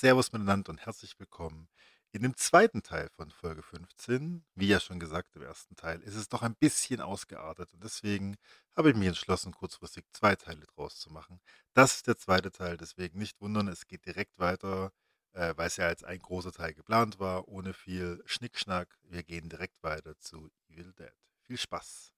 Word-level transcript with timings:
Servus 0.00 0.30
miteinander 0.32 0.68
und 0.68 0.84
herzlich 0.84 1.18
willkommen 1.18 1.70
in 2.12 2.20
dem 2.20 2.36
zweiten 2.36 2.82
Teil 2.82 3.08
von 3.16 3.30
Folge 3.30 3.62
15. 3.62 4.44
Wie 4.54 4.68
ja 4.68 4.78
schon 4.78 5.00
gesagt, 5.00 5.34
im 5.36 5.40
ersten 5.42 5.74
Teil 5.74 6.02
ist 6.02 6.16
es 6.16 6.28
doch 6.28 6.42
ein 6.42 6.54
bisschen 6.54 7.00
ausgeartet 7.00 7.72
und 7.72 7.82
deswegen 7.82 8.36
habe 8.76 8.90
ich 8.90 8.96
mich 8.96 9.08
entschlossen, 9.08 9.52
kurzfristig 9.52 10.04
zwei 10.12 10.36
Teile 10.36 10.66
draus 10.66 10.98
zu 10.98 11.10
machen. 11.10 11.40
Das 11.72 11.96
ist 11.96 12.08
der 12.08 12.18
zweite 12.18 12.52
Teil, 12.52 12.76
deswegen 12.76 13.18
nicht 13.18 13.40
wundern, 13.40 13.68
es 13.68 13.86
geht 13.86 14.04
direkt 14.04 14.38
weiter, 14.38 14.92
äh, 15.32 15.54
weil 15.56 15.68
es 15.68 15.78
ja 15.78 15.86
als 15.86 16.04
ein 16.04 16.18
großer 16.18 16.52
Teil 16.52 16.74
geplant 16.74 17.18
war, 17.18 17.48
ohne 17.48 17.72
viel 17.72 18.22
Schnickschnack. 18.26 18.98
Wir 19.02 19.22
gehen 19.22 19.48
direkt 19.48 19.82
weiter 19.82 20.18
zu 20.18 20.50
Evil 20.68 20.92
Dead. 20.92 21.14
Viel 21.40 21.56
Spaß! 21.56 22.12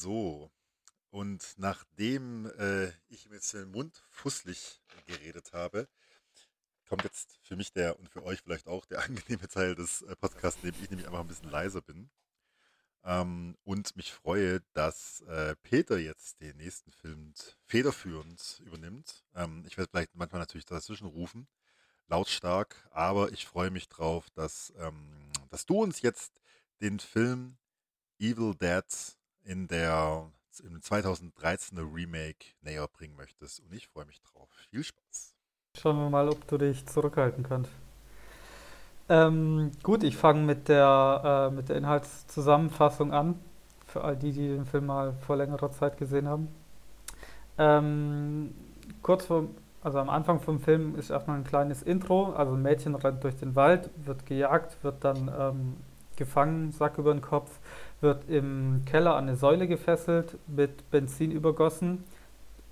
So, 0.00 0.52
und 1.08 1.54
nachdem 1.56 2.44
äh, 2.58 2.92
ich 3.08 3.28
mir 3.30 3.36
jetzt 3.36 3.54
den 3.54 3.70
Mund 3.70 4.04
fusselig 4.10 4.82
geredet 5.06 5.54
habe, 5.54 5.88
kommt 6.86 7.04
jetzt 7.04 7.38
für 7.42 7.56
mich 7.56 7.72
der 7.72 7.98
und 7.98 8.10
für 8.10 8.22
euch 8.22 8.42
vielleicht 8.42 8.68
auch 8.68 8.84
der 8.84 9.00
angenehme 9.04 9.48
Teil 9.48 9.74
des 9.74 10.02
äh, 10.02 10.14
Podcasts, 10.16 10.62
in 10.62 10.72
dem 10.72 10.82
ich 10.82 10.90
nämlich 10.90 11.06
einfach 11.06 11.20
ein 11.20 11.28
bisschen 11.28 11.50
leiser 11.50 11.80
bin. 11.80 12.10
Ähm, 13.04 13.56
und 13.64 13.96
mich 13.96 14.12
freue, 14.12 14.60
dass 14.74 15.22
äh, 15.22 15.56
Peter 15.62 15.96
jetzt 15.96 16.42
den 16.42 16.58
nächsten 16.58 16.92
Film 16.92 17.32
federführend 17.64 18.60
übernimmt. 18.66 19.24
Ähm, 19.34 19.64
ich 19.66 19.78
werde 19.78 19.90
vielleicht 19.90 20.14
manchmal 20.14 20.40
natürlich 20.40 20.66
dazwischen 20.66 21.06
rufen, 21.06 21.48
lautstark, 22.08 22.86
aber 22.90 23.32
ich 23.32 23.46
freue 23.46 23.70
mich 23.70 23.88
drauf, 23.88 24.28
dass, 24.34 24.74
ähm, 24.76 25.32
dass 25.48 25.64
du 25.64 25.82
uns 25.82 26.02
jetzt 26.02 26.42
den 26.82 27.00
Film 27.00 27.56
Evil 28.18 28.54
Dead 28.54 28.84
in 29.46 29.68
der 29.68 30.30
im 30.60 30.80
2013er 30.80 31.94
Remake 31.94 32.46
näher 32.62 32.88
bringen 32.88 33.16
möchtest. 33.16 33.60
Und 33.60 33.72
ich 33.72 33.88
freue 33.88 34.06
mich 34.06 34.20
drauf. 34.22 34.48
Viel 34.70 34.84
Spaß. 34.84 35.34
Schauen 35.78 35.96
wir 35.96 36.10
mal, 36.10 36.28
ob 36.28 36.46
du 36.48 36.58
dich 36.58 36.86
zurückhalten 36.86 37.44
kannst. 37.44 37.70
Ähm, 39.08 39.70
gut, 39.82 40.02
ich 40.02 40.16
fange 40.16 40.40
mit 40.40 40.68
der, 40.68 41.50
äh, 41.50 41.54
mit 41.54 41.68
der 41.68 41.76
Inhaltszusammenfassung 41.76 43.12
an. 43.12 43.38
Für 43.86 44.02
all 44.02 44.16
die, 44.16 44.32
die 44.32 44.48
den 44.48 44.64
Film 44.64 44.86
mal 44.86 45.12
vor 45.26 45.36
längerer 45.36 45.70
Zeit 45.70 45.96
gesehen 45.96 46.26
haben. 46.26 46.48
Ähm, 47.58 48.54
kurz 49.02 49.26
vor, 49.26 49.48
also 49.82 49.98
am 49.98 50.08
Anfang 50.08 50.40
vom 50.40 50.58
Film 50.58 50.96
ist 50.96 51.10
erstmal 51.10 51.36
ein 51.38 51.44
kleines 51.44 51.82
Intro. 51.82 52.32
Also 52.32 52.54
ein 52.54 52.62
Mädchen 52.62 52.94
rennt 52.94 53.22
durch 53.22 53.36
den 53.36 53.54
Wald, 53.54 53.90
wird 53.96 54.26
gejagt, 54.26 54.82
wird 54.82 55.04
dann 55.04 55.30
ähm, 55.38 55.76
gefangen, 56.16 56.72
Sack 56.72 56.98
über 56.98 57.12
den 57.12 57.20
Kopf 57.20 57.60
wird 58.00 58.28
im 58.28 58.82
Keller 58.84 59.16
an 59.16 59.24
eine 59.28 59.36
Säule 59.36 59.66
gefesselt, 59.66 60.36
mit 60.46 60.90
Benzin 60.90 61.30
übergossen. 61.30 62.04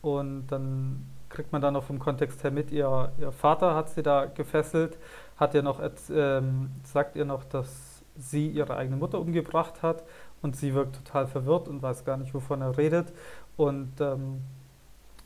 Und 0.02 0.46
dann 0.48 1.06
kriegt 1.28 1.52
man 1.52 1.62
dann 1.62 1.74
noch 1.74 1.84
vom 1.84 1.98
Kontext 1.98 2.44
her 2.44 2.50
mit, 2.50 2.70
ihr, 2.70 3.10
ihr 3.18 3.32
Vater 3.32 3.74
hat 3.74 3.90
sie 3.90 4.02
da 4.02 4.26
gefesselt, 4.26 4.98
hat 5.36 5.54
ihr 5.54 5.62
noch, 5.62 5.80
ähm, 6.10 6.70
sagt 6.84 7.16
ihr 7.16 7.24
noch, 7.24 7.44
dass 7.44 8.02
sie 8.16 8.48
ihre 8.48 8.76
eigene 8.76 8.96
Mutter 8.96 9.18
umgebracht 9.18 9.82
hat. 9.82 10.04
Und 10.42 10.56
sie 10.56 10.74
wirkt 10.74 10.96
total 10.96 11.26
verwirrt 11.26 11.68
und 11.68 11.82
weiß 11.82 12.04
gar 12.04 12.18
nicht, 12.18 12.34
wovon 12.34 12.60
er 12.60 12.76
redet. 12.76 13.12
Und 13.56 13.98
ähm, 14.00 14.42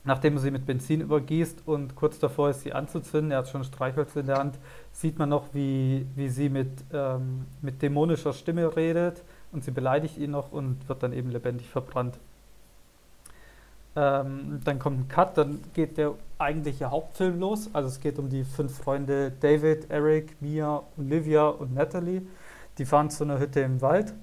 nachdem 0.05 0.39
sie 0.39 0.53
mit 0.53 0.65
Benzin 0.65 1.01
übergießt 1.01 1.67
und 1.67 1.97
kurz 1.97 2.21
davor 2.21 2.51
ist, 2.51 2.61
sie 2.61 2.73
anzuzünden, 2.73 3.33
er 3.33 3.39
hat 3.39 3.49
schon 3.49 3.65
Streichholz 3.65 4.15
in 4.15 4.27
der 4.27 4.39
Hand, 4.39 4.59
sieht 4.93 5.19
man 5.19 5.29
noch, 5.29 5.47
wie, 5.53 6.07
wie 6.15 6.29
sie 6.29 6.49
mit, 6.49 6.71
ähm, 6.93 7.47
mit 7.63 7.83
dämonischer 7.83 8.33
Stimme 8.33 8.77
redet 8.77 9.25
und 9.53 9.65
sie 9.65 9.71
beleidigt 9.71 10.19
ihn 10.19 10.33
noch 10.33 10.53
und 10.53 10.89
wird 10.89 11.03
dann 11.03 11.13
eben 11.13 11.31
lebendig 11.31 11.69
verbrannt. 11.69 12.19
Ähm, 13.97 14.61
dann 14.65 14.79
kommt 14.79 15.01
ein 15.01 15.09
Cut, 15.09 15.37
dann 15.37 15.61
geht 15.75 15.99
der 15.99 16.15
eigentliche 16.39 16.91
Hauptfilm 16.91 17.41
los. 17.41 17.71
Also 17.73 17.89
es 17.89 18.01
geht 18.01 18.19
um 18.19 18.29
die 18.29 18.45
fünf 18.45 18.77
Freunde 18.77 19.33
David, 19.41 19.91
Eric, 19.91 20.41
Mia, 20.41 20.83
Olivia 20.97 21.49
und 21.49 21.75
Natalie. 21.75 22.23
Die 22.79 22.85
fahren 22.85 23.11
zu 23.11 23.25
einer 23.25 23.39
Hütte 23.39 23.61
im 23.61 23.81
Wald. 23.81 24.15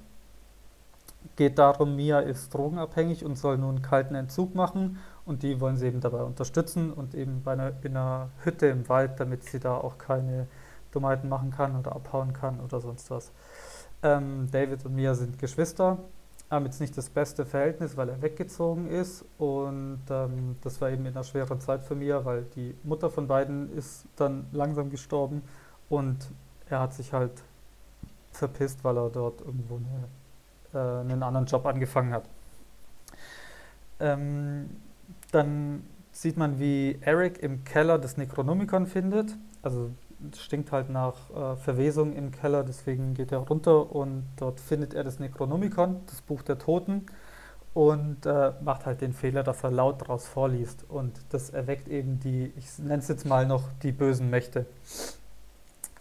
Geht 1.36 1.58
darum, 1.58 1.96
Mia 1.96 2.20
ist 2.20 2.54
drogenabhängig 2.54 3.26
und 3.26 3.38
soll 3.38 3.58
nun 3.58 3.82
kalten 3.82 4.16
Entzug 4.16 4.56
machen 4.56 5.00
und 5.26 5.44
die 5.44 5.60
wollen 5.60 5.76
sie 5.76 5.88
eben 5.88 6.00
dabei 6.00 6.24
unterstützen 6.24 6.94
und 6.94 7.16
eben 7.16 7.42
bei 7.44 7.54
einer, 7.54 7.74
in 7.82 7.98
einer 7.98 8.30
Hütte 8.44 8.68
im 8.68 8.88
Wald, 8.88 9.20
damit 9.20 9.44
sie 9.44 9.60
da 9.60 9.76
auch 9.76 9.98
keine 9.98 10.48
Dummheiten 10.92 11.28
machen 11.28 11.52
kann 11.52 11.78
oder 11.78 11.94
abhauen 11.94 12.32
kann 12.32 12.60
oder 12.62 12.80
sonst 12.80 13.12
was. 13.12 13.32
Ähm, 14.06 14.48
David 14.52 14.86
und 14.86 14.94
Mia 14.94 15.16
sind 15.16 15.40
Geschwister, 15.40 15.98
haben 16.52 16.66
jetzt 16.66 16.80
nicht 16.80 16.96
das 16.96 17.10
beste 17.10 17.44
Verhältnis, 17.44 17.98
weil 17.98 18.10
er 18.10 18.22
weggezogen 18.22 18.88
ist. 18.88 19.26
Und 19.40 20.04
ähm, 20.12 20.58
das 20.62 20.80
war 20.80 20.92
eben 20.92 21.08
in 21.08 21.14
einer 21.14 21.24
schweren 21.24 21.60
Zeit 21.60 21.82
für 21.82 21.96
Mia, 21.96 22.24
weil 22.24 22.44
die 22.56 22.76
Mutter 22.84 23.10
von 23.10 23.28
beiden 23.28 23.76
ist 23.76 24.06
dann 24.16 24.46
langsam 24.52 24.92
gestorben 24.92 25.42
und 25.90 26.30
er 26.70 26.82
hat 26.82 26.94
sich 26.94 27.14
halt 27.14 27.32
verpisst, 28.32 28.84
weil 28.84 28.96
er 28.96 29.10
dort 29.10 29.42
irgendwo 29.42 29.78
eine, 29.78 30.80
äh, 30.80 31.00
einen 31.02 31.24
anderen 31.24 31.48
Job 31.48 31.66
angefangen 31.66 32.14
hat. 32.14 32.30
Ähm, 34.00 34.70
dann 35.32 35.84
sieht 36.12 36.38
man, 36.38 36.60
wie 36.60 37.00
Eric 37.02 37.40
im 37.42 37.64
Keller 37.64 37.98
das 37.98 38.18
Necronomicon 38.18 38.86
findet. 38.86 39.36
Also 39.64 39.90
stinkt 40.34 40.72
halt 40.72 40.90
nach 40.90 41.16
äh, 41.30 41.56
Verwesung 41.56 42.14
im 42.14 42.32
Keller, 42.32 42.64
deswegen 42.64 43.14
geht 43.14 43.32
er 43.32 43.40
runter 43.40 43.92
und 43.94 44.26
dort 44.38 44.60
findet 44.60 44.94
er 44.94 45.04
das 45.04 45.20
Necronomicon, 45.20 46.02
das 46.08 46.22
Buch 46.22 46.42
der 46.42 46.58
Toten, 46.58 47.06
und 47.76 48.26
äh, 48.26 48.54
macht 48.62 48.86
halt 48.86 49.02
den 49.02 49.12
Fehler, 49.12 49.44
dass 49.44 49.64
er 49.64 49.70
laut 49.70 50.02
daraus 50.02 50.28
vorliest. 50.28 50.86
Und 50.88 51.20
das 51.30 51.50
erweckt 51.50 51.90
eben 51.90 52.20
die, 52.22 52.54
ich 52.56 52.80
nenne 52.80 53.00
es 53.00 53.10
jetzt 53.10 53.26
mal 53.26 53.46
noch, 53.46 53.64
die 53.84 53.92
bösen 53.92 54.30
Mächte. 54.30 54.66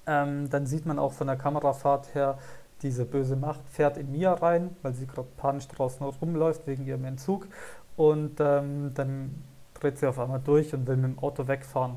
Ähm, 0.07 0.49
dann 0.51 0.67
sieht 0.67 0.87
man 0.87 1.01
auch 1.01 1.13
von 1.13 1.27
der 1.27 1.37
Kamerafahrt 1.37 2.15
her, 2.15 2.39
diese 2.83 3.05
böse 3.05 3.35
Macht 3.35 3.69
fährt 3.69 3.97
in 3.97 4.13
Mia 4.13 4.35
rein, 4.35 4.77
weil 4.83 4.95
sie 4.95 5.07
gerade 5.07 5.27
panisch 5.37 5.67
draußen 5.67 6.07
rumläuft 6.07 6.67
wegen 6.69 6.87
ihrem 6.87 7.05
Entzug. 7.07 7.49
Und 7.97 8.39
ähm, 8.39 8.93
dann 8.95 9.43
dreht 9.75 9.99
sie 9.99 10.07
auf 10.07 10.21
einmal 10.21 10.41
durch 10.41 10.75
und 10.75 10.87
will 10.87 10.97
mit 10.97 11.17
dem 11.17 11.19
Auto 11.19 11.49
wegfahren. 11.49 11.97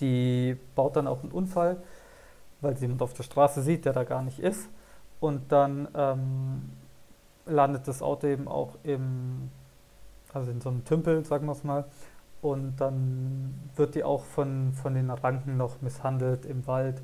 Die 0.00 0.56
baut 0.74 0.96
dann 0.96 1.06
auch 1.06 1.22
einen 1.22 1.32
Unfall, 1.32 1.78
weil 2.60 2.76
sie 2.76 2.84
jemand 2.84 3.02
auf 3.02 3.14
der 3.14 3.22
Straße 3.22 3.62
sieht, 3.62 3.84
der 3.84 3.92
da 3.92 4.04
gar 4.04 4.22
nicht 4.22 4.38
ist. 4.38 4.68
Und 5.20 5.50
dann 5.50 5.88
ähm, 5.94 6.70
landet 7.46 7.88
das 7.88 8.02
Auto 8.02 8.26
eben 8.26 8.46
auch 8.46 8.76
im, 8.84 9.50
also 10.32 10.50
in 10.50 10.60
so 10.60 10.68
einem 10.68 10.84
Tümpel, 10.84 11.24
sagen 11.24 11.46
wir 11.46 11.52
es 11.52 11.64
mal. 11.64 11.84
Und 12.40 12.76
dann 12.76 13.70
wird 13.74 13.94
die 13.94 14.04
auch 14.04 14.24
von, 14.24 14.72
von 14.72 14.94
den 14.94 15.10
Ranken 15.10 15.56
noch 15.56 15.82
misshandelt 15.82 16.46
im 16.46 16.66
Wald. 16.66 17.02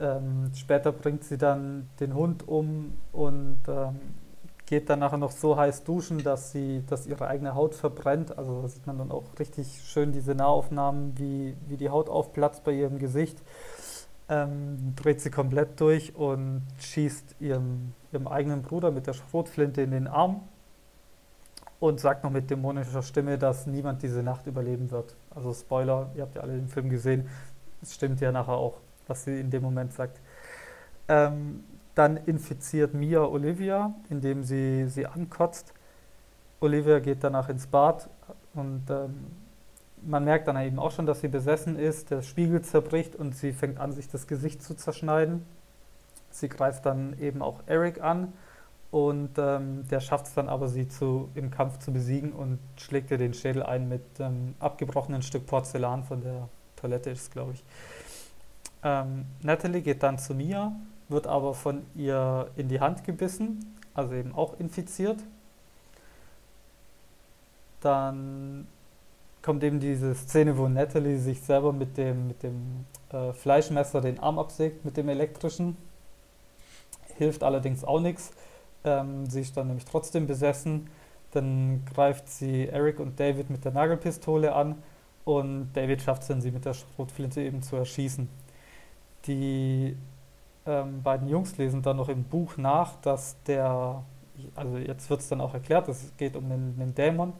Ähm, 0.00 0.50
später 0.54 0.92
bringt 0.92 1.24
sie 1.24 1.38
dann 1.38 1.88
den 2.00 2.14
Hund 2.14 2.46
um 2.46 2.94
und 3.12 3.58
ähm, 3.68 3.98
geht 4.68 4.90
dann 4.90 4.98
nachher 4.98 5.16
noch 5.16 5.30
so 5.30 5.56
heiß 5.56 5.84
duschen, 5.84 6.22
dass 6.22 6.52
sie, 6.52 6.84
dass 6.86 7.06
ihre 7.06 7.26
eigene 7.26 7.54
Haut 7.54 7.74
verbrennt. 7.74 8.36
Also 8.36 8.60
da 8.60 8.68
sieht 8.68 8.86
man 8.86 8.98
dann 8.98 9.10
auch 9.10 9.24
richtig 9.38 9.80
schön 9.84 10.12
diese 10.12 10.34
Nahaufnahmen, 10.34 11.18
wie, 11.18 11.56
wie 11.66 11.78
die 11.78 11.88
Haut 11.88 12.10
aufplatzt 12.10 12.64
bei 12.64 12.72
ihrem 12.72 12.98
Gesicht. 12.98 13.42
Ähm, 14.28 14.94
dreht 14.94 15.22
sie 15.22 15.30
komplett 15.30 15.80
durch 15.80 16.14
und 16.14 16.66
schießt 16.80 17.36
ihrem, 17.40 17.94
ihrem 18.12 18.28
eigenen 18.28 18.60
Bruder 18.60 18.90
mit 18.90 19.06
der 19.06 19.14
Schrotflinte 19.14 19.80
in 19.80 19.90
den 19.90 20.06
Arm 20.06 20.42
und 21.80 21.98
sagt 21.98 22.24
noch 22.24 22.30
mit 22.30 22.50
dämonischer 22.50 23.02
Stimme, 23.02 23.38
dass 23.38 23.66
niemand 23.66 24.02
diese 24.02 24.22
Nacht 24.22 24.46
überleben 24.46 24.90
wird. 24.90 25.16
Also 25.34 25.54
Spoiler, 25.54 26.10
ihr 26.14 26.22
habt 26.22 26.34
ja 26.34 26.42
alle 26.42 26.52
den 26.52 26.68
Film 26.68 26.90
gesehen, 26.90 27.28
es 27.80 27.94
stimmt 27.94 28.20
ja 28.20 28.32
nachher 28.32 28.54
auch, 28.54 28.74
was 29.06 29.24
sie 29.24 29.40
in 29.40 29.48
dem 29.50 29.62
Moment 29.62 29.94
sagt. 29.94 30.20
Ähm, 31.08 31.64
dann 31.98 32.16
infiziert 32.16 32.94
Mia 32.94 33.24
Olivia, 33.24 33.94
indem 34.08 34.44
sie 34.44 34.88
sie 34.88 35.06
ankotzt. 35.06 35.74
Olivia 36.60 37.00
geht 37.00 37.24
danach 37.24 37.48
ins 37.48 37.66
Bad 37.66 38.08
und 38.54 38.88
ähm, 38.90 39.26
man 40.02 40.24
merkt 40.24 40.46
dann 40.46 40.56
eben 40.56 40.78
auch 40.78 40.92
schon, 40.92 41.06
dass 41.06 41.20
sie 41.20 41.28
besessen 41.28 41.76
ist. 41.76 42.10
Der 42.10 42.22
Spiegel 42.22 42.62
zerbricht 42.62 43.16
und 43.16 43.36
sie 43.36 43.52
fängt 43.52 43.78
an, 43.78 43.92
sich 43.92 44.08
das 44.08 44.26
Gesicht 44.28 44.62
zu 44.62 44.74
zerschneiden. 44.74 45.44
Sie 46.30 46.48
greift 46.48 46.86
dann 46.86 47.18
eben 47.18 47.42
auch 47.42 47.62
Eric 47.66 48.00
an 48.00 48.32
und 48.90 49.30
ähm, 49.38 49.86
der 49.88 50.00
schafft 50.00 50.26
es 50.26 50.34
dann 50.34 50.48
aber, 50.48 50.68
sie 50.68 50.88
zu, 50.88 51.30
im 51.34 51.50
Kampf 51.50 51.78
zu 51.78 51.92
besiegen 51.92 52.32
und 52.32 52.58
schlägt 52.76 53.10
ihr 53.10 53.18
den 53.18 53.34
Schädel 53.34 53.62
ein 53.62 53.88
mit 53.88 54.04
ähm, 54.20 54.54
abgebrochenen 54.60 55.22
Stück 55.22 55.46
Porzellan 55.46 56.04
von 56.04 56.22
der 56.22 56.48
Toilette, 56.76 57.10
ist 57.10 57.32
glaube 57.32 57.54
ich. 57.54 57.64
Ähm, 58.84 59.26
Natalie 59.42 59.82
geht 59.82 60.02
dann 60.04 60.18
zu 60.18 60.34
Mia 60.34 60.72
wird 61.08 61.26
aber 61.26 61.54
von 61.54 61.84
ihr 61.94 62.50
in 62.56 62.68
die 62.68 62.80
Hand 62.80 63.04
gebissen, 63.04 63.76
also 63.94 64.14
eben 64.14 64.34
auch 64.34 64.58
infiziert. 64.58 65.18
Dann 67.80 68.66
kommt 69.42 69.62
eben 69.62 69.80
diese 69.80 70.14
Szene, 70.14 70.58
wo 70.58 70.68
Natalie 70.68 71.18
sich 71.18 71.40
selber 71.40 71.72
mit 71.72 71.96
dem, 71.96 72.28
mit 72.28 72.42
dem 72.42 72.84
äh, 73.12 73.32
Fleischmesser 73.32 74.00
den 74.00 74.18
Arm 74.18 74.38
absägt, 74.38 74.84
mit 74.84 74.96
dem 74.96 75.08
elektrischen. 75.08 75.76
Hilft 77.16 77.42
allerdings 77.42 77.84
auch 77.84 78.00
nichts. 78.00 78.30
Äh, 78.30 78.34
Ähm, 78.84 79.26
sie 79.26 79.40
ist 79.40 79.56
dann 79.56 79.66
nämlich 79.66 79.84
trotzdem 79.84 80.26
besessen. 80.26 80.88
Dann 81.32 81.84
greift 81.84 82.28
sie 82.28 82.68
Eric 82.68 83.00
und 83.00 83.18
David 83.18 83.50
mit 83.50 83.64
der 83.64 83.72
Nagelpistole 83.72 84.52
an 84.54 84.76
und 85.24 85.72
David 85.74 86.00
schafft 86.00 86.22
es 86.22 86.28
dann, 86.28 86.40
sie 86.40 86.52
mit 86.52 86.64
der 86.64 86.74
Schrotflinte 86.74 87.40
eben 87.42 87.60
zu 87.62 87.76
erschießen. 87.76 88.28
Die 89.26 89.96
ähm, 90.68 91.02
beiden 91.02 91.28
Jungs 91.28 91.56
lesen 91.56 91.82
dann 91.82 91.96
noch 91.96 92.10
im 92.10 92.24
Buch 92.24 92.58
nach, 92.58 92.96
dass 93.00 93.42
der, 93.44 94.04
also 94.54 94.76
jetzt 94.76 95.08
wird 95.08 95.20
es 95.20 95.28
dann 95.28 95.40
auch 95.40 95.54
erklärt, 95.54 95.88
es 95.88 96.12
geht 96.16 96.36
um 96.36 96.48
den, 96.48 96.78
den 96.78 96.94
Dämon, 96.94 97.32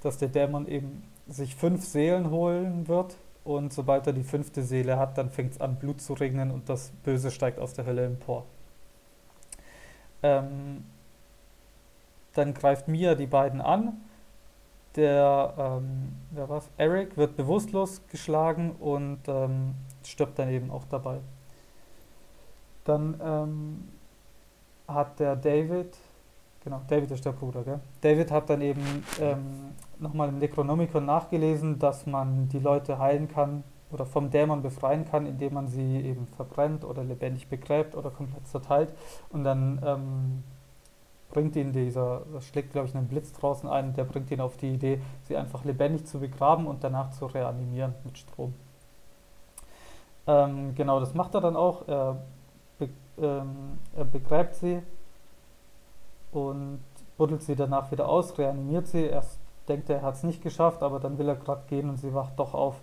dass 0.00 0.18
der 0.18 0.28
Dämon 0.28 0.68
eben 0.68 1.02
sich 1.26 1.56
fünf 1.56 1.84
Seelen 1.84 2.30
holen 2.30 2.86
wird 2.86 3.16
und 3.42 3.72
sobald 3.72 4.06
er 4.06 4.12
die 4.12 4.22
fünfte 4.22 4.62
Seele 4.62 4.98
hat, 4.98 5.18
dann 5.18 5.30
fängt 5.30 5.52
es 5.52 5.60
an 5.60 5.76
Blut 5.76 6.00
zu 6.00 6.14
regnen 6.14 6.52
und 6.52 6.68
das 6.68 6.92
Böse 7.02 7.30
steigt 7.32 7.58
aus 7.58 7.74
der 7.74 7.86
Hölle 7.86 8.06
empor. 8.06 8.44
Ähm, 10.22 10.84
dann 12.34 12.54
greift 12.54 12.86
Mia 12.86 13.14
die 13.14 13.26
beiden 13.26 13.60
an. 13.60 14.00
Der, 14.94 15.54
ähm, 15.58 16.12
wer 16.30 16.48
war's? 16.48 16.70
Eric 16.78 17.16
wird 17.16 17.36
bewusstlos 17.36 18.00
geschlagen 18.10 18.72
und 18.78 19.20
ähm, 19.26 19.74
stirbt 20.04 20.38
dann 20.38 20.48
eben 20.48 20.70
auch 20.70 20.84
dabei. 20.88 21.18
Dann 22.86 23.20
ähm, 23.22 23.88
hat 24.88 25.18
der 25.18 25.36
David, 25.36 25.96
genau, 26.64 26.80
David 26.88 27.10
ist 27.10 27.24
der 27.24 27.32
Bruder, 27.32 27.62
gell? 27.62 27.80
David 28.00 28.30
hat 28.30 28.48
dann 28.48 28.62
eben 28.62 29.04
ähm, 29.20 29.72
nochmal 29.98 30.28
im 30.28 30.38
Necronomicon 30.38 31.04
nachgelesen, 31.04 31.78
dass 31.78 32.06
man 32.06 32.48
die 32.48 32.60
Leute 32.60 32.98
heilen 32.98 33.28
kann 33.28 33.64
oder 33.90 34.06
vom 34.06 34.30
Dämon 34.30 34.62
befreien 34.62 35.04
kann, 35.04 35.26
indem 35.26 35.54
man 35.54 35.68
sie 35.68 36.00
eben 36.00 36.26
verbrennt 36.28 36.84
oder 36.84 37.02
lebendig 37.02 37.48
begräbt 37.48 37.96
oder 37.96 38.10
komplett 38.10 38.46
zerteilt. 38.46 38.92
Und 39.30 39.44
dann 39.44 39.80
ähm, 39.84 40.44
bringt 41.30 41.56
ihn 41.56 41.72
dieser, 41.72 42.22
das 42.32 42.46
schlägt 42.46 42.72
glaube 42.72 42.88
ich 42.88 42.94
einen 42.94 43.08
Blitz 43.08 43.32
draußen 43.32 43.68
ein, 43.68 43.94
der 43.94 44.04
bringt 44.04 44.30
ihn 44.30 44.40
auf 44.40 44.56
die 44.56 44.74
Idee, 44.74 45.00
sie 45.24 45.36
einfach 45.36 45.64
lebendig 45.64 46.06
zu 46.06 46.20
begraben 46.20 46.66
und 46.66 46.84
danach 46.84 47.10
zu 47.10 47.26
reanimieren 47.26 47.94
mit 48.04 48.16
Strom. 48.18 48.54
Ähm, 50.28 50.74
genau, 50.74 51.00
das 51.00 51.14
macht 51.14 51.34
er 51.34 51.40
dann 51.40 51.56
auch. 51.56 51.86
Er 51.88 52.22
ähm, 53.18 53.78
er 53.94 54.04
begräbt 54.04 54.54
sie 54.54 54.82
und 56.32 56.80
buddelt 57.16 57.42
sie 57.42 57.56
danach 57.56 57.90
wieder 57.90 58.08
aus, 58.08 58.36
reanimiert 58.38 58.86
sie. 58.86 59.04
Erst 59.04 59.38
denkt 59.68 59.90
er, 59.90 59.96
er 59.96 60.02
hat 60.02 60.14
es 60.14 60.22
nicht 60.22 60.42
geschafft, 60.42 60.82
aber 60.82 61.00
dann 61.00 61.18
will 61.18 61.28
er 61.28 61.36
gerade 61.36 61.64
gehen 61.68 61.88
und 61.88 61.96
sie 61.96 62.14
wacht 62.14 62.38
doch 62.38 62.54
auf. 62.54 62.76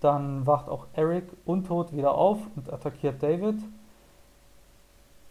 Dann 0.00 0.46
wacht 0.46 0.68
auch 0.68 0.86
Eric 0.94 1.24
untot 1.44 1.94
wieder 1.94 2.14
auf 2.14 2.38
und 2.56 2.72
attackiert 2.72 3.22
David. 3.22 3.56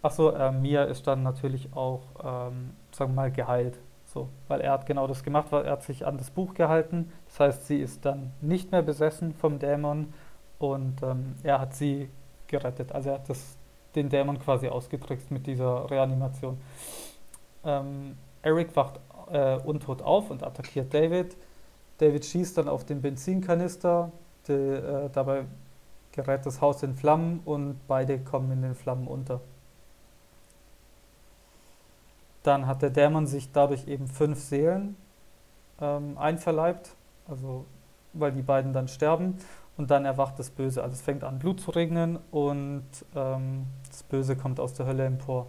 Achso, 0.02 0.30
äh, 0.30 0.52
Mia 0.52 0.84
ist 0.84 1.08
dann 1.08 1.24
natürlich 1.24 1.74
auch, 1.74 2.02
ähm, 2.24 2.72
sagen 2.92 3.12
wir 3.12 3.16
mal, 3.16 3.32
geheilt. 3.32 3.80
So, 4.06 4.30
weil 4.48 4.62
er 4.62 4.72
hat 4.72 4.86
genau 4.86 5.06
das 5.08 5.24
gemacht, 5.24 5.48
weil 5.52 5.66
er 5.66 5.74
hat 5.74 5.84
sich 5.84 6.06
an 6.06 6.18
das 6.18 6.32
Buch 6.32 6.54
gehalten. 6.54 7.12
Das 7.28 7.40
heißt, 7.40 7.68
sie 7.68 7.80
ist 7.80 8.06
dann 8.06 8.32
nicht 8.42 8.72
mehr 8.72 8.82
besessen 8.82 9.34
vom 9.34 9.60
Dämon 9.60 10.14
und 10.58 11.04
ähm, 11.04 11.36
er 11.44 11.60
hat 11.60 11.76
sie 11.76 12.10
gerettet. 12.50 12.92
Also 12.92 13.10
er 13.10 13.16
hat 13.16 13.30
das, 13.30 13.56
den 13.96 14.10
Dämon 14.10 14.40
quasi 14.40 14.68
ausgetrickst 14.68 15.32
mit 15.32 15.48
dieser 15.48 15.90
Reanimation. 15.90 16.60
Ähm, 17.64 18.18
Eric 18.42 18.76
wacht 18.76 19.00
äh, 19.32 19.56
untot 19.58 20.02
auf 20.02 20.30
und 20.30 20.44
attackiert 20.44 20.94
David. 20.94 21.38
David 21.98 22.26
schießt 22.26 22.58
dann 22.58 22.68
auf 22.68 22.86
den 22.86 23.02
Benzinkanister. 23.02 24.12
Die, 24.48 24.54
äh, 24.54 25.10
dabei 25.12 25.46
gerät 26.12 26.46
das 26.46 26.62
Haus 26.62 26.84
in 26.84 26.96
Flammen 26.96 27.42
und 27.46 27.80
beide 27.88 28.20
kommen 28.20 28.52
in 28.52 28.62
den 28.62 28.76
Flammen 28.76 29.08
unter. 29.08 29.42
Dann 32.44 32.68
hat 32.68 32.82
der 32.82 32.90
Dämon 32.90 33.28
sich 33.28 33.52
dadurch 33.52 33.88
eben 33.88 34.08
fünf 34.08 34.40
Seelen 34.40 34.96
ähm, 35.82 36.18
einverleibt, 36.18 36.96
also 37.28 37.66
weil 38.14 38.32
die 38.32 38.42
beiden 38.42 38.74
dann 38.74 38.88
sterben 38.88 39.38
und 39.80 39.90
dann 39.90 40.04
erwacht 40.04 40.38
das 40.38 40.50
Böse. 40.50 40.84
Also 40.84 40.94
es 40.94 41.02
fängt 41.02 41.24
an, 41.24 41.40
Blut 41.40 41.62
zu 41.62 41.72
regnen 41.72 42.20
und 42.32 42.86
ähm, 43.16 43.66
das 43.88 44.04
Böse 44.04 44.36
kommt 44.36 44.60
aus 44.60 44.74
der 44.74 44.86
Hölle 44.86 45.06
empor. 45.06 45.48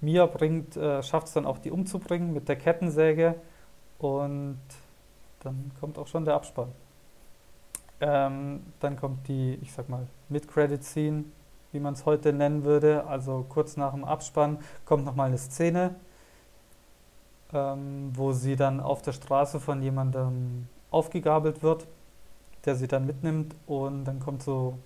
Mia 0.00 0.24
bringt, 0.24 0.76
äh, 0.78 1.02
schafft 1.02 1.26
es 1.26 1.34
dann 1.34 1.44
auch, 1.44 1.58
die 1.58 1.70
umzubringen 1.70 2.32
mit 2.32 2.48
der 2.48 2.56
Kettensäge 2.56 3.34
und 3.98 4.58
dann 5.40 5.70
kommt 5.78 5.98
auch 5.98 6.06
schon 6.06 6.24
der 6.24 6.34
Abspann. 6.34 6.72
Ähm, 8.00 8.62
dann 8.80 8.96
kommt 8.96 9.28
die, 9.28 9.58
ich 9.60 9.72
sag 9.72 9.90
mal, 9.90 10.06
Mid-Credit-Scene, 10.30 11.24
wie 11.72 11.80
man 11.80 11.92
es 11.92 12.06
heute 12.06 12.32
nennen 12.32 12.64
würde. 12.64 13.06
Also 13.06 13.44
kurz 13.46 13.76
nach 13.76 13.92
dem 13.92 14.04
Abspann 14.04 14.58
kommt 14.86 15.04
nochmal 15.04 15.28
eine 15.28 15.38
Szene, 15.38 15.94
ähm, 17.52 18.10
wo 18.14 18.32
sie 18.32 18.56
dann 18.56 18.80
auf 18.80 19.02
der 19.02 19.12
Straße 19.12 19.60
von 19.60 19.82
jemandem 19.82 20.68
aufgegabelt 20.90 21.62
wird 21.62 21.86
der 22.66 22.76
sie 22.76 22.88
dann 22.88 23.06
mitnimmt 23.06 23.54
und 23.66 24.04
dann 24.04 24.20
kommt 24.20 24.42
so 24.42 24.78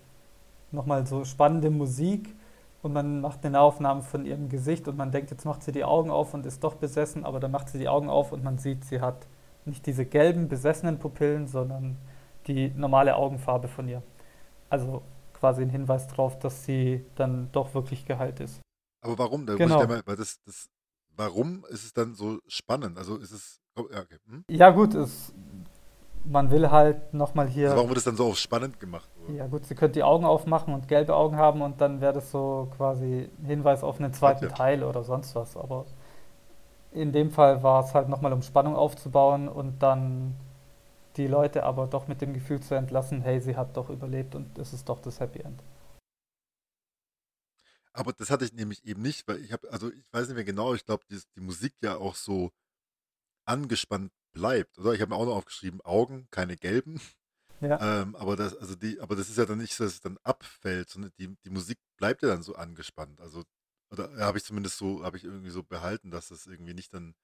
nochmal 0.71 1.07
so 1.07 1.25
spannende 1.25 1.71
Musik 1.71 2.35
und 2.83 2.93
man 2.93 3.21
macht 3.21 3.45
eine 3.45 3.61
Aufnahme 3.61 4.03
von 4.03 4.25
ihrem 4.25 4.49
Gesicht 4.49 4.89
und 4.89 4.97
man 4.97 5.11
denkt, 5.11 5.31
jetzt 5.31 5.45
macht 5.45 5.63
sie 5.63 5.73
die 5.73 5.85
Augen 5.85 6.11
auf 6.11 6.35
und 6.35 6.47
ist 6.47 6.65
doch 6.65 6.75
besessen, 6.75 7.25
aber 7.25 7.41
dann 7.41 7.51
macht 7.51 7.69
sie 7.69 7.79
die 7.79 7.89
Augen 7.89 8.09
auf 8.09 8.33
und 8.33 8.43
man 8.43 8.59
sieht, 8.59 8.85
sie 8.85 9.01
hat 9.01 9.27
nicht 9.65 9.85
diese 9.87 10.07
gelben 10.07 10.49
besessenen 10.49 10.99
Pupillen, 10.99 11.47
sondern 11.47 11.97
die 12.47 12.71
normale 12.71 13.17
Augenfarbe 13.17 13.69
von 13.69 13.89
ihr. 13.89 14.03
Also 14.71 15.03
quasi 15.35 15.63
ein 15.63 15.71
Hinweis 15.71 16.07
darauf, 16.09 16.39
dass 16.39 16.65
sie 16.65 17.05
dann 17.17 17.51
doch 17.53 17.75
wirklich 17.75 18.07
geheilt 18.07 18.41
ist. 18.41 18.61
Aber 19.03 19.19
warum? 19.19 19.47
Da 19.47 19.57
genau. 19.57 19.87
Mal, 19.87 20.03
das, 20.17 20.39
das, 20.45 20.69
warum 21.17 21.65
ist 21.71 21.85
es 21.85 21.93
dann 21.93 22.15
so 22.15 22.39
spannend? 22.47 22.99
Also 22.99 23.17
ist 23.17 23.33
es. 23.33 23.61
Oh, 23.77 23.85
ja, 23.93 24.01
okay. 24.01 24.17
hm? 24.27 24.45
ja, 24.49 24.71
gut, 24.71 24.95
es 24.95 25.33
man 26.25 26.51
will 26.51 26.71
halt 26.71 27.15
nochmal 27.15 27.49
hier. 27.49 27.67
Also 27.67 27.77
warum 27.77 27.91
wird 27.91 27.99
es 27.99 28.05
dann 28.05 28.17
so 28.17 28.35
spannend 28.35 28.81
gemacht? 28.81 29.09
Oder? 29.25 29.35
Ja, 29.35 29.47
gut, 29.47 29.67
sie 29.67 29.75
könnte 29.75 29.95
die 29.95 30.03
Augen 30.03 30.25
aufmachen 30.25 30.75
und 30.75 30.89
gelbe 30.89 31.15
Augen 31.15 31.37
haben 31.37 31.63
und 31.63 31.81
dann 31.81 32.01
wäre 32.01 32.13
das 32.13 32.31
so 32.31 32.71
quasi 32.77 33.31
Hinweis 33.45 33.83
auf 33.83 33.99
einen 33.99 34.13
zweiten 34.13 34.47
ja. 34.47 34.51
Teil 34.51 34.85
oder 34.85 35.03
sonst 35.03 35.35
was. 35.35 35.57
Aber 35.57 35.87
in 36.93 37.13
dem 37.13 37.31
Fall 37.31 37.63
war 37.63 37.85
es 37.85 37.95
halt 37.95 38.09
nochmal, 38.09 38.33
um 38.33 38.43
Spannung 38.43 38.77
aufzubauen 38.77 39.49
und 39.49 39.83
dann 39.83 40.37
die 41.17 41.27
Leute 41.27 41.65
aber 41.65 41.87
doch 41.87 42.09
mit 42.09 42.21
dem 42.21 42.35
Gefühl 42.35 42.61
zu 42.61 42.75
entlassen, 42.75 43.23
hey, 43.23 43.41
sie 43.41 43.57
hat 43.57 43.77
doch 43.77 43.91
überlebt 43.91 44.35
und 44.35 44.59
es 44.59 44.73
ist 44.73 44.89
doch 44.89 45.01
das 45.01 45.21
Happy 45.21 45.41
End. 45.41 45.63
Aber 47.93 48.13
das 48.13 48.31
hatte 48.31 48.45
ich 48.45 48.53
nämlich 48.53 48.85
eben 48.85 49.03
nicht, 49.03 49.27
weil 49.27 49.41
ich 49.41 49.53
habe, 49.53 49.71
also 49.71 49.91
ich 49.91 50.05
weiß 50.13 50.29
nicht 50.29 50.37
mehr 50.37 50.45
genau, 50.45 50.75
ich 50.75 50.85
glaube, 50.85 51.03
die, 51.11 51.21
die 51.35 51.41
Musik 51.41 51.75
ja 51.83 51.97
auch 51.97 52.15
so 52.15 52.51
angespannt 53.45 54.13
bleibt, 54.33 54.79
oder? 54.79 54.93
Ich 54.93 55.01
habe 55.01 55.11
mir 55.11 55.17
auch 55.17 55.27
noch 55.27 55.37
aufgeschrieben, 55.37 55.81
Augen, 55.83 56.29
keine 56.31 56.57
gelben. 56.57 57.01
Ja. 57.61 58.01
Ähm, 58.03 58.17
aber 58.17 58.37
das, 58.37 58.57
also 58.57 58.75
die, 58.75 59.01
aber 59.01 59.17
das 59.17 59.29
ist 59.29 59.37
ja 59.37 59.45
dann 59.45 59.59
nicht 59.59 59.75
so, 59.75 59.85
dass 59.85 59.93
es 59.93 60.01
dann 60.01 60.19
abfällt, 60.23 60.89
sondern 60.89 61.13
die, 61.19 61.37
die 61.45 61.51
Musik 61.51 61.79
bleibt 61.99 62.23
ja 62.23 62.29
dann 62.29 62.43
so 62.43 62.55
angespannt. 62.55 63.21
Also, 63.21 63.45
oder 63.91 64.11
habe 64.19 64.39
ich 64.39 64.45
zumindest 64.45 64.79
so, 64.79 65.05
habe 65.05 65.19
ich 65.19 65.25
irgendwie 65.25 65.51
so 65.51 65.63
behalten, 65.63 66.11
dass 66.11 66.29
das 66.29 66.47
irgendwie 66.47 66.73
nicht 66.73 66.95
dann 66.95 67.15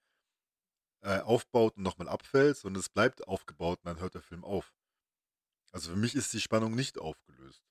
äh, 1.03 1.21
aufbaut 1.21 1.77
und 1.77 1.85
nochmal 1.85 2.09
abfällt, 2.09 2.59
sondern 2.59 2.81
es 2.81 2.91
bleibt 2.91 3.27
aufgebaut 3.27 3.79
und 3.83 3.87
dann 3.87 4.01
hört 4.01 4.15
der 4.15 4.23
Film 4.23 4.45
auf. 4.45 4.75
Also 5.73 5.91
für 5.91 5.97
mich 5.97 6.15
ist 6.15 6.33
die 6.33 6.41
Spannung 6.41 6.75
nicht 6.75 6.99
aufgelöst, 6.99 7.63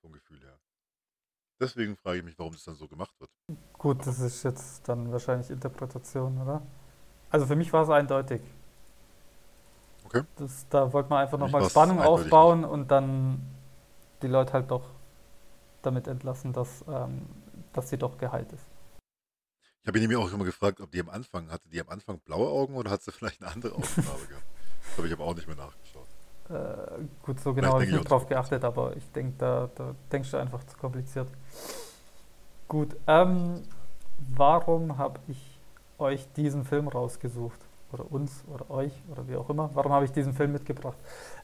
vom 0.00 0.12
Gefühl 0.12 0.40
her. 0.40 0.60
Deswegen 1.60 1.96
frage 1.96 2.18
ich 2.18 2.24
mich, 2.24 2.38
warum 2.38 2.54
das 2.54 2.64
dann 2.64 2.74
so 2.74 2.88
gemacht 2.88 3.14
wird. 3.20 3.30
Gut, 3.74 4.06
das 4.06 4.18
ist 4.18 4.42
jetzt 4.42 4.88
dann 4.88 5.12
wahrscheinlich 5.12 5.50
Interpretation, 5.50 6.40
oder? 6.40 6.66
Also 7.28 7.46
für 7.46 7.56
mich 7.56 7.72
war 7.72 7.82
es 7.82 7.90
eindeutig. 7.90 8.40
Okay. 10.12 10.24
Das, 10.36 10.66
da 10.68 10.92
wollte 10.92 11.08
man 11.08 11.20
einfach 11.20 11.38
nochmal 11.38 11.68
Spannung 11.70 12.00
aufbauen 12.00 12.62
nicht. 12.62 12.70
und 12.70 12.90
dann 12.90 13.40
die 14.22 14.26
Leute 14.26 14.52
halt 14.52 14.70
doch 14.70 14.90
damit 15.82 16.08
entlassen, 16.08 16.52
dass, 16.52 16.84
ähm, 16.88 17.26
dass 17.72 17.90
sie 17.90 17.96
doch 17.96 18.18
geheilt 18.18 18.52
ist. 18.52 18.64
Ich 19.82 19.88
habe 19.88 19.98
ihn 19.98 20.08
mir 20.08 20.18
auch 20.18 20.32
immer 20.32 20.44
gefragt, 20.44 20.80
ob 20.80 20.90
die 20.90 21.00
am 21.00 21.08
Anfang, 21.08 21.50
hatte 21.50 21.68
die 21.68 21.80
am 21.80 21.88
Anfang 21.88 22.18
blaue 22.18 22.48
Augen 22.48 22.74
oder 22.74 22.90
hat 22.90 23.02
sie 23.02 23.12
vielleicht 23.12 23.40
eine 23.40 23.52
andere 23.52 23.72
Augenfarbe 23.72 24.26
gehabt? 24.26 24.44
Das 24.82 24.98
habe 24.98 25.06
ich 25.06 25.12
aber 25.12 25.24
auch 25.24 25.34
nicht 25.34 25.46
mehr 25.46 25.56
nachgeschaut. 25.56 26.08
Äh, 26.48 27.04
gut, 27.22 27.38
so 27.38 27.54
genau 27.54 27.74
habe 27.74 27.84
ich 27.84 27.92
nicht 27.92 28.10
drauf 28.10 28.26
geachtet, 28.26 28.64
aber 28.64 28.96
ich 28.96 29.08
denke, 29.12 29.34
da, 29.38 29.70
da 29.76 29.94
denkst 30.10 30.32
du 30.32 30.36
einfach 30.36 30.64
zu 30.64 30.76
kompliziert. 30.76 31.28
Gut, 32.66 32.96
ähm, 33.06 33.62
warum 34.34 34.98
habe 34.98 35.20
ich 35.28 35.60
euch 35.98 36.26
diesen 36.32 36.64
Film 36.64 36.88
rausgesucht? 36.88 37.60
Oder 37.92 38.10
uns 38.10 38.44
oder 38.52 38.70
euch 38.70 38.92
oder 39.10 39.26
wie 39.28 39.36
auch 39.36 39.48
immer. 39.50 39.70
Warum 39.74 39.92
habe 39.92 40.04
ich 40.04 40.12
diesen 40.12 40.32
Film 40.34 40.52
mitgebracht? 40.52 40.96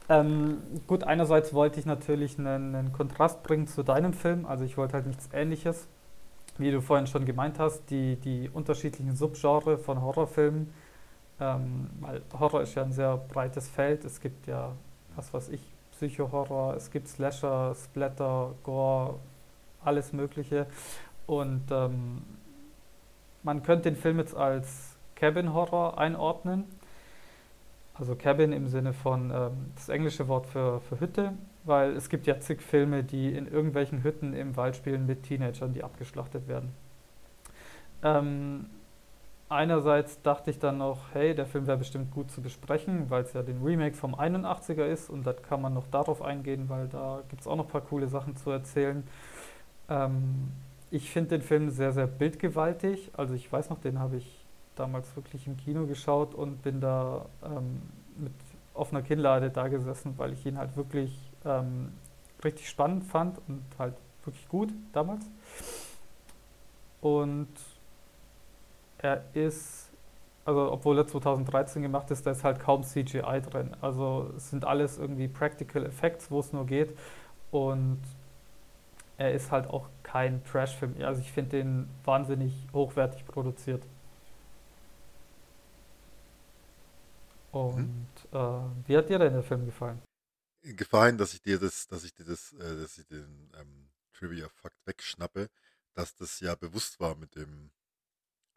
Ähm, 0.09 0.59
gut, 0.87 1.05
einerseits 1.05 1.53
wollte 1.53 1.81
ich 1.81 1.87
natürlich 1.87 2.39
einen, 2.39 2.75
einen, 2.75 2.93
Kontrast 2.93 3.43
bringen 3.43 3.67
zu 3.67 3.83
deinem 3.83 4.13
Film. 4.13 4.47
Also 4.47 4.65
ich 4.65 4.77
wollte 4.77 4.95
halt 4.95 5.07
nichts 5.07 5.29
Ähnliches, 5.33 5.89
wie 6.59 6.71
du 6.71 6.81
vorhin 6.81 7.07
schon 7.07 7.25
gemeint 7.25 7.59
hast, 7.59 7.91
die, 7.91 8.17
die 8.17 8.49
unterschiedlichen 8.53 9.17
Subgenre 9.17 9.79
von 9.79 10.01
Horrorfilmen. 10.01 10.73
Ähm, 11.41 11.91
weil 12.01 12.23
Horror 12.39 12.63
ist 12.63 12.75
ja 12.75 12.83
ein 12.83 12.93
sehr 12.93 13.17
breites 13.17 13.69
Feld. 13.69 14.05
Es 14.05 14.21
gibt 14.21 14.47
ja, 14.47 14.73
was 15.17 15.35
weiß 15.35 15.49
ich, 15.51 15.61
Psycho-Horror, 15.93 16.75
es 16.77 16.91
gibt 16.91 17.09
Slasher, 17.09 17.75
Splatter, 17.75 18.55
Gore, 18.63 19.19
alles 19.83 20.13
Mögliche. 20.13 20.67
Und 21.27 21.65
ähm, 21.71 22.23
man 23.43 23.63
könnte 23.63 23.91
den 23.91 23.97
Film 23.97 24.19
jetzt 24.19 24.37
als 24.37 24.96
Cabin 25.17 25.53
Horror 25.53 25.99
einordnen. 25.99 26.65
Also 27.95 28.15
Cabin 28.15 28.53
im 28.53 28.69
Sinne 28.69 28.93
von 28.93 29.31
ähm, 29.31 29.73
das 29.75 29.89
englische 29.89 30.29
Wort 30.29 30.47
für, 30.47 30.81
für 30.81 31.01
Hütte, 31.01 31.33
weil 31.65 31.97
es 31.97 32.11
gibt 32.11 32.27
ja 32.27 32.39
zig 32.39 32.61
Filme, 32.61 33.03
die 33.03 33.35
in 33.35 33.47
irgendwelchen 33.47 34.05
Hütten 34.05 34.35
im 34.35 34.57
Wald 34.57 34.77
spielen 34.77 35.07
mit 35.07 35.23
Teenagern, 35.23 35.73
die 35.73 35.83
abgeschlachtet 35.83 36.47
werden. 36.47 36.73
Ähm, 38.03 38.67
einerseits 39.49 40.21
dachte 40.21 40.51
ich 40.51 40.59
dann 40.59 40.77
noch, 40.79 40.99
hey, 41.15 41.35
der 41.35 41.47
Film 41.47 41.67
wäre 41.67 41.79
bestimmt 41.79 42.11
gut 42.11 42.31
zu 42.31 42.43
besprechen, 42.43 43.09
weil 43.09 43.23
es 43.23 43.33
ja 43.33 43.43
den 43.43 43.63
Remake 43.63 43.97
vom 43.97 44.15
81er 44.15 44.85
ist 44.85 45.09
und 45.09 45.27
da 45.27 45.33
kann 45.33 45.63
man 45.63 45.73
noch 45.73 45.87
darauf 45.87 46.21
eingehen, 46.21 46.69
weil 46.69 46.89
da 46.89 47.23
gibt 47.31 47.41
es 47.41 47.49
auch 47.49 47.57
noch 47.57 47.65
ein 47.65 47.71
paar 47.71 47.81
coole 47.81 48.09
Sachen 48.09 48.37
zu 48.37 48.51
erzählen. 48.51 49.03
Ähm, 49.89 50.53
ich 50.91 51.11
finde 51.11 51.31
den 51.31 51.43
Film 51.43 51.71
sehr, 51.71 51.93
sehr 51.93 52.07
bildgewaltig. 52.07 53.11
Also 53.17 53.35
ich 53.35 53.51
weiß 53.51 53.71
noch, 53.71 53.81
den 53.81 53.99
habe 53.99 54.17
ich 54.17 54.46
damals 54.77 55.15
wirklich 55.17 55.47
im 55.47 55.57
Kino 55.57 55.87
geschaut 55.87 56.35
und 56.35 56.63
bin 56.63 56.81
da 56.81 57.27
ähm, 57.43 57.83
mit 58.17 58.33
offener 58.75 59.03
Kinnlade 59.03 59.51
da 59.51 59.69
gesessen, 59.69 60.15
weil 60.17 60.33
ich 60.33 60.45
ihn 60.47 60.59
halt 60.59 60.77
wirklich 60.77 61.19
ähm, 61.45 61.93
richtig 62.45 62.69
spannend 62.69 63.05
fand 63.05 63.39
und 63.49 63.63
halt 63.79 63.95
wirklich 64.25 64.49
gut 64.49 64.73
damals. 64.93 65.25
Und 67.01 67.49
er 68.99 69.25
ist, 69.35 69.91
also 70.45 70.73
obwohl 70.73 70.99
er 70.99 71.07
2013 71.07 71.83
gemacht 71.83 72.11
ist, 72.11 72.27
da 72.27 72.33
ist 72.33 72.45
halt 72.45 72.61
kaum 72.61 72.83
CGI 72.83 73.41
drin. 73.43 73.77
Also 73.81 74.33
es 74.37 74.51
sind 74.51 74.65
alles 74.65 74.99
irgendwie 74.99 75.29
Practical 75.29 75.85
Effects, 75.87 76.31
wo 76.31 76.41
es 76.41 76.53
nur 76.53 76.67
geht. 76.67 76.97
Und 77.51 78.01
er 79.19 79.33
ist 79.33 79.51
halt 79.51 79.69
auch 79.69 79.89
kein 80.03 80.45
Trash-Film. 80.45 80.97
Also 81.03 81.21
ich 81.21 81.33
finde 81.33 81.51
den 81.51 81.89
wahnsinnig 82.05 82.53
hochwertig 82.73 83.25
produziert. 83.27 83.83
Und 87.57 88.11
mhm. 88.33 88.39
äh, 88.39 88.89
wie 88.89 88.97
hat 88.97 89.09
dir 89.09 89.19
denn 89.19 89.33
der 89.33 89.43
Film 89.43 89.65
gefallen? 89.65 90.03
Gefallen, 90.63 91.17
dass 91.17 91.33
ich 91.33 91.43
dir 91.43 91.59
das, 91.59 91.87
dass 91.87 92.05
ich 92.05 92.15
dir 92.15 92.25
das, 92.25 92.53
äh, 92.53 92.81
dass 92.81 92.99
ich 92.99 93.07
den 93.07 93.51
ähm, 93.59 93.89
Trivia-Fakt 94.13 94.87
wegschnappe, 94.87 95.49
dass 95.95 96.15
das 96.17 96.41
ja 96.41 96.55
bewusst 96.55 97.01
war 97.01 97.15
mit 97.15 97.35
dem 97.35 97.71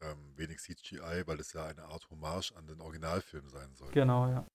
ähm, 0.01 0.33
wenig 0.35 0.59
CGI, 0.59 1.23
weil 1.25 1.39
es 1.39 1.53
ja 1.53 1.65
eine 1.65 1.83
Art 1.83 2.09
Hommage 2.09 2.53
an 2.55 2.67
den 2.67 2.81
Originalfilm 2.81 3.49
sein 3.49 3.73
soll. 3.75 3.91
Genau, 3.91 4.27
ja. 4.27 4.45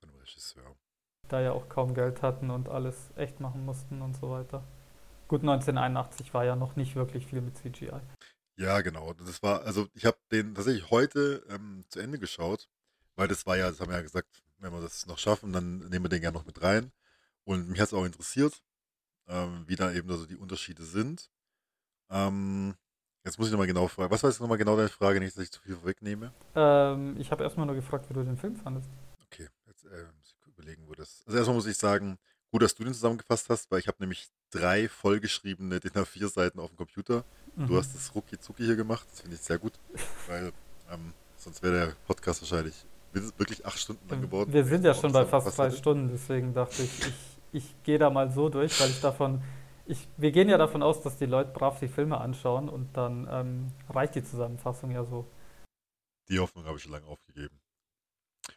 Von 0.00 0.10
dem 0.10 0.18
Regisseur. 0.18 0.76
Da 1.28 1.40
ja 1.40 1.52
auch 1.52 1.68
kaum 1.68 1.94
Geld 1.94 2.22
hatten 2.22 2.50
und 2.50 2.68
alles 2.68 3.10
echt 3.16 3.40
machen 3.40 3.64
mussten 3.64 4.02
und 4.02 4.16
so 4.16 4.30
weiter. 4.30 4.64
Gut, 5.28 5.40
1981 5.40 6.32
war 6.34 6.44
ja 6.44 6.54
noch 6.54 6.76
nicht 6.76 6.94
wirklich 6.94 7.26
viel 7.26 7.40
mit 7.40 7.56
CGI. 7.56 8.00
Ja, 8.58 8.80
genau. 8.80 9.12
Das 9.14 9.42
war, 9.42 9.62
also 9.62 9.88
ich 9.94 10.06
habe 10.06 10.18
den 10.30 10.54
tatsächlich 10.54 10.90
heute 10.90 11.44
ähm, 11.48 11.84
zu 11.88 11.98
Ende 11.98 12.18
geschaut, 12.18 12.68
weil 13.16 13.28
das 13.28 13.46
war 13.46 13.56
ja, 13.56 13.68
das 13.70 13.80
haben 13.80 13.90
wir 13.90 13.96
ja 13.96 14.02
gesagt, 14.02 14.42
wenn 14.58 14.72
wir 14.72 14.80
das 14.80 15.06
noch 15.06 15.18
schaffen, 15.18 15.52
dann 15.52 15.78
nehmen 15.88 16.04
wir 16.04 16.08
den 16.08 16.20
gerne 16.20 16.36
noch 16.36 16.46
mit 16.46 16.62
rein. 16.62 16.92
Und 17.44 17.68
mich 17.68 17.80
hat 17.80 17.88
es 17.88 17.94
auch 17.94 18.04
interessiert, 18.04 18.62
ähm, 19.28 19.64
wie 19.66 19.76
da 19.76 19.92
eben 19.92 20.10
also 20.10 20.26
die 20.26 20.36
Unterschiede 20.36 20.84
sind. 20.84 21.30
Ähm, 22.10 22.74
jetzt 23.24 23.38
muss 23.38 23.48
ich 23.48 23.52
nochmal 23.52 23.66
genau 23.66 23.88
fragen. 23.88 24.10
Was 24.10 24.22
war 24.22 24.30
jetzt 24.30 24.40
nochmal 24.40 24.58
genau 24.58 24.76
deine 24.76 24.88
Frage, 24.88 25.20
nicht, 25.20 25.36
dass 25.36 25.44
ich 25.44 25.50
zu 25.50 25.60
viel 25.60 25.74
vorwegnehme? 25.74 26.32
Ähm, 26.54 27.16
ich 27.18 27.30
habe 27.30 27.44
erstmal 27.44 27.66
nur 27.66 27.74
gefragt, 27.74 28.08
wie 28.08 28.14
du 28.14 28.22
den 28.22 28.36
Film 28.36 28.56
fandest. 28.56 28.88
Okay, 29.24 29.48
jetzt 29.66 29.84
äh, 29.84 30.04
muss 30.16 30.26
ich 30.26 30.46
überlegen, 30.46 30.86
wo 30.86 30.94
das. 30.94 31.22
Also 31.26 31.38
erstmal 31.38 31.56
muss 31.56 31.66
ich 31.66 31.76
sagen, 31.76 32.18
gut, 32.50 32.62
dass 32.62 32.74
du 32.74 32.84
den 32.84 32.94
zusammengefasst 32.94 33.50
hast, 33.50 33.70
weil 33.70 33.80
ich 33.80 33.88
habe 33.88 33.98
nämlich 34.00 34.28
drei 34.50 34.88
vollgeschriebene 34.88 35.80
DIN 35.80 35.92
A4 35.92 36.28
Seiten 36.28 36.60
auf 36.60 36.70
dem 36.70 36.76
Computer. 36.76 37.24
Mhm. 37.54 37.66
Du 37.66 37.76
hast 37.76 37.94
das 37.94 38.14
rucki 38.14 38.38
zucki 38.38 38.64
hier 38.64 38.76
gemacht, 38.76 39.06
das 39.10 39.20
finde 39.20 39.36
ich 39.36 39.42
sehr 39.42 39.58
gut, 39.58 39.74
weil 40.26 40.52
ähm, 40.90 41.12
sonst 41.36 41.62
wäre 41.62 41.74
der 41.74 41.96
Podcast 42.06 42.40
wahrscheinlich 42.42 42.86
wirklich 43.38 43.64
acht 43.64 43.78
Stunden 43.78 44.08
lang 44.08 44.20
geworden. 44.20 44.52
Wir 44.52 44.64
sind 44.64 44.84
ja 44.84 44.94
schon 44.94 45.12
bei 45.12 45.24
fast 45.24 45.50
zwei 45.52 45.70
Stunden, 45.70 46.10
deswegen 46.10 46.54
dachte 46.54 46.82
ich, 46.82 47.00
ich, 47.00 47.14
ich 47.52 47.82
gehe 47.82 47.98
da 47.98 48.10
mal 48.10 48.30
so 48.30 48.48
durch, 48.48 48.80
weil 48.80 48.90
ich 48.90 49.00
davon, 49.00 49.42
ich, 49.86 50.08
wir 50.16 50.32
gehen 50.32 50.48
ja 50.48 50.58
davon 50.58 50.82
aus, 50.82 51.02
dass 51.02 51.16
die 51.16 51.26
Leute 51.26 51.52
brav 51.52 51.78
die 51.80 51.88
Filme 51.88 52.18
anschauen 52.18 52.68
und 52.68 52.96
dann 52.96 53.28
ähm, 53.30 53.72
reicht 53.88 54.14
die 54.14 54.24
Zusammenfassung 54.24 54.90
ja 54.90 55.04
so. 55.04 55.26
Die 56.28 56.38
Hoffnung 56.38 56.64
habe 56.64 56.76
ich 56.76 56.82
schon 56.82 56.92
lange 56.92 57.06
aufgegeben. 57.06 57.60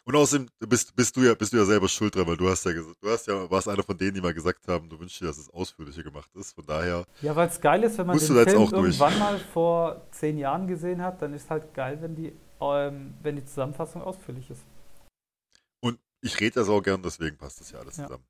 Und 0.05 0.15
außerdem 0.15 0.47
bist, 0.67 0.95
bist, 0.95 1.15
du 1.15 1.21
ja, 1.21 1.33
bist 1.33 1.53
du 1.53 1.57
ja 1.57 1.65
selber 1.65 1.87
schuld 1.87 2.15
dran, 2.15 2.27
weil 2.27 2.37
du 2.37 2.49
hast 2.49 2.65
ja 2.65 2.71
gesagt, 2.71 2.95
du 3.01 3.09
hast 3.09 3.27
ja, 3.27 3.49
warst 3.49 3.67
einer 3.67 3.83
von 3.83 3.97
denen, 3.97 4.13
die 4.13 4.21
mal 4.21 4.33
gesagt 4.33 4.67
haben, 4.67 4.89
du 4.89 4.99
wünschst 4.99 5.21
dir, 5.21 5.25
dass 5.25 5.37
es 5.37 5.49
ausführlicher 5.49 6.03
gemacht 6.03 6.29
ist. 6.35 6.53
Von 6.53 6.65
daher. 6.65 7.05
Ja, 7.21 7.35
weil 7.35 7.47
es 7.47 7.59
geil 7.59 7.83
ist, 7.83 7.97
wenn 7.97 8.07
man 8.07 8.17
den 8.17 8.27
Film 8.27 8.69
irgendwann 8.71 9.19
mal 9.19 9.39
vor 9.39 10.07
zehn 10.11 10.37
Jahren 10.37 10.67
gesehen 10.67 11.01
hat, 11.01 11.21
dann 11.21 11.33
ist 11.33 11.49
halt 11.49 11.73
geil, 11.73 11.97
wenn 12.01 12.15
die, 12.15 12.33
ähm, 12.61 13.15
wenn 13.21 13.35
die 13.35 13.45
Zusammenfassung 13.45 14.01
ausführlich 14.01 14.49
ist. 14.49 14.63
Und 15.79 15.99
ich 16.21 16.39
rede 16.39 16.55
das 16.55 16.69
auch 16.69 16.81
gern, 16.81 17.01
deswegen 17.01 17.37
passt 17.37 17.59
das 17.59 17.71
ja 17.71 17.79
alles 17.79 17.97
ja. 17.97 18.03
zusammen. 18.03 18.27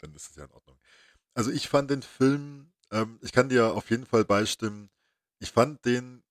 Dann 0.00 0.14
ist 0.14 0.30
es 0.30 0.36
ja 0.36 0.44
in 0.44 0.52
Ordnung. 0.52 0.78
Also 1.34 1.50
ich 1.50 1.68
fand 1.68 1.90
den 1.90 2.02
Film, 2.02 2.72
ähm, 2.90 3.18
ich 3.22 3.32
kann 3.32 3.48
dir 3.48 3.74
auf 3.74 3.90
jeden 3.90 4.06
Fall 4.06 4.24
beistimmen, 4.24 4.90
ich 5.38 5.52
fand 5.52 5.84
den 5.84 6.22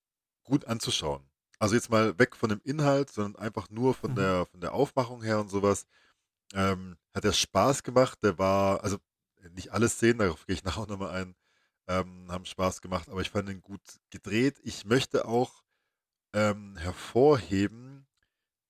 gut 0.44 0.66
anzuschauen. 0.66 1.24
Also 1.60 1.76
jetzt 1.76 1.90
mal 1.90 2.18
weg 2.20 2.36
von 2.36 2.50
dem 2.50 2.62
Inhalt, 2.64 3.10
sondern 3.10 3.42
einfach 3.42 3.70
nur 3.70 3.94
von 3.94 4.12
mhm. 4.12 4.16
der 4.16 4.46
von 4.46 4.62
der 4.62 4.74
Aufmachung 4.74 5.24
her 5.24 5.40
und 5.40 5.50
sowas. 5.50 5.86
Ähm, 6.54 6.98
hat 7.14 7.26
er 7.26 7.34
Spaß 7.34 7.84
gemacht. 7.84 8.20
Der 8.24 8.38
war, 8.38 8.84
also 8.84 8.98
nicht 9.52 9.72
alle 9.72 9.90
Szenen, 9.90 10.20
darauf 10.20 10.46
gehe 10.46 10.56
ich 10.56 10.64
nachher 10.66 10.82
auch 10.82 10.88
nochmal 10.88 11.12
ein, 11.12 11.36
ähm, 11.88 12.32
haben 12.32 12.46
Spaß 12.46 12.82
gemacht, 12.82 13.10
aber 13.10 13.22
ich 13.22 13.30
fand 13.30 13.50
ihn 13.50 13.62
gut 13.62 13.82
gedreht. 14.10 14.60
Ich 14.64 14.86
möchte 14.86 15.26
auch 15.26 15.64
ähm, 16.34 16.76
hervorheben, 16.78 18.06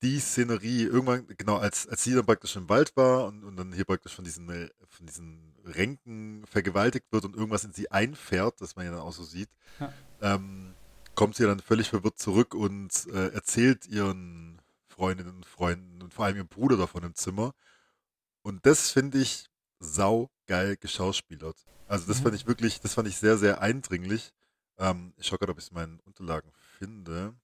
die 0.02 0.20
Szenerie, 0.20 0.84
irgendwann, 0.84 1.26
genau, 1.36 1.56
als, 1.56 1.88
als 1.88 2.04
sie 2.04 2.14
dann 2.14 2.24
praktisch 2.24 2.54
im 2.56 2.68
Wald 2.68 2.96
war 2.96 3.26
und, 3.26 3.42
und 3.44 3.56
dann 3.56 3.72
hier 3.72 3.84
praktisch 3.84 4.14
von 4.14 4.24
diesen, 4.24 4.48
äh, 4.48 4.68
von 4.88 5.06
diesen 5.06 5.54
Ränken 5.64 6.46
vergewaltigt 6.46 7.06
wird 7.10 7.24
und 7.24 7.34
irgendwas 7.34 7.64
in 7.64 7.72
sie 7.72 7.90
einfährt, 7.90 8.60
das 8.60 8.76
man 8.76 8.84
ja 8.84 8.92
dann 8.92 9.00
auch 9.00 9.12
so 9.12 9.24
sieht, 9.24 9.50
ja. 9.80 9.92
ähm, 10.22 10.74
kommt 11.14 11.34
sie 11.34 11.44
dann 11.44 11.60
völlig 11.60 11.88
verwirrt 11.90 12.18
zurück 12.18 12.54
und 12.54 13.06
äh, 13.12 13.28
erzählt 13.30 13.86
ihren 13.86 14.60
Freundinnen 14.86 15.34
und 15.34 15.46
Freunden 15.46 16.02
und 16.02 16.14
vor 16.14 16.24
allem 16.24 16.36
ihrem 16.36 16.48
Bruder 16.48 16.76
davon 16.76 17.02
im 17.02 17.14
Zimmer. 17.14 17.54
Und 18.42 18.64
das 18.66 18.90
finde 18.90 19.18
ich 19.18 19.46
sau 19.80 20.30
geil 20.46 20.76
geschauspielert. 20.76 21.56
Also 21.88 22.06
das 22.06 22.20
mhm. 22.20 22.24
fand 22.24 22.34
ich 22.36 22.46
wirklich, 22.46 22.80
das 22.80 22.94
fand 22.94 23.08
ich 23.08 23.16
sehr, 23.16 23.36
sehr 23.36 23.60
eindringlich. 23.60 24.32
Ähm, 24.78 25.12
ich 25.16 25.26
schaue 25.26 25.38
gerade, 25.38 25.52
ob 25.52 25.58
ich 25.58 25.64
es 25.64 25.70
in 25.70 25.74
meinen 25.74 26.00
Unterlagen 26.00 26.52
finde. 26.78 27.34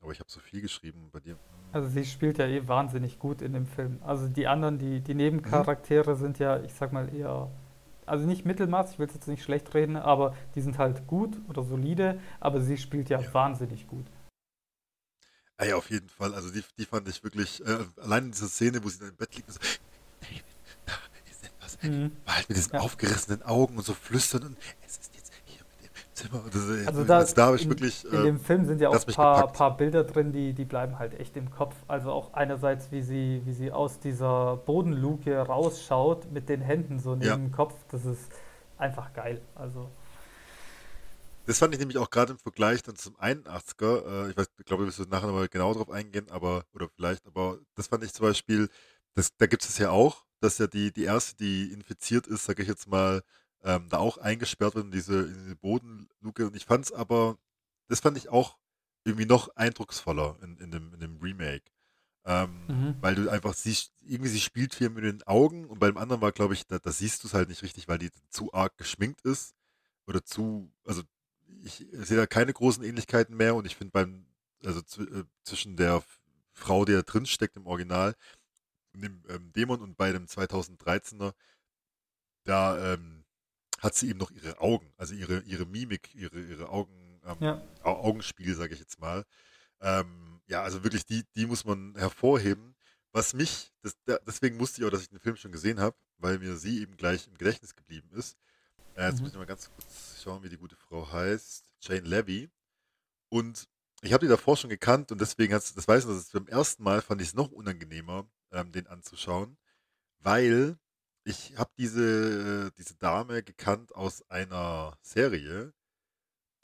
Aber 0.00 0.12
ich 0.12 0.20
habe 0.20 0.30
so 0.30 0.40
viel 0.40 0.60
geschrieben 0.62 1.10
bei 1.12 1.20
dir. 1.20 1.36
Also 1.72 1.88
sie 1.88 2.04
spielt 2.04 2.38
ja 2.38 2.46
eh 2.46 2.66
wahnsinnig 2.66 3.18
gut 3.18 3.42
in 3.42 3.52
dem 3.52 3.66
Film. 3.66 3.98
Also 4.02 4.28
die 4.28 4.46
anderen, 4.46 4.78
die, 4.78 5.00
die 5.00 5.14
Nebencharaktere 5.14 6.14
mhm. 6.14 6.18
sind 6.18 6.38
ja, 6.38 6.60
ich 6.60 6.74
sag 6.74 6.92
mal, 6.92 7.14
eher 7.14 7.50
also 8.10 8.26
nicht 8.26 8.44
Mittelmaß, 8.44 8.92
ich 8.92 8.98
will 8.98 9.06
es 9.06 9.14
jetzt 9.14 9.28
nicht 9.28 9.42
schlecht 9.42 9.72
reden, 9.72 9.96
aber 9.96 10.36
die 10.56 10.60
sind 10.60 10.78
halt 10.78 11.06
gut 11.06 11.40
oder 11.48 11.62
solide, 11.62 12.20
aber 12.40 12.60
sie 12.60 12.76
spielt 12.76 13.08
ja, 13.08 13.20
ja. 13.20 13.34
wahnsinnig 13.34 13.86
gut. 13.86 14.06
Ja, 15.62 15.76
auf 15.76 15.90
jeden 15.90 16.08
Fall. 16.08 16.34
Also 16.34 16.50
die, 16.50 16.64
die 16.78 16.86
fand 16.86 17.06
ich 17.06 17.22
wirklich, 17.22 17.64
äh, 17.64 17.84
allein 18.00 18.26
in 18.26 18.32
dieser 18.32 18.48
Szene, 18.48 18.82
wo 18.82 18.88
sie 18.88 18.98
dann 18.98 19.10
im 19.10 19.16
Bett 19.16 19.36
liegt 19.36 19.46
und 19.48 19.54
so, 19.54 19.60
David, 20.20 20.44
da 20.86 20.92
ist 21.30 21.44
etwas. 21.44 21.82
Mhm. 21.82 22.16
Halt 22.26 22.48
mit 22.48 22.58
diesen 22.58 22.72
ja. 22.72 22.80
aufgerissenen 22.80 23.42
Augen 23.42 23.76
und 23.76 23.84
so 23.84 23.94
flüstern 23.94 24.42
und 24.42 24.56
es 24.84 24.98
ist 24.98 25.09
Zimmer. 26.20 26.44
Das, 26.52 26.86
also 26.86 27.04
da, 27.04 27.24
da 27.24 27.46
habe 27.46 27.56
ich 27.56 27.64
in, 27.64 27.70
wirklich. 27.70 28.04
in 28.04 28.22
dem 28.22 28.36
äh, 28.36 28.38
Film 28.38 28.64
sind 28.64 28.80
ja 28.80 28.88
auch 28.88 28.94
ein 28.94 29.14
paar, 29.14 29.52
paar, 29.52 29.76
Bilder 29.76 30.04
drin, 30.04 30.32
die, 30.32 30.52
die 30.52 30.64
bleiben 30.64 30.98
halt 30.98 31.18
echt 31.18 31.36
im 31.36 31.50
Kopf. 31.50 31.74
Also 31.88 32.10
auch 32.12 32.34
einerseits, 32.34 32.90
wie 32.92 33.02
sie, 33.02 33.42
wie 33.44 33.52
sie 33.52 33.72
aus 33.72 33.98
dieser 34.00 34.56
Bodenluke 34.56 35.36
rausschaut 35.38 36.30
mit 36.30 36.48
den 36.48 36.60
Händen 36.60 36.98
so 36.98 37.14
neben 37.14 37.24
ja. 37.24 37.36
dem 37.36 37.52
Kopf. 37.52 37.74
Das 37.90 38.04
ist 38.04 38.30
einfach 38.78 39.12
geil. 39.12 39.40
Also. 39.54 39.90
Das 41.46 41.58
fand 41.58 41.74
ich 41.74 41.80
nämlich 41.80 41.98
auch 41.98 42.10
gerade 42.10 42.32
im 42.32 42.38
Vergleich 42.38 42.82
dann 42.82 42.96
zum 42.96 43.16
81er. 43.16 44.26
Äh, 44.26 44.30
ich 44.30 44.36
weiß, 44.36 44.46
ich 44.58 44.64
glaube, 44.64 44.82
wir 44.82 44.86
müssen 44.86 45.08
nachher 45.08 45.26
nochmal 45.26 45.48
genau 45.48 45.74
drauf 45.74 45.90
eingehen, 45.90 46.26
aber, 46.30 46.64
oder 46.74 46.88
vielleicht, 46.88 47.26
aber 47.26 47.58
das 47.74 47.88
fand 47.88 48.04
ich 48.04 48.12
zum 48.12 48.26
Beispiel, 48.26 48.68
das, 49.14 49.36
da 49.36 49.46
gibt 49.46 49.64
es 49.64 49.78
ja 49.78 49.90
auch, 49.90 50.24
dass 50.40 50.58
ja 50.58 50.66
die, 50.66 50.92
die 50.92 51.04
erste, 51.04 51.36
die 51.36 51.72
infiziert 51.72 52.26
ist, 52.26 52.44
sage 52.44 52.62
ich 52.62 52.68
jetzt 52.68 52.88
mal, 52.88 53.22
ähm, 53.62 53.88
da 53.88 53.98
auch 53.98 54.18
eingesperrt 54.18 54.74
wird 54.74 54.86
in 54.86 54.92
diese, 54.92 55.22
in 55.22 55.44
diese 55.44 55.56
Bodenluke. 55.56 56.46
Und 56.46 56.56
ich 56.56 56.64
fand 56.64 56.86
es 56.86 56.92
aber, 56.92 57.38
das 57.88 58.00
fand 58.00 58.16
ich 58.16 58.28
auch 58.28 58.58
irgendwie 59.04 59.26
noch 59.26 59.54
eindrucksvoller 59.56 60.36
in, 60.42 60.56
in, 60.58 60.70
dem, 60.70 60.94
in 60.94 61.00
dem 61.00 61.16
Remake. 61.18 61.64
Ähm, 62.24 62.66
mhm. 62.68 62.96
Weil 63.00 63.14
du 63.14 63.30
einfach 63.30 63.54
siehst, 63.54 63.92
irgendwie 64.02 64.30
sie 64.30 64.40
spielt 64.40 64.74
viel 64.74 64.90
mit 64.90 65.04
den 65.04 65.22
Augen 65.22 65.66
und 65.66 65.78
beim 65.78 65.96
anderen 65.96 66.20
war, 66.20 66.32
glaube 66.32 66.54
ich, 66.54 66.66
da, 66.66 66.78
da 66.78 66.92
siehst 66.92 67.24
du 67.24 67.28
es 67.28 67.34
halt 67.34 67.48
nicht 67.48 67.62
richtig, 67.62 67.88
weil 67.88 67.98
die 67.98 68.10
zu 68.28 68.52
arg 68.52 68.76
geschminkt 68.76 69.22
ist 69.22 69.54
oder 70.06 70.22
zu, 70.22 70.70
also 70.84 71.02
ich 71.62 71.86
sehe 71.92 72.18
da 72.18 72.26
keine 72.26 72.52
großen 72.52 72.84
Ähnlichkeiten 72.84 73.36
mehr 73.36 73.54
und 73.54 73.66
ich 73.66 73.74
finde 73.74 73.92
beim, 73.92 74.26
also 74.64 74.80
äh, 75.02 75.24
zwischen 75.44 75.76
der 75.76 76.02
Frau, 76.52 76.84
die 76.84 76.92
da 76.92 77.02
drin 77.02 77.24
steckt 77.24 77.56
im 77.56 77.66
Original, 77.66 78.14
dem 78.92 79.22
ähm, 79.28 79.52
Dämon 79.52 79.80
und 79.80 79.96
bei 79.96 80.12
dem 80.12 80.26
2013er, 80.26 81.32
da 82.44 82.92
ähm, 82.94 83.19
hat 83.80 83.94
sie 83.94 84.10
eben 84.10 84.18
noch 84.18 84.30
ihre 84.30 84.60
Augen, 84.60 84.92
also 84.96 85.14
ihre, 85.14 85.40
ihre 85.40 85.66
Mimik, 85.66 86.14
ihre, 86.14 86.40
ihre 86.40 86.68
Augen 86.68 87.20
ähm, 87.24 87.36
ja. 87.40 87.62
Augenspiegel, 87.82 88.54
sage 88.54 88.74
ich 88.74 88.80
jetzt 88.80 89.00
mal. 89.00 89.24
Ähm, 89.80 90.40
ja, 90.46 90.62
also 90.62 90.84
wirklich, 90.84 91.06
die, 91.06 91.24
die 91.34 91.46
muss 91.46 91.64
man 91.64 91.94
hervorheben. 91.96 92.74
Was 93.12 93.34
mich, 93.34 93.72
das, 93.82 93.96
deswegen 94.26 94.60
wusste 94.60 94.80
ich 94.80 94.86
auch, 94.86 94.90
dass 94.90 95.02
ich 95.02 95.08
den 95.08 95.18
Film 95.18 95.36
schon 95.36 95.50
gesehen 95.50 95.80
habe, 95.80 95.96
weil 96.18 96.38
mir 96.38 96.56
sie 96.56 96.82
eben 96.82 96.96
gleich 96.96 97.26
im 97.26 97.36
Gedächtnis 97.36 97.74
geblieben 97.74 98.08
ist. 98.12 98.36
Äh, 98.94 99.06
jetzt 99.06 99.16
mhm. 99.16 99.22
muss 99.22 99.32
ich 99.32 99.38
mal 99.38 99.46
ganz 99.46 99.70
kurz 99.70 100.20
schauen, 100.22 100.42
wie 100.42 100.48
die 100.48 100.58
gute 100.58 100.76
Frau 100.76 101.10
heißt. 101.10 101.64
Jane 101.80 102.06
Levy. 102.06 102.50
Und 103.28 103.68
ich 104.02 104.12
habe 104.12 104.24
die 104.24 104.30
davor 104.30 104.56
schon 104.56 104.70
gekannt 104.70 105.10
und 105.12 105.20
deswegen 105.20 105.54
hat 105.54 105.76
das 105.76 105.88
weiß 105.88 106.04
ich, 106.04 106.10
dass 106.10 106.30
beim 106.30 106.46
ersten 106.46 106.82
Mal 106.82 107.02
fand 107.02 107.20
ich 107.20 107.28
es 107.28 107.34
noch 107.34 107.50
unangenehmer, 107.50 108.28
ähm, 108.52 108.72
den 108.72 108.86
anzuschauen, 108.86 109.56
weil 110.20 110.78
ich 111.24 111.56
habe 111.56 111.70
diese, 111.78 112.72
diese 112.72 112.94
Dame 112.96 113.42
gekannt 113.42 113.94
aus 113.94 114.28
einer 114.30 114.96
Serie, 115.02 115.72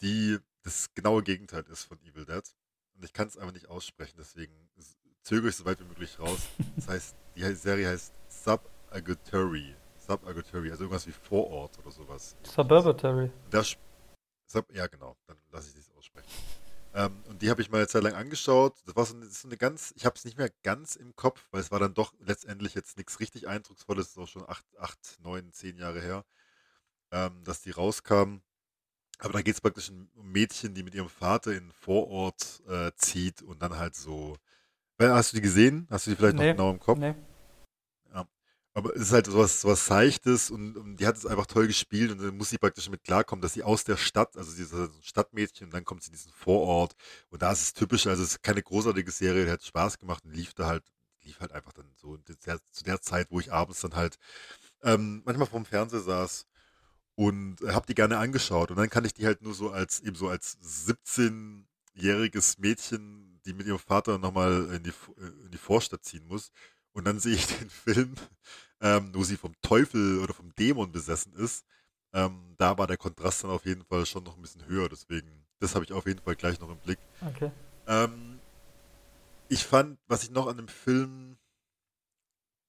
die 0.00 0.38
das 0.62 0.92
genaue 0.94 1.22
Gegenteil 1.22 1.64
ist 1.70 1.84
von 1.84 2.00
Evil 2.02 2.24
Dead. 2.24 2.42
Und 2.94 3.04
ich 3.04 3.12
kann 3.12 3.28
es 3.28 3.36
einfach 3.36 3.52
nicht 3.52 3.68
aussprechen, 3.68 4.16
deswegen 4.18 4.54
zögere 5.22 5.50
ich 5.50 5.56
so 5.56 5.64
weit 5.64 5.80
wie 5.80 5.84
möglich 5.84 6.18
raus. 6.18 6.40
Das 6.76 6.88
heißt, 6.88 7.16
die 7.34 7.54
Serie 7.54 7.88
heißt 7.88 8.12
Suburgatory. 8.28 9.74
Suburgatory, 9.98 10.70
also 10.70 10.84
irgendwas 10.84 11.06
wie 11.06 11.12
Vorort 11.12 11.78
oder 11.78 11.90
sowas. 11.90 12.36
Suburgatory. 12.44 13.30
Das, 13.50 13.76
ja, 14.72 14.86
genau, 14.86 15.16
dann 15.26 15.36
lasse 15.50 15.68
ich 15.68 15.74
das 15.74 15.90
aussprechen. 15.96 16.28
Ähm, 16.96 17.22
und 17.28 17.42
die 17.42 17.50
habe 17.50 17.60
ich 17.60 17.70
mal 17.70 17.78
eine 17.78 17.88
Zeit 17.88 18.02
lang 18.02 18.14
angeschaut. 18.14 18.74
Das 18.86 18.96
war 18.96 19.04
so 19.04 19.14
eine, 19.14 19.26
so 19.26 19.46
eine 19.46 19.58
ganz, 19.58 19.92
ich 19.96 20.06
habe 20.06 20.16
es 20.16 20.24
nicht 20.24 20.38
mehr 20.38 20.50
ganz 20.62 20.96
im 20.96 21.14
Kopf, 21.14 21.46
weil 21.50 21.60
es 21.60 21.70
war 21.70 21.78
dann 21.78 21.94
doch 21.94 22.14
letztendlich 22.20 22.74
jetzt 22.74 22.96
nichts 22.96 23.20
richtig 23.20 23.46
Eindrucksvolles. 23.46 24.06
Das 24.06 24.12
ist 24.16 24.18
auch 24.18 24.28
schon 24.28 24.48
acht, 24.48 24.64
acht 24.78 25.18
neun, 25.20 25.52
zehn 25.52 25.76
Jahre 25.76 26.00
her, 26.00 26.24
ähm, 27.12 27.44
dass 27.44 27.60
die 27.60 27.70
rauskam. 27.70 28.38
Aber 29.18 29.34
da 29.34 29.42
geht 29.42 29.54
es 29.54 29.60
praktisch 29.60 29.90
um 29.90 30.08
Mädchen, 30.32 30.74
die 30.74 30.82
mit 30.82 30.94
ihrem 30.94 31.10
Vater 31.10 31.52
in 31.52 31.66
den 31.66 31.72
Vorort 31.72 32.62
äh, 32.66 32.92
zieht 32.96 33.42
und 33.42 33.62
dann 33.62 33.76
halt 33.76 33.94
so 33.94 34.38
Hast 34.98 35.32
du 35.32 35.36
die 35.36 35.42
gesehen? 35.42 35.86
Hast 35.90 36.06
du 36.06 36.10
die 36.10 36.16
vielleicht 36.16 36.36
nee, 36.36 36.46
noch 36.46 36.56
genau 36.56 36.70
im 36.70 36.80
Kopf? 36.80 36.98
Nee. 36.98 37.14
Aber 38.76 38.94
es 38.94 39.04
ist 39.04 39.12
halt 39.12 39.24
sowas, 39.24 39.62
sowas 39.62 39.86
Seichtes 39.86 40.50
und, 40.50 40.76
und, 40.76 40.98
die 40.98 41.06
hat 41.06 41.16
es 41.16 41.24
einfach 41.24 41.46
toll 41.46 41.66
gespielt 41.66 42.12
und 42.12 42.20
dann 42.20 42.36
muss 42.36 42.50
sie 42.50 42.58
praktisch 42.58 42.90
mit 42.90 43.04
klarkommen, 43.04 43.40
dass 43.40 43.54
sie 43.54 43.62
aus 43.62 43.84
der 43.84 43.96
Stadt, 43.96 44.36
also 44.36 44.50
sie 44.50 44.64
ist 44.64 44.74
ein 44.74 44.90
Stadtmädchen 45.00 45.68
und 45.68 45.72
dann 45.72 45.86
kommt 45.86 46.02
sie 46.02 46.08
in 46.08 46.12
diesen 46.12 46.30
Vorort 46.30 46.94
und 47.30 47.40
da 47.40 47.52
ist 47.52 47.62
es 47.62 47.72
typisch, 47.72 48.06
also 48.06 48.22
es 48.22 48.32
ist 48.32 48.42
keine 48.42 48.62
großartige 48.62 49.10
Serie, 49.10 49.46
die 49.46 49.50
hat 49.50 49.64
Spaß 49.64 49.98
gemacht 49.98 50.26
und 50.26 50.34
lief 50.34 50.52
da 50.52 50.66
halt, 50.66 50.84
lief 51.22 51.40
halt 51.40 51.52
einfach 51.52 51.72
dann 51.72 51.90
so 51.96 52.18
der, 52.18 52.58
zu 52.70 52.84
der 52.84 53.00
Zeit, 53.00 53.28
wo 53.30 53.40
ich 53.40 53.50
abends 53.50 53.80
dann 53.80 53.96
halt 53.96 54.18
ähm, 54.82 55.22
manchmal 55.24 55.46
vorm 55.46 55.64
Fernseher 55.64 56.00
saß 56.00 56.44
und 57.14 57.62
habe 57.62 57.86
die 57.86 57.94
gerne 57.94 58.18
angeschaut 58.18 58.70
und 58.70 58.76
dann 58.76 58.90
kann 58.90 59.06
ich 59.06 59.14
die 59.14 59.24
halt 59.24 59.40
nur 59.40 59.54
so 59.54 59.70
als 59.70 60.00
eben 60.00 60.16
so 60.16 60.28
als 60.28 60.58
17-jähriges 60.60 62.60
Mädchen 62.60 63.26
die 63.46 63.54
mit 63.54 63.66
ihrem 63.66 63.78
Vater 63.78 64.18
nochmal 64.18 64.68
in 64.74 64.82
die, 64.82 64.92
in 65.44 65.50
die 65.50 65.58
Vorstadt 65.58 66.04
ziehen 66.04 66.26
muss. 66.26 66.50
Und 66.92 67.04
dann 67.04 67.20
sehe 67.20 67.34
ich 67.34 67.46
den 67.46 67.70
Film, 67.70 68.14
ähm, 68.80 69.10
wo 69.14 69.24
sie 69.24 69.36
vom 69.36 69.54
Teufel 69.62 70.20
oder 70.20 70.34
vom 70.34 70.54
Dämon 70.54 70.92
besessen 70.92 71.34
ist. 71.34 71.64
Ähm, 72.12 72.54
da 72.58 72.78
war 72.78 72.86
der 72.86 72.96
Kontrast 72.96 73.44
dann 73.44 73.50
auf 73.50 73.64
jeden 73.64 73.84
Fall 73.84 74.06
schon 74.06 74.24
noch 74.24 74.36
ein 74.36 74.42
bisschen 74.42 74.66
höher. 74.66 74.88
Deswegen, 74.88 75.44
das 75.60 75.74
habe 75.74 75.84
ich 75.84 75.92
auf 75.92 76.06
jeden 76.06 76.20
Fall 76.20 76.36
gleich 76.36 76.60
noch 76.60 76.70
im 76.70 76.78
Blick. 76.78 76.98
Okay. 77.20 77.50
Ähm, 77.86 78.38
ich 79.48 79.64
fand, 79.64 79.98
was 80.08 80.24
ich 80.24 80.30
noch 80.30 80.46
an 80.46 80.56
dem 80.56 80.68
Film, 80.68 81.36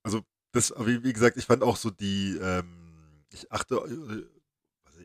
also 0.04 0.22
das, 0.52 0.74
wie, 0.80 1.04
wie 1.04 1.14
gesagt, 1.14 1.38
ich 1.38 1.46
fand 1.46 1.64
auch 1.64 1.78
so 1.78 1.90
die, 1.90 2.38
ähm, 2.42 3.26
ich 3.32 3.52
achte, 3.52 3.76
äh, 3.76 4.26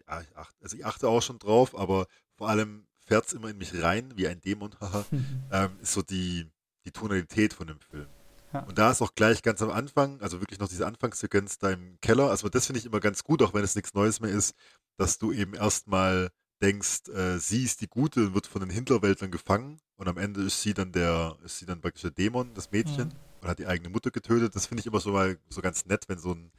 also 0.06 0.24
ich 0.26 0.36
achte, 0.36 0.56
also 0.62 0.76
ich 0.76 0.86
achte 0.86 1.08
auch 1.08 1.22
schon 1.22 1.38
drauf, 1.38 1.76
aber 1.76 2.06
vor 2.36 2.48
allem 2.48 2.86
fährt 3.00 3.26
es 3.26 3.32
immer 3.32 3.48
in 3.48 3.58
mich 3.58 3.80
rein, 3.82 4.12
wie 4.16 4.28
ein 4.28 4.40
Dämon, 4.40 4.74
ähm, 5.52 5.78
ist 5.80 5.92
so 5.92 6.02
die, 6.02 6.46
die 6.84 6.92
Tonalität 6.92 7.52
von 7.52 7.66
dem 7.66 7.80
Film. 7.80 8.08
Ja. 8.52 8.60
Und 8.64 8.78
da 8.78 8.90
ist 8.90 9.02
auch 9.02 9.14
gleich 9.14 9.42
ganz 9.42 9.62
am 9.62 9.70
Anfang, 9.70 10.20
also 10.20 10.40
wirklich 10.40 10.58
noch 10.58 10.68
diese 10.68 10.86
Anfangssequenz 10.86 11.58
da 11.58 11.70
im 11.70 11.98
Keller, 12.00 12.30
also 12.30 12.48
das 12.48 12.66
finde 12.66 12.80
ich 12.80 12.86
immer 12.86 13.00
ganz 13.00 13.24
gut, 13.24 13.42
auch 13.42 13.54
wenn 13.54 13.64
es 13.64 13.74
nichts 13.74 13.94
Neues 13.94 14.20
mehr 14.20 14.30
ist, 14.30 14.54
dass 14.96 15.18
du 15.18 15.32
eben 15.32 15.54
erstmal 15.54 16.30
denkst, 16.60 17.08
äh, 17.08 17.38
sie 17.38 17.64
ist 17.64 17.80
die 17.80 17.88
Gute 17.88 18.26
und 18.26 18.34
wird 18.34 18.46
von 18.46 18.60
den 18.60 18.70
Hinterwäldlern 18.70 19.30
gefangen 19.30 19.80
und 19.96 20.08
am 20.08 20.18
Ende 20.18 20.42
ist 20.42 20.62
sie 20.62 20.74
dann 20.74 20.92
der, 20.92 21.36
ist 21.44 21.58
sie 21.58 21.66
dann 21.66 21.80
praktisch 21.80 22.02
der 22.02 22.10
Dämon, 22.12 22.54
das 22.54 22.70
Mädchen, 22.70 23.08
mhm. 23.08 23.14
und 23.40 23.48
hat 23.48 23.58
die 23.58 23.66
eigene 23.66 23.88
Mutter 23.88 24.10
getötet. 24.10 24.54
Das 24.54 24.66
finde 24.66 24.80
ich 24.80 24.86
immer 24.86 25.00
so 25.00 25.12
mal 25.12 25.38
so 25.48 25.60
ganz 25.60 25.86
nett, 25.86 26.08
wenn 26.08 26.18
so 26.18 26.32
ein, 26.32 26.52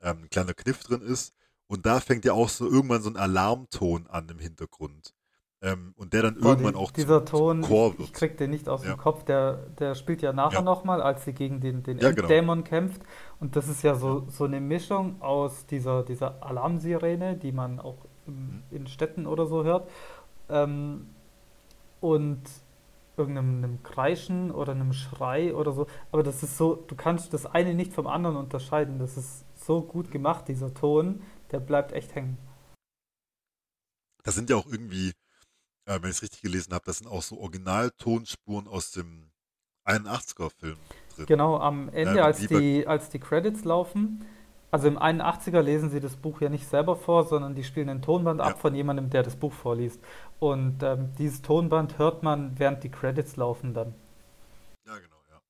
ähm, 0.00 0.22
ein 0.22 0.30
kleiner 0.30 0.54
Kniff 0.54 0.82
drin 0.82 1.02
ist. 1.02 1.32
Und 1.68 1.84
da 1.84 2.00
fängt 2.00 2.24
ja 2.24 2.32
auch 2.32 2.48
so 2.48 2.68
irgendwann 2.70 3.02
so 3.02 3.10
ein 3.10 3.16
Alarmton 3.16 4.06
an 4.06 4.28
im 4.28 4.38
Hintergrund. 4.38 5.14
Ähm, 5.66 5.94
und 5.96 6.12
der 6.12 6.22
dann 6.22 6.38
Boah, 6.38 6.50
irgendwann 6.50 6.74
die, 6.74 6.78
auch 6.78 6.92
dieser 6.92 7.26
zum, 7.26 7.38
Ton, 7.38 7.62
Chor 7.62 7.98
wird. 7.98 8.08
Ich 8.08 8.12
krieg 8.12 8.36
den 8.36 8.50
nicht 8.50 8.68
aus 8.68 8.84
ja. 8.84 8.92
dem 8.92 8.98
Kopf, 8.98 9.24
der, 9.24 9.66
der 9.78 9.96
spielt 9.96 10.22
ja 10.22 10.32
nachher 10.32 10.58
ja. 10.58 10.62
nochmal, 10.62 11.02
als 11.02 11.24
sie 11.24 11.32
gegen 11.32 11.60
den, 11.60 11.82
den 11.82 11.98
ja, 11.98 12.12
genau. 12.12 12.28
Dämon 12.28 12.62
kämpft. 12.62 13.02
Und 13.40 13.56
das 13.56 13.68
ist 13.68 13.82
ja 13.82 13.96
so, 13.96 14.26
so 14.28 14.44
eine 14.44 14.60
Mischung 14.60 15.20
aus 15.20 15.66
dieser, 15.66 16.04
dieser 16.04 16.40
Alarmsirene, 16.40 17.36
die 17.36 17.50
man 17.50 17.80
auch 17.80 18.06
in, 18.28 18.34
mhm. 18.34 18.62
in 18.70 18.86
Städten 18.86 19.26
oder 19.26 19.46
so 19.46 19.64
hört, 19.64 19.90
ähm, 20.48 21.08
und 22.00 22.42
irgendeinem 23.16 23.82
Kreischen 23.82 24.52
oder 24.52 24.70
einem 24.70 24.92
Schrei 24.92 25.52
oder 25.52 25.72
so. 25.72 25.88
Aber 26.12 26.22
das 26.22 26.44
ist 26.44 26.56
so, 26.56 26.76
du 26.76 26.94
kannst 26.94 27.34
das 27.34 27.44
eine 27.44 27.74
nicht 27.74 27.92
vom 27.92 28.06
anderen 28.06 28.36
unterscheiden. 28.36 29.00
Das 29.00 29.16
ist 29.16 29.44
so 29.56 29.82
gut 29.82 30.12
gemacht, 30.12 30.46
dieser 30.46 30.72
Ton, 30.74 31.22
der 31.50 31.58
bleibt 31.58 31.90
echt 31.90 32.14
hängen. 32.14 32.38
Das 34.22 34.36
sind 34.36 34.48
ja 34.48 34.56
auch 34.56 34.66
irgendwie 34.66 35.12
äh, 35.86 36.02
wenn 36.02 36.10
ich 36.10 36.16
es 36.16 36.22
richtig 36.22 36.42
gelesen 36.42 36.74
habe, 36.74 36.84
das 36.84 36.98
sind 36.98 37.08
auch 37.08 37.22
so 37.22 37.38
Originaltonspuren 37.38 38.68
aus 38.68 38.90
dem 38.90 39.30
81er-Film 39.86 40.76
drin. 41.14 41.26
Genau, 41.26 41.58
am 41.58 41.88
Ende, 41.88 42.18
äh, 42.18 42.22
als, 42.22 42.38
die, 42.46 42.86
als 42.86 43.08
die 43.08 43.18
Credits 43.18 43.64
laufen, 43.64 44.24
also 44.70 44.88
im 44.88 44.98
81er 44.98 45.62
lesen 45.62 45.90
sie 45.90 46.00
das 46.00 46.16
Buch 46.16 46.40
ja 46.40 46.48
nicht 46.48 46.68
selber 46.68 46.96
vor, 46.96 47.26
sondern 47.26 47.54
die 47.54 47.64
spielen 47.64 47.88
ein 47.88 48.02
Tonband 48.02 48.40
ja. 48.40 48.46
ab 48.46 48.60
von 48.60 48.74
jemandem, 48.74 49.10
der 49.10 49.22
das 49.22 49.36
Buch 49.36 49.52
vorliest. 49.52 50.00
Und 50.38 50.82
ähm, 50.82 51.14
dieses 51.18 51.40
Tonband 51.40 51.98
hört 51.98 52.22
man, 52.22 52.58
während 52.58 52.82
die 52.82 52.90
Credits 52.90 53.36
laufen 53.36 53.74
dann. 53.74 53.94
Ja, 54.84 54.98
genau, 54.98 55.16
ja. 55.30 55.40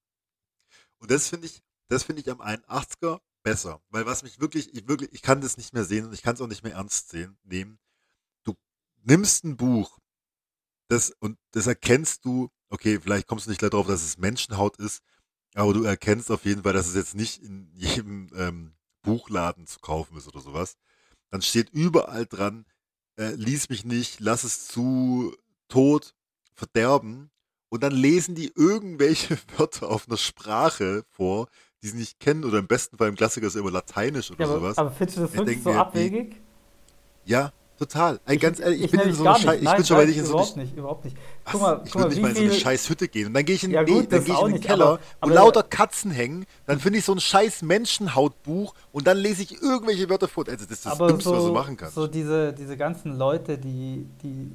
Und 0.99 1.11
das 1.11 1.29
finde 1.29 1.47
ich, 1.47 1.63
das 1.89 2.05
finde 2.05 2.21
ich 2.21 2.31
am 2.31 2.41
81er 2.41 3.21
besser, 3.43 3.81
weil 3.91 4.07
was 4.07 4.23
mich 4.23 4.41
wirklich, 4.41 4.75
ich 4.75 4.87
wirklich, 4.87 5.13
ich 5.13 5.23
kann 5.23 5.41
das 5.41 5.57
nicht 5.57 5.73
mehr 5.73 5.85
sehen 5.85 6.07
und 6.07 6.13
ich 6.13 6.23
kann 6.23 6.35
es 6.35 6.41
auch 6.41 6.47
nicht 6.47 6.63
mehr 6.63 6.75
ernst 6.75 7.09
sehen, 7.09 7.39
nehmen. 7.43 7.79
Du 8.45 8.55
nimmst 9.03 9.45
ein 9.45 9.57
Buch, 9.57 9.99
das, 10.89 11.11
und 11.21 11.39
das 11.53 11.67
erkennst 11.67 12.25
du, 12.25 12.49
okay, 12.71 13.01
vielleicht 13.01 13.27
kommst 13.27 13.47
du 13.47 13.51
nicht 13.51 13.59
gleich 13.59 13.71
drauf, 13.71 13.87
dass 13.87 14.05
es 14.05 14.19
Menschenhaut 14.19 14.77
ist, 14.77 15.03
aber 15.55 15.73
du 15.73 15.85
erkennst 15.85 16.31
auf 16.31 16.45
jeden 16.45 16.63
Fall, 16.63 16.73
dass 16.73 16.89
es 16.89 16.95
jetzt 16.95 17.15
nicht 17.15 17.43
in 17.43 17.71
jedem 17.75 18.29
ähm, 18.37 18.73
Buchladen 19.03 19.67
zu 19.67 19.81
kaufen 19.81 20.17
ist 20.17 20.29
oder 20.29 20.41
sowas. 20.41 20.77
Dann 21.31 21.43
steht 21.43 21.71
überall 21.71 22.27
dran, 22.27 22.67
äh, 23.19 23.31
lies 23.35 23.69
mich 23.69 23.85
nicht, 23.85 24.21
lass 24.21 24.45
es 24.45 24.69
zu, 24.69 25.35
tot, 25.69 26.15
verderben. 26.55 27.31
Und 27.69 27.83
dann 27.83 27.93
lesen 27.93 28.35
die 28.35 28.53
irgendwelche 28.55 29.39
Wörter 29.57 29.89
auf 29.89 30.09
einer 30.09 30.17
Sprache 30.17 31.05
vor, 31.09 31.49
die 31.83 31.89
sie 31.89 31.97
nicht 31.97 32.21
kennen, 32.21 32.45
oder 32.45 32.59
im 32.59 32.67
besten 32.67 32.97
Fall 32.97 33.09
im 33.09 33.17
Klassiker 33.17 33.47
ist 33.47 33.55
es 33.55 33.61
immer 33.61 33.71
Lateinisch 33.71 34.31
oder 34.31 34.47
ja, 34.47 34.53
sowas. 34.53 34.79
Aber 34.79 34.91
findest 34.91 35.19
du 35.19 35.23
das 35.23 35.33
wirklich 35.35 35.63
so 35.63 35.73
abwegig? 35.73 36.37
Ja, 37.25 37.53
Total. 37.79 38.19
Ey, 38.25 38.39
ganz 38.39 38.59
ehrlich, 38.59 38.79
ich, 38.79 38.85
ich 38.87 38.91
bin 38.91 39.01
in 39.01 39.15
so 39.15 39.27
eine 39.27 39.39
Scheiß. 39.39 39.61
Ich 39.61 39.71
bin 39.71 39.85
schon 39.85 39.97
bei 39.99 40.07
dich 40.07 40.17
in 40.17 40.25
so 40.25 40.33
überhaupt 40.33 40.57
nicht, 40.57 40.77
überhaupt 40.77 41.05
nicht. 41.05 41.17
Guck 41.45 41.61
mal, 41.61 41.83
ich 41.85 41.95
würde 41.95 42.09
nicht 42.09 42.23
mal 42.23 42.29
in 42.29 42.37
so 42.37 42.43
eine 42.43 42.53
scheiß 42.53 42.89
Hütte 42.89 43.09
gehen. 43.09 43.27
Und 43.27 43.35
dann 43.35 43.45
gehe 43.45 43.55
ich 43.55 43.65
in, 43.65 43.71
ja, 43.71 43.83
gut, 43.83 44.11
nee, 44.11 44.19
geh 44.19 44.33
ich 44.33 44.41
in 44.41 44.53
den 44.53 44.61
Keller, 44.61 44.87
aber, 44.87 45.01
aber, 45.21 45.31
wo 45.31 45.35
lauter 45.35 45.63
Katzen 45.63 46.11
hängen. 46.11 46.47
Dann 46.67 46.81
finde 46.81 47.01
ich 47.01 47.05
so 47.05 47.13
ein 47.13 47.21
scheiß 47.21 47.63
Menschenhautbuch 47.63 48.75
und 48.93 49.07
dann 49.07 49.19
lese 49.19 49.43
ich 49.43 49.61
irgendwelche 49.61 50.09
Wörter 50.09 50.27
vor. 50.27 50.49
Also 50.49 50.65
das 50.65 50.79
ist 50.79 50.87
das 50.87 50.97
Dümmste, 50.97 51.29
so, 51.29 51.37
was 51.37 51.45
du 51.45 51.53
machen 51.53 51.77
kannst. 51.77 51.95
So 51.95 52.07
diese, 52.07 52.55
diese 52.55 52.79
ganzen 52.79 53.19
Leute, 53.19 53.59
die, 53.59 54.07
die 54.23 54.53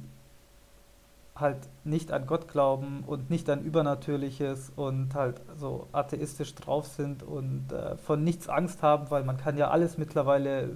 halt 1.36 1.58
nicht 1.84 2.10
an 2.12 2.26
Gott 2.26 2.48
glauben 2.48 3.04
und 3.06 3.30
nicht 3.30 3.48
an 3.48 3.62
Übernatürliches 3.62 4.72
und 4.74 5.14
halt 5.14 5.40
so 5.58 5.86
atheistisch 5.92 6.54
drauf 6.54 6.86
sind 6.88 7.22
und 7.22 7.72
äh, 7.72 7.96
von 7.96 8.24
nichts 8.24 8.48
Angst 8.48 8.82
haben, 8.82 9.10
weil 9.10 9.24
man 9.24 9.36
kann 9.36 9.56
ja 9.56 9.70
alles 9.70 9.96
mittlerweile 9.96 10.70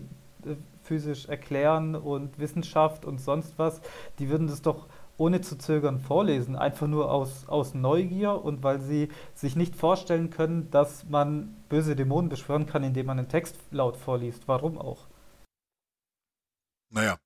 äh, 0.45 0.57
physisch 0.87 1.27
erklären 1.27 1.95
und 1.95 2.39
Wissenschaft 2.39 3.05
und 3.05 3.19
sonst 3.19 3.59
was, 3.59 3.81
die 4.19 4.29
würden 4.29 4.47
das 4.47 4.63
doch 4.63 4.89
ohne 5.19 5.41
zu 5.41 5.57
zögern 5.57 5.99
vorlesen, 5.99 6.57
einfach 6.57 6.87
nur 6.87 7.11
aus, 7.11 7.49
aus 7.49 7.75
Neugier 7.75 8.45
und 8.45 8.63
weil 8.63 8.81
sie 8.81 9.09
sich 9.35 9.57
nicht 9.57 9.75
vorstellen 9.75 10.31
können, 10.31 10.71
dass 10.71 11.05
man 11.05 11.65
böse 11.69 11.97
Dämonen 11.97 12.29
beschwören 12.29 12.67
kann, 12.67 12.85
indem 12.85 13.07
man 13.07 13.19
einen 13.19 13.29
Text 13.29 13.57
laut 13.71 13.97
vorliest. 13.97 14.47
Warum 14.47 14.79
auch? 14.79 15.07
Naja, 16.91 17.19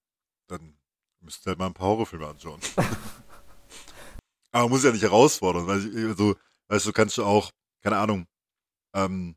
dann 0.46 0.76
müsst 1.20 1.46
ihr 1.46 1.50
halt 1.50 1.58
mal 1.58 1.66
ein 1.66 1.74
paar 1.74 1.88
Horrorfilme 1.88 2.28
anschauen. 2.28 2.60
Aber 4.52 4.64
man 4.64 4.70
muss 4.70 4.84
ja 4.84 4.92
nicht 4.92 5.02
herausfordern, 5.02 5.66
weil 5.66 6.08
also, 6.08 6.36
weißt 6.68 6.86
du, 6.86 6.92
kannst 6.92 7.18
du 7.18 7.24
auch, 7.24 7.50
keine 7.82 7.98
Ahnung, 7.98 8.26
ähm, 8.94 9.36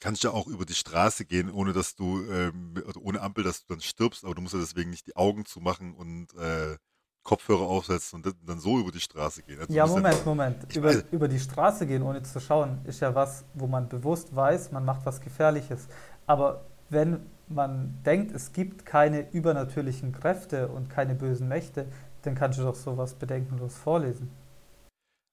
kannst 0.00 0.24
ja 0.24 0.30
auch 0.30 0.46
über 0.46 0.64
die 0.64 0.74
Straße 0.74 1.24
gehen, 1.24 1.50
ohne 1.50 1.72
dass 1.72 1.94
du, 1.94 2.24
ähm, 2.30 2.74
ohne 3.02 3.20
Ampel, 3.20 3.44
dass 3.44 3.60
du 3.60 3.74
dann 3.74 3.80
stirbst, 3.80 4.24
aber 4.24 4.34
du 4.34 4.40
musst 4.40 4.54
ja 4.54 4.60
deswegen 4.60 4.90
nicht 4.90 5.06
die 5.06 5.16
Augen 5.16 5.44
zumachen 5.44 5.94
und 5.94 6.34
äh, 6.34 6.76
Kopfhörer 7.22 7.62
aufsetzen 7.62 8.22
und 8.22 8.34
dann 8.46 8.60
so 8.60 8.78
über 8.78 8.90
die 8.90 9.00
Straße 9.00 9.42
gehen. 9.42 9.60
Also 9.60 9.72
ja, 9.72 9.86
Moment, 9.86 10.24
Moment. 10.24 10.74
Über, 10.74 10.94
über 11.12 11.28
die 11.28 11.38
Straße 11.38 11.86
gehen, 11.86 12.02
ohne 12.02 12.22
zu 12.22 12.40
schauen, 12.40 12.80
ist 12.84 13.00
ja 13.00 13.14
was, 13.14 13.44
wo 13.54 13.66
man 13.66 13.88
bewusst 13.88 14.34
weiß, 14.34 14.72
man 14.72 14.84
macht 14.84 15.04
was 15.04 15.20
Gefährliches. 15.20 15.86
Aber 16.26 16.64
wenn 16.88 17.26
man 17.48 18.02
denkt, 18.04 18.32
es 18.34 18.52
gibt 18.52 18.86
keine 18.86 19.30
übernatürlichen 19.32 20.12
Kräfte 20.12 20.68
und 20.68 20.88
keine 20.88 21.14
bösen 21.14 21.46
Mächte, 21.46 21.86
dann 22.22 22.34
kannst 22.34 22.58
du 22.58 22.62
doch 22.62 22.74
sowas 22.74 23.14
bedenkenlos 23.14 23.76
vorlesen. 23.76 24.30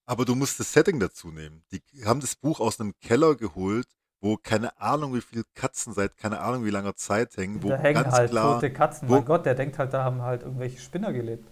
Aber 0.06 0.26
du 0.26 0.36
musst 0.36 0.60
das 0.60 0.72
Setting 0.72 1.00
dazu 1.00 1.32
nehmen. 1.32 1.64
Die 1.72 1.82
haben 2.06 2.20
das 2.20 2.36
Buch 2.36 2.60
aus 2.60 2.80
einem 2.80 2.94
Keller 3.02 3.36
geholt, 3.36 3.88
wo 4.22 4.38
keine 4.38 4.80
Ahnung, 4.80 5.14
wie 5.14 5.22
viele 5.22 5.44
Katzen 5.54 5.94
seit 5.94 6.18
keine 6.18 6.40
Ahnung 6.40 6.66
wie 6.66 6.70
langer 6.70 6.96
Zeit 6.96 7.38
hängen. 7.38 7.62
Wo 7.62 7.70
da 7.70 7.78
hängen 7.78 8.04
ganz 8.04 8.14
halt 8.14 8.32
klar, 8.32 8.56
tote 8.56 8.74
Katzen. 8.74 9.08
mein 9.08 9.26
Gott, 9.26 9.46
der 9.46 9.56
denkt 9.56 9.78
halt, 9.78 9.94
da 9.94 10.04
haben 10.04 10.22
halt 10.22 10.44
irgendwelche 10.44 10.80
Spinner 10.80 11.14
gelebt. 11.14 11.48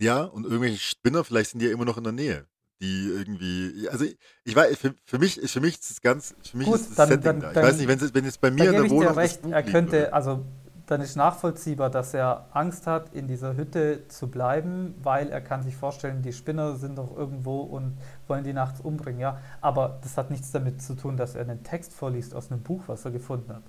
Ja, 0.00 0.22
und 0.22 0.44
irgendwelche 0.44 0.78
Spinner, 0.78 1.24
vielleicht 1.24 1.50
sind 1.50 1.60
die 1.60 1.66
ja 1.66 1.72
immer 1.72 1.84
noch 1.84 1.98
in 1.98 2.04
der 2.04 2.12
Nähe. 2.12 2.46
Die 2.80 3.08
irgendwie, 3.08 3.88
also 3.88 4.04
ich, 4.04 4.16
ich 4.44 4.54
weiß, 4.54 4.76
für, 4.78 4.94
für, 5.04 5.18
mich, 5.18 5.40
für 5.50 5.60
mich 5.60 5.78
ist 5.78 5.90
es 5.90 6.00
ganz, 6.00 6.36
für 6.48 6.56
mich 6.56 6.68
Gut, 6.68 6.76
ist 6.76 6.90
das 6.90 6.96
dann, 6.96 7.08
Setting 7.08 7.24
dann, 7.24 7.40
da. 7.40 7.48
Ich 7.48 7.54
dann, 7.54 7.64
weiß 7.64 7.76
nicht, 7.78 7.88
wenn 7.88 7.98
es, 7.98 8.14
wenn 8.14 8.24
es 8.24 8.38
bei 8.38 8.52
mir 8.52 8.66
in 8.66 8.72
der 8.72 8.90
Wohnung 8.90 9.14
recht, 9.14 9.40
er 9.44 9.62
könnte, 9.64 10.12
also 10.12 10.44
dann 10.88 11.02
ist 11.02 11.16
nachvollziehbar, 11.16 11.90
dass 11.90 12.14
er 12.14 12.48
Angst 12.50 12.86
hat, 12.86 13.14
in 13.14 13.28
dieser 13.28 13.56
Hütte 13.56 14.08
zu 14.08 14.30
bleiben, 14.30 14.94
weil 15.02 15.28
er 15.28 15.42
kann 15.42 15.62
sich 15.62 15.76
vorstellen, 15.76 16.22
die 16.22 16.32
Spinner 16.32 16.76
sind 16.76 16.96
doch 16.96 17.14
irgendwo 17.14 17.60
und 17.60 17.98
wollen 18.26 18.42
die 18.42 18.54
nachts 18.54 18.80
umbringen, 18.80 19.20
ja. 19.20 19.38
Aber 19.60 19.98
das 20.02 20.16
hat 20.16 20.30
nichts 20.30 20.50
damit 20.50 20.80
zu 20.80 20.94
tun, 20.94 21.18
dass 21.18 21.34
er 21.34 21.42
einen 21.42 21.62
Text 21.62 21.92
vorliest 21.92 22.34
aus 22.34 22.50
einem 22.50 22.62
Buch, 22.62 22.84
was 22.86 23.04
er 23.04 23.10
gefunden 23.10 23.52
hat. 23.52 23.64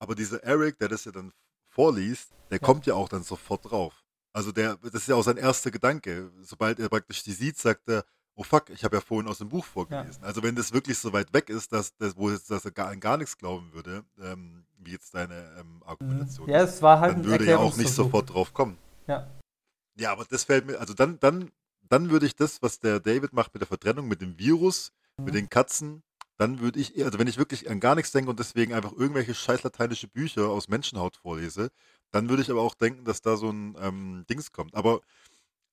Aber 0.00 0.14
dieser 0.14 0.44
Eric, 0.44 0.78
der 0.78 0.88
das 0.88 1.06
ja 1.06 1.12
dann 1.12 1.32
vorliest, 1.70 2.28
der 2.50 2.58
ja. 2.60 2.66
kommt 2.66 2.84
ja 2.84 2.94
auch 2.94 3.08
dann 3.08 3.22
sofort 3.22 3.70
drauf. 3.70 4.04
Also 4.34 4.52
der, 4.52 4.76
das 4.76 4.94
ist 4.94 5.08
ja 5.08 5.14
auch 5.14 5.22
sein 5.22 5.38
erster 5.38 5.70
Gedanke. 5.70 6.30
Sobald 6.42 6.78
er 6.78 6.90
praktisch 6.90 7.22
die 7.22 7.32
sieht, 7.32 7.56
sagt 7.56 7.88
er, 7.88 8.04
oh 8.34 8.42
fuck, 8.42 8.68
ich 8.68 8.84
habe 8.84 8.96
ja 8.96 9.00
vorhin 9.00 9.30
aus 9.30 9.38
dem 9.38 9.48
Buch 9.48 9.64
vorgelesen. 9.64 10.20
Ja. 10.20 10.28
Also 10.28 10.42
wenn 10.42 10.56
das 10.56 10.72
wirklich 10.72 10.98
so 10.98 11.12
weit 11.14 11.32
weg 11.32 11.48
ist, 11.48 11.72
dass, 11.72 11.96
dass, 11.96 12.18
wo 12.18 12.28
dass 12.30 12.50
er 12.50 12.70
gar, 12.70 12.88
an 12.88 13.00
gar 13.00 13.16
nichts 13.16 13.38
glauben 13.38 13.72
würde, 13.72 14.04
ähm, 14.20 14.66
wie 14.84 14.92
jetzt 14.92 15.14
deine 15.14 15.34
ähm, 15.58 15.82
Argumentation 15.84 16.48
ja, 16.48 16.62
es 16.62 16.82
war 16.82 17.00
halt 17.00 17.16
dann 17.16 17.24
würde 17.24 17.46
er 17.46 17.60
auch 17.60 17.76
nicht 17.76 17.92
sofort 17.92 18.32
drauf 18.32 18.52
kommen. 18.52 18.78
Ja. 19.06 19.28
Ja, 19.96 20.12
aber 20.12 20.24
das 20.24 20.44
fällt 20.44 20.66
mir, 20.66 20.78
also 20.78 20.94
dann, 20.94 21.18
dann, 21.20 21.50
dann 21.82 22.10
würde 22.10 22.26
ich 22.26 22.34
das, 22.34 22.62
was 22.62 22.78
der 22.78 23.00
David 23.00 23.32
macht 23.32 23.52
mit 23.52 23.60
der 23.60 23.68
Vertrennung, 23.68 24.08
mit 24.08 24.22
dem 24.22 24.38
Virus, 24.38 24.92
mhm. 25.16 25.24
mit 25.24 25.34
den 25.34 25.50
Katzen, 25.50 26.02
dann 26.38 26.60
würde 26.60 26.80
ich, 26.80 27.04
also 27.04 27.18
wenn 27.18 27.28
ich 27.28 27.38
wirklich 27.38 27.70
an 27.70 27.78
gar 27.78 27.94
nichts 27.94 28.10
denke 28.10 28.30
und 28.30 28.38
deswegen 28.38 28.72
einfach 28.72 28.92
irgendwelche 28.92 29.34
scheiß 29.34 29.62
lateinische 29.62 30.08
Bücher 30.08 30.48
aus 30.48 30.68
Menschenhaut 30.68 31.16
vorlese, 31.16 31.70
dann 32.10 32.28
würde 32.28 32.42
ich 32.42 32.50
aber 32.50 32.62
auch 32.62 32.74
denken, 32.74 33.04
dass 33.04 33.20
da 33.20 33.36
so 33.36 33.50
ein 33.50 33.76
ähm, 33.80 34.24
Dings 34.28 34.50
kommt. 34.50 34.74
Aber, 34.74 35.00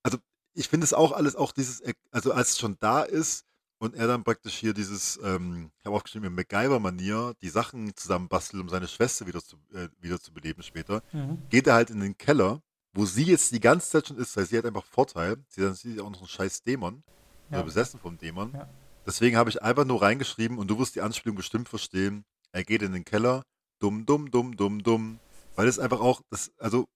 also 0.03 0.17
ich 0.53 0.67
finde 0.67 0.83
es 0.83 0.93
auch 0.93 1.11
alles, 1.13 1.35
auch 1.35 1.53
dieses, 1.53 1.81
also 2.11 2.33
als 2.33 2.51
es 2.51 2.59
schon 2.59 2.77
da 2.79 3.01
ist 3.01 3.45
und 3.79 3.95
er 3.95 4.07
dann 4.07 4.23
praktisch 4.23 4.55
hier 4.55 4.73
dieses, 4.73 5.19
ähm, 5.23 5.71
ich 5.79 5.85
habe 5.85 5.95
aufgeschrieben, 5.95 6.33
MacGyver-Manier, 6.35 7.33
die 7.41 7.49
Sachen 7.49 7.95
zusammenbastelt, 7.95 8.61
um 8.61 8.69
seine 8.69 8.87
Schwester 8.87 9.25
wieder 9.25 9.41
zu, 9.41 9.55
äh, 9.73 9.87
wieder 9.99 10.19
zu 10.19 10.33
beleben 10.33 10.61
später, 10.61 11.01
mhm. 11.13 11.41
geht 11.49 11.67
er 11.67 11.73
halt 11.75 11.89
in 11.89 12.01
den 12.01 12.17
Keller, 12.17 12.61
wo 12.93 13.05
sie 13.05 13.23
jetzt 13.23 13.51
die 13.53 13.59
ganze 13.59 13.89
Zeit 13.89 14.07
schon 14.07 14.17
ist, 14.17 14.35
weil 14.35 14.45
sie 14.45 14.57
hat 14.57 14.65
einfach 14.65 14.85
Vorteil, 14.85 15.37
sie 15.47 15.63
ist 15.63 15.83
ja 15.85 16.03
auch 16.03 16.09
noch 16.09 16.21
ein 16.21 16.27
scheiß 16.27 16.63
Dämon, 16.63 17.03
ja. 17.49 17.57
oder 17.57 17.65
besessen 17.65 17.99
vom 17.99 18.17
Dämon. 18.17 18.51
Ja. 18.53 18.69
Deswegen 19.05 19.37
habe 19.37 19.49
ich 19.49 19.63
einfach 19.63 19.85
nur 19.85 20.01
reingeschrieben 20.01 20.57
und 20.57 20.67
du 20.69 20.77
wirst 20.77 20.95
die 20.95 21.01
Anspielung 21.01 21.37
bestimmt 21.37 21.69
verstehen, 21.69 22.25
er 22.51 22.63
geht 22.63 22.81
in 22.81 22.91
den 22.91 23.05
Keller, 23.05 23.43
dumm, 23.79 24.05
dumm, 24.05 24.29
dumm, 24.29 24.57
dumm, 24.57 24.83
dumm, 24.83 25.19
weil 25.55 25.67
es 25.67 25.79
einfach 25.79 26.01
auch, 26.01 26.21
das, 26.29 26.51
also 26.57 26.87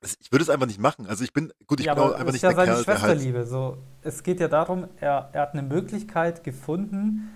ich 0.00 0.30
würde 0.30 0.42
es 0.42 0.50
einfach 0.50 0.66
nicht 0.66 0.80
machen. 0.80 1.06
Also 1.06 1.24
ich 1.24 1.32
bin, 1.32 1.52
gut, 1.66 1.80
ich 1.80 1.86
ja, 1.86 1.94
bin 1.94 2.04
auch 2.04 2.12
einfach 2.12 2.32
nicht 2.32 2.42
ja 2.42 2.52
der 2.52 2.64
Kerl, 2.64 2.84
Schwesterliebe. 2.84 3.38
Halt 3.38 3.48
so, 3.48 3.78
es 4.02 4.22
geht 4.22 4.40
ja 4.40 4.48
darum, 4.48 4.88
er, 5.00 5.30
er 5.32 5.42
hat 5.42 5.52
eine 5.52 5.62
Möglichkeit 5.62 6.44
gefunden, 6.44 7.30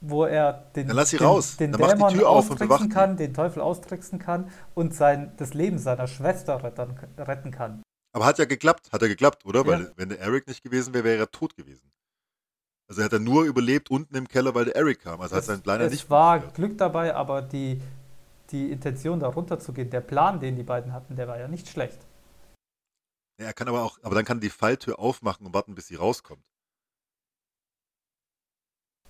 wo 0.00 0.24
er 0.24 0.52
den, 0.74 0.88
Dann 0.88 0.96
lass 0.96 1.10
den, 1.10 1.20
raus. 1.20 1.56
den 1.56 1.72
Dann 1.72 1.90
Dämon 1.90 2.12
die 2.12 2.18
Tür 2.18 2.30
austricksen 2.30 2.88
kann, 2.88 3.16
den 3.16 3.34
Teufel 3.34 3.60
austricksen 3.60 4.18
kann 4.18 4.50
und 4.74 4.94
sein, 4.94 5.32
das 5.36 5.54
Leben 5.54 5.78
seiner 5.78 6.06
Schwester 6.06 6.62
retten, 6.62 6.94
retten 7.18 7.50
kann. 7.50 7.82
Aber 8.12 8.24
hat 8.24 8.38
ja 8.38 8.46
geklappt, 8.46 8.92
hat 8.92 9.02
er 9.02 9.08
geklappt, 9.08 9.44
oder? 9.44 9.60
Ja. 9.60 9.66
Weil 9.66 9.92
wenn 9.96 10.08
der 10.08 10.20
Eric 10.20 10.46
nicht 10.46 10.62
gewesen 10.62 10.94
wäre, 10.94 11.04
wäre 11.04 11.18
er 11.18 11.30
tot 11.30 11.54
gewesen. 11.56 11.90
Also 12.88 13.00
er 13.00 13.06
hat 13.06 13.12
er 13.12 13.18
nur 13.18 13.44
überlebt 13.44 13.90
unten 13.90 14.14
im 14.14 14.28
Keller, 14.28 14.54
weil 14.54 14.66
der 14.66 14.76
Eric 14.76 15.00
kam. 15.00 15.20
Also 15.20 15.34
es, 15.34 15.42
hat 15.42 15.44
sein 15.44 15.60
Plan 15.60 15.82
nicht. 15.82 15.92
Es 15.92 16.08
war 16.08 16.38
Glück 16.38 16.78
dabei, 16.78 17.14
aber 17.14 17.42
die, 17.42 17.80
die 18.52 18.70
Intention, 18.70 19.20
da 19.20 19.28
runterzugehen, 19.28 19.90
der 19.90 20.00
Plan, 20.00 20.40
den 20.40 20.56
die 20.56 20.62
beiden 20.62 20.92
hatten, 20.92 21.16
der 21.16 21.28
war 21.28 21.38
ja 21.38 21.48
nicht 21.48 21.68
schlecht. 21.68 21.98
Ja, 23.38 23.46
er 23.46 23.52
kann 23.52 23.68
aber 23.68 23.82
auch, 23.82 23.98
aber 24.02 24.14
dann 24.14 24.24
kann 24.24 24.40
die 24.40 24.50
Falltür 24.50 24.98
aufmachen 24.98 25.46
und 25.46 25.54
warten, 25.54 25.74
bis 25.74 25.88
sie 25.88 25.96
rauskommt. 25.96 26.44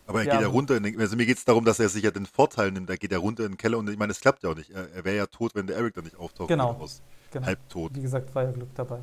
Aber 0.06 0.20
er 0.20 0.26
ja, 0.26 0.32
geht 0.34 0.42
ja 0.42 0.48
runter, 0.48 0.78
den, 0.78 1.00
also 1.00 1.16
mir 1.16 1.26
geht 1.26 1.38
es 1.38 1.44
darum, 1.44 1.64
dass 1.64 1.80
er 1.80 1.88
sich 1.88 2.04
ja 2.04 2.10
den 2.12 2.26
Vorteil 2.26 2.70
nimmt, 2.70 2.88
er 2.88 2.96
geht 2.96 3.10
ja 3.12 3.18
runter 3.18 3.44
in 3.44 3.52
den 3.52 3.58
Keller 3.58 3.78
und 3.78 3.88
ich 3.90 3.98
meine, 3.98 4.12
es 4.12 4.20
klappt 4.20 4.42
ja 4.44 4.50
auch 4.50 4.54
nicht. 4.54 4.70
Er, 4.70 4.90
er 4.92 5.04
wäre 5.04 5.16
ja 5.16 5.26
tot, 5.26 5.54
wenn 5.54 5.66
der 5.66 5.76
Eric 5.76 5.94
da 5.94 6.02
nicht 6.02 6.16
auftaucht. 6.16 6.48
Genau. 6.48 6.74
Aus, 6.74 7.02
genau. 7.32 7.46
Halb 7.46 7.68
tot. 7.68 7.94
Wie 7.94 8.02
gesagt, 8.02 8.34
war 8.34 8.44
ja 8.44 8.52
Glück 8.52 8.72
dabei. 8.74 9.02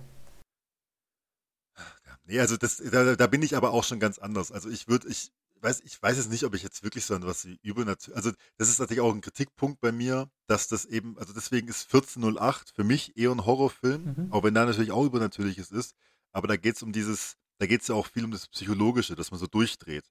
Nee, 2.25 2.39
also 2.39 2.55
das, 2.55 2.77
da, 2.77 3.15
da 3.15 3.27
bin 3.27 3.41
ich 3.41 3.57
aber 3.57 3.71
auch 3.71 3.83
schon 3.83 3.99
ganz 3.99 4.17
anders. 4.17 4.51
Also 4.51 4.69
ich 4.69 4.87
würde, 4.87 5.09
ich, 5.09 5.33
weiß, 5.63 5.81
ich 5.81 6.01
weiß 6.01 6.17
jetzt 6.17 6.29
nicht, 6.29 6.43
ob 6.43 6.53
ich 6.53 6.63
jetzt 6.63 6.83
wirklich 6.83 7.05
so 7.05 7.15
etwas 7.15 7.45
wie 7.45 7.57
übernatürlich, 7.63 8.15
also 8.15 8.31
das 8.57 8.69
ist 8.69 8.79
natürlich 8.79 9.01
auch 9.01 9.13
ein 9.13 9.21
Kritikpunkt 9.21 9.79
bei 9.79 9.91
mir, 9.91 10.29
dass 10.47 10.67
das 10.67 10.85
eben, 10.85 11.17
also 11.17 11.33
deswegen 11.33 11.67
ist 11.67 11.85
1408 11.85 12.71
für 12.71 12.83
mich 12.83 13.17
eher 13.17 13.31
ein 13.31 13.45
Horrorfilm, 13.45 14.03
mhm. 14.03 14.31
auch 14.31 14.43
wenn 14.43 14.53
da 14.53 14.65
natürlich 14.65 14.91
auch 14.91 15.05
Übernatürliches 15.05 15.71
ist, 15.71 15.95
aber 16.33 16.47
da 16.47 16.57
geht 16.57 16.75
es 16.75 16.83
um 16.83 16.91
dieses, 16.91 17.37
da 17.59 17.65
geht 17.65 17.81
es 17.81 17.87
ja 17.87 17.95
auch 17.95 18.07
viel 18.07 18.25
um 18.25 18.31
das 18.31 18.47
Psychologische, 18.47 19.15
dass 19.15 19.31
man 19.31 19.39
so 19.39 19.47
durchdreht. 19.47 20.05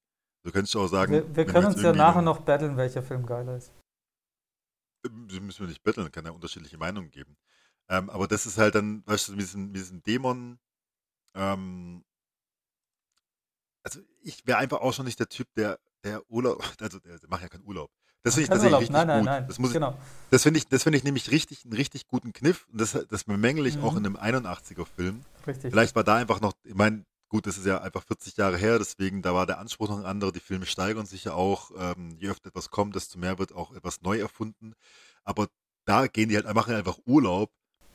Du 0.45 0.51
könntest 0.51 0.75
auch 0.77 0.89
sagen. 0.89 1.13
Wir, 1.13 1.37
wir 1.37 1.47
können 1.47 1.67
uns 1.67 1.81
ja 1.81 1.93
nachher 1.93 2.23
noch 2.23 2.41
battlen, 2.41 2.77
welcher 2.77 3.03
Film 3.03 3.27
geiler 3.27 3.57
ist. 3.57 3.73
Ähm, 5.07 5.29
das 5.29 5.41
müssen 5.41 5.61
wir 5.61 5.69
nicht 5.69 5.83
battlen, 5.83 6.11
kann 6.11 6.25
ja 6.25 6.33
unterschiedliche 6.33 6.79
Meinungen 6.79 7.11
geben. 7.11 7.37
Ähm, 7.89 8.11
aber 8.11 8.27
das 8.27 8.47
ist 8.47 8.59
halt 8.59 8.75
dann, 8.75 9.03
weißt 9.07 9.29
du, 9.29 9.33
mit 9.33 9.43
diesem, 9.43 9.67
mit 9.67 9.77
diesem 9.77 10.03
Dämon, 10.03 10.59
ähm, 11.35 12.05
also 13.83 14.01
ich 14.23 14.47
wäre 14.47 14.59
einfach 14.59 14.81
auch 14.81 14.93
schon 14.93 15.07
nicht 15.07 15.19
der 15.19 15.29
Typ, 15.29 15.49
der, 15.57 15.79
der 16.05 16.23
Urlaub, 16.31 16.63
also 16.81 16.99
der, 16.99 17.19
der 17.19 17.29
macht 17.29 17.43
ja 17.43 17.49
keinen 17.49 17.65
Urlaub. 17.65 17.91
Das 18.25 18.35
finde 18.35 18.45
ich 18.45 18.51
tatsächlich 18.51 18.81
richtig 18.81 18.93
nein, 18.93 19.07
nein, 19.09 19.19
gut. 19.19 19.27
Nein, 19.27 19.49
das 19.49 19.59
muss 19.59 19.73
genau. 19.73 19.99
das 20.31 20.45
finde 20.45 20.59
ich, 20.59 20.69
das 20.69 20.85
finde 20.85 20.97
ich 20.97 21.05
nämlich 21.05 21.31
richtig, 21.33 21.65
einen 21.65 21.73
richtig 21.73 22.07
guten 22.07 22.33
Kniff. 22.33 22.69
Und 22.71 22.81
das, 22.81 22.97
das 23.09 23.25
bemängel 23.25 23.67
ich 23.67 23.77
mhm. 23.77 23.85
auch 23.85 23.97
in 23.97 24.07
einem 24.07 24.17
81er-Film. 24.17 25.25
Richtig. 25.47 25.73
Vielleicht 25.73 25.97
war 25.97 26.05
da 26.05 26.17
einfach 26.17 26.41
noch, 26.41 26.53
ich 26.63 26.75
meine, 26.75 27.05
gut, 27.29 27.47
das 27.47 27.59
ist 27.59 27.67
ja 27.67 27.81
einfach 27.81 28.05
40 28.05 28.37
Jahre 28.37 28.57
her, 28.57 28.79
deswegen 28.79 29.23
da 29.23 29.35
war 29.35 29.47
der 29.47 29.59
Anspruch 29.59 29.89
noch 29.89 29.99
ein 29.99 30.05
anderer. 30.05 30.31
Die 30.31 30.41
Filme 30.41 30.67
steigern 30.67 31.07
sich 31.07 31.25
ja 31.25 31.33
auch. 31.33 31.73
Ähm, 31.77 32.17
je 32.21 32.29
öfter 32.29 32.51
etwas 32.51 32.71
kommt, 32.71 32.95
desto 32.95 33.19
mehr 33.19 33.41
wird 33.41 33.53
auch 33.53 33.75
etwas 33.75 34.03
neu 34.03 34.21
erfunden. 34.21 34.75
Aber 35.25 35.49
da 35.85 36.07
gehen 36.07 36.29
die 36.29 36.37
halt, 36.37 36.53
machen 36.55 36.75
einfach 36.75 36.99
Urlaub 37.07 37.51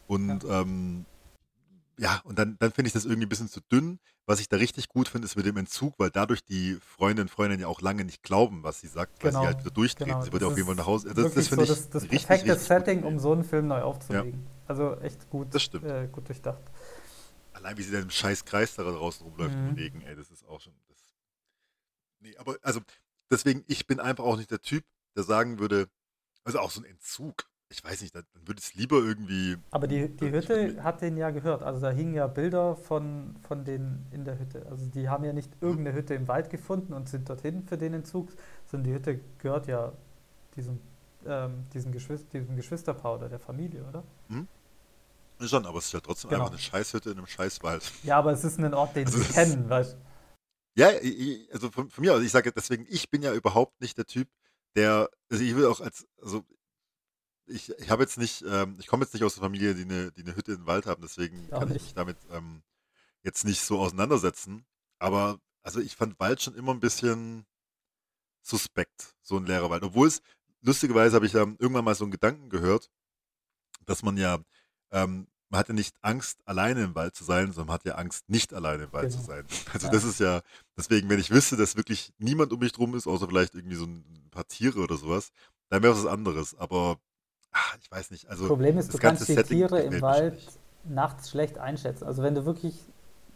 und 0.07 0.43
ja. 0.43 0.61
ähm, 0.61 1.05
ja, 1.99 2.21
und 2.23 2.37
dann, 2.37 2.57
dann 2.59 2.71
finde 2.71 2.87
ich 2.87 2.93
das 2.93 3.05
irgendwie 3.05 3.25
ein 3.25 3.29
bisschen 3.29 3.47
zu 3.49 3.59
dünn. 3.59 3.99
Was 4.25 4.39
ich 4.39 4.49
da 4.49 4.57
richtig 4.57 4.89
gut 4.89 5.07
finde, 5.07 5.25
ist 5.25 5.35
mit 5.35 5.45
dem 5.45 5.57
Entzug, 5.57 5.97
weil 5.97 6.11
dadurch 6.11 6.43
die 6.43 6.77
Freundinnen 6.81 7.27
und 7.27 7.31
Freundinnen 7.31 7.61
ja 7.61 7.67
auch 7.67 7.81
lange 7.81 8.03
nicht 8.03 8.23
glauben, 8.23 8.61
was 8.61 8.81
sie 8.81 8.87
sagt, 8.87 9.23
weil 9.23 9.31
genau, 9.31 9.41
sie 9.41 9.47
halt 9.47 9.59
wieder 9.59 9.71
durchdreht. 9.71 10.07
Genau, 10.07 10.21
sie 10.21 10.31
wird 10.31 10.41
ja 10.41 10.47
auf 10.49 10.55
jeden 10.55 10.67
Fall 10.67 10.75
nach 10.75 10.85
Hause. 10.85 11.13
Das, 11.13 11.33
das 11.33 11.47
finde 11.47 11.65
so 11.65 11.73
ich 11.73 11.79
das, 11.79 11.89
das 11.89 12.03
richtig, 12.03 12.27
perfekte 12.27 12.51
richtig 12.51 12.67
Setting, 12.67 13.03
um 13.03 13.19
so 13.19 13.31
einen 13.31 13.43
Film 13.43 13.67
neu 13.67 13.81
aufzulegen. 13.81 14.33
Ja. 14.33 14.51
Also 14.67 14.99
echt 14.99 15.29
gut, 15.29 15.53
das 15.55 15.63
stimmt. 15.63 15.85
Äh, 15.85 16.07
gut 16.11 16.27
durchdacht. 16.27 16.61
Allein 17.53 17.77
wie 17.77 17.83
sie 17.83 17.91
dann 17.91 18.03
im 18.03 18.09
scheiß 18.09 18.45
Kreis 18.45 18.75
da 18.75 18.83
draußen 18.83 19.25
rumläuft 19.25 19.55
mhm. 19.55 19.69
und 19.69 19.77
ey, 19.79 20.15
das 20.15 20.29
ist 20.29 20.47
auch 20.47 20.61
schon. 20.61 20.73
Das 20.89 20.97
nee, 22.19 22.35
aber 22.37 22.57
also 22.61 22.81
deswegen, 23.31 23.63
ich 23.67 23.87
bin 23.87 23.99
einfach 23.99 24.25
auch 24.25 24.37
nicht 24.37 24.51
der 24.51 24.61
Typ, 24.61 24.83
der 25.15 25.23
sagen 25.23 25.57
würde, 25.57 25.89
also 26.43 26.59
auch 26.59 26.69
so 26.69 26.81
ein 26.81 26.85
Entzug 26.85 27.45
ich 27.69 27.83
weiß 27.83 28.01
nicht, 28.01 28.15
dann 28.15 28.23
würde 28.45 28.59
ich 28.59 28.67
es 28.67 28.75
lieber 28.75 28.97
irgendwie. 28.97 29.57
Aber 29.71 29.87
die, 29.87 30.07
die 30.09 30.31
Hütte 30.31 30.81
hat 30.83 31.01
den 31.01 31.17
ja 31.17 31.31
gehört. 31.31 31.63
Also 31.63 31.81
da 31.81 31.91
hingen 31.91 32.13
ja 32.13 32.27
Bilder 32.27 32.75
von, 32.75 33.35
von 33.47 33.65
denen 33.65 34.07
in 34.11 34.23
der 34.23 34.39
Hütte. 34.39 34.65
Also 34.69 34.85
die 34.85 35.09
haben 35.09 35.25
ja 35.25 35.33
nicht 35.33 35.61
mhm. 35.61 35.67
irgendeine 35.67 35.97
Hütte 35.97 36.13
im 36.13 36.27
Wald 36.27 36.49
gefunden 36.49 36.93
und 36.93 37.09
sind 37.09 37.29
dorthin 37.29 37.63
für 37.63 37.77
den 37.77 37.93
Entzug, 37.93 38.29
sondern 38.65 38.89
die 38.89 38.93
Hütte 38.95 39.19
gehört 39.37 39.67
ja 39.67 39.91
diesem, 40.55 40.79
ähm, 41.25 41.65
diesem, 41.73 41.91
Geschwister, 41.91 42.39
diesem 42.39 42.55
Geschwisterpaar 42.55 43.15
oder 43.15 43.29
der 43.29 43.39
Familie, 43.39 43.83
oder? 43.83 44.03
Hm? 44.29 44.47
Schon, 45.41 45.65
aber 45.65 45.77
es 45.79 45.85
ist 45.85 45.93
ja 45.93 45.99
trotzdem 45.99 46.29
genau. 46.29 46.43
einfach 46.43 46.53
eine 46.53 46.61
Scheißhütte 46.61 47.11
in 47.11 47.17
einem 47.17 47.27
Scheißwald. 47.27 47.91
Ja, 48.03 48.17
aber 48.17 48.31
es 48.31 48.43
ist 48.43 48.59
ein 48.59 48.73
Ort, 48.73 48.95
den 48.95 49.05
also 49.05 49.19
sie 49.19 49.33
kennen, 49.33 49.69
weißt 49.69 49.93
du? 49.93 49.97
Ja, 50.77 50.89
also 51.51 51.69
von, 51.69 51.89
von 51.89 52.03
mir 52.03 52.13
aus, 52.13 52.21
ich 52.21 52.31
sage 52.31 52.51
deswegen, 52.51 52.85
ich 52.89 53.09
bin 53.09 53.23
ja 53.23 53.33
überhaupt 53.33 53.81
nicht 53.81 53.97
der 53.97 54.05
Typ, 54.05 54.29
der, 54.75 55.09
also 55.29 55.43
ich 55.43 55.55
will 55.55 55.65
auch 55.65 55.81
als, 55.81 56.07
also 56.21 56.43
ich, 57.47 57.69
ich 57.79 57.89
habe 57.89 58.03
jetzt 58.03 58.17
nicht, 58.17 58.43
ähm, 58.47 58.75
ich 58.79 58.87
komme 58.87 59.03
jetzt 59.03 59.13
nicht 59.13 59.23
aus 59.23 59.35
der 59.35 59.43
Familie, 59.43 59.73
die 59.73 59.83
eine, 59.83 60.11
die 60.11 60.21
eine 60.21 60.35
Hütte 60.35 60.53
im 60.53 60.67
Wald 60.67 60.85
haben, 60.85 61.01
deswegen 61.01 61.51
Auch 61.51 61.59
kann 61.59 61.75
ich 61.75 61.81
mich 61.81 61.93
damit 61.93 62.17
ähm, 62.31 62.61
jetzt 63.23 63.45
nicht 63.45 63.61
so 63.61 63.79
auseinandersetzen. 63.79 64.65
Aber 64.99 65.39
also 65.63 65.79
ich 65.79 65.95
fand 65.95 66.19
Wald 66.19 66.41
schon 66.41 66.55
immer 66.55 66.73
ein 66.73 66.79
bisschen 66.79 67.45
suspekt, 68.41 69.15
so 69.21 69.37
ein 69.37 69.45
leerer 69.45 69.69
Wald. 69.69 69.83
Obwohl 69.83 70.07
es, 70.07 70.21
lustigerweise 70.61 71.15
habe 71.15 71.25
ich 71.25 71.31
da 71.31 71.39
irgendwann 71.39 71.85
mal 71.85 71.95
so 71.95 72.05
einen 72.05 72.11
Gedanken 72.11 72.49
gehört, 72.49 72.89
dass 73.85 74.03
man 74.03 74.17
ja, 74.17 74.39
ähm, 74.91 75.27
man 75.49 75.59
hat 75.59 75.69
ja 75.69 75.73
nicht 75.73 75.95
Angst, 76.01 76.39
alleine 76.45 76.83
im 76.83 76.95
Wald 76.95 77.15
zu 77.15 77.23
sein, 77.23 77.47
sondern 77.47 77.67
man 77.67 77.73
hat 77.75 77.85
ja 77.85 77.95
Angst, 77.95 78.29
nicht 78.29 78.53
alleine 78.53 78.85
im 78.85 78.93
Wald 78.93 79.09
genau. 79.09 79.21
zu 79.21 79.27
sein. 79.27 79.45
Also 79.73 79.87
ja. 79.87 79.93
das 79.93 80.03
ist 80.03 80.19
ja, 80.19 80.41
deswegen, 80.77 81.09
wenn 81.09 81.19
ich 81.19 81.31
wüsste, 81.31 81.55
dass 81.55 81.77
wirklich 81.77 82.13
niemand 82.17 82.51
um 82.51 82.59
mich 82.59 82.73
drum 82.73 82.95
ist, 82.95 83.07
außer 83.07 83.27
vielleicht 83.27 83.55
irgendwie 83.55 83.75
so 83.75 83.85
ein 83.85 84.29
paar 84.31 84.47
Tiere 84.47 84.79
oder 84.79 84.97
sowas, 84.97 85.31
dann 85.69 85.83
wäre 85.83 85.93
es 85.93 86.03
was 86.03 86.11
anderes. 86.11 86.55
Aber 86.55 86.99
ach, 87.57 87.77
ich 87.81 87.91
weiß 87.91 88.11
nicht. 88.11 88.29
Also 88.29 88.47
Problem 88.47 88.77
ist, 88.77 88.93
du 88.93 88.97
kannst 88.97 89.27
die 89.27 89.33
Setting 89.33 89.57
Tiere 89.57 89.81
im 89.81 90.01
Wald 90.01 90.39
nachts 90.83 91.29
schlecht 91.29 91.57
einschätzen. 91.57 92.05
Also 92.05 92.23
wenn 92.23 92.35
du 92.35 92.45
wirklich 92.45 92.79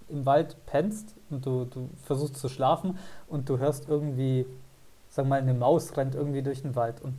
im 0.07 0.25
Wald 0.25 0.57
pennst 0.65 1.15
und 1.29 1.45
du, 1.45 1.65
du 1.65 1.89
versuchst 2.03 2.37
zu 2.37 2.49
schlafen 2.49 2.97
und 3.27 3.49
du 3.49 3.57
hörst 3.57 3.87
irgendwie, 3.87 4.45
sag 5.09 5.25
mal, 5.25 5.39
eine 5.39 5.53
Maus 5.53 5.95
rennt 5.97 6.15
irgendwie 6.15 6.41
durch 6.41 6.61
den 6.61 6.75
Wald 6.75 7.01
und 7.01 7.17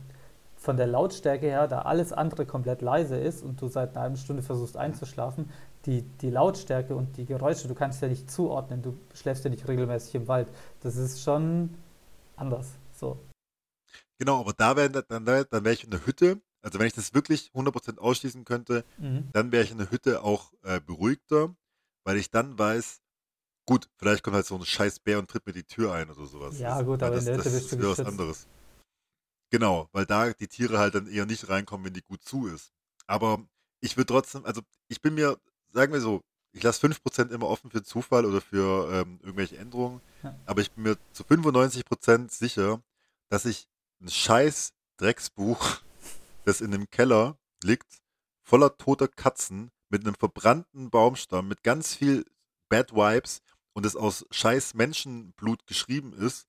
von 0.55 0.77
der 0.77 0.87
Lautstärke 0.87 1.47
her, 1.47 1.67
da 1.67 1.81
alles 1.81 2.13
andere 2.13 2.45
komplett 2.45 2.81
leise 2.81 3.17
ist 3.17 3.43
und 3.43 3.61
du 3.61 3.67
seit 3.67 3.91
einer 3.91 4.01
halben 4.01 4.15
Stunde 4.15 4.43
versuchst 4.43 4.77
einzuschlafen, 4.77 5.51
die, 5.85 6.03
die 6.21 6.29
Lautstärke 6.29 6.95
und 6.95 7.17
die 7.17 7.25
Geräusche, 7.25 7.67
du 7.67 7.75
kannst 7.75 8.01
ja 8.01 8.07
nicht 8.07 8.31
zuordnen, 8.31 8.81
du 8.81 8.97
schläfst 9.13 9.43
ja 9.43 9.49
nicht 9.49 9.67
regelmäßig 9.67 10.15
im 10.15 10.27
Wald. 10.29 10.47
Das 10.81 10.95
ist 10.95 11.21
schon 11.21 11.75
anders. 12.37 12.71
So. 12.93 13.19
Genau, 14.19 14.39
aber 14.39 14.53
da 14.53 14.77
wäre 14.77 14.89
dann, 14.89 15.25
dann 15.25 15.65
wäre 15.65 15.73
ich 15.73 15.83
in 15.83 15.91
der 15.91 16.05
Hütte. 16.05 16.39
Also 16.63 16.79
wenn 16.79 16.87
ich 16.87 16.93
das 16.93 17.13
wirklich 17.13 17.51
100% 17.53 17.99
ausschließen 17.99 18.45
könnte, 18.45 18.85
mhm. 18.97 19.29
dann 19.33 19.51
wäre 19.51 19.63
ich 19.63 19.71
in 19.71 19.77
der 19.77 19.91
Hütte 19.91 20.23
auch 20.23 20.53
äh, 20.63 20.79
beruhigter, 20.79 21.53
weil 22.05 22.17
ich 22.17 22.31
dann 22.31 22.57
weiß, 22.57 23.01
gut, 23.65 23.89
vielleicht 23.97 24.23
kommt 24.23 24.35
halt 24.35 24.45
so 24.45 24.55
ein 24.55 24.65
scheiß 24.65 24.99
Bär 24.99 25.19
und 25.19 25.29
tritt 25.29 25.45
mir 25.45 25.53
die 25.53 25.65
Tür 25.65 25.93
ein 25.93 26.09
oder 26.09 26.25
sowas. 26.25 26.57
Ja, 26.59 26.81
gut, 26.81 27.03
aber 27.03 27.15
das, 27.15 27.27
in 27.27 27.33
der 27.33 27.37
Hütte 27.37 27.49
bist 27.51 27.71
du 27.71 27.89
was 27.89 27.99
anderes. 27.99 28.47
Genau, 29.51 29.89
weil 29.91 30.05
da 30.05 30.31
die 30.31 30.47
Tiere 30.47 30.79
halt 30.79 30.95
dann 30.95 31.07
eher 31.07 31.25
nicht 31.25 31.47
reinkommen, 31.49 31.85
wenn 31.85 31.93
die 31.93 32.01
gut 32.01 32.23
zu 32.23 32.47
ist. 32.47 32.71
Aber 33.05 33.45
ich 33.81 33.97
würde 33.97 34.07
trotzdem, 34.07 34.45
also 34.45 34.61
ich 34.87 35.01
bin 35.01 35.13
mir, 35.13 35.37
sagen 35.69 35.91
wir 35.91 36.01
so, 36.01 36.21
ich 36.53 36.63
lasse 36.63 36.87
5% 36.87 37.29
immer 37.29 37.47
offen 37.47 37.69
für 37.69 37.83
Zufall 37.83 38.25
oder 38.25 38.39
für 38.39 38.91
ähm, 38.91 39.19
irgendwelche 39.21 39.57
Änderungen, 39.57 40.01
ja. 40.23 40.35
aber 40.45 40.61
ich 40.61 40.71
bin 40.71 40.83
mir 40.83 40.97
zu 41.11 41.23
95% 41.23 42.31
sicher, 42.31 42.81
dass 43.29 43.45
ich 43.45 43.67
ein 44.01 44.09
scheiß 44.09 44.73
Drecksbuch, 44.97 45.81
das 46.45 46.61
in 46.61 46.73
einem 46.73 46.89
Keller 46.89 47.37
liegt, 47.63 48.01
voller 48.43 48.77
toter 48.77 49.07
Katzen, 49.07 49.71
mit 49.89 50.05
einem 50.05 50.15
verbrannten 50.15 50.89
Baumstamm, 50.89 51.47
mit 51.47 51.63
ganz 51.63 51.95
viel 51.95 52.25
Bad 52.67 52.93
Vibes 52.93 53.41
und 53.73 53.85
es 53.85 53.95
aus 53.95 54.25
scheiß 54.31 54.73
Menschenblut 54.73 55.67
geschrieben 55.67 56.13
ist, 56.13 56.47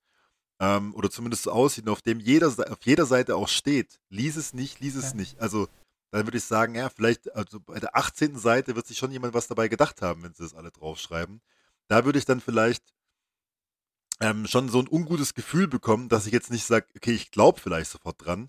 ähm, 0.61 0.95
oder 0.95 1.11
zumindest 1.11 1.45
so 1.45 1.53
aussieht, 1.53 1.89
auf 1.89 2.03
dem 2.03 2.21
jeder, 2.21 2.49
auf 2.49 2.79
jeder 2.85 3.07
Seite 3.07 3.37
auch 3.37 3.49
steht, 3.49 4.01
lies 4.09 4.37
es 4.37 4.55
nicht, 4.55 4.81
lies 4.81 4.95
es 4.95 5.11
ja. 5.11 5.17
nicht. 5.17 5.41
Also 5.41 5.69
dann 6.11 6.27
würde 6.27 6.39
ich 6.39 6.45
sagen, 6.45 6.75
ja, 6.75 6.89
vielleicht, 6.89 7.35
also 7.35 7.61
bei 7.61 7.81
der 7.81 7.97
18. 7.97 8.39
Seite 8.39 8.77
wird 8.77 8.87
sich 8.87 8.99
schon 8.99 9.11
jemand 9.11 9.35
was 9.35 9.49
dabei 9.49 9.69
gedacht 9.69 10.01
haben, 10.01 10.23
wenn 10.23 10.33
sie 10.33 10.45
das 10.45 10.55
alle 10.55 10.71
draufschreiben. 10.71 11.43
Da 11.89 12.05
würde 12.05 12.19
ich 12.19 12.25
dann 12.25 12.41
vielleicht 12.41 12.95
ähm, 14.21 14.47
schon 14.47 14.69
so 14.69 14.79
ein 14.79 14.89
ungutes 14.89 15.35
Gefühl 15.35 15.67
bekommen, 15.67 16.09
dass 16.09 16.27
ich 16.27 16.33
jetzt 16.33 16.51
nicht 16.51 16.65
sage, 16.65 16.87
okay, 16.97 17.13
ich 17.13 17.31
glaube 17.31 17.61
vielleicht 17.61 17.91
sofort 17.91 18.25
dran, 18.25 18.49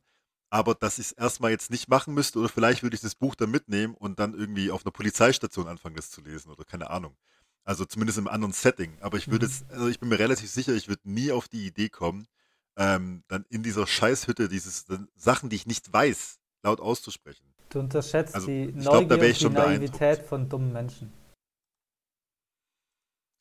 aber 0.55 0.73
dass 0.73 0.99
ich 0.99 1.07
es 1.07 1.11
erstmal 1.11 1.51
jetzt 1.51 1.69
nicht 1.69 1.89
machen 1.89 2.13
müsste 2.13 2.39
oder 2.39 2.47
vielleicht 2.47 2.81
würde 2.81 2.95
ich 2.95 3.01
das 3.01 3.13
Buch 3.13 3.35
dann 3.35 3.51
mitnehmen 3.51 3.93
und 3.93 4.19
dann 4.19 4.33
irgendwie 4.33 4.71
auf 4.71 4.85
einer 4.85 4.93
Polizeistation 4.93 5.67
anfangen, 5.67 5.97
das 5.97 6.09
zu 6.09 6.21
lesen 6.21 6.49
oder 6.49 6.63
keine 6.63 6.89
Ahnung. 6.89 7.17
Also 7.65 7.83
zumindest 7.83 8.19
im 8.19 8.29
anderen 8.29 8.53
Setting. 8.53 8.97
Aber 9.01 9.17
ich 9.17 9.27
würde 9.27 9.47
mhm. 9.47 9.51
jetzt, 9.51 9.69
also 9.69 9.89
ich 9.89 9.99
bin 9.99 10.07
mir 10.07 10.17
relativ 10.17 10.49
sicher, 10.49 10.71
ich 10.71 10.87
würde 10.87 11.01
nie 11.03 11.33
auf 11.33 11.49
die 11.49 11.67
Idee 11.67 11.89
kommen, 11.89 12.29
ähm, 12.77 13.25
dann 13.27 13.43
in 13.49 13.63
dieser 13.63 13.85
Scheißhütte 13.85 14.47
dieses 14.47 14.85
Sachen, 15.17 15.49
die 15.49 15.57
ich 15.57 15.67
nicht 15.67 15.91
weiß, 15.91 16.39
laut 16.63 16.79
auszusprechen. 16.79 17.53
Du 17.67 17.79
unterschätzt 17.81 18.33
also, 18.33 18.47
die 18.47 18.67
Neugier 18.67 19.07
glaub, 19.07 19.21
und 19.21 19.39
die 19.41 19.49
Naivität 19.49 20.21
von 20.21 20.47
dummen 20.47 20.71
Menschen. 20.71 21.11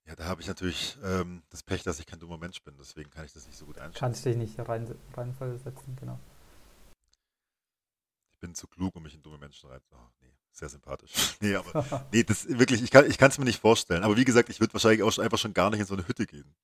Ja, 0.09 0.17
da 0.17 0.25
habe 0.25 0.41
ich 0.41 0.49
natürlich 0.49 0.99
ähm, 1.05 1.45
das 1.51 1.63
Pech, 1.63 1.85
dass 1.85 2.01
ich 2.01 2.07
kein 2.07 2.19
dummer 2.19 2.39
Mensch 2.39 2.61
bin, 2.65 2.75
deswegen 2.77 3.11
kann 3.11 3.25
ich 3.25 3.33
das 3.33 3.47
nicht 3.47 3.57
so 3.57 3.67
gut 3.67 3.79
einschätzen. 3.79 4.01
Kannst 4.01 4.25
dich 4.25 4.37
nicht 4.37 4.59
rein, 4.59 4.93
reinversetzen, 5.17 5.95
genau. 5.95 6.19
Bin 8.45 8.55
zu 8.55 8.67
klug, 8.67 8.95
um 8.95 9.03
mich 9.03 9.15
in 9.15 9.23
dumme 9.23 9.39
Menschen 9.39 9.71
rein. 9.71 9.81
Oh, 9.93 9.97
nee. 10.21 10.29
Sehr 10.53 10.69
sympathisch. 10.69 11.13
Nee, 11.41 11.55
aber 11.55 12.07
nee, 12.13 12.23
das 12.23 12.47
wirklich, 12.47 12.83
ich 12.83 12.91
kann 12.91 13.07
es 13.09 13.39
mir 13.39 13.47
nicht 13.47 13.61
vorstellen. 13.61 14.05
Aber 14.05 14.19
wie 14.19 14.25
gesagt, 14.27 14.51
ich 14.51 14.61
würde 14.61 14.75
wahrscheinlich 14.75 15.03
auch 15.03 15.11
schon, 15.11 15.25
einfach 15.25 15.39
schon 15.39 15.55
gar 15.55 15.71
nicht 15.71 15.81
in 15.81 15.87
so 15.87 15.95
eine 15.95 16.07
Hütte 16.07 16.27
gehen. 16.27 16.55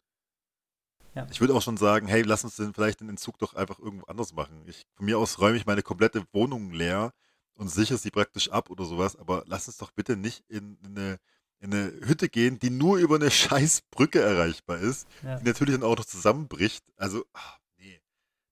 Ja. 1.15 1.27
Ich 1.31 1.41
würde 1.41 1.55
auch 1.55 1.63
schon 1.63 1.79
sagen, 1.79 2.07
hey, 2.07 2.21
lass 2.21 2.45
uns 2.45 2.57
den, 2.57 2.75
vielleicht 2.75 3.01
den 3.01 3.09
Entzug 3.09 3.39
doch 3.39 3.55
einfach 3.55 3.79
irgendwo 3.79 4.05
anders 4.07 4.35
machen. 4.35 4.63
Ich, 4.67 4.87
von 4.93 5.07
mir 5.07 5.19
aus 5.19 5.41
räume 5.41 5.57
ich 5.57 5.65
meine 5.65 5.83
komplette 5.83 6.23
Wohnung 6.33 6.71
leer 6.71 7.15
und 7.55 7.69
sichere 7.69 7.99
sie 7.99 8.11
praktisch 8.11 8.51
ab 8.51 8.69
oder 8.69 8.85
sowas, 8.85 9.17
aber 9.17 9.43
lass 9.47 9.67
uns 9.67 9.79
doch 9.79 9.91
bitte 9.91 10.17
nicht 10.17 10.45
in, 10.49 10.77
in, 10.85 10.99
eine, 10.99 11.19
in 11.61 11.75
eine 11.75 11.93
Hütte 12.07 12.29
gehen, 12.29 12.59
die 12.59 12.71
nur 12.71 12.99
über 12.99 13.17
eine 13.17 13.31
scheiß 13.31 13.83
Brücke 13.91 14.21
erreichbar 14.21 14.79
ist, 14.79 15.09
ja. 15.23 15.39
die 15.39 15.45
natürlich 15.45 15.75
dann 15.75 15.89
auch 15.89 15.97
noch 15.97 16.05
zusammenbricht. 16.05 16.85
Also, 16.97 17.25
ach, 17.33 17.59
nee. 17.79 18.01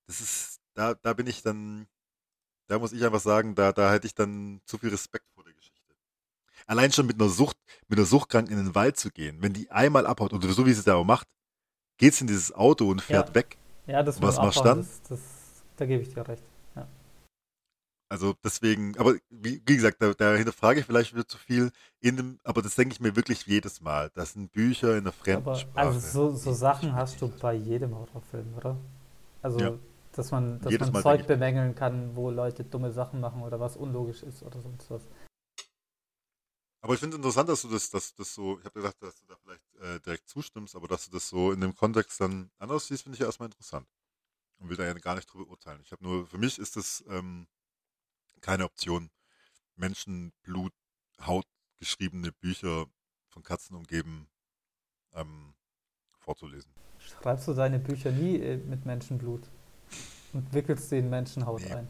Das 0.07 0.21
ist, 0.21 0.61
da, 0.75 0.95
da 0.95 1.12
bin 1.12 1.27
ich 1.27 1.43
dann, 1.43 1.87
da 2.69 2.79
muss 2.79 2.93
ich 2.93 3.05
einfach 3.05 3.21
sagen, 3.21 3.55
da, 3.55 3.73
da 3.73 3.91
hätte 3.93 4.07
ich 4.07 4.15
dann 4.15 4.61
zu 4.65 4.79
viel 4.79 4.91
Respekt 4.91 5.25
vor 5.35 5.43
der 5.43 5.55
Geschichte. 5.55 5.95
Allein 6.67 6.93
schon 6.93 7.07
mit 7.07 7.21
einer 7.21 7.31
Sucht, 7.31 7.57
mit 7.89 7.99
einer 7.99 8.07
Suchtkranken 8.07 8.57
in 8.57 8.65
den 8.65 8.75
Wald 8.75 8.99
zu 8.99 9.11
gehen, 9.11 9.39
wenn 9.41 9.55
die 9.55 9.71
einmal 9.71 10.07
abhaut 10.07 10.33
und 10.33 10.43
so 10.43 10.67
wie 10.67 10.73
sie 10.73 10.81
es 10.81 10.87
ja 10.87 10.95
auch 10.95 11.05
macht, 11.05 11.27
geht 11.97 12.15
sie 12.15 12.23
in 12.23 12.29
dieses 12.29 12.53
Auto 12.53 12.89
und 12.89 13.01
fährt 13.03 13.31
ja. 13.31 13.35
weg. 13.35 13.59
Ja, 13.87 14.03
das 14.03 14.21
was 14.21 14.37
machst 14.37 14.61
du 14.61 14.65
dann? 14.65 14.79
Das, 14.79 15.03
das, 15.09 15.21
da 15.77 15.87
gebe 15.87 16.03
ich 16.03 16.13
dir 16.13 16.29
recht. 16.29 16.43
Ja. 16.77 16.87
Also 18.11 18.35
deswegen, 18.45 18.99
aber 18.99 19.15
wie, 19.31 19.63
wie 19.65 19.77
gesagt, 19.77 20.03
da, 20.03 20.13
da, 20.13 20.35
hinterfrage 20.35 20.81
ich 20.81 20.87
vielleicht 20.87 21.15
wieder 21.15 21.27
zu 21.27 21.39
viel, 21.39 21.71
in 22.01 22.19
dem, 22.19 22.39
aber 22.45 22.61
das 22.61 22.75
denke 22.75 22.93
ich 22.93 23.01
mir 23.01 23.17
wirklich 23.17 23.47
jedes 23.47 23.81
Mal. 23.81 24.11
Das 24.15 24.35
sind 24.35 24.53
Bücher 24.53 24.99
in 24.99 25.05
der 25.05 25.15
fremden 25.15 25.49
aber, 25.49 25.55
Sprache. 25.55 25.87
Also 25.87 26.01
so, 26.01 26.37
so 26.37 26.53
Sachen 26.53 26.95
hast 26.95 27.23
du 27.23 27.29
bei 27.29 27.55
jedem 27.55 27.97
Horrorfilm, 27.97 28.55
oder? 28.59 28.77
Also 29.41 29.59
ja 29.59 29.79
dass 30.19 30.33
man, 30.33 30.61
dass 30.61 30.93
man 30.93 31.03
Zeug 31.03 31.29
bemängeln 31.29 31.77
kann, 31.77 32.17
wo 32.17 32.31
Leute 32.31 32.65
dumme 32.65 32.93
Sachen 32.93 33.21
machen 33.21 33.43
oder 33.43 33.61
was 33.61 33.77
unlogisch 33.77 34.25
ist 34.25 34.43
oder 34.43 34.61
sonst 34.61 34.91
was. 34.91 35.09
Aber 36.81 36.95
ich 36.95 37.01
finde 37.01 37.15
es 37.15 37.19
interessant, 37.19 37.49
dass 37.49 37.63
du 37.63 37.69
das, 37.69 37.91
dass 37.91 38.15
das 38.15 38.35
so, 38.35 38.59
ich 38.59 38.65
habe 38.65 38.81
gedacht, 38.81 38.97
dass 39.01 39.15
du 39.21 39.27
da 39.27 39.37
vielleicht 39.37 39.75
äh, 39.77 40.01
direkt 40.01 40.29
zustimmst, 40.29 40.75
aber 40.75 40.89
dass 40.89 41.05
du 41.05 41.13
das 41.13 41.29
so 41.29 41.53
in 41.53 41.61
dem 41.61 41.75
Kontext 41.75 42.21
dann 42.21 42.51
anders 42.59 42.89
siehst, 42.89 43.05
finde 43.05 43.15
ich 43.15 43.21
ja 43.21 43.27
erstmal 43.27 43.49
interessant. 43.49 43.87
Und 44.59 44.69
will 44.69 44.77
da 44.77 44.85
ja 44.85 44.93
gar 44.95 45.15
nicht 45.15 45.33
drüber 45.33 45.49
urteilen. 45.49 45.81
Ich 45.85 45.93
habe 45.93 46.03
nur, 46.03 46.27
für 46.27 46.39
mich 46.39 46.59
ist 46.59 46.75
das 46.75 47.05
ähm, 47.09 47.47
keine 48.41 48.65
Option, 48.65 49.11
Menschenblut, 49.77 50.73
Haut 51.25 51.47
geschriebene 51.77 52.33
Bücher 52.33 52.87
von 53.29 53.45
Katzen 53.45 53.77
umgeben 53.77 54.29
ähm, 55.15 55.55
vorzulesen. 56.19 56.73
Schreibst 56.99 57.47
du 57.47 57.55
deine 57.55 57.79
Bücher 57.79 58.11
nie 58.11 58.37
äh, 58.37 58.57
mit 58.57 58.85
Menschenblut? 58.85 59.49
Und 60.33 60.53
wickelst 60.53 60.91
den 60.93 61.09
Menschenhaut 61.11 61.62
nee. 61.62 61.73
ein. 61.73 61.88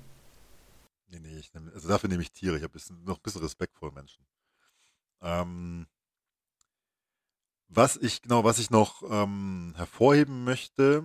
Nee, 1.10 1.20
nee, 1.20 1.38
ich 1.38 1.52
nehm, 1.54 1.70
also 1.74 1.88
dafür 1.88 2.08
nehme 2.08 2.22
ich 2.22 2.32
Tiere. 2.32 2.56
Ich 2.56 2.62
habe 2.62 2.78
noch 3.04 3.16
ein 3.16 3.22
bisschen 3.22 3.42
Respekt 3.42 3.76
vor 3.76 3.92
Menschen. 3.92 4.24
Ähm, 5.22 5.86
was 7.68 7.96
ich, 7.96 8.22
genau, 8.22 8.44
was 8.44 8.58
ich 8.58 8.70
noch 8.70 9.02
ähm, 9.10 9.74
hervorheben 9.76 10.44
möchte, 10.44 11.04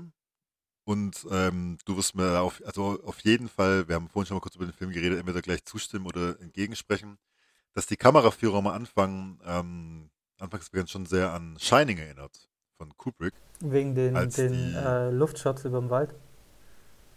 und 0.85 1.25
ähm, 1.31 1.77
du 1.85 1.95
wirst 1.95 2.15
mir 2.15 2.39
auf, 2.39 2.61
also 2.65 3.01
auf 3.05 3.19
jeden 3.21 3.47
Fall, 3.47 3.87
wir 3.87 3.95
haben 3.95 4.09
vorhin 4.09 4.27
schon 4.27 4.35
mal 4.35 4.41
kurz 4.41 4.55
über 4.55 4.65
den 4.65 4.73
Film 4.73 4.91
geredet, 4.91 5.19
entweder 5.19 5.41
gleich 5.41 5.63
zustimmen 5.63 6.05
oder 6.05 6.39
entgegensprechen, 6.41 7.17
dass 7.73 7.85
die 7.85 7.95
Kameraführer 7.95 8.57
am 8.57 8.67
Anfang, 8.67 9.39
ähm, 9.45 10.09
anfangs 10.39 10.69
schon 10.87 11.05
sehr 11.05 11.31
an 11.31 11.57
Shining 11.59 11.97
erinnert 11.97 12.49
von 12.77 12.95
Kubrick. 12.97 13.33
Wegen 13.61 13.95
den, 13.95 14.13
den 14.31 14.75
äh, 14.75 15.09
Luftshots 15.09 15.63
über 15.63 15.79
dem 15.79 15.89
Wald. 15.89 16.13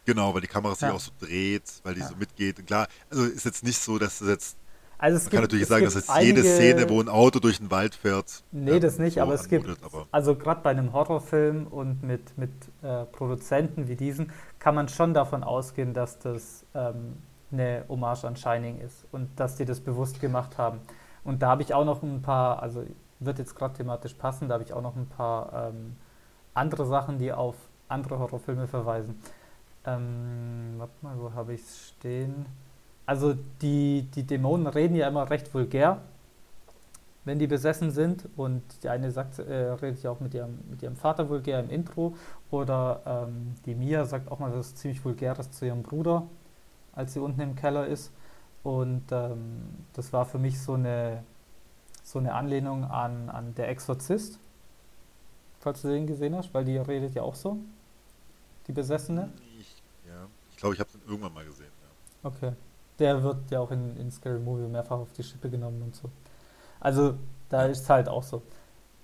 Genau, 0.06 0.32
weil 0.32 0.40
die 0.40 0.46
Kamera 0.46 0.74
sich 0.74 0.88
ja. 0.88 0.94
auch 0.94 1.00
so 1.00 1.10
dreht, 1.18 1.64
weil 1.82 1.94
die 1.94 2.00
ja. 2.00 2.06
so 2.06 2.14
mitgeht. 2.16 2.58
Und 2.58 2.66
klar, 2.66 2.86
also 3.10 3.24
ist 3.24 3.44
jetzt 3.44 3.64
nicht 3.64 3.78
so, 3.78 3.98
dass 3.98 4.20
es 4.20 4.28
jetzt. 4.28 4.56
Also 4.98 5.16
es 5.16 5.24
man 5.24 5.30
gibt, 5.30 5.34
kann 5.34 5.42
natürlich 5.42 5.66
sagen, 5.66 5.84
dass 5.84 5.94
jetzt 5.94 6.08
einige, 6.08 6.40
jede 6.40 6.42
Szene, 6.42 6.88
wo 6.88 7.00
ein 7.00 7.08
Auto 7.10 7.38
durch 7.38 7.58
den 7.58 7.70
Wald 7.70 7.94
fährt. 7.94 8.42
Nee, 8.50 8.70
ja, 8.72 8.78
das 8.78 8.98
nicht, 8.98 9.14
so 9.14 9.20
aber 9.20 9.34
es 9.34 9.48
gibt. 9.48 9.68
Aber 9.84 10.06
also 10.10 10.36
gerade 10.36 10.62
bei 10.62 10.70
einem 10.70 10.94
Horrorfilm 10.94 11.66
und 11.66 12.02
mit, 12.02 12.38
mit 12.38 12.50
äh, 12.82 13.04
Produzenten 13.04 13.88
wie 13.88 13.96
diesen 13.96 14.32
kann 14.58 14.74
man 14.74 14.88
schon 14.88 15.12
davon 15.12 15.44
ausgehen, 15.44 15.92
dass 15.92 16.18
das 16.18 16.64
ähm, 16.74 17.18
eine 17.52 17.84
Hommage 17.88 18.24
an 18.24 18.36
Shining 18.36 18.80
ist 18.80 19.04
und 19.12 19.28
dass 19.36 19.56
die 19.56 19.64
das 19.64 19.80
bewusst 19.80 20.20
gemacht 20.20 20.56
haben. 20.56 20.80
Und 21.24 21.42
da 21.42 21.48
habe 21.48 21.62
ich 21.62 21.74
auch 21.74 21.84
noch 21.84 22.02
ein 22.02 22.22
paar, 22.22 22.62
also 22.62 22.84
wird 23.18 23.38
jetzt 23.38 23.54
gerade 23.54 23.74
thematisch 23.74 24.14
passen, 24.14 24.48
da 24.48 24.54
habe 24.54 24.64
ich 24.64 24.72
auch 24.72 24.82
noch 24.82 24.96
ein 24.96 25.08
paar 25.08 25.70
ähm, 25.70 25.96
andere 26.54 26.86
Sachen, 26.86 27.18
die 27.18 27.32
auf 27.32 27.56
andere 27.88 28.18
Horrorfilme 28.18 28.66
verweisen. 28.66 29.20
Ähm, 29.86 30.74
warte 30.78 30.92
mal, 31.02 31.18
wo 31.18 31.32
habe 31.32 31.54
ich 31.54 31.62
es 31.62 31.88
stehen? 31.88 32.46
Also 33.06 33.34
die, 33.62 34.02
die 34.14 34.24
Dämonen 34.24 34.66
reden 34.66 34.96
ja 34.96 35.06
immer 35.06 35.30
recht 35.30 35.54
vulgär, 35.54 36.00
wenn 37.24 37.38
die 37.38 37.46
besessen 37.46 37.92
sind. 37.92 38.28
Und 38.36 38.62
die 38.82 38.88
eine 38.88 39.12
sagt, 39.12 39.38
äh, 39.38 39.70
redet 39.70 40.02
ja 40.02 40.10
auch 40.10 40.20
mit 40.20 40.34
ihrem, 40.34 40.58
mit 40.68 40.82
ihrem 40.82 40.96
Vater 40.96 41.28
vulgär 41.28 41.60
im 41.60 41.70
Intro. 41.70 42.16
Oder 42.50 43.00
ähm, 43.06 43.54
die 43.64 43.76
Mia 43.76 44.04
sagt 44.04 44.30
auch 44.30 44.40
mal 44.40 44.52
was 44.52 44.74
ziemlich 44.74 45.04
Vulgäres 45.04 45.52
zu 45.52 45.66
ihrem 45.66 45.82
Bruder, 45.82 46.26
als 46.92 47.14
sie 47.14 47.20
unten 47.20 47.40
im 47.40 47.54
Keller 47.54 47.86
ist. 47.86 48.10
Und 48.64 49.04
ähm, 49.12 49.62
das 49.92 50.12
war 50.12 50.26
für 50.26 50.38
mich 50.38 50.60
so 50.60 50.74
eine, 50.74 51.22
so 52.02 52.18
eine 52.18 52.34
Anlehnung 52.34 52.84
an, 52.84 53.30
an 53.30 53.54
Der 53.54 53.68
Exorzist, 53.68 54.40
falls 55.60 55.82
du 55.82 55.88
den 55.88 56.08
gesehen 56.08 56.34
hast, 56.34 56.52
weil 56.52 56.64
die 56.64 56.76
redet 56.76 57.14
ja 57.14 57.22
auch 57.22 57.36
so, 57.36 57.58
die 58.66 58.72
Besessene. 58.72 59.30
Ich, 60.56 60.60
glaube, 60.60 60.74
ich 60.74 60.80
habe 60.80 60.90
den 60.90 61.02
irgendwann 61.08 61.34
mal 61.34 61.44
gesehen. 61.44 61.72
Ja. 61.82 61.88
Okay. 62.22 62.52
Der 62.98 63.22
wird 63.22 63.50
ja 63.50 63.60
auch 63.60 63.70
in, 63.70 63.96
in 63.96 64.10
Scary 64.10 64.38
Movie 64.38 64.68
mehrfach 64.68 64.98
auf 64.98 65.12
die 65.12 65.22
Schippe 65.22 65.50
genommen 65.50 65.82
und 65.82 65.94
so. 65.94 66.10
Also 66.80 67.18
da 67.48 67.66
ist 67.66 67.82
es 67.82 67.90
halt 67.90 68.08
auch 68.08 68.22
so. 68.22 68.42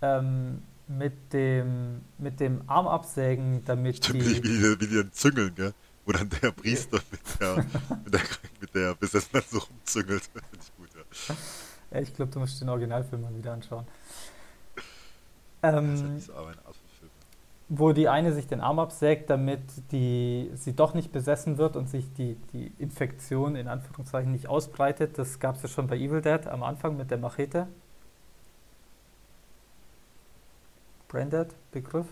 Ähm, 0.03 0.63
mit 0.89 1.33
dem, 1.33 2.03
mit 2.19 2.41
dem 2.41 2.69
Arm 2.69 2.89
absägen, 2.89 3.65
damit 3.65 3.99
Stimmt, 3.99 4.23
die... 4.23 4.43
wie, 4.43 4.81
wie, 4.81 4.87
die 4.87 5.11
züngeln, 5.13 5.55
gell? 5.55 5.75
Wo 6.05 6.13
dann 6.13 6.29
der 6.31 6.51
Priester 6.53 7.01
mit 7.11 7.41
der, 7.41 7.65
mit 8.05 8.15
der, 8.15 8.21
mit 8.61 8.75
der 8.75 8.95
Besessenen 8.97 9.45
so 9.49 9.59
rumzüngelt. 9.59 10.25
Finde 10.33 10.49
ich 10.61 10.77
gut, 10.77 10.91
ja. 10.95 11.37
Ja, 11.91 12.01
ich 12.01 12.15
glaube, 12.15 12.33
du 12.33 12.41
musst 12.41 12.61
den 12.61 12.69
Originalfilm 12.69 13.23
mal 13.23 13.35
wieder 13.37 13.53
anschauen. 13.53 13.87
Das 15.81 15.95
ist 15.95 16.03
ja 16.03 16.09
Ähm, 16.09 16.15
nicht 16.15 16.27
so 16.27 16.35
aber 16.35 16.53
Film. 16.53 16.59
Wo 17.75 17.93
die 17.93 18.07
eine 18.07 18.35
sich 18.35 18.47
den 18.47 18.61
Arm 18.61 18.79
absägt, 18.79 19.31
damit 19.31 19.63
die, 19.93 20.51
sie 20.55 20.77
doch 20.77 20.93
nicht 20.93 21.11
besessen 21.11 21.57
wird 21.57 21.75
und 21.75 21.89
sich 21.89 22.13
die, 22.13 22.35
die 22.53 22.71
Infektion 22.79 23.57
in 23.57 23.67
Anführungszeichen 23.67 24.31
nicht 24.31 24.47
ausbreitet. 24.47 25.17
Das 25.17 25.41
gab 25.41 25.57
es 25.57 25.63
ja 25.63 25.69
schon 25.71 25.87
bei 25.87 25.97
Evil 25.97 26.21
Dead 26.21 26.47
am 26.49 26.63
Anfang 26.63 26.99
mit 26.99 27.11
der 27.11 27.17
Machete. 27.17 27.67
Braindead, 31.09 31.55
Begriff. 31.71 32.09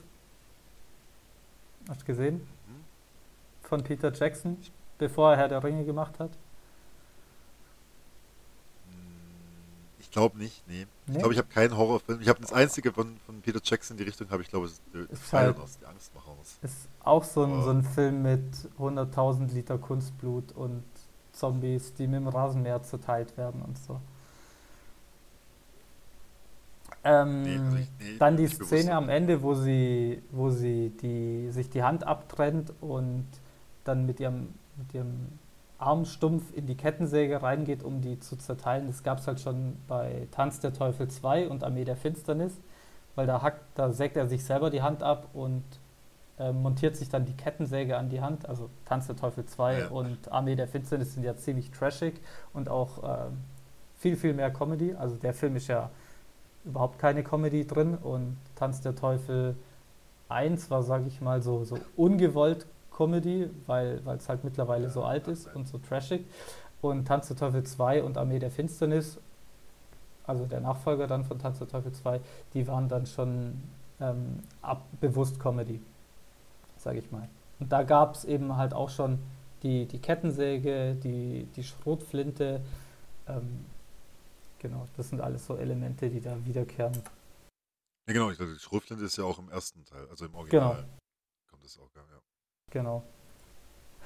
Hast 1.90 2.00
du 2.00 2.06
gesehen? 2.06 2.36
Mhm. 2.36 2.84
Von 3.60 3.84
Peter 3.84 4.10
Jackson, 4.14 4.56
bevor 4.96 5.32
er 5.32 5.36
Herr 5.36 5.48
der 5.48 5.62
Ringe 5.62 5.84
gemacht 5.84 6.18
hat. 6.20 6.30
Ich 10.10 10.14
glaube 10.14 10.36
nicht, 10.38 10.66
nee. 10.66 10.82
Ich 11.06 11.12
Nee? 11.12 11.18
glaube, 11.20 11.34
ich 11.34 11.38
habe 11.38 11.46
keinen 11.48 11.76
Horrorfilm. 11.76 12.20
Ich 12.20 12.28
habe 12.28 12.40
das 12.40 12.52
einzige 12.52 12.92
von, 12.92 13.16
von 13.26 13.40
Peter 13.42 13.60
Jackson 13.62 13.94
in 13.96 13.98
die 13.98 14.08
Richtung, 14.08 14.28
habe 14.30 14.42
ich 14.42 14.48
glaube, 14.50 14.66
es 14.66 14.72
ist 14.72 14.82
The 14.92 14.98
Ist 15.08 15.32
halt- 15.32 15.56
die 15.80 15.86
Angstmacher. 15.86 16.30
aus. 16.32 16.58
Ist 16.62 16.88
auch 17.04 17.22
so 17.22 17.44
ein, 17.44 17.62
so 17.62 17.70
ein 17.70 17.84
Film 17.84 18.20
mit 18.22 18.42
100.000 18.76 19.52
Liter 19.54 19.78
Kunstblut 19.78 20.50
und 20.50 20.82
Zombies, 21.32 21.94
die 21.94 22.08
mit 22.08 22.16
dem 22.22 22.26
Rasenmäher 22.26 22.82
zerteilt 22.82 23.36
werden 23.36 23.62
und 23.62 23.78
so. 23.78 24.00
Ähm, 27.04 27.42
Nee, 27.42 27.58
also 27.58 27.76
ich, 27.76 27.88
nee, 28.00 28.18
dann 28.18 28.36
die 28.36 28.42
nicht 28.42 28.58
bewusst, 28.58 28.72
Szene 28.72 28.94
am 28.96 29.08
Ende, 29.08 29.42
wo 29.42 29.54
sie, 29.54 30.22
wo 30.32 30.50
sie 30.50 30.90
die, 30.90 31.50
sich 31.52 31.70
die 31.70 31.84
Hand 31.84 32.04
abtrennt 32.04 32.72
und 32.80 33.26
dann 33.84 34.06
mit 34.06 34.18
ihrem, 34.18 34.48
mit 34.76 34.92
ihrem 34.92 35.28
Arm 35.80 36.04
stumpf 36.04 36.54
in 36.54 36.66
die 36.66 36.76
Kettensäge 36.76 37.42
reingeht, 37.42 37.82
um 37.82 38.00
die 38.00 38.18
zu 38.20 38.36
zerteilen. 38.36 38.86
Das 38.86 39.02
gab 39.02 39.18
es 39.18 39.26
halt 39.26 39.40
schon 39.40 39.76
bei 39.88 40.28
Tanz 40.30 40.60
der 40.60 40.72
Teufel 40.72 41.08
2 41.08 41.48
und 41.48 41.64
Armee 41.64 41.84
der 41.84 41.96
Finsternis, 41.96 42.52
weil 43.14 43.26
da 43.26 43.42
hackt, 43.42 43.62
da 43.74 43.90
sägt 43.92 44.16
er 44.16 44.26
sich 44.28 44.44
selber 44.44 44.70
die 44.70 44.82
Hand 44.82 45.02
ab 45.02 45.28
und 45.32 45.64
äh, 46.38 46.52
montiert 46.52 46.96
sich 46.96 47.08
dann 47.08 47.24
die 47.24 47.32
Kettensäge 47.34 47.96
an 47.96 48.08
die 48.10 48.20
Hand. 48.20 48.48
Also 48.48 48.68
Tanz 48.84 49.06
der 49.06 49.16
Teufel 49.16 49.46
2 49.46 49.78
Ja. 49.78 49.88
und 49.88 50.30
Armee 50.30 50.56
der 50.56 50.68
Finsternis 50.68 51.14
sind 51.14 51.22
ja 51.24 51.36
ziemlich 51.36 51.70
trashig 51.70 52.20
und 52.52 52.68
auch 52.68 53.02
ähm, 53.02 53.38
viel, 53.98 54.16
viel 54.16 54.34
mehr 54.34 54.50
Comedy. 54.50 54.94
Also 54.94 55.16
der 55.16 55.34
Film 55.34 55.56
ist 55.56 55.68
ja 55.68 55.90
überhaupt 56.64 56.98
keine 56.98 57.22
Comedy 57.24 57.66
drin 57.66 57.96
und 57.96 58.36
Tanz 58.54 58.80
der 58.82 58.94
Teufel 58.94 59.56
1 60.28 60.70
war, 60.70 60.82
sage 60.82 61.04
ich 61.08 61.20
mal, 61.20 61.42
so, 61.42 61.64
so 61.64 61.78
ungewollt 61.96 62.66
Comedy, 63.00 63.48
weil 63.66 64.02
es 64.18 64.28
halt 64.28 64.44
mittlerweile 64.44 64.90
so 64.90 65.04
alt 65.04 65.26
ist 65.26 65.46
und 65.54 65.66
so 65.66 65.78
trashig. 65.78 66.26
Und 66.82 67.06
Tanz 67.06 67.28
der 67.28 67.36
Teufel 67.38 67.62
2 67.62 68.02
und 68.02 68.18
Armee 68.18 68.38
der 68.38 68.50
Finsternis, 68.50 69.18
also 70.26 70.44
der 70.44 70.60
Nachfolger 70.60 71.06
dann 71.06 71.24
von 71.24 71.38
Tanz 71.38 71.58
der 71.58 71.68
Teufel 71.68 71.92
2, 71.92 72.20
die 72.52 72.68
waren 72.68 72.90
dann 72.90 73.06
schon 73.06 73.62
ähm, 74.00 74.40
ab, 74.60 74.84
bewusst 75.00 75.40
Comedy, 75.40 75.80
sage 76.76 76.98
ich 76.98 77.10
mal. 77.10 77.26
Und 77.58 77.72
da 77.72 77.84
gab 77.84 78.16
es 78.16 78.26
eben 78.26 78.58
halt 78.58 78.74
auch 78.74 78.90
schon 78.90 79.18
die, 79.62 79.86
die 79.86 79.98
Kettensäge, 79.98 80.94
die, 80.94 81.48
die 81.56 81.64
Schrotflinte. 81.64 82.60
Ähm, 83.28 83.64
genau, 84.58 84.86
das 84.98 85.08
sind 85.08 85.22
alles 85.22 85.46
so 85.46 85.56
Elemente, 85.56 86.10
die 86.10 86.20
da 86.20 86.36
wiederkehren. 86.44 87.02
Ja, 88.08 88.12
genau, 88.12 88.30
ich 88.30 88.36
glaube, 88.36 88.52
die 88.52 88.58
Schrotflinte 88.58 89.06
ist 89.06 89.16
ja 89.16 89.24
auch 89.24 89.38
im 89.38 89.48
ersten 89.48 89.86
Teil, 89.86 90.06
also 90.10 90.26
im 90.26 90.34
Original. 90.34 90.76
Genau. 90.76 90.88
Kommt 91.50 91.64
das 91.64 91.78
auch, 91.78 91.88
ja. 91.94 92.02
Genau. 92.70 93.04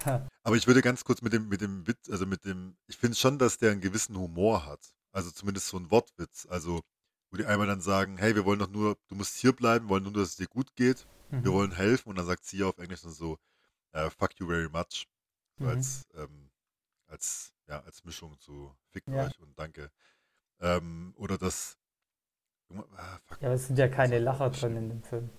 Aber 0.42 0.56
ich 0.56 0.66
würde 0.66 0.82
ganz 0.82 1.04
kurz 1.04 1.22
mit 1.22 1.32
dem, 1.32 1.48
mit 1.48 1.60
dem 1.60 1.86
Witz, 1.86 2.10
also 2.10 2.26
mit 2.26 2.44
dem, 2.44 2.76
ich 2.86 2.96
finde 2.96 3.16
schon, 3.16 3.38
dass 3.38 3.58
der 3.58 3.72
einen 3.72 3.80
gewissen 3.80 4.16
Humor 4.16 4.66
hat. 4.66 4.94
Also 5.12 5.30
zumindest 5.30 5.68
so 5.68 5.78
ein 5.78 5.90
Wortwitz. 5.90 6.46
Also, 6.50 6.82
wo 7.30 7.36
die 7.36 7.46
einmal 7.46 7.66
dann 7.66 7.80
sagen, 7.80 8.18
hey, 8.18 8.34
wir 8.34 8.44
wollen 8.44 8.58
doch 8.58 8.68
nur, 8.68 8.98
du 9.08 9.14
musst 9.14 9.36
hier 9.36 9.52
bleiben, 9.52 9.88
wollen 9.88 10.02
nur, 10.02 10.12
dass 10.12 10.30
es 10.30 10.36
dir 10.36 10.46
gut 10.48 10.74
geht, 10.76 11.06
wir 11.30 11.50
Mhm. 11.50 11.54
wollen 11.54 11.72
helfen. 11.72 12.08
Und 12.10 12.16
dann 12.18 12.26
sagt 12.26 12.44
sie 12.44 12.62
auf 12.62 12.76
Englisch 12.78 13.02
dann 13.02 13.12
so, 13.12 13.38
äh, 13.92 14.10
fuck 14.10 14.38
you 14.38 14.46
very 14.46 14.68
much. 14.68 15.06
So 15.58 15.64
Mhm. 15.64 15.70
als, 15.70 16.02
ähm, 16.14 16.50
als, 17.06 17.52
ja, 17.68 17.80
als 17.82 18.04
Mischung 18.04 18.38
zu 18.38 18.74
fickt 18.90 19.08
Ja. 19.08 19.24
euch 19.26 19.38
und 19.38 19.58
danke. 19.58 19.90
Ähm, 20.60 21.14
oder 21.16 21.38
das, 21.38 21.78
ah, 22.96 23.18
fuck, 23.24 23.40
Ja, 23.40 23.48
aber 23.48 23.54
es 23.54 23.66
sind 23.66 23.78
ja 23.78 23.88
keine 23.88 24.18
Lacher 24.18 24.50
drin 24.50 24.76
in 24.76 24.88
dem 24.90 25.02
Film. 25.02 25.30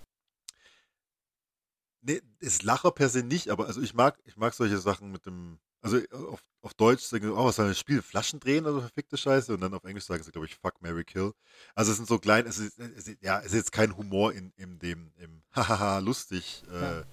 Nee, 2.07 2.21
ist 2.39 2.61
Lacher 2.61 2.91
per 2.91 3.09
se 3.09 3.23
nicht, 3.23 3.49
aber 3.49 3.65
also 3.65 3.81
ich 3.81 3.95
mag, 3.95 4.19
ich 4.25 4.37
mag 4.37 4.53
solche 4.53 4.77
Sachen 4.77 5.11
mit 5.11 5.25
dem, 5.25 5.57
also 5.81 5.97
auf, 6.11 6.39
auf 6.61 6.73
Deutsch 6.75 7.03
sagen 7.03 7.25
sie, 7.25 7.33
oh, 7.33 7.45
was 7.45 7.55
soll 7.55 7.67
das 7.67 7.79
Spiel? 7.79 8.03
Flaschen 8.03 8.39
drehen 8.39 8.67
oder 8.67 8.81
verfickte 8.81 9.17
Scheiße 9.17 9.53
und 9.53 9.61
dann 9.61 9.73
auf 9.73 9.83
Englisch 9.85 10.05
sagen 10.05 10.21
sie, 10.21 10.31
glaube 10.31 10.45
ich, 10.45 10.55
fuck, 10.55 10.81
Mary 10.81 11.03
Kill. 11.03 11.33
Also 11.73 11.91
es 11.91 11.97
sind 11.97 12.07
so 12.07 12.19
klein, 12.19 12.45
es 12.45 12.59
ist, 12.59 12.77
es 12.79 13.07
ist, 13.07 13.23
ja, 13.23 13.39
es 13.39 13.47
ist 13.47 13.53
jetzt 13.55 13.71
kein 13.71 13.97
Humor 13.97 14.33
in, 14.33 14.53
in 14.55 14.77
dem, 14.77 15.13
im 15.17 15.41
hahaha, 15.51 15.97
lustig 15.99 16.63
äh, 16.69 16.81
Ja. 16.99 17.03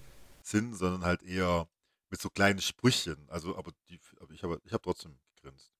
Sinn, 0.43 0.73
sondern 0.75 1.05
halt 1.05 1.23
eher 1.23 1.67
mit 2.11 2.21
so 2.21 2.29
kleinen 2.29 2.61
Sprüchen. 2.61 3.27
Also, 3.29 3.57
aber 3.57 3.71
die, 3.89 3.99
aber 4.19 4.31
ich 4.31 4.43
habe 4.43 4.61
ich 4.63 4.73
hab 4.73 4.83
trotzdem 4.83 5.17
gegrinst. 5.35 5.71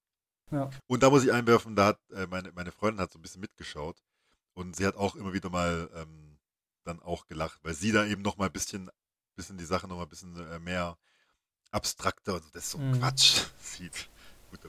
Ja. 0.52 0.70
Und 0.88 1.04
da 1.04 1.10
muss 1.12 1.24
ich 1.24 1.32
einwerfen, 1.32 1.76
da 1.76 1.88
hat 1.88 2.00
äh, 2.12 2.26
meine, 2.28 2.52
meine 2.54 2.72
Freundin 2.72 3.02
hat 3.02 3.12
so 3.14 3.20
ein 3.20 3.22
bisschen 3.22 3.42
mitgeschaut 3.42 4.02
und 4.54 4.76
sie 4.76 4.88
hat 4.88 4.96
auch 4.96 5.16
immer 5.16 5.34
wieder 5.34 5.50
mal 5.50 5.90
ähm, 5.94 6.40
dann 6.84 7.00
auch 7.02 7.28
gelacht, 7.28 7.60
weil 7.64 7.74
sie 7.74 7.92
da 7.92 8.06
eben 8.06 8.22
noch 8.22 8.38
mal 8.38 8.48
ein 8.48 8.52
bisschen, 8.52 8.90
bisschen 9.36 9.58
die 9.58 9.66
Sache 9.66 9.88
noch 9.88 9.98
mal 9.98 10.04
ein 10.04 10.10
bisschen 10.10 10.36
äh, 10.52 10.60
mehr 10.60 10.98
abstrakter, 11.72 12.34
also 12.36 12.50
das 12.54 12.66
ist 12.66 12.72
so 12.72 12.80
Mhm. 12.80 12.92
Quatsch 12.92 13.44
sieht. 13.60 14.10
Gut, 14.52 14.62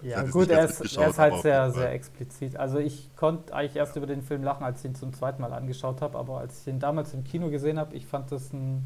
Ja, 0.00 0.22
gut, 0.22 0.50
er 0.50 0.64
ist, 0.64 0.80
er 0.96 1.08
ist 1.08 1.18
halt 1.18 1.38
auf 1.38 1.40
sehr, 1.40 1.72
sehr 1.72 1.90
explizit. 1.92 2.56
Also 2.56 2.78
ich 2.78 3.10
konnte 3.16 3.52
eigentlich 3.52 3.74
erst 3.76 3.96
über 3.96 4.06
den 4.06 4.22
Film 4.22 4.44
lachen, 4.44 4.62
als 4.64 4.80
ich 4.80 4.84
ihn 4.90 4.94
zum 4.94 5.12
zweiten 5.12 5.42
Mal 5.42 5.52
angeschaut 5.52 6.00
habe, 6.02 6.16
aber 6.16 6.38
als 6.38 6.60
ich 6.60 6.68
ihn 6.68 6.78
damals 6.78 7.14
im 7.14 7.24
Kino 7.24 7.50
gesehen 7.50 7.78
habe, 7.80 7.96
ich 7.96 8.06
fand 8.06 8.30
das 8.30 8.52
ein 8.52 8.84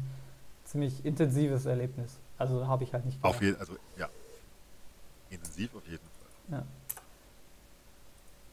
ziemlich 0.63 1.05
intensives 1.05 1.65
Erlebnis. 1.67 2.19
Also 2.39 2.67
habe 2.67 2.83
ich 2.83 2.93
halt 2.93 3.05
nicht 3.05 3.21
Auf 3.21 3.41
gelacht. 3.41 3.41
jeden, 3.41 3.57
also 3.59 3.77
ja, 3.95 4.09
intensiv 5.29 5.75
auf 5.75 5.85
jeden 5.87 6.09
Fall. 6.11 6.31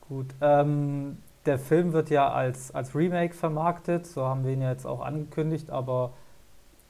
Gut. 0.09 0.26
Ähm, 0.40 1.18
der 1.46 1.59
Film 1.59 1.92
wird 1.92 2.11
ja 2.11 2.30
als, 2.33 2.74
als 2.74 2.94
Remake 2.94 3.35
vermarktet, 3.35 4.06
so 4.06 4.24
haben 4.24 4.44
wir 4.44 4.52
ihn 4.52 4.62
ja 4.62 4.70
jetzt 4.70 4.87
auch 4.87 5.00
angekündigt, 5.00 5.70
aber 5.70 6.12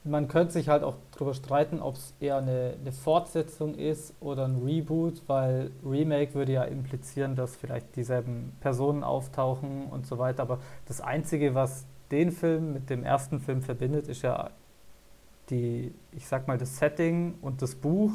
man 0.03 0.27
könnte 0.27 0.53
sich 0.53 0.67
halt 0.67 0.83
auch 0.83 0.95
darüber 1.11 1.33
streiten, 1.33 1.79
ob 1.79 1.95
es 1.95 2.13
eher 2.19 2.37
eine, 2.37 2.75
eine 2.79 2.91
Fortsetzung 2.91 3.75
ist 3.75 4.13
oder 4.19 4.45
ein 4.45 4.57
Reboot, 4.65 5.21
weil 5.27 5.71
Remake 5.85 6.33
würde 6.33 6.53
ja 6.53 6.63
implizieren, 6.63 7.35
dass 7.35 7.55
vielleicht 7.55 7.95
dieselben 7.95 8.53
Personen 8.61 9.03
auftauchen 9.03 9.87
und 9.91 10.07
so 10.07 10.17
weiter. 10.17 10.41
Aber 10.41 10.59
das 10.87 11.01
Einzige, 11.01 11.53
was 11.53 11.85
den 12.09 12.31
Film 12.31 12.73
mit 12.73 12.89
dem 12.89 13.03
ersten 13.03 13.39
Film 13.39 13.61
verbindet, 13.61 14.07
ist 14.07 14.23
ja 14.23 14.49
die, 15.51 15.93
ich 16.13 16.27
sag 16.27 16.47
mal, 16.47 16.57
das 16.57 16.77
Setting 16.77 17.35
und 17.41 17.61
das 17.61 17.75
Buch 17.75 18.11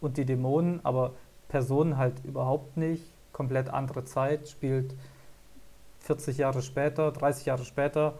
und 0.00 0.16
die 0.16 0.24
Dämonen, 0.24 0.80
aber 0.84 1.14
Personen 1.48 1.98
halt 1.98 2.24
überhaupt 2.24 2.76
nicht. 2.76 3.02
Komplett 3.32 3.68
andere 3.68 4.04
Zeit, 4.04 4.48
spielt 4.48 4.94
40 6.00 6.38
Jahre 6.38 6.62
später, 6.62 7.10
30 7.10 7.46
Jahre 7.46 7.64
später. 7.64 8.14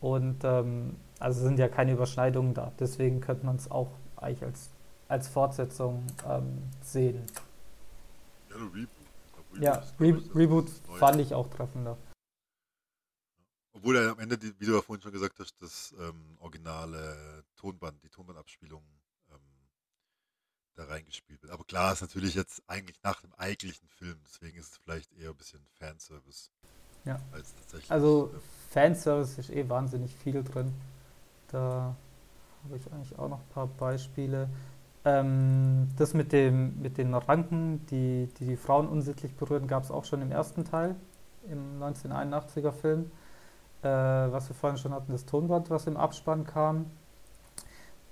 Und 0.00 0.44
ähm, 0.44 0.96
also 1.24 1.40
sind 1.40 1.58
ja 1.58 1.68
keine 1.68 1.92
Überschneidungen 1.92 2.52
da. 2.52 2.70
Deswegen 2.78 3.22
könnte 3.22 3.46
man 3.46 3.56
es 3.56 3.70
auch 3.70 3.96
eigentlich 4.16 4.44
als, 4.44 4.68
als 5.08 5.26
Fortsetzung 5.26 6.06
ähm, 6.28 6.62
sehen. 6.82 7.26
Ja, 8.50 8.56
Reboot. 8.56 8.88
Reboot 9.54 9.62
Ja, 9.62 9.82
Re 9.98 10.22
Reboot 10.34 10.70
fand 10.98 11.20
ich 11.22 11.32
auch 11.32 11.48
treffender. 11.48 11.96
Obwohl 13.72 13.96
er 13.96 14.12
am 14.12 14.18
Ende, 14.18 14.36
die, 14.36 14.52
wie 14.60 14.66
du 14.66 14.74
ja 14.74 14.82
vorhin 14.82 15.02
schon 15.02 15.12
gesagt 15.12 15.40
hast, 15.40 15.54
das 15.62 15.94
ähm, 15.98 16.36
originale 16.40 17.42
Tonband, 17.56 18.02
die 18.02 18.10
Tonbandabspielung 18.10 18.84
ähm, 19.30 19.40
da 20.74 20.84
reingespielt 20.84 21.42
wird. 21.42 21.52
Aber 21.52 21.64
klar 21.64 21.94
ist 21.94 22.02
natürlich 22.02 22.34
jetzt 22.34 22.62
eigentlich 22.66 23.02
nach 23.02 23.22
dem 23.22 23.32
eigentlichen 23.36 23.88
Film, 23.88 24.20
deswegen 24.26 24.58
ist 24.58 24.72
es 24.72 24.76
vielleicht 24.76 25.10
eher 25.14 25.30
ein 25.30 25.36
bisschen 25.36 25.66
Fanservice. 25.78 26.50
Ja. 27.06 27.18
Als 27.32 27.54
tatsächlich. 27.54 27.90
Also 27.90 28.30
ähm, 28.34 28.40
Fanservice 28.70 29.38
ist 29.38 29.48
eh 29.48 29.66
wahnsinnig 29.70 30.14
viel 30.16 30.44
drin. 30.44 30.70
Da 31.54 31.94
habe 32.64 32.76
ich 32.76 32.92
eigentlich 32.92 33.16
auch 33.16 33.28
noch 33.28 33.38
ein 33.38 33.48
paar 33.54 33.68
Beispiele. 33.68 34.48
Ähm, 35.04 35.88
das 35.96 36.12
mit, 36.12 36.32
dem, 36.32 36.80
mit 36.82 36.98
den 36.98 37.14
Ranken, 37.14 37.86
die, 37.86 38.28
die 38.38 38.46
die 38.46 38.56
Frauen 38.56 38.88
unsittlich 38.88 39.36
berühren, 39.36 39.68
gab 39.68 39.84
es 39.84 39.92
auch 39.92 40.04
schon 40.04 40.20
im 40.20 40.32
ersten 40.32 40.64
Teil, 40.64 40.96
im 41.48 41.80
1981er 41.80 42.72
Film. 42.72 43.12
Äh, 43.82 43.88
was 43.88 44.48
wir 44.48 44.56
vorhin 44.56 44.78
schon 44.78 44.92
hatten, 44.92 45.12
das 45.12 45.26
Tonband, 45.26 45.70
was 45.70 45.86
im 45.86 45.96
Abspann 45.96 46.44
kam. 46.44 46.86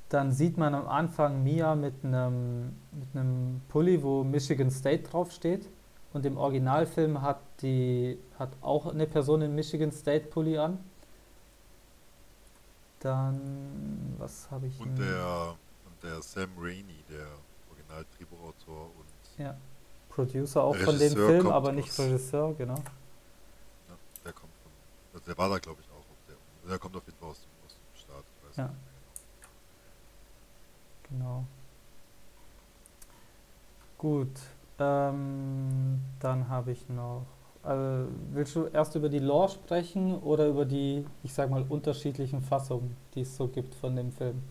Dann 0.08 0.30
sieht 0.30 0.56
man 0.56 0.74
am 0.74 0.86
Anfang 0.86 1.42
Mia 1.42 1.74
mit 1.74 2.04
einem, 2.04 2.76
mit 2.92 3.08
einem 3.14 3.62
Pulli, 3.70 4.04
wo 4.04 4.22
Michigan 4.22 4.70
State 4.70 5.08
draufsteht. 5.08 5.68
Und 6.12 6.26
im 6.26 6.36
Originalfilm 6.36 7.22
hat, 7.22 7.40
die, 7.62 8.18
hat 8.38 8.50
auch 8.60 8.86
eine 8.86 9.06
Person 9.08 9.42
in 9.42 9.54
Michigan 9.56 9.90
State 9.90 10.26
Pulli 10.26 10.58
an. 10.58 10.78
Dann, 13.02 14.14
was 14.18 14.48
habe 14.50 14.68
ich 14.68 14.78
Und 14.80 14.96
der, 14.96 15.56
und 15.86 16.02
der 16.04 16.22
Sam 16.22 16.50
Rainey, 16.58 17.02
der 17.08 17.26
Original-Drehbuchautor 17.70 18.86
und 18.96 19.38
Ja, 19.44 19.56
Producer 20.08 20.62
auch 20.62 20.76
von 20.76 20.96
dem 20.98 21.00
Regisseur 21.12 21.28
Film, 21.28 21.46
aber 21.48 21.72
nicht 21.72 21.90
aus- 21.90 21.98
Regisseur, 21.98 22.54
genau. 22.54 22.76
ja, 22.76 23.96
der 24.24 24.32
kommt 24.32 24.52
von, 24.62 24.70
also 25.14 25.24
der 25.26 25.36
war 25.36 25.48
da 25.48 25.58
glaube 25.58 25.80
ich 25.80 25.90
auch. 25.90 25.96
Auf 25.96 26.04
der, 26.28 26.36
der 26.70 26.78
kommt 26.78 26.94
auf 26.96 27.04
jeden 27.06 27.18
Fall 27.18 27.30
aus 27.30 27.40
dem, 27.40 27.50
aus 27.66 27.74
dem 27.74 28.00
Staat. 28.00 28.24
Ich 28.40 28.48
weiß 28.50 28.56
Ja. 28.58 28.64
mehr 28.66 28.74
Genau. 31.10 31.44
Gut, 33.98 34.38
ähm, 34.78 36.00
dann 36.20 36.48
habe 36.48 36.72
ich 36.72 36.88
noch. 36.88 37.26
Also, 37.62 38.08
willst 38.32 38.56
du 38.56 38.66
erst 38.66 38.94
über 38.96 39.08
die 39.08 39.20
Lore 39.20 39.48
sprechen 39.48 40.18
oder 40.20 40.48
über 40.48 40.64
die, 40.64 41.06
ich 41.22 41.32
sag 41.32 41.48
mal, 41.48 41.64
unterschiedlichen 41.68 42.42
Fassungen, 42.42 42.96
die 43.14 43.20
es 43.20 43.36
so 43.36 43.46
gibt 43.46 43.74
von 43.74 43.94
dem 43.94 44.10
Film? 44.10 44.42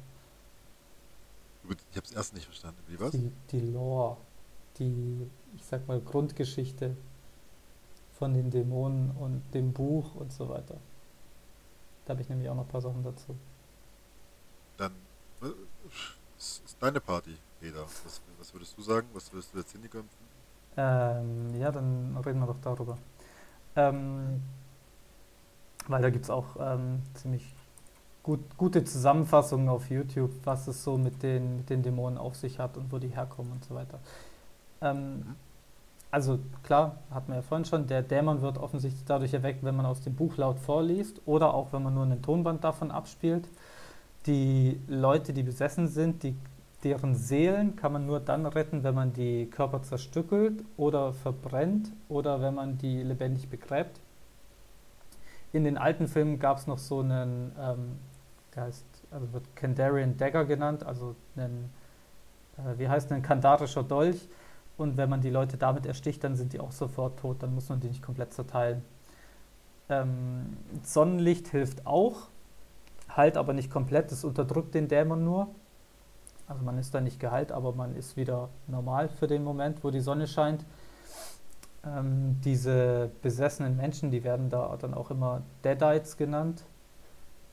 Ich 1.91 1.97
habe 1.97 2.07
es 2.07 2.11
erst 2.13 2.33
nicht 2.33 2.45
verstanden. 2.45 2.81
Wie 2.87 2.99
was? 2.99 3.11
Die, 3.11 3.31
die 3.51 3.59
Lore, 3.59 4.17
die, 4.79 5.29
ich 5.55 5.63
sag 5.63 5.87
mal, 5.87 5.99
Grundgeschichte 5.99 6.95
von 8.17 8.33
den 8.33 8.49
Dämonen 8.49 9.11
und 9.11 9.41
dem 9.53 9.73
Buch 9.73 10.15
und 10.15 10.31
so 10.31 10.47
weiter. 10.47 10.77
Da 12.05 12.13
habe 12.13 12.21
ich 12.21 12.29
nämlich 12.29 12.49
auch 12.49 12.55
noch 12.55 12.63
ein 12.63 12.69
paar 12.69 12.81
Sachen 12.81 13.03
dazu. 13.03 13.35
Dann 14.77 14.93
äh, 15.41 15.47
es 16.37 16.61
ist 16.65 16.77
deine 16.79 16.99
Party, 16.99 17.35
Peter. 17.59 17.83
Was, 17.83 18.21
was 18.39 18.53
würdest 18.53 18.77
du 18.77 18.81
sagen? 18.81 19.07
Was 19.13 19.31
würdest 19.31 19.53
du 19.53 19.57
jetzt 19.59 19.75
empfinden? 19.75 20.09
Ähm, 20.77 21.53
ja, 21.59 21.71
dann 21.71 22.17
reden 22.25 22.39
wir 22.39 22.47
doch 22.47 22.61
darüber. 22.61 22.97
Ähm, 23.75 24.41
weil 25.87 26.01
da 26.01 26.09
gibt 26.09 26.25
es 26.25 26.29
auch 26.29 26.55
ähm, 26.59 27.01
ziemlich 27.13 27.53
gut, 28.23 28.39
gute 28.57 28.83
Zusammenfassungen 28.83 29.69
auf 29.69 29.89
YouTube, 29.89 30.31
was 30.43 30.67
es 30.67 30.83
so 30.83 30.97
mit 30.97 31.23
den, 31.23 31.57
mit 31.57 31.69
den 31.69 31.83
Dämonen 31.83 32.17
auf 32.17 32.35
sich 32.35 32.59
hat 32.59 32.77
und 32.77 32.91
wo 32.91 32.99
die 32.99 33.09
herkommen 33.09 33.51
und 33.51 33.65
so 33.65 33.75
weiter. 33.75 33.99
Ähm, 34.81 35.35
also 36.11 36.39
klar, 36.63 36.97
hatten 37.09 37.29
wir 37.29 37.37
ja 37.37 37.41
vorhin 37.41 37.65
schon, 37.65 37.87
der 37.87 38.01
Dämon 38.01 38.41
wird 38.41 38.57
offensichtlich 38.57 39.05
dadurch 39.05 39.33
erweckt, 39.33 39.63
wenn 39.63 39.75
man 39.75 39.85
aus 39.85 40.01
dem 40.01 40.13
Buch 40.13 40.35
laut 40.37 40.59
vorliest 40.59 41.21
oder 41.25 41.53
auch 41.53 41.71
wenn 41.71 41.83
man 41.83 41.93
nur 41.93 42.03
einen 42.03 42.21
Tonband 42.21 42.63
davon 42.63 42.91
abspielt. 42.91 43.47
Die 44.27 44.79
Leute, 44.87 45.33
die 45.33 45.41
besessen 45.41 45.87
sind, 45.87 46.23
die 46.23 46.35
deren 46.83 47.15
Seelen 47.15 47.75
kann 47.75 47.93
man 47.93 48.05
nur 48.05 48.19
dann 48.19 48.45
retten, 48.45 48.83
wenn 48.83 48.95
man 48.95 49.13
die 49.13 49.49
Körper 49.49 49.83
zerstückelt 49.83 50.63
oder 50.77 51.13
verbrennt 51.13 51.91
oder 52.09 52.41
wenn 52.41 52.55
man 52.55 52.77
die 52.77 53.03
lebendig 53.03 53.49
begräbt. 53.49 53.99
In 55.53 55.63
den 55.63 55.77
alten 55.77 56.07
Filmen 56.07 56.39
gab 56.39 56.57
es 56.57 56.67
noch 56.67 56.77
so 56.77 57.01
einen, 57.01 57.51
ähm, 57.59 57.99
der 58.55 58.63
heißt, 58.63 58.85
also 59.11 59.33
wird 59.33 59.55
Kandarian 59.55 60.17
Dagger 60.17 60.45
genannt, 60.45 60.83
also 60.85 61.15
einen, 61.35 61.69
äh, 62.57 62.79
wie 62.79 62.87
heißt 62.87 63.11
ein 63.11 63.21
kandarischer 63.21 63.83
Dolch. 63.83 64.29
Und 64.77 64.97
wenn 64.97 65.09
man 65.09 65.21
die 65.21 65.29
Leute 65.29 65.57
damit 65.57 65.85
ersticht, 65.85 66.23
dann 66.23 66.35
sind 66.35 66.53
die 66.53 66.59
auch 66.59 66.71
sofort 66.71 67.19
tot, 67.19 67.43
dann 67.43 67.53
muss 67.53 67.69
man 67.69 67.79
die 67.79 67.87
nicht 67.87 68.01
komplett 68.01 68.33
zerteilen. 68.33 68.81
Ähm, 69.89 70.57
Sonnenlicht 70.83 71.49
hilft 71.49 71.85
auch, 71.85 72.29
halt 73.09 73.37
aber 73.37 73.53
nicht 73.53 73.69
komplett, 73.69 74.11
das 74.11 74.23
unterdrückt 74.23 74.73
den 74.73 74.87
Dämon 74.87 75.23
nur. 75.23 75.49
Also 76.51 76.65
man 76.65 76.77
ist 76.77 76.93
da 76.93 76.99
nicht 77.01 77.19
geheilt, 77.19 77.51
aber 77.51 77.71
man 77.73 77.95
ist 77.95 78.17
wieder 78.17 78.49
normal 78.67 79.07
für 79.07 79.27
den 79.27 79.43
Moment, 79.43 79.83
wo 79.83 79.89
die 79.89 80.01
Sonne 80.01 80.27
scheint. 80.27 80.65
Ähm, 81.85 82.39
diese 82.43 83.09
besessenen 83.21 83.77
Menschen, 83.77 84.11
die 84.11 84.23
werden 84.23 84.49
da 84.49 84.75
dann 84.79 84.93
auch 84.93 85.09
immer 85.11 85.41
Deadites 85.63 86.17
genannt. 86.17 86.63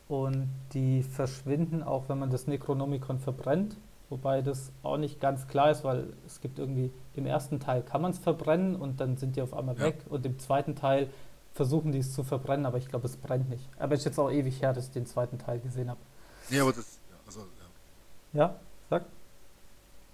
Und 0.08 0.48
die 0.72 1.02
verschwinden 1.02 1.82
auch, 1.82 2.08
wenn 2.08 2.18
man 2.18 2.30
das 2.30 2.46
Necronomicon 2.46 3.18
verbrennt. 3.18 3.76
Wobei 4.10 4.40
das 4.42 4.72
auch 4.82 4.96
nicht 4.96 5.20
ganz 5.20 5.46
klar 5.48 5.70
ist, 5.70 5.84
weil 5.84 6.12
es 6.26 6.40
gibt 6.40 6.58
irgendwie, 6.58 6.90
im 7.14 7.26
ersten 7.26 7.60
Teil 7.60 7.82
kann 7.82 8.00
man 8.02 8.10
es 8.12 8.18
verbrennen 8.18 8.74
und 8.74 9.00
dann 9.00 9.16
sind 9.18 9.36
die 9.36 9.42
auf 9.42 9.54
einmal 9.54 9.76
Ja. 9.76 9.84
weg. 9.84 9.98
Und 10.08 10.24
im 10.26 10.38
zweiten 10.38 10.74
Teil 10.74 11.08
versuchen 11.52 11.92
die 11.92 11.98
es 11.98 12.12
zu 12.14 12.24
verbrennen, 12.24 12.66
aber 12.66 12.78
ich 12.78 12.88
glaube, 12.88 13.06
es 13.06 13.16
brennt 13.16 13.48
nicht. 13.50 13.68
Aber 13.78 13.94
es 13.94 14.00
ist 14.00 14.06
jetzt 14.06 14.18
auch 14.18 14.30
ewig 14.30 14.60
her, 14.62 14.72
dass 14.72 14.86
ich 14.86 14.92
den 14.92 15.06
zweiten 15.06 15.38
Teil 15.38 15.60
gesehen 15.60 15.90
habe. 15.90 16.00
Nee, 16.50 16.60
aber 16.60 16.72
das. 16.72 16.98
Ja, 17.10 17.16
also, 17.26 17.40
ja. 18.32 18.40
Ja. 18.40 18.54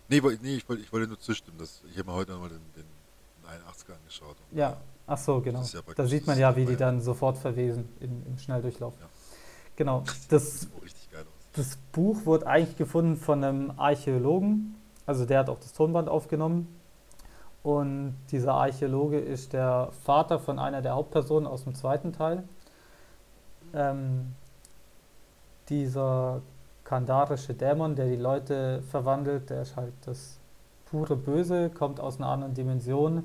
Nee, 0.09 0.21
nee 0.43 0.57
ich, 0.57 0.69
wollte, 0.69 0.83
ich 0.83 0.93
wollte 0.93 1.09
nur 1.09 1.19
zustimmen. 1.19 1.59
Dass, 1.59 1.83
ich 1.91 1.99
habe 1.99 2.11
mir 2.11 2.17
heute 2.17 2.33
nochmal 2.33 2.51
den, 2.51 2.61
den, 2.77 2.85
den 2.85 3.51
81er 3.51 3.97
angeschaut. 3.97 4.37
Ja, 4.53 4.71
äh, 4.71 4.77
ach 5.07 5.19
so, 5.19 5.41
genau. 5.41 5.63
ja 5.63 5.81
Da 5.95 6.07
sieht 6.07 6.27
man 6.27 6.39
ja, 6.39 6.55
wie 6.57 6.67
die 6.67 6.77
dann 6.77 7.01
sofort 7.01 7.39
verwesen 7.39 7.89
im, 8.01 8.23
im 8.27 8.39
Schnelldurchlauf. 8.39 8.95
Ja. 9.01 9.07
Genau. 9.77 10.05
Das 10.29 10.29
Das, 10.29 10.69
das 11.55 11.79
Buch 11.93 12.27
wurde 12.27 12.47
eigentlich 12.47 12.77
gefunden 12.77 13.17
von 13.17 13.43
einem 13.43 13.73
Archäologen. 13.77 14.75
Also 15.07 15.25
der 15.25 15.41
hat 15.41 15.49
auch 15.49 15.61
das 15.61 15.73
Tonband 15.73 16.09
aufgenommen. 16.09 16.69
Und 17.63 18.17
dieser 18.31 18.55
Archäologe 18.55 19.19
ist 19.19 19.53
der 19.53 19.91
Vater 20.05 20.39
von 20.39 20.59
einer 20.59 20.83
der 20.83 20.95
Hauptpersonen 20.95 21.47
aus 21.47 21.65
dem 21.65 21.75
zweiten 21.75 22.13
Teil. 22.13 22.45
Ähm, 23.73 24.35
dieser 25.69 26.43
kandarische 26.95 27.55
Dämon, 27.55 27.97
der 27.97 28.07
die 28.07 28.15
Leute 28.15 28.81
verwandelt, 28.89 29.51
der 29.51 29.63
ist 29.63 29.75
halt 29.75 29.95
das 30.07 30.39
pure 30.85 31.17
Böse, 31.17 31.69
kommt 31.71 31.99
aus 31.99 32.19
einer 32.19 32.29
anderen 32.29 32.55
Dimension. 32.55 33.25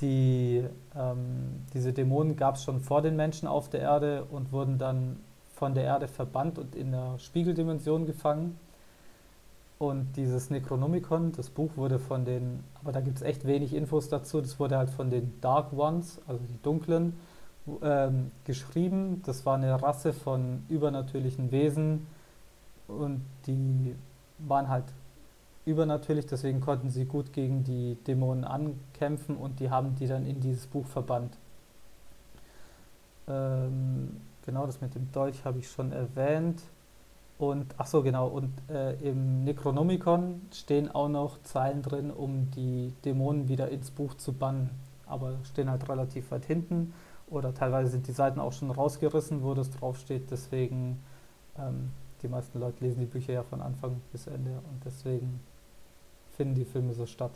Die, 0.00 0.64
ähm, 0.96 1.64
diese 1.72 1.92
Dämonen 1.92 2.34
gab 2.34 2.56
es 2.56 2.64
schon 2.64 2.80
vor 2.80 3.02
den 3.02 3.14
Menschen 3.14 3.46
auf 3.46 3.68
der 3.68 3.80
Erde 3.80 4.24
und 4.24 4.50
wurden 4.50 4.76
dann 4.78 5.20
von 5.54 5.72
der 5.72 5.84
Erde 5.84 6.08
verbannt 6.08 6.58
und 6.58 6.74
in 6.74 6.90
der 6.90 7.16
Spiegeldimension 7.20 8.06
gefangen. 8.06 8.58
Und 9.78 10.16
dieses 10.16 10.50
Necronomicon, 10.50 11.30
das 11.30 11.48
Buch 11.48 11.70
wurde 11.76 12.00
von 12.00 12.24
den, 12.24 12.64
aber 12.82 12.90
da 12.90 13.00
gibt 13.00 13.18
es 13.18 13.22
echt 13.22 13.46
wenig 13.46 13.72
Infos 13.72 14.08
dazu, 14.08 14.40
das 14.40 14.58
wurde 14.58 14.78
halt 14.78 14.90
von 14.90 15.10
den 15.10 15.40
Dark 15.40 15.72
Ones, 15.72 16.20
also 16.26 16.40
die 16.42 16.60
Dunklen, 16.60 17.12
ähm, 17.82 18.32
geschrieben. 18.42 19.22
Das 19.24 19.46
war 19.46 19.54
eine 19.54 19.80
Rasse 19.80 20.12
von 20.12 20.64
übernatürlichen 20.68 21.52
Wesen 21.52 22.08
und 22.88 23.22
die 23.46 23.94
waren 24.38 24.68
halt 24.68 24.84
übernatürlich, 25.64 26.26
deswegen 26.26 26.60
konnten 26.60 26.90
sie 26.90 27.04
gut 27.04 27.32
gegen 27.32 27.64
die 27.64 27.96
Dämonen 28.06 28.44
ankämpfen 28.44 29.36
und 29.36 29.58
die 29.60 29.70
haben 29.70 29.96
die 29.96 30.06
dann 30.06 30.24
in 30.24 30.40
dieses 30.40 30.66
Buch 30.66 30.86
verbannt. 30.86 31.36
Ähm, 33.28 34.20
genau, 34.42 34.66
das 34.66 34.80
mit 34.80 34.94
dem 34.94 35.10
Dolch 35.12 35.44
habe 35.44 35.58
ich 35.58 35.68
schon 35.68 35.92
erwähnt. 35.92 36.62
Und, 37.38 37.74
ach 37.76 37.86
so, 37.86 38.02
genau, 38.02 38.28
und 38.28 38.50
äh, 38.70 38.94
im 38.94 39.44
Necronomicon 39.44 40.40
stehen 40.54 40.90
auch 40.90 41.08
noch 41.08 41.42
Zeilen 41.42 41.82
drin, 41.82 42.10
um 42.10 42.50
die 42.52 42.94
Dämonen 43.04 43.48
wieder 43.48 43.68
ins 43.68 43.90
Buch 43.90 44.14
zu 44.14 44.32
bannen. 44.32 44.70
Aber 45.04 45.34
stehen 45.44 45.70
halt 45.70 45.88
relativ 45.88 46.30
weit 46.30 46.46
hinten 46.46 46.94
oder 47.28 47.52
teilweise 47.52 47.90
sind 47.90 48.06
die 48.06 48.12
Seiten 48.12 48.40
auch 48.40 48.52
schon 48.52 48.70
rausgerissen, 48.70 49.42
wo 49.42 49.52
das 49.52 49.70
draufsteht. 49.70 50.30
Deswegen, 50.30 51.02
ähm, 51.58 51.90
die 52.22 52.28
meisten 52.28 52.58
Leute 52.60 52.84
lesen 52.84 53.00
die 53.00 53.06
Bücher 53.06 53.32
ja 53.32 53.42
von 53.42 53.60
Anfang 53.60 54.00
bis 54.12 54.26
Ende 54.26 54.50
und 54.50 54.84
deswegen 54.84 55.40
finden 56.36 56.54
die 56.54 56.64
Filme 56.64 56.92
so 56.94 57.06
statt. 57.06 57.32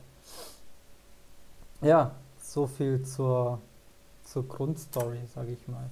Ja, 1.80 2.14
so 2.42 2.66
viel 2.66 3.02
zur, 3.04 3.60
zur 4.24 4.46
Grundstory, 4.46 5.20
sage 5.34 5.52
ich 5.52 5.68
mal. 5.68 5.88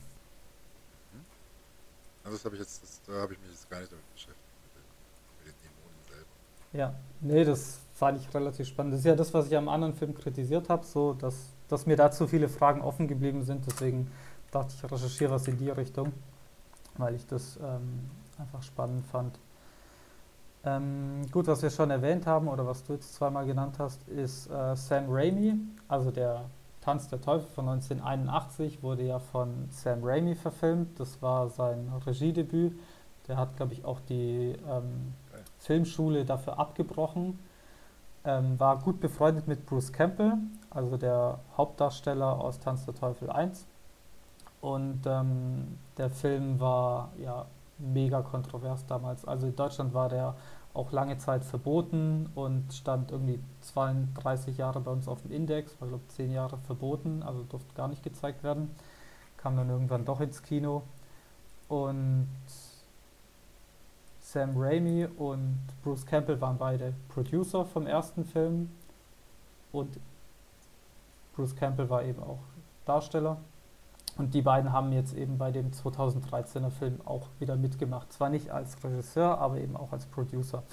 Also 2.24 2.36
das 2.36 2.44
habe 2.44 2.56
ich 2.56 2.60
jetzt, 2.60 2.82
das, 2.82 3.00
da 3.06 3.14
habe 3.22 3.32
ich 3.32 3.40
mich 3.40 3.50
jetzt 3.50 3.70
gar 3.70 3.80
nicht 3.80 3.90
damit 3.90 4.12
beschäftigt, 4.12 4.44
mit 4.62 4.74
den, 4.74 4.84
mit 5.38 5.46
den 5.46 5.58
Dämonen 5.62 5.98
selber. 6.10 6.26
Ja, 6.72 6.94
nee, 7.20 7.44
das 7.44 7.78
fand 7.94 8.20
ich 8.20 8.34
relativ 8.34 8.68
spannend. 8.68 8.92
Das 8.92 9.00
ist 9.00 9.06
ja 9.06 9.14
das, 9.14 9.32
was 9.32 9.46
ich 9.46 9.56
am 9.56 9.68
anderen 9.68 9.94
Film 9.94 10.14
kritisiert 10.14 10.68
habe, 10.68 10.84
so 10.84 11.14
dass, 11.14 11.34
dass 11.68 11.86
mir 11.86 11.96
da 11.96 12.10
zu 12.10 12.26
viele 12.26 12.48
Fragen 12.48 12.82
offen 12.82 13.08
geblieben 13.08 13.42
sind. 13.44 13.66
Deswegen 13.66 14.10
dachte 14.50 14.74
ich, 14.76 14.84
recherchiere 14.84 15.30
was 15.30 15.48
in 15.48 15.56
die 15.56 15.70
Richtung, 15.70 16.12
weil 16.98 17.14
ich 17.14 17.26
das 17.26 17.58
ähm, 17.62 18.10
einfach 18.38 18.62
spannend 18.62 19.06
fand. 19.06 19.38
Ähm, 20.64 21.22
gut, 21.30 21.46
was 21.46 21.62
wir 21.62 21.70
schon 21.70 21.90
erwähnt 21.90 22.26
haben 22.26 22.48
oder 22.48 22.66
was 22.66 22.84
du 22.84 22.94
jetzt 22.94 23.14
zweimal 23.14 23.46
genannt 23.46 23.76
hast, 23.78 24.06
ist 24.08 24.50
äh, 24.50 24.74
Sam 24.74 25.04
Raimi, 25.08 25.54
also 25.88 26.10
der 26.10 26.44
Tanz 26.80 27.08
der 27.08 27.20
Teufel 27.20 27.46
von 27.54 27.68
1981 27.68 28.82
wurde 28.82 29.02
ja 29.02 29.18
von 29.18 29.68
Sam 29.70 30.00
Raimi 30.02 30.34
verfilmt. 30.34 30.98
Das 30.98 31.20
war 31.20 31.48
sein 31.50 31.92
Regiedebüt. 32.06 32.78
Der 33.26 33.36
hat, 33.36 33.56
glaube 33.56 33.74
ich, 33.74 33.84
auch 33.84 34.00
die 34.08 34.56
ähm, 34.66 35.12
Geil. 35.30 35.42
Filmschule 35.58 36.24
dafür 36.24 36.58
abgebrochen, 36.58 37.38
ähm, 38.24 38.58
war 38.58 38.78
gut 38.78 39.00
befreundet 39.00 39.46
mit 39.46 39.66
Bruce 39.66 39.92
Campbell, 39.92 40.38
also 40.70 40.96
der 40.96 41.40
Hauptdarsteller 41.56 42.40
aus 42.40 42.58
Tanz 42.58 42.86
der 42.86 42.94
Teufel 42.94 43.28
1. 43.28 43.66
Und 44.60 45.00
ähm, 45.06 45.78
der 45.98 46.08
Film 46.08 46.58
war 46.58 47.10
ja 47.22 47.44
mega 47.78 48.22
kontrovers 48.22 48.86
damals. 48.86 49.24
Also 49.24 49.46
in 49.46 49.56
Deutschland 49.56 49.94
war 49.94 50.08
der 50.08 50.34
auch 50.74 50.92
lange 50.92 51.18
Zeit 51.18 51.44
verboten 51.44 52.30
und 52.34 52.72
stand 52.72 53.10
irgendwie 53.10 53.40
32 53.62 54.58
Jahre 54.58 54.80
bei 54.80 54.90
uns 54.90 55.08
auf 55.08 55.22
dem 55.22 55.32
Index, 55.32 55.80
war 55.80 55.88
glaube 55.88 56.04
ich 56.08 56.14
10 56.14 56.32
Jahre 56.32 56.58
verboten, 56.58 57.22
also 57.22 57.42
durfte 57.42 57.74
gar 57.74 57.88
nicht 57.88 58.02
gezeigt 58.02 58.42
werden. 58.44 58.70
Kam 59.36 59.56
dann 59.56 59.68
irgendwann 59.70 60.04
doch 60.04 60.20
ins 60.20 60.42
Kino. 60.42 60.82
Und 61.68 62.28
Sam 64.20 64.52
Raimi 64.56 65.06
und 65.16 65.58
Bruce 65.82 66.04
Campbell 66.04 66.40
waren 66.40 66.58
beide 66.58 66.92
Producer 67.08 67.64
vom 67.64 67.86
ersten 67.86 68.24
Film 68.24 68.70
und 69.72 69.98
Bruce 71.34 71.56
Campbell 71.56 71.88
war 71.88 72.02
eben 72.04 72.22
auch 72.22 72.40
Darsteller. 72.84 73.38
Und 74.18 74.34
die 74.34 74.42
beiden 74.42 74.72
haben 74.72 74.92
jetzt 74.92 75.14
eben 75.14 75.38
bei 75.38 75.52
dem 75.52 75.70
2013er 75.70 76.70
Film 76.70 77.00
auch 77.04 77.28
wieder 77.38 77.56
mitgemacht. 77.56 78.12
Zwar 78.12 78.30
nicht 78.30 78.50
als 78.50 78.82
Regisseur, 78.82 79.38
aber 79.38 79.58
eben 79.58 79.76
auch 79.76 79.92
als 79.92 80.06
Producer. 80.06 80.64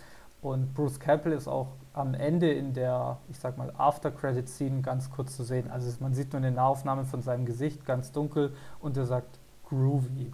Und 0.42 0.74
Bruce 0.74 1.00
Campbell 1.00 1.32
ist 1.32 1.48
auch 1.48 1.70
am 1.94 2.16
Ende 2.16 2.52
in 2.52 2.74
der, 2.74 3.18
ich 3.30 3.40
sag 3.40 3.58
mal, 3.58 3.72
After-Credit-Scene 3.78 4.82
ganz 4.82 5.10
kurz 5.12 5.36
zu 5.36 5.44
sehen. 5.44 5.70
Also 5.70 5.92
man 6.00 6.14
sieht 6.14 6.34
nur 6.34 6.42
eine 6.42 6.52
Nahaufnahme 6.52 7.06
von 7.06 7.22
seinem 7.22 7.46
Gesicht, 7.46 7.86
ganz 7.86 8.12
dunkel, 8.12 8.54
und 8.80 8.98
er 8.98 9.06
sagt 9.06 9.40
groovy. 9.70 10.32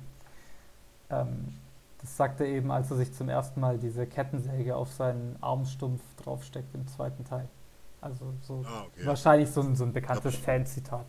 Ähm, 1.10 1.56
das 2.00 2.18
sagt 2.18 2.40
er 2.40 2.48
eben, 2.48 2.72
als 2.72 2.90
er 2.92 2.98
sich 2.98 3.14
zum 3.14 3.30
ersten 3.30 3.60
Mal 3.60 3.78
diese 3.78 4.08
Kettensäge 4.08 4.76
auf 4.76 4.92
seinen 4.92 5.36
Armstumpf 5.42 6.02
draufsteckt 6.24 6.74
im 6.74 6.88
zweiten 6.88 7.24
Teil. 7.26 7.48
Also 8.00 8.34
so 8.42 8.64
ah, 8.66 8.86
okay. 8.88 9.06
wahrscheinlich 9.06 9.52
so 9.52 9.62
ein, 9.62 9.76
so 9.76 9.84
ein 9.84 9.94
bekanntes 9.94 10.36
Fanzitat. 10.36 11.06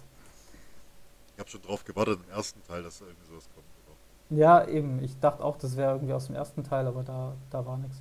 Ich 1.35 1.41
habe 1.41 1.51
schon 1.51 1.63
drauf 1.63 1.85
gewartet 1.85 2.21
im 2.27 2.35
ersten 2.35 2.63
Teil, 2.65 2.83
dass 2.83 2.99
da 2.99 3.07
irgendwie 3.07 3.27
sowas 3.27 3.49
kommt. 3.55 3.67
Oder? 3.87 4.39
Ja, 4.39 4.67
eben. 4.67 5.03
Ich 5.03 5.19
dachte 5.19 5.45
auch, 5.45 5.57
das 5.57 5.77
wäre 5.77 5.93
irgendwie 5.93 6.13
aus 6.13 6.27
dem 6.27 6.37
ersten 6.37 6.65
Teil, 6.65 6.87
aber 6.87 7.03
da, 7.03 7.35
da 7.51 7.67
war 7.67 7.79
nichts. 7.79 8.01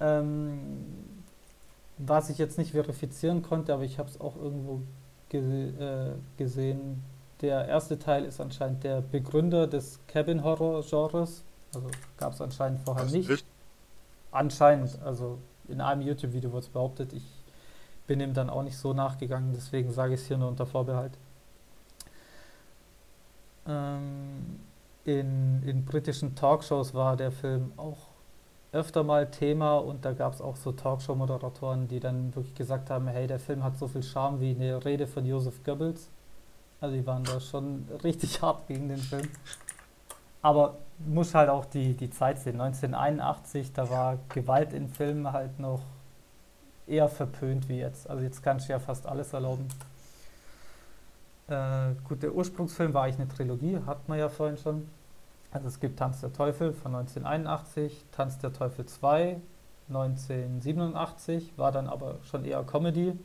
Ähm, 0.00 0.84
was 1.98 2.30
ich 2.30 2.38
jetzt 2.38 2.58
nicht 2.58 2.72
verifizieren 2.72 3.42
konnte, 3.42 3.74
aber 3.74 3.82
ich 3.82 3.98
habe 3.98 4.08
es 4.08 4.20
auch 4.20 4.36
irgendwo 4.36 4.82
ge 5.28 5.70
äh, 5.70 6.14
gesehen. 6.36 7.02
Der 7.40 7.66
erste 7.68 7.98
Teil 7.98 8.24
ist 8.24 8.40
anscheinend 8.40 8.84
der 8.84 9.00
Begründer 9.00 9.66
des 9.66 10.00
Cabin 10.08 10.42
Horror 10.42 10.82
Genres. 10.82 11.44
Also 11.74 11.88
gab 12.16 12.32
es 12.32 12.40
anscheinend 12.40 12.80
vorher 12.80 13.04
Was, 13.04 13.12
nicht. 13.12 13.30
Echt? 13.30 13.44
Anscheinend, 14.30 15.00
also 15.02 15.38
in 15.68 15.80
einem 15.80 16.02
YouTube-Video 16.02 16.50
wurde 16.50 16.66
es 16.66 16.68
behauptet. 16.68 17.12
Ich 17.12 17.24
bin 18.06 18.20
ihm 18.20 18.34
dann 18.34 18.48
auch 18.48 18.62
nicht 18.62 18.76
so 18.76 18.94
nachgegangen, 18.94 19.52
deswegen 19.52 19.92
sage 19.92 20.14
ich 20.14 20.20
es 20.20 20.26
hier 20.26 20.38
nur 20.38 20.48
unter 20.48 20.66
Vorbehalt. 20.66 21.12
Ähm, 23.68 24.60
in, 25.04 25.62
in 25.64 25.84
britischen 25.84 26.34
Talkshows 26.34 26.94
war 26.94 27.16
der 27.16 27.32
Film 27.32 27.72
auch 27.76 27.98
öfter 28.72 29.02
mal 29.02 29.30
Thema 29.30 29.78
und 29.78 30.04
da 30.04 30.12
gab 30.12 30.34
es 30.34 30.40
auch 30.40 30.56
so 30.56 30.72
Talkshow-Moderatoren, 30.72 31.88
die 31.88 32.00
dann 32.00 32.34
wirklich 32.34 32.54
gesagt 32.54 32.90
haben, 32.90 33.08
hey, 33.08 33.26
der 33.26 33.38
Film 33.38 33.64
hat 33.64 33.78
so 33.78 33.88
viel 33.88 34.02
Charme 34.02 34.40
wie 34.40 34.54
eine 34.54 34.84
Rede 34.84 35.06
von 35.06 35.24
Joseph 35.24 35.64
Goebbels. 35.64 36.10
Also 36.80 36.94
die 36.94 37.06
waren 37.06 37.24
da 37.24 37.40
schon 37.40 37.88
richtig 38.04 38.42
hart 38.42 38.66
gegen 38.66 38.88
den 38.88 38.98
Film. 38.98 39.28
Aber 40.42 40.76
muss 40.98 41.34
halt 41.34 41.48
auch 41.48 41.64
die, 41.64 41.94
die 41.94 42.10
Zeit 42.10 42.38
sehen. 42.38 42.60
1981, 42.60 43.72
da 43.72 43.88
war 43.90 44.18
Gewalt 44.28 44.72
in 44.72 44.88
Filmen 44.88 45.32
halt 45.32 45.58
noch 45.58 45.80
eher 46.86 47.08
verpönt 47.08 47.68
wie 47.68 47.78
jetzt. 47.78 48.08
Also 48.08 48.22
jetzt 48.22 48.42
kannst 48.42 48.68
du 48.68 48.72
ja 48.72 48.78
fast 48.78 49.06
alles 49.06 49.32
erlauben. 49.32 49.68
Äh, 51.48 51.94
gut, 52.04 52.22
der 52.22 52.34
Ursprungsfilm 52.34 52.94
war 52.94 53.04
eigentlich 53.04 53.20
eine 53.20 53.28
Trilogie, 53.28 53.80
hat 53.86 54.08
man 54.08 54.18
ja 54.18 54.28
vorhin 54.28 54.56
schon. 54.56 54.88
Also 55.50 55.66
es 55.68 55.80
gibt 55.80 55.98
Tanz 55.98 56.20
der 56.20 56.32
Teufel 56.32 56.72
von 56.74 56.94
1981, 56.94 58.04
Tanz 58.12 58.38
der 58.38 58.52
Teufel 58.52 58.84
2 58.84 59.38
1987, 59.88 61.56
war 61.56 61.72
dann 61.72 61.88
aber 61.88 62.16
schon 62.22 62.44
eher 62.44 62.62
Comedy, 62.62 63.18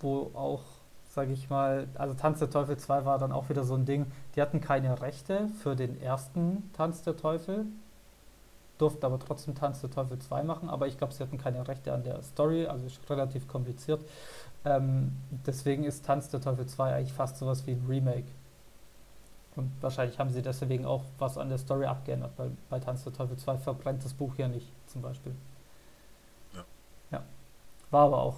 wo 0.00 0.30
auch, 0.34 0.62
sage 1.10 1.32
ich 1.32 1.50
mal, 1.50 1.88
also 1.94 2.14
Tanz 2.14 2.38
der 2.38 2.50
Teufel 2.50 2.76
2 2.76 3.04
war 3.04 3.18
dann 3.18 3.32
auch 3.32 3.48
wieder 3.48 3.64
so 3.64 3.74
ein 3.74 3.84
Ding, 3.84 4.06
die 4.34 4.42
hatten 4.42 4.60
keine 4.60 5.00
Rechte 5.02 5.48
für 5.62 5.76
den 5.76 6.00
ersten 6.00 6.70
Tanz 6.72 7.02
der 7.02 7.16
Teufel, 7.16 7.66
durften 8.78 9.04
aber 9.04 9.18
trotzdem 9.18 9.54
Tanz 9.54 9.80
der 9.80 9.90
Teufel 9.90 10.18
2 10.18 10.42
machen, 10.42 10.70
aber 10.70 10.86
ich 10.86 10.96
glaube, 10.96 11.12
sie 11.12 11.22
hatten 11.22 11.36
keine 11.36 11.66
Rechte 11.68 11.92
an 11.92 12.04
der 12.04 12.22
Story, 12.22 12.66
also 12.66 12.86
ist 12.86 12.98
relativ 13.10 13.46
kompliziert. 13.46 14.00
Ähm, 14.64 15.12
deswegen 15.46 15.84
ist 15.84 16.04
Tanz 16.04 16.28
der 16.28 16.40
Teufel 16.40 16.66
2 16.66 16.94
eigentlich 16.94 17.12
fast 17.12 17.38
sowas 17.38 17.66
wie 17.66 17.72
ein 17.72 17.84
Remake. 17.88 18.26
Und 19.56 19.72
wahrscheinlich 19.80 20.18
haben 20.18 20.30
sie 20.30 20.42
deswegen 20.42 20.84
auch 20.84 21.04
was 21.18 21.36
an 21.36 21.48
der 21.48 21.58
Story 21.58 21.86
abgeändert, 21.86 22.32
weil 22.36 22.52
bei 22.70 22.78
Tanz 22.78 23.04
der 23.04 23.12
Teufel 23.12 23.36
2 23.36 23.58
verbrennt 23.58 24.04
das 24.04 24.14
Buch 24.14 24.36
ja 24.36 24.46
nicht, 24.46 24.68
zum 24.86 25.02
Beispiel. 25.02 25.34
Ja. 26.54 26.64
ja. 27.10 27.24
War 27.90 28.06
aber 28.06 28.22
auch 28.22 28.36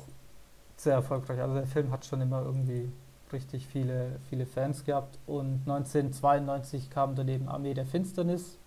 sehr 0.77 0.95
erfolgreich. 0.95 1.41
Also 1.41 1.55
der 1.55 1.67
Film 1.67 1.91
hat 1.91 2.07
schon 2.07 2.21
immer 2.21 2.43
irgendwie 2.43 2.91
richtig 3.33 3.67
viele, 3.67 4.19
viele 4.29 4.47
Fans 4.47 4.85
gehabt. 4.85 5.19
Und 5.27 5.61
1992 5.67 6.91
kam 6.91 7.15
daneben 7.15 7.49
Armee 7.49 7.75
der 7.75 7.87
Finsternis. 7.87 8.59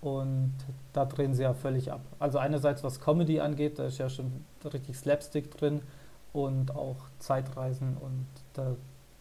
Und 0.00 0.54
da 0.92 1.06
drehen 1.06 1.34
sie 1.34 1.42
ja 1.42 1.54
völlig 1.54 1.90
ab. 1.90 2.02
Also 2.18 2.38
einerseits 2.38 2.84
was 2.84 3.00
Comedy 3.00 3.40
angeht, 3.40 3.78
da 3.78 3.86
ist 3.86 3.98
ja 3.98 4.08
schon 4.08 4.44
richtig 4.64 4.96
Slapstick 4.96 5.50
drin 5.50 5.82
und 6.36 6.70
auch 6.76 6.98
Zeitreisen 7.18 7.96
und 7.96 8.26
da, 8.52 8.76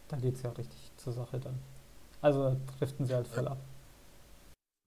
da 0.10 0.18
geht 0.18 0.36
es 0.36 0.42
ja 0.42 0.50
richtig 0.52 0.92
zur 0.98 1.14
Sache 1.14 1.40
dann. 1.40 1.58
Also 2.22 2.58
driften 2.78 3.06
sie 3.06 3.14
halt 3.14 3.28
voll 3.28 3.48
ab. 3.48 3.58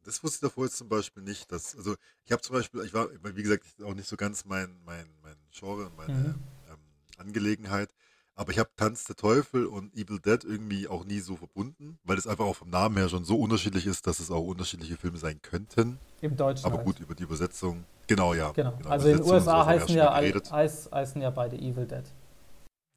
Das 0.05 0.23
wusste 0.23 0.37
ich 0.37 0.51
davor 0.51 0.65
jetzt 0.65 0.77
zum 0.77 0.91
Beispiel 0.91 1.23
nicht. 1.23 1.51
Dass, 1.51 1.75
also 1.75 1.95
ich 2.27 2.33
habe 2.33 2.43
zum 2.43 2.55
Beispiel, 2.55 2.83
ich 2.83 2.93
war, 2.93 3.09
wie 3.23 3.43
gesagt, 3.43 3.65
auch 3.83 3.95
nicht 3.95 4.09
so 4.09 4.17
ganz 4.17 4.45
mein, 4.45 4.77
mein, 4.85 5.07
mein 5.23 5.37
Genre 5.53 5.87
und 5.87 5.97
meine 5.97 6.13
mhm. 6.13 6.35
ähm, 6.69 6.79
Angelegenheit. 7.17 7.95
Aber 8.35 8.53
ich 8.53 8.59
habe 8.59 8.69
Tanz 8.77 9.05
der 9.05 9.17
Teufel 9.17 9.67
und 9.67 9.95
Evil 9.97 10.21
Dead 10.21 10.45
irgendwie 10.45 10.87
auch 10.87 11.05
nie 11.05 11.21
so 11.21 11.35
verbunden, 11.35 11.99
weil 12.05 12.19
es 12.19 12.27
einfach 12.27 12.45
auch 12.45 12.57
vom 12.57 12.71
Namen 12.71 12.97
her 12.99 13.09
schon 13.09 13.25
so 13.25 13.37
unterschiedlich 13.37 13.87
ist, 13.87 14.07
dass 14.07 14.21
es 14.21 14.31
auch 14.31 14.45
unterschiedliche 14.45 14.97
Filme 14.97 15.17
sein 15.17 15.41
könnten. 15.41 15.99
Im 16.21 16.37
Deutschen. 16.37 16.67
Aber 16.67 16.77
halt. 16.77 16.87
gut, 16.87 17.01
über 17.01 17.15
die 17.15 17.25
Übersetzung. 17.25 17.85
Genau, 18.07 18.35
ja. 18.35 18.53
Genau. 18.53 18.77
genau 18.77 18.91
also 18.91 19.09
in 19.09 19.17
den 19.17 19.27
USA 19.27 19.67
heißen 19.67 19.97
ja, 19.97 20.15
heißen 20.15 21.23
ja 21.23 21.31
beide 21.31 21.57
Evil 21.57 21.87
Dead. 21.87 22.05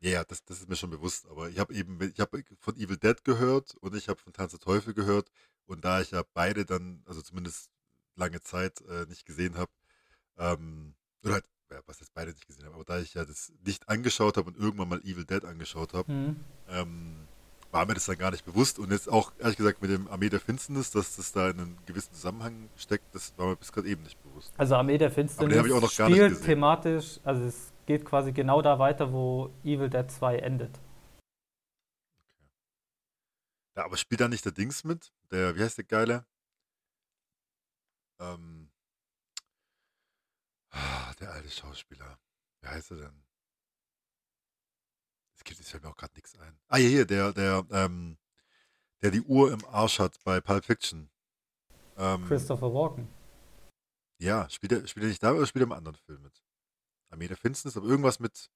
Ja, 0.03 0.09
yeah, 0.09 0.23
das, 0.23 0.43
das 0.45 0.57
ist 0.57 0.67
mir 0.67 0.75
schon 0.75 0.89
bewusst, 0.89 1.27
aber 1.29 1.49
ich 1.49 1.59
habe 1.59 1.75
eben, 1.75 2.01
ich 2.01 2.19
habe 2.19 2.43
von 2.59 2.75
Evil 2.75 2.97
Dead 2.97 3.23
gehört 3.23 3.75
und 3.81 3.95
ich 3.95 4.09
habe 4.09 4.19
von 4.19 4.33
Tanz 4.33 4.51
der 4.51 4.59
Teufel 4.59 4.95
gehört 4.95 5.29
und 5.67 5.85
da 5.85 6.01
ich 6.01 6.09
ja 6.09 6.23
beide 6.33 6.65
dann, 6.65 7.03
also 7.05 7.21
zumindest 7.21 7.69
lange 8.15 8.41
Zeit 8.41 8.81
äh, 8.81 9.05
nicht 9.05 9.25
gesehen 9.25 9.57
habe, 9.57 9.71
ähm, 10.39 10.95
oder 11.23 11.35
halt, 11.35 11.45
ja, 11.69 11.81
was 11.85 11.99
jetzt 11.99 12.15
beide 12.15 12.31
nicht 12.31 12.47
gesehen 12.47 12.65
habe, 12.65 12.73
aber 12.73 12.83
da 12.83 12.99
ich 12.99 13.13
ja 13.13 13.25
das 13.25 13.53
nicht 13.63 13.87
angeschaut 13.89 14.37
habe 14.37 14.49
und 14.49 14.57
irgendwann 14.57 14.89
mal 14.89 15.01
Evil 15.01 15.23
Dead 15.23 15.45
angeschaut 15.45 15.93
habe, 15.93 16.11
mhm. 16.11 16.39
ähm, 16.67 17.27
war 17.69 17.85
mir 17.85 17.93
das 17.93 18.05
dann 18.05 18.17
gar 18.17 18.31
nicht 18.31 18.43
bewusst 18.43 18.79
und 18.79 18.91
jetzt 18.91 19.07
auch, 19.07 19.31
ehrlich 19.37 19.57
gesagt, 19.57 19.83
mit 19.83 19.91
dem 19.91 20.07
Armee 20.07 20.29
der 20.29 20.39
Finsternis, 20.39 20.89
dass 20.89 21.15
das 21.15 21.31
da 21.31 21.51
in 21.51 21.59
einem 21.59 21.77
gewissen 21.85 22.13
Zusammenhang 22.13 22.69
steckt, 22.75 23.13
das 23.13 23.33
war 23.37 23.47
mir 23.47 23.55
bis 23.55 23.71
gerade 23.71 23.87
eben 23.87 24.01
nicht 24.01 24.21
bewusst. 24.23 24.51
Also 24.57 24.75
Armee 24.75 24.97
der 24.97 25.11
Finsternis 25.11 25.93
spielt 25.93 26.43
thematisch, 26.43 27.19
also 27.23 27.45
es 27.45 27.70
geht 27.85 28.05
quasi 28.05 28.31
genau 28.31 28.61
da 28.61 28.79
weiter, 28.79 29.11
wo 29.11 29.53
Evil 29.63 29.89
Dead 29.89 30.09
2 30.09 30.37
endet. 30.37 30.77
Okay. 30.77 30.91
Ja, 33.75 33.85
aber 33.85 33.97
spielt 33.97 34.21
da 34.21 34.27
nicht 34.27 34.45
der 34.45 34.51
Dings 34.51 34.83
mit? 34.83 35.11
Der, 35.31 35.55
wie 35.55 35.63
heißt 35.63 35.77
der 35.77 35.85
Geile? 35.85 36.25
Ähm, 38.19 38.69
ah, 40.69 41.13
der 41.19 41.31
alte 41.31 41.49
Schauspieler. 41.49 42.19
Wie 42.61 42.67
heißt 42.67 42.91
er 42.91 42.97
denn? 42.97 43.23
Es 45.35 45.43
gibt 45.43 45.59
fällt 45.59 45.83
mir 45.83 45.89
auch 45.89 45.97
gerade 45.97 46.13
nichts 46.13 46.37
ein. 46.37 46.59
Ah, 46.67 46.77
hier, 46.77 46.89
hier, 46.89 47.05
der, 47.05 47.33
der, 47.33 47.65
ähm, 47.71 48.17
der 49.01 49.09
die 49.09 49.21
Uhr 49.21 49.51
im 49.51 49.65
Arsch 49.65 49.97
hat 49.99 50.23
bei 50.23 50.39
Pulp 50.39 50.65
Fiction. 50.65 51.09
Ähm, 51.97 52.25
Christopher 52.27 52.71
Walken. 52.71 53.07
Ja, 54.19 54.47
spielt 54.49 54.71
er, 54.71 54.87
spielt 54.87 55.05
er 55.05 55.09
nicht 55.09 55.23
da 55.23 55.31
oder 55.31 55.47
spielt 55.47 55.63
er 55.63 55.67
im 55.67 55.71
anderen 55.71 55.95
Film 55.95 56.21
mit? 56.21 56.43
Armee 57.11 57.27
der 57.27 57.37
Finsternis, 57.37 57.77
aber 57.77 57.87
irgendwas 57.87 58.19
mit, 58.19 58.49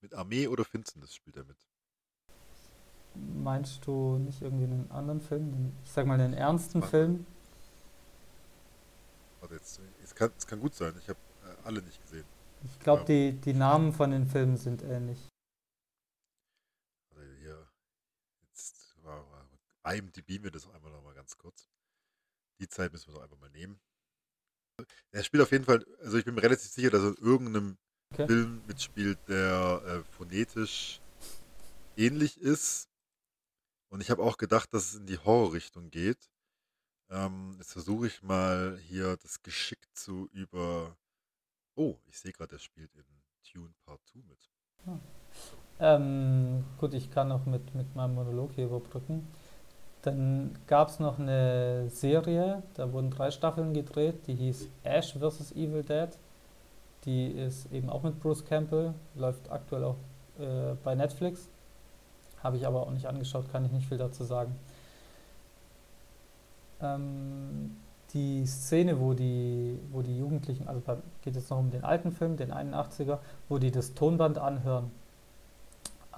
mit 0.00 0.14
Armee 0.14 0.48
oder 0.48 0.64
Finsternis 0.64 1.14
spielt 1.14 1.36
er 1.36 1.44
mit. 1.44 1.58
Meinst 3.14 3.86
du 3.86 4.18
nicht 4.18 4.40
irgendwie 4.40 4.64
einen 4.64 4.90
anderen 4.90 5.20
Film? 5.20 5.72
Ich 5.84 5.90
sag 5.90 6.06
mal 6.06 6.20
einen 6.20 6.34
ernsten 6.34 6.80
Warte. 6.80 6.90
Film? 6.90 7.26
Warte, 9.40 9.54
jetzt, 9.54 9.80
es, 10.02 10.14
kann, 10.14 10.30
es 10.36 10.46
kann 10.46 10.60
gut 10.60 10.74
sein, 10.74 10.94
ich 10.98 11.08
habe 11.08 11.18
äh, 11.44 11.66
alle 11.66 11.82
nicht 11.82 12.00
gesehen. 12.02 12.26
Ich 12.64 12.78
glaube, 12.78 13.04
die, 13.04 13.32
die 13.32 13.54
Namen 13.54 13.92
von 13.92 14.10
den 14.10 14.26
Filmen 14.26 14.56
sind 14.56 14.82
ähnlich. 14.82 15.28
Also 17.10 17.22
hier, 17.38 17.66
jetzt 18.42 18.96
war, 19.02 19.24
war 19.30 19.94
IMDb 19.94 20.40
mir 20.40 20.50
das 20.50 20.68
einmal 20.68 20.92
noch 20.92 21.02
mal 21.02 21.14
ganz 21.14 21.36
kurz. 21.36 21.68
Die 22.60 22.68
Zeit 22.68 22.92
müssen 22.92 23.08
wir 23.08 23.14
doch 23.14 23.22
einfach 23.22 23.38
mal 23.38 23.50
nehmen. 23.50 23.80
Er 25.12 25.22
spielt 25.24 25.42
auf 25.42 25.52
jeden 25.52 25.64
Fall, 25.64 25.84
also 26.02 26.18
ich 26.18 26.24
bin 26.24 26.34
mir 26.34 26.42
relativ 26.42 26.70
sicher, 26.70 26.90
dass 26.90 27.02
er 27.02 27.08
in 27.08 27.24
irgendeinem 27.24 27.78
Okay. 28.12 28.26
Film 28.26 28.62
mitspielt, 28.66 29.18
der 29.28 29.82
äh, 29.86 30.02
phonetisch 30.02 31.00
ähnlich 31.96 32.40
ist. 32.40 32.88
Und 33.88 34.00
ich 34.00 34.10
habe 34.10 34.22
auch 34.22 34.36
gedacht, 34.36 34.74
dass 34.74 34.92
es 34.92 34.94
in 34.96 35.06
die 35.06 35.18
Horrorrichtung 35.18 35.90
geht. 35.90 36.28
Ähm, 37.08 37.54
jetzt 37.58 37.72
versuche 37.72 38.08
ich 38.08 38.22
mal 38.22 38.78
hier 38.88 39.16
das 39.16 39.42
geschickt 39.42 39.96
zu 39.96 40.28
über. 40.32 40.96
Oh, 41.76 41.98
ich 42.06 42.18
sehe 42.18 42.32
gerade, 42.32 42.56
er 42.56 42.58
spielt 42.58 42.94
in 42.94 43.04
Tune 43.44 43.74
Part 43.84 44.04
2 44.06 44.20
mit. 44.22 44.50
Ähm, 45.78 46.64
gut, 46.78 46.94
ich 46.94 47.10
kann 47.10 47.28
noch 47.28 47.46
mit, 47.46 47.74
mit 47.74 47.94
meinem 47.94 48.14
Monolog 48.14 48.52
hier 48.54 48.66
überbrücken. 48.66 49.26
Dann 50.02 50.56
gab 50.66 50.88
es 50.88 50.98
noch 50.98 51.18
eine 51.18 51.90
Serie, 51.90 52.62
da 52.74 52.92
wurden 52.92 53.10
drei 53.10 53.30
Staffeln 53.30 53.74
gedreht, 53.74 54.26
die 54.26 54.34
hieß 54.34 54.68
Ash 54.82 55.12
vs. 55.12 55.52
Evil 55.52 55.82
Dead. 55.82 56.08
Die 57.04 57.28
ist 57.28 57.70
eben 57.72 57.90
auch 57.90 58.02
mit 58.02 58.20
Bruce 58.20 58.44
Campbell, 58.44 58.94
läuft 59.14 59.50
aktuell 59.50 59.84
auch 59.84 59.96
äh, 60.38 60.74
bei 60.84 60.94
Netflix. 60.94 61.48
Habe 62.42 62.56
ich 62.56 62.66
aber 62.66 62.82
auch 62.82 62.90
nicht 62.90 63.06
angeschaut, 63.06 63.50
kann 63.52 63.64
ich 63.64 63.72
nicht 63.72 63.88
viel 63.88 63.98
dazu 63.98 64.24
sagen. 64.24 64.56
Ähm, 66.80 67.76
die 68.14 68.46
Szene, 68.46 68.98
wo 69.00 69.12
die, 69.12 69.78
wo 69.92 70.02
die 70.02 70.18
Jugendlichen, 70.18 70.66
also 70.66 70.80
geht 71.22 71.36
jetzt 71.36 71.50
noch 71.50 71.58
um 71.58 71.70
den 71.70 71.84
alten 71.84 72.10
Film, 72.10 72.36
den 72.36 72.52
81er, 72.52 73.18
wo 73.48 73.58
die 73.58 73.70
das 73.70 73.94
Tonband 73.94 74.38
anhören. 74.38 74.90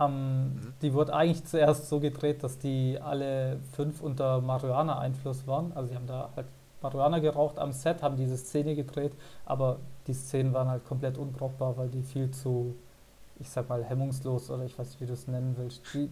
Ähm, 0.01 0.55
Mhm. 0.55 0.74
die 0.80 0.95
wurde 0.95 1.12
eigentlich 1.14 1.45
zuerst 1.45 1.88
so 1.88 2.01
gedreht, 2.01 2.43
dass 2.43 2.59
die 2.59 2.99
alle 3.01 3.61
fünf 3.72 4.01
unter 4.01 4.40
Marihuana-Einfluss 4.40 5.47
waren. 5.47 5.72
Also 5.72 5.90
sie 5.90 5.97
haben 5.97 6.07
da 6.07 6.30
halt 6.34 6.47
Marihuana 6.80 7.18
geraucht 7.18 7.59
am 7.59 7.72
Set, 7.72 8.03
haben 8.03 8.16
diese 8.16 8.36
Szene 8.36 8.74
gedreht, 8.74 9.12
aber 9.45 9.78
die 10.07 10.14
Szenen 10.14 10.53
waren 10.55 10.68
halt 10.68 10.84
komplett 10.84 11.18
unbrauchbar, 11.18 11.76
weil 11.76 11.88
die 11.90 12.03
viel 12.03 12.30
zu, 12.30 12.74
ich 13.38 13.49
sag 13.51 13.68
mal, 13.68 13.84
hemmungslos 13.84 14.51
oder 14.51 14.64
ich 14.64 14.76
weiß 14.78 14.88
nicht, 14.88 15.01
wie 15.01 15.07
du 15.07 15.12
es 15.12 15.28
nennen 15.28 15.55
willst. 15.59 15.82
Die, 15.95 16.11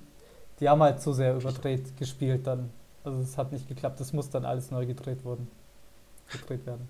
die 0.61 0.69
haben 0.69 0.83
halt 0.83 1.01
zu 1.01 1.13
sehr 1.13 1.35
überdreht 1.37 1.97
gespielt 1.97 2.47
dann. 2.47 2.71
Also 3.03 3.19
es 3.21 3.39
hat 3.39 3.51
nicht 3.51 3.67
geklappt, 3.67 3.99
es 4.01 4.13
muss 4.13 4.29
dann 4.29 4.45
alles 4.45 4.71
neu 4.71 4.85
gedreht 4.87 5.25
worden, 5.25 5.49
gedreht 6.31 6.67
werden. 6.67 6.87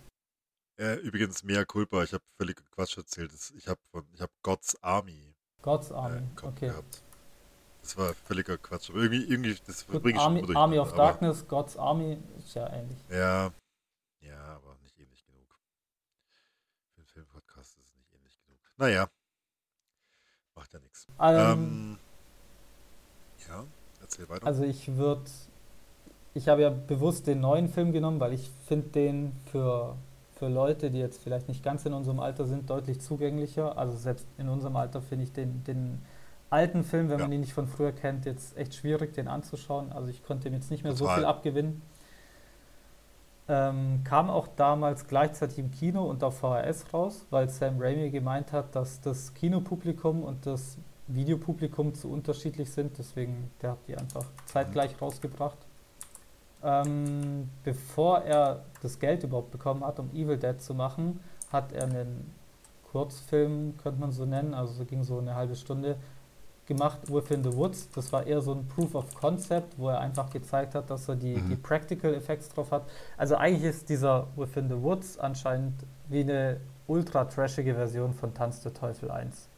Äh, 0.79 0.97
übrigens, 0.97 1.45
mea 1.45 1.65
culpa, 1.65 2.03
ich 2.03 2.13
habe 2.13 2.25
völlig 2.37 2.61
Quatsch 2.73 2.97
erzählt. 2.99 3.33
Das- 3.33 3.53
Ich 3.57 3.69
habe 3.69 3.79
ich 4.13 4.21
hab 4.21 4.31
God's 4.43 4.77
Army 4.83 5.30
God's 5.63 5.91
äh, 5.91 5.95
Army, 5.95 6.23
Kopf 6.35 6.49
okay. 6.57 6.69
gehabt. 6.69 7.03
Das 7.83 7.97
war 7.97 8.15
völliger 8.15 8.59
Quatsch. 8.59 8.91
Aber 8.91 9.01
irgendwie, 9.01 9.25
irgendwie 9.25 9.57
das 9.67 9.87
Gut, 9.87 10.03
bringe 10.03 10.17
ich 10.19 10.23
schon 10.23 10.37
Army, 10.37 10.41
immer 10.41 10.61
Army 10.61 10.79
of 10.79 10.93
Darkness, 10.95 11.47
God's 11.49 11.77
Army 11.77 12.19
ist 12.39 12.55
ja 12.55 12.71
ähnlich. 12.73 12.99
Ja, 13.09 13.51
ja, 14.21 14.39
aber 14.55 14.77
nicht 14.83 14.99
ähnlich 14.99 15.25
genug. 15.25 15.59
Für 16.95 17.01
einen 17.01 17.07
Filmpodcast 17.07 17.79
ist 17.79 17.87
es 17.87 17.95
nicht 17.97 18.13
ähnlich 18.13 18.39
genug. 18.45 18.59
Naja, 18.77 19.09
macht 20.55 20.73
ja 20.73 20.81
nichts. 20.81 21.07
Ähm, 21.19 21.37
Ähm, 21.37 21.99
ja, 23.49 23.65
erzähl 24.01 24.29
weiter. 24.29 24.47
Also 24.47 24.65
ich 24.65 24.97
würde, 24.97 25.25
ich 26.35 26.49
habe 26.49 26.63
ja 26.63 26.71
bewusst 26.71 27.27
den 27.27 27.41
neuen 27.41 27.69
Film 27.69 27.93
genommen, 27.93 28.21
weil 28.21 28.35
ich 28.35 28.51
finde 28.67 28.89
den 28.89 29.33
für, 29.51 29.97
für 30.41 30.49
Leute, 30.49 30.91
die 30.91 30.99
jetzt 30.99 31.23
vielleicht 31.23 31.49
nicht 31.49 31.63
ganz 31.63 31.85
in 31.85 31.93
unserem 31.93 32.19
Alter 32.19 32.47
sind, 32.47 32.71
deutlich 32.71 32.99
zugänglicher. 33.03 33.77
Also 33.77 33.95
selbst 33.99 34.27
in 34.39 34.49
unserem 34.49 34.75
Alter 34.75 35.03
finde 35.03 35.25
ich 35.25 35.33
den, 35.35 35.63
den 35.65 36.01
alten 36.49 36.83
Film, 36.83 37.11
wenn 37.11 37.19
Ja. 37.19 37.27
man 37.27 37.33
ihn 37.33 37.41
nicht 37.41 37.53
von 37.53 37.69
früher 37.69 37.93
kennt, 37.93 38.25
jetzt 38.25 38.57
echt 38.57 38.75
schwierig, 38.75 39.13
den 39.13 39.29
anzuschauen. 39.29 39.93
Also 39.93 40.09
ich 40.09 40.25
konnte 40.25 40.49
ihm 40.49 40.55
jetzt 40.55 40.71
nicht 40.71 40.83
mehr 40.83 40.95
so 40.95 41.05
Total. 41.05 41.17
viel 41.19 41.25
abgewinnen. 41.27 41.83
Ähm, 43.49 44.01
kam 44.05 44.31
auch 44.31 44.49
damals 44.57 45.07
gleichzeitig 45.09 45.59
im 45.59 45.71
Kino 45.73 46.05
und 46.05 46.25
auf 46.25 46.39
VHS 46.39 46.87
raus, 46.95 47.27
weil 47.29 47.51
Sam 47.51 47.77
Raimi 47.79 48.09
gemeint 48.11 48.53
hat, 48.53 48.75
dass 48.75 49.03
das 49.03 49.35
Kinopublikum 49.35 50.23
und 50.23 50.47
das 50.47 50.79
Videopublikum 51.09 51.93
zu 51.95 52.11
unterschiedlich 52.11 52.71
sind. 52.73 52.97
Deswegen, 52.97 53.51
der 53.61 53.73
hat 53.73 53.79
die 53.89 53.97
einfach 53.97 54.25
zeitgleich 54.47 55.01
rausgebracht. 55.03 55.59
Ähm, 56.63 57.49
bevor 57.65 58.21
er 58.21 58.65
das 58.83 58.99
Geld 58.99 59.23
überhaupt 59.25 59.51
bekommen 59.51 59.85
hat, 59.85 59.99
um 59.99 60.11
Evil 60.13 60.37
Dead 60.37 60.61
zu 60.61 60.75
machen, 60.75 61.21
hat 61.53 61.73
er 61.73 61.85
einen 61.85 62.33
Kurzfilm, 62.93 63.77
könnte 63.83 64.01
man 64.01 64.13
so 64.13 64.27
nennen, 64.27 64.53
also 64.55 64.73
so 64.75 64.85
ging 64.85 65.03
so 65.05 65.19
eine 65.19 65.35
halbe 65.35 65.55
Stunde, 65.57 65.97
gemacht, 66.67 67.01
Within 67.13 67.43
the 67.43 67.53
Woods. 67.57 67.91
Das 67.91 68.13
war 68.13 68.25
eher 68.27 68.41
so 68.41 68.53
ein 68.53 68.69
Proof 68.69 68.95
of 68.95 69.13
Concept, 69.15 69.77
wo 69.77 69.89
er 69.89 69.99
einfach 69.99 70.31
gezeigt 70.31 70.77
hat, 70.77 70.89
dass 70.89 71.09
er 71.09 71.17
die, 71.17 71.35
Mhm. 71.37 71.49
die 71.51 71.57
Practical 71.57 72.15
Effects 72.15 72.49
drauf 72.49 72.71
hat. 72.71 72.85
Also 73.17 73.35
eigentlich 73.37 73.65
ist 73.65 73.89
dieser 73.89 74.29
Within 74.37 74.69
the 74.69 74.81
Woods 74.81 75.19
anscheinend 75.19 75.75
wie 76.09 76.21
eine 76.21 76.61
ultra 76.87 77.25
trashige 77.25 77.75
Version 77.75 78.15
von 78.15 78.35
Tanz 78.35 78.63
der 78.63 78.73
Teufel 78.73 79.11
1. 79.11 79.49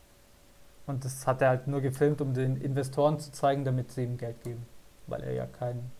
Und 0.86 1.04
das 1.04 1.26
hat 1.26 1.42
er 1.42 1.50
halt 1.50 1.66
nur 1.66 1.82
gefilmt, 1.82 2.22
um 2.22 2.32
den 2.32 2.56
Investoren 2.56 3.18
zu 3.18 3.30
zeigen, 3.30 3.64
damit 3.64 3.92
sie 3.92 4.04
ihm 4.04 4.16
Geld 4.16 4.42
geben. 4.42 4.66
Weil 5.06 5.22
er 5.22 5.32
ja 5.32 5.46
kein 5.46 5.90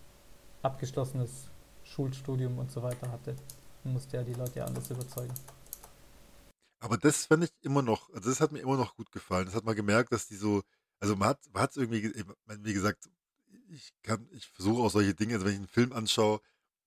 abgeschlossenes 0.62 1.48
Schulstudium 1.84 2.58
und 2.58 2.70
so 2.70 2.82
weiter 2.82 3.10
hatte. 3.10 3.34
Dann 3.84 3.92
musste 3.92 4.16
er 4.16 4.24
die 4.24 4.34
Leute 4.34 4.60
ja 4.60 4.64
anders 4.66 4.90
überzeugen. 4.90 5.34
Aber 6.80 6.96
das 6.98 7.26
fand 7.26 7.44
ich 7.44 7.50
immer 7.62 7.82
noch, 7.82 8.10
also 8.12 8.28
das 8.28 8.40
hat 8.40 8.52
mir 8.52 8.60
immer 8.60 8.76
noch 8.76 8.96
gut 8.96 9.10
gefallen. 9.12 9.46
Das 9.46 9.54
hat 9.54 9.64
man 9.64 9.76
gemerkt, 9.76 10.12
dass 10.12 10.26
die 10.26 10.36
so, 10.36 10.62
also 11.00 11.14
man 11.16 11.28
hat 11.28 11.40
man 11.52 11.62
hat's 11.62 11.76
irgendwie, 11.76 12.02
ge- 12.02 12.24
man- 12.46 12.64
wie 12.64 12.72
gesagt, 12.74 13.08
ich 13.68 13.92
kann, 14.02 14.28
ich 14.32 14.46
versuche 14.48 14.82
auch 14.82 14.90
solche 14.90 15.14
Dinge, 15.14 15.34
also 15.34 15.46
wenn 15.46 15.52
ich 15.52 15.58
einen 15.58 15.68
Film 15.68 15.92
anschaue, 15.92 16.40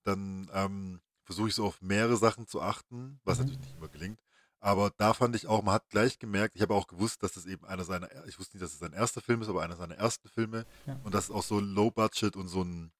dann 0.04 0.50
ähm, 0.54 1.02
versuche 1.24 1.48
ich 1.48 1.56
so 1.56 1.66
auf 1.66 1.82
mehrere 1.82 2.18
Sachen 2.18 2.46
zu 2.48 2.62
achten, 2.62 3.20
was 3.24 3.38
Mhm. 3.40 3.44
natürlich 3.46 3.62
nicht 3.62 3.78
immer 3.78 3.88
gelingt. 3.88 4.20
Aber 4.60 4.92
da 4.98 5.14
fand 5.14 5.36
ich 5.36 5.48
auch, 5.48 5.64
man 5.64 5.76
hat 5.76 5.90
gleich 5.90 6.20
gemerkt, 6.20 6.56
ich 6.56 6.62
habe 6.62 6.74
auch 6.74 6.88
gewusst, 6.88 7.24
dass 7.24 7.34
das 7.34 7.46
eben 7.46 7.66
einer 7.66 7.84
seiner, 7.84 8.10
ich 8.26 8.38
wusste 8.40 8.58
nicht, 8.58 8.64
dass 8.64 8.74
es 8.74 8.80
sein 8.80 8.94
erster 8.94 9.22
Film 9.22 9.42
ist, 9.42 9.48
aber 9.50 9.62
einer 9.64 9.76
seiner 9.76 9.96
ersten 9.96 10.28
Filme 10.28 10.66
Ja. 10.88 11.00
und 11.04 11.14
dass 11.14 11.26
es 11.26 11.32
auch 11.32 11.44
so 11.44 11.60
Low 11.60 11.92
Budget 11.92 12.36
und 12.36 12.48
so 12.48 12.64
ein, 12.64 12.92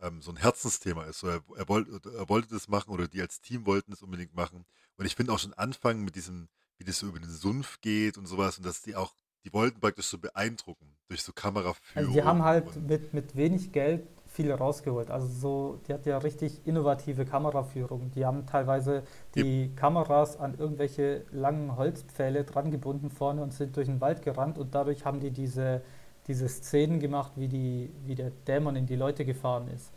ähm, 0.00 0.22
so 0.22 0.30
ein 0.30 0.36
Herzensthema 0.36 1.04
ist. 1.04 1.20
So, 1.20 1.28
er, 1.28 1.40
er, 1.56 1.68
wollte, 1.68 2.00
er 2.16 2.28
wollte 2.28 2.48
das 2.50 2.68
machen 2.68 2.90
oder 2.90 3.08
die 3.08 3.20
als 3.20 3.40
Team 3.40 3.66
wollten 3.66 3.92
es 3.92 4.02
unbedingt 4.02 4.34
machen. 4.34 4.64
Und 4.96 5.06
ich 5.06 5.16
finde 5.16 5.32
auch 5.32 5.38
schon 5.38 5.54
anfangen 5.54 6.04
mit 6.04 6.14
diesem, 6.16 6.48
wie 6.78 6.84
das 6.84 6.98
so 6.98 7.06
über 7.06 7.18
den 7.18 7.30
Sumpf 7.30 7.80
geht 7.80 8.18
und 8.18 8.26
sowas 8.26 8.58
und 8.58 8.66
dass 8.66 8.82
die 8.82 8.96
auch, 8.96 9.14
die 9.44 9.52
wollten 9.52 9.80
praktisch 9.80 10.06
so 10.06 10.18
beeindrucken 10.18 10.96
durch 11.08 11.22
so 11.22 11.32
Kameraführung. 11.32 12.08
Also 12.08 12.12
die 12.12 12.22
haben 12.22 12.42
halt 12.42 12.76
mit, 12.88 13.12
mit 13.12 13.36
wenig 13.36 13.72
Geld 13.72 14.06
viel 14.34 14.50
rausgeholt. 14.50 15.10
Also 15.10 15.28
so, 15.28 15.80
die 15.86 15.94
hat 15.94 16.06
ja 16.06 16.18
richtig 16.18 16.66
innovative 16.66 17.24
Kameraführung. 17.24 18.10
Die 18.10 18.26
haben 18.26 18.46
teilweise 18.46 19.04
die 19.36 19.72
Kameras 19.76 20.36
an 20.36 20.58
irgendwelche 20.58 21.24
langen 21.30 21.76
Holzpfähle 21.76 22.42
dran 22.42 22.72
gebunden 22.72 23.10
vorne 23.10 23.42
und 23.42 23.52
sind 23.52 23.76
durch 23.76 23.86
den 23.86 24.00
Wald 24.00 24.22
gerannt 24.22 24.58
und 24.58 24.74
dadurch 24.74 25.04
haben 25.04 25.20
die 25.20 25.30
diese, 25.30 25.82
diese 26.26 26.48
Szenen 26.48 27.00
gemacht, 27.00 27.32
wie, 27.36 27.48
die, 27.48 27.90
wie 28.06 28.14
der 28.14 28.30
Dämon 28.46 28.76
in 28.76 28.86
die 28.86 28.96
Leute 28.96 29.24
gefahren 29.24 29.68
ist. 29.68 29.92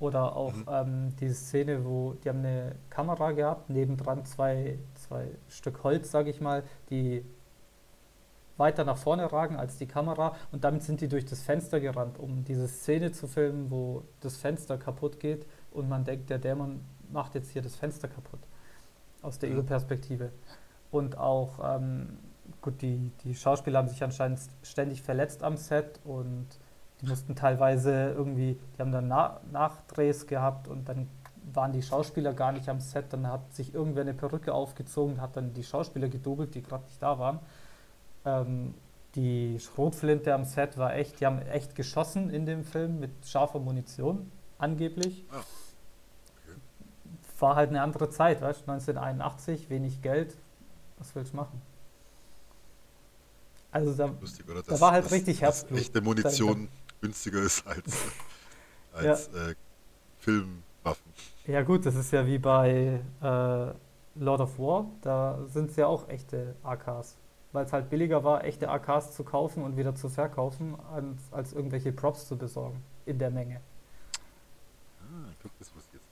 Oder 0.00 0.36
auch 0.36 0.54
Mhm. 0.54 0.64
ähm, 0.70 1.16
diese 1.20 1.34
Szene, 1.34 1.84
wo 1.84 2.14
die 2.24 2.28
haben 2.28 2.40
eine 2.40 2.74
Kamera 2.90 3.32
gehabt, 3.32 3.70
nebendran 3.70 4.24
zwei, 4.26 4.78
zwei 4.94 5.28
Stück 5.48 5.82
Holz, 5.84 6.10
sage 6.10 6.30
ich 6.30 6.40
mal, 6.40 6.64
die 6.90 7.24
weiter 8.56 8.84
nach 8.84 8.96
vorne 8.96 9.32
ragen 9.32 9.56
als 9.56 9.78
die 9.78 9.86
Kamera 9.86 10.36
und 10.52 10.62
damit 10.64 10.82
sind 10.84 11.00
die 11.00 11.08
durch 11.08 11.24
das 11.24 11.42
Fenster 11.42 11.80
gerannt, 11.80 12.18
um 12.18 12.44
diese 12.44 12.68
Szene 12.68 13.10
zu 13.10 13.26
filmen, 13.26 13.70
wo 13.70 14.02
das 14.20 14.36
Fenster 14.36 14.78
kaputt 14.78 15.18
geht 15.18 15.46
und 15.72 15.88
man 15.88 16.04
denkt, 16.04 16.30
der 16.30 16.38
Dämon 16.38 16.80
macht 17.10 17.34
jetzt 17.34 17.50
hier 17.50 17.62
das 17.62 17.74
Fenster 17.74 18.06
kaputt 18.08 18.40
aus 19.22 19.38
der 19.38 19.50
Mhm. 19.50 19.56
Ego-Perspektive. 19.58 20.30
Und 20.92 21.18
auch, 21.18 21.58
ähm, 21.76 22.18
gut, 22.60 22.82
die, 22.82 23.10
die 23.24 23.34
Schauspieler 23.34 23.78
haben 23.78 23.88
sich 23.88 24.02
anscheinend 24.02 24.40
ständig 24.62 25.02
verletzt 25.02 25.42
am 25.42 25.56
Set 25.56 26.00
und 26.04 26.46
die 27.00 27.06
mussten 27.06 27.34
teilweise 27.34 28.10
irgendwie, 28.10 28.58
die 28.76 28.80
haben 28.80 28.92
dann 28.92 29.08
Na 29.08 29.40
Nachdrehs 29.50 30.26
gehabt 30.26 30.68
und 30.68 30.88
dann 30.88 31.08
waren 31.52 31.72
die 31.72 31.82
Schauspieler 31.82 32.32
gar 32.32 32.52
nicht 32.52 32.68
am 32.68 32.80
Set, 32.80 33.12
dann 33.12 33.26
hat 33.26 33.52
sich 33.54 33.74
irgendwer 33.74 34.02
eine 34.02 34.14
Perücke 34.14 34.54
aufgezogen, 34.54 35.20
hat 35.20 35.36
dann 35.36 35.52
die 35.52 35.62
Schauspieler 35.62 36.08
gedoubelt, 36.08 36.54
die 36.54 36.62
gerade 36.62 36.84
nicht 36.84 37.02
da 37.02 37.18
waren. 37.18 37.40
Ähm, 38.24 38.74
die 39.14 39.58
Schrotflinte 39.60 40.34
am 40.34 40.44
Set 40.44 40.78
war 40.78 40.94
echt, 40.94 41.20
die 41.20 41.26
haben 41.26 41.40
echt 41.42 41.74
geschossen 41.74 42.30
in 42.30 42.46
dem 42.46 42.64
Film 42.64 42.98
mit 42.98 43.10
scharfer 43.26 43.60
Munition, 43.60 44.32
angeblich. 44.58 45.24
Ah, 45.30 45.36
okay. 45.36 46.58
War 47.38 47.56
halt 47.56 47.70
eine 47.70 47.82
andere 47.82 48.08
Zeit, 48.08 48.40
weißt 48.40 48.66
du, 48.66 48.72
1981, 48.72 49.68
wenig 49.70 50.02
Geld, 50.02 50.34
was 50.98 51.14
willst 51.14 51.32
du 51.32 51.36
machen? 51.36 51.60
Also 53.74 53.92
da, 53.92 54.06
lustig, 54.20 54.48
oder? 54.48 54.62
da 54.62 54.80
war 54.80 54.92
halt 54.92 55.04
dass- 55.04 55.12
richtig 55.12 55.40
dass 55.40 55.48
Herzblut 55.48 55.80
echte 55.80 56.00
Munition 56.00 56.68
günstiger 57.00 57.42
ist 57.42 57.66
als, 57.66 57.92
als 58.92 59.28
äh, 59.34 59.56
Filmwaffen. 60.18 61.12
ja 61.46 61.60
gut, 61.62 61.84
das 61.84 61.96
ist 61.96 62.12
ja 62.12 62.24
wie 62.24 62.38
bei 62.38 63.00
äh, 63.20 63.72
Lord 64.14 64.40
of 64.40 64.58
War, 64.60 64.86
da 65.02 65.40
sind 65.52 65.70
es 65.70 65.76
ja 65.76 65.88
auch 65.88 66.08
echte 66.08 66.54
AKs. 66.62 67.16
Weil 67.50 67.64
es 67.66 67.72
halt 67.72 67.90
billiger 67.90 68.22
war, 68.22 68.44
echte 68.44 68.68
AKs 68.68 69.12
zu 69.16 69.24
kaufen 69.24 69.64
und 69.64 69.76
wieder 69.76 69.94
zu 69.96 70.08
verkaufen, 70.08 70.76
als, 70.92 71.18
als 71.32 71.52
irgendwelche 71.52 71.90
Props 71.92 72.28
zu 72.28 72.36
besorgen 72.36 72.80
in 73.06 73.18
der 73.18 73.30
Menge. 73.30 73.60
Ah, 75.00 75.30
guck, 75.42 75.50
das 75.58 75.74
wusste 75.74 75.96
ich 75.96 76.00
jetzt. 76.00 76.06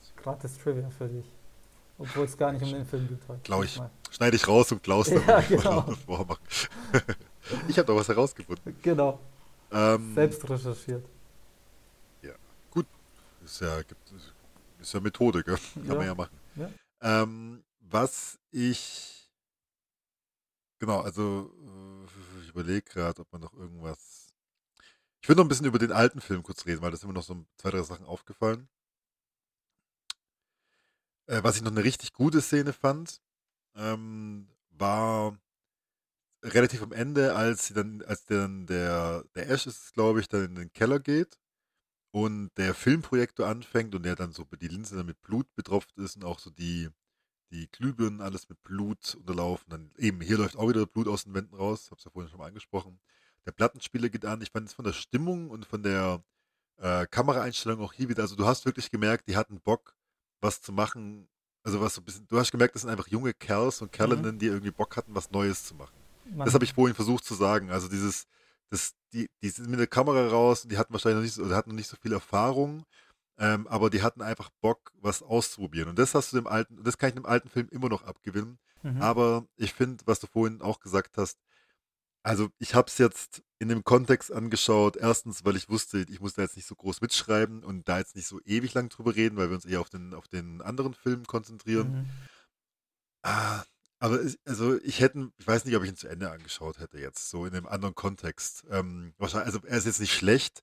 Das 0.00 0.22
Gratis 0.22 0.56
Trivia 0.58 0.88
für 0.88 1.08
dich. 1.08 1.26
Obwohl 1.98 2.24
es 2.24 2.36
gar 2.38 2.52
nicht 2.52 2.62
um 2.62 2.72
den 2.72 2.86
Film 2.86 3.06
geht. 3.08 3.20
Halt. 3.28 3.44
Glaube 3.44 3.64
ich. 3.66 3.80
Schneide 4.10 4.36
ich 4.36 4.46
raus 4.48 4.72
und 4.72 4.82
Klaus 4.82 5.08
dann 5.10 5.26
ja, 5.26 5.40
genau. 5.40 5.82
vormachen. 6.06 6.44
ich 7.68 7.78
habe 7.78 7.86
doch 7.86 7.96
was 7.96 8.08
herausgefunden. 8.08 8.76
Genau. 8.82 9.20
Ähm, 9.70 10.14
Selbst 10.14 10.48
recherchiert. 10.48 11.06
Ja, 12.22 12.32
gut. 12.70 12.86
Ist 13.44 13.60
ja, 13.60 13.78
ist 14.78 14.92
ja 14.94 15.00
Methode, 15.00 15.42
gell? 15.44 15.58
Kann 15.74 15.86
Ja. 15.86 15.94
man 15.94 16.06
ja 16.06 16.14
machen. 16.14 16.38
Ja. 16.56 16.70
Ähm, 17.00 17.62
was 17.80 18.38
ich. 18.50 19.30
Genau, 20.80 21.00
also 21.00 21.52
äh, 21.60 22.42
ich 22.42 22.48
überlege 22.50 22.82
gerade, 22.82 23.20
ob 23.22 23.32
man 23.32 23.40
noch 23.42 23.52
irgendwas. 23.54 24.32
Ich 25.20 25.28
würde 25.28 25.40
noch 25.40 25.44
ein 25.44 25.48
bisschen 25.48 25.66
über 25.66 25.78
den 25.80 25.92
alten 25.92 26.20
Film 26.20 26.42
kurz 26.42 26.64
reden, 26.66 26.80
weil 26.80 26.92
da 26.92 26.96
sind 26.96 27.08
mir 27.08 27.14
noch 27.14 27.24
so 27.24 27.44
zwei, 27.56 27.70
drei 27.70 27.82
Sachen 27.82 28.06
aufgefallen. 28.06 28.68
Äh, 31.26 31.42
was 31.42 31.56
ich 31.56 31.62
noch 31.62 31.72
eine 31.72 31.84
richtig 31.84 32.12
gute 32.12 32.40
Szene 32.40 32.72
fand, 32.72 33.20
ähm, 33.78 34.48
war 34.70 35.38
relativ 36.44 36.82
am 36.82 36.92
Ende, 36.92 37.34
als 37.34 37.68
dann, 37.72 38.02
als 38.02 38.24
dann 38.26 38.66
der, 38.66 39.24
der 39.34 39.50
Ash 39.50 39.66
ist, 39.66 39.94
glaube 39.94 40.20
ich, 40.20 40.28
dann 40.28 40.44
in 40.44 40.54
den 40.54 40.72
Keller 40.72 41.00
geht 41.00 41.38
und 42.10 42.50
der 42.56 42.74
Filmprojektor 42.74 43.46
anfängt 43.46 43.94
und 43.94 44.04
der 44.04 44.16
dann 44.16 44.32
so 44.32 44.44
die 44.44 44.68
Linse 44.68 44.96
dann 44.96 45.06
mit 45.06 45.20
Blut 45.22 45.52
betropft 45.54 45.96
ist 45.98 46.16
und 46.16 46.24
auch 46.24 46.38
so 46.38 46.50
die, 46.50 46.88
die 47.50 47.68
Glühbirnen 47.70 48.20
alles 48.20 48.48
mit 48.48 48.62
Blut 48.62 49.14
unterlaufen. 49.16 49.70
Dann 49.70 49.90
eben, 49.98 50.20
hier 50.20 50.38
läuft 50.38 50.56
auch 50.56 50.68
wieder 50.68 50.86
Blut 50.86 51.08
aus 51.08 51.24
den 51.24 51.34
Wänden 51.34 51.54
raus, 51.56 51.90
hab's 51.90 52.04
ja 52.04 52.10
vorhin 52.10 52.30
schon 52.30 52.38
mal 52.38 52.48
angesprochen. 52.48 53.00
Der 53.46 53.52
Plattenspieler 53.52 54.08
geht 54.08 54.24
an. 54.24 54.42
Ich 54.42 54.50
fand 54.50 54.68
es 54.68 54.74
von 54.74 54.84
der 54.84 54.92
Stimmung 54.92 55.50
und 55.50 55.66
von 55.66 55.82
der 55.82 56.22
äh, 56.78 57.06
Kameraeinstellung 57.06 57.80
auch 57.80 57.92
hier 57.92 58.08
wieder, 58.08 58.22
also 58.22 58.36
du 58.36 58.46
hast 58.46 58.64
wirklich 58.66 58.90
gemerkt, 58.90 59.28
die 59.28 59.36
hatten 59.36 59.60
Bock, 59.60 59.96
was 60.40 60.60
zu 60.62 60.72
machen. 60.72 61.28
Also 61.64 61.80
was 61.80 61.94
so 61.94 62.00
ein 62.00 62.04
bisschen, 62.04 62.26
du 62.28 62.38
hast 62.38 62.50
gemerkt, 62.50 62.74
das 62.74 62.82
sind 62.82 62.90
einfach 62.90 63.08
junge 63.08 63.34
Kerls 63.34 63.82
und 63.82 63.92
Kerlinnen, 63.92 64.38
die 64.38 64.46
irgendwie 64.46 64.70
Bock 64.70 64.96
hatten, 64.96 65.14
was 65.14 65.30
Neues 65.30 65.64
zu 65.64 65.74
machen. 65.74 65.94
Man, 66.30 66.44
Das 66.44 66.54
habe 66.54 66.64
ich 66.64 66.74
vorhin 66.74 66.94
versucht 66.94 67.24
zu 67.24 67.34
sagen. 67.34 67.70
Also 67.70 67.88
dieses, 67.88 68.26
das, 68.70 68.94
die, 69.12 69.28
die 69.42 69.48
sind 69.48 69.68
mit 69.68 69.80
der 69.80 69.86
Kamera 69.86 70.28
raus 70.28 70.62
und 70.62 70.72
die 70.72 70.78
hatten 70.78 70.92
wahrscheinlich 70.92 71.16
noch 71.16 71.22
nicht 71.22 71.34
so, 71.34 71.42
oder 71.42 71.56
hatten 71.56 71.70
noch 71.70 71.76
nicht 71.76 71.88
so 71.88 71.96
viel 72.00 72.12
Erfahrung, 72.12 72.84
ähm, 73.38 73.66
aber 73.68 73.90
die 73.90 74.02
hatten 74.02 74.22
einfach 74.22 74.50
Bock, 74.60 74.92
was 75.00 75.22
auszuprobieren. 75.22 75.90
Und 75.90 75.98
das 75.98 76.14
hast 76.14 76.32
du 76.32 76.36
dem 76.36 76.46
alten, 76.46 76.82
das 76.82 76.98
kann 76.98 77.10
ich 77.10 77.14
dem 77.14 77.26
alten 77.26 77.48
Film 77.48 77.68
immer 77.70 77.88
noch 77.88 78.02
abgewinnen. 78.04 78.58
Mhm. 78.82 79.02
Aber 79.02 79.46
ich 79.56 79.74
finde, 79.74 80.04
was 80.06 80.20
du 80.20 80.26
vorhin 80.26 80.62
auch 80.62 80.80
gesagt 80.80 81.16
hast, 81.18 81.38
also 82.22 82.48
ich 82.58 82.74
habe 82.74 82.88
es 82.88 82.98
jetzt 82.98 83.42
in 83.58 83.68
dem 83.68 83.84
Kontext 83.84 84.32
angeschaut. 84.32 84.96
Erstens, 84.96 85.44
weil 85.44 85.56
ich 85.56 85.68
wusste, 85.68 86.04
ich 86.08 86.20
muss 86.20 86.34
da 86.34 86.42
jetzt 86.42 86.56
nicht 86.56 86.66
so 86.66 86.74
groß 86.74 87.00
mitschreiben 87.00 87.64
und 87.64 87.88
da 87.88 87.98
jetzt 87.98 88.16
nicht 88.16 88.26
so 88.26 88.40
ewig 88.44 88.74
lang 88.74 88.88
drüber 88.88 89.14
reden, 89.14 89.36
weil 89.36 89.48
wir 89.48 89.56
uns 89.56 89.64
eher 89.64 89.80
auf 89.80 89.90
den, 89.90 90.14
auf 90.14 90.28
den 90.28 90.62
anderen 90.62 90.94
Film 90.94 91.26
konzentrieren. 91.26 91.92
Mhm. 91.92 92.10
Ah, 93.22 93.64
aber 93.98 94.20
es, 94.20 94.38
also 94.44 94.80
ich 94.82 95.00
hätte, 95.00 95.30
ich 95.38 95.46
weiß 95.46 95.64
nicht, 95.64 95.76
ob 95.76 95.82
ich 95.82 95.90
ihn 95.90 95.96
zu 95.96 96.08
Ende 96.08 96.30
angeschaut 96.30 96.78
hätte 96.78 96.98
jetzt, 96.98 97.30
so 97.30 97.46
in 97.46 97.54
einem 97.54 97.66
anderen 97.66 97.94
Kontext. 97.94 98.64
Ähm, 98.70 99.12
wahrscheinlich, 99.18 99.46
also 99.46 99.66
er 99.66 99.78
ist 99.78 99.86
jetzt 99.86 100.00
nicht 100.00 100.14
schlecht, 100.14 100.62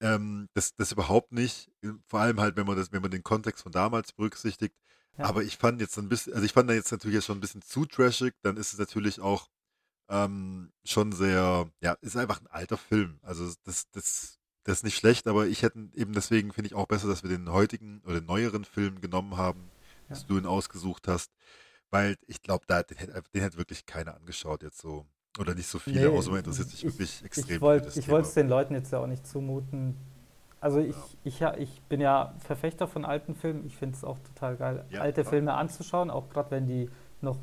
ähm, 0.00 0.48
das, 0.54 0.74
das 0.74 0.92
überhaupt 0.92 1.32
nicht. 1.32 1.70
Vor 2.06 2.20
allem 2.20 2.40
halt, 2.40 2.56
wenn 2.56 2.66
man 2.66 2.76
das, 2.76 2.92
wenn 2.92 3.02
man 3.02 3.10
den 3.10 3.22
Kontext 3.22 3.62
von 3.62 3.72
damals 3.72 4.12
berücksichtigt. 4.12 4.74
Ja. 5.16 5.24
Aber 5.26 5.42
ich 5.42 5.56
fand 5.56 5.80
jetzt 5.80 5.98
ein 5.98 6.08
bisschen, 6.08 6.32
also 6.34 6.44
ich 6.44 6.52
fand 6.52 6.68
da 6.68 6.74
jetzt 6.74 6.92
natürlich 6.92 7.16
jetzt 7.16 7.26
schon 7.26 7.38
ein 7.38 7.40
bisschen 7.40 7.62
zu 7.62 7.84
trashig, 7.86 8.34
dann 8.42 8.56
ist 8.56 8.72
es 8.72 8.78
natürlich 8.78 9.20
auch 9.20 9.48
ähm, 10.08 10.72
schon 10.84 11.12
sehr, 11.12 11.70
ja, 11.80 11.92
ist 12.00 12.16
einfach 12.16 12.40
ein 12.40 12.46
alter 12.48 12.76
Film. 12.78 13.18
Also 13.22 13.44
das, 13.64 13.90
das, 13.90 14.38
das 14.64 14.78
ist 14.78 14.84
nicht 14.84 14.96
schlecht, 14.96 15.26
aber 15.28 15.46
ich 15.46 15.62
hätte 15.62 15.78
eben 15.94 16.12
deswegen 16.12 16.52
finde 16.52 16.68
ich 16.68 16.74
auch 16.74 16.86
besser, 16.86 17.08
dass 17.08 17.22
wir 17.22 17.30
den 17.30 17.50
heutigen 17.52 18.00
oder 18.04 18.20
den 18.20 18.26
neueren 18.26 18.64
Film 18.64 19.00
genommen 19.00 19.36
haben, 19.36 19.72
dass 20.08 20.22
Ja. 20.22 20.28
du 20.28 20.38
ihn 20.38 20.46
ausgesucht 20.46 21.08
hast. 21.08 21.32
Weil 21.90 22.16
ich 22.26 22.42
glaube, 22.42 22.64
da 22.66 22.82
den 22.82 22.98
hätte, 22.98 23.22
den 23.34 23.42
hätte 23.42 23.58
wirklich 23.58 23.86
keiner 23.86 24.14
angeschaut 24.16 24.62
jetzt 24.62 24.80
so. 24.80 25.06
Oder 25.38 25.54
nicht 25.54 25.68
so 25.68 25.78
viele, 25.78 26.10
Nee, 26.10 26.18
außer 26.18 26.30
man 26.30 26.38
interessiert 26.40 26.68
sich 26.68 26.84
ich- 26.84 26.94
wirklich 26.94 27.24
extrem 27.24 27.62
Ich 27.62 27.82
das 27.82 27.96
ich 27.96 28.08
wollte 28.08 28.28
es 28.28 28.34
den 28.34 28.48
Leuten 28.48 28.74
jetzt 28.74 28.92
ja 28.92 28.98
auch 28.98 29.06
nicht 29.06 29.26
zumuten. 29.26 29.96
Also 30.60 30.80
ich, 30.80 30.96
ich, 31.24 31.38
ja, 31.40 31.56
ich 31.56 31.80
bin 31.82 32.00
ja 32.00 32.34
Verfechter 32.40 32.88
von 32.88 33.04
alten 33.04 33.34
Filmen. 33.36 33.64
Ich 33.64 33.76
finde 33.76 33.96
es 33.96 34.04
auch 34.04 34.18
total 34.18 34.56
geil, 34.56 34.84
Ja, 34.90 35.00
alte 35.02 35.22
klar. 35.22 35.30
Filme 35.32 35.54
anzuschauen, 35.54 36.10
auch 36.10 36.28
gerade 36.30 36.50
wenn 36.50 36.66
die 36.66 36.90
noch, 37.20 37.38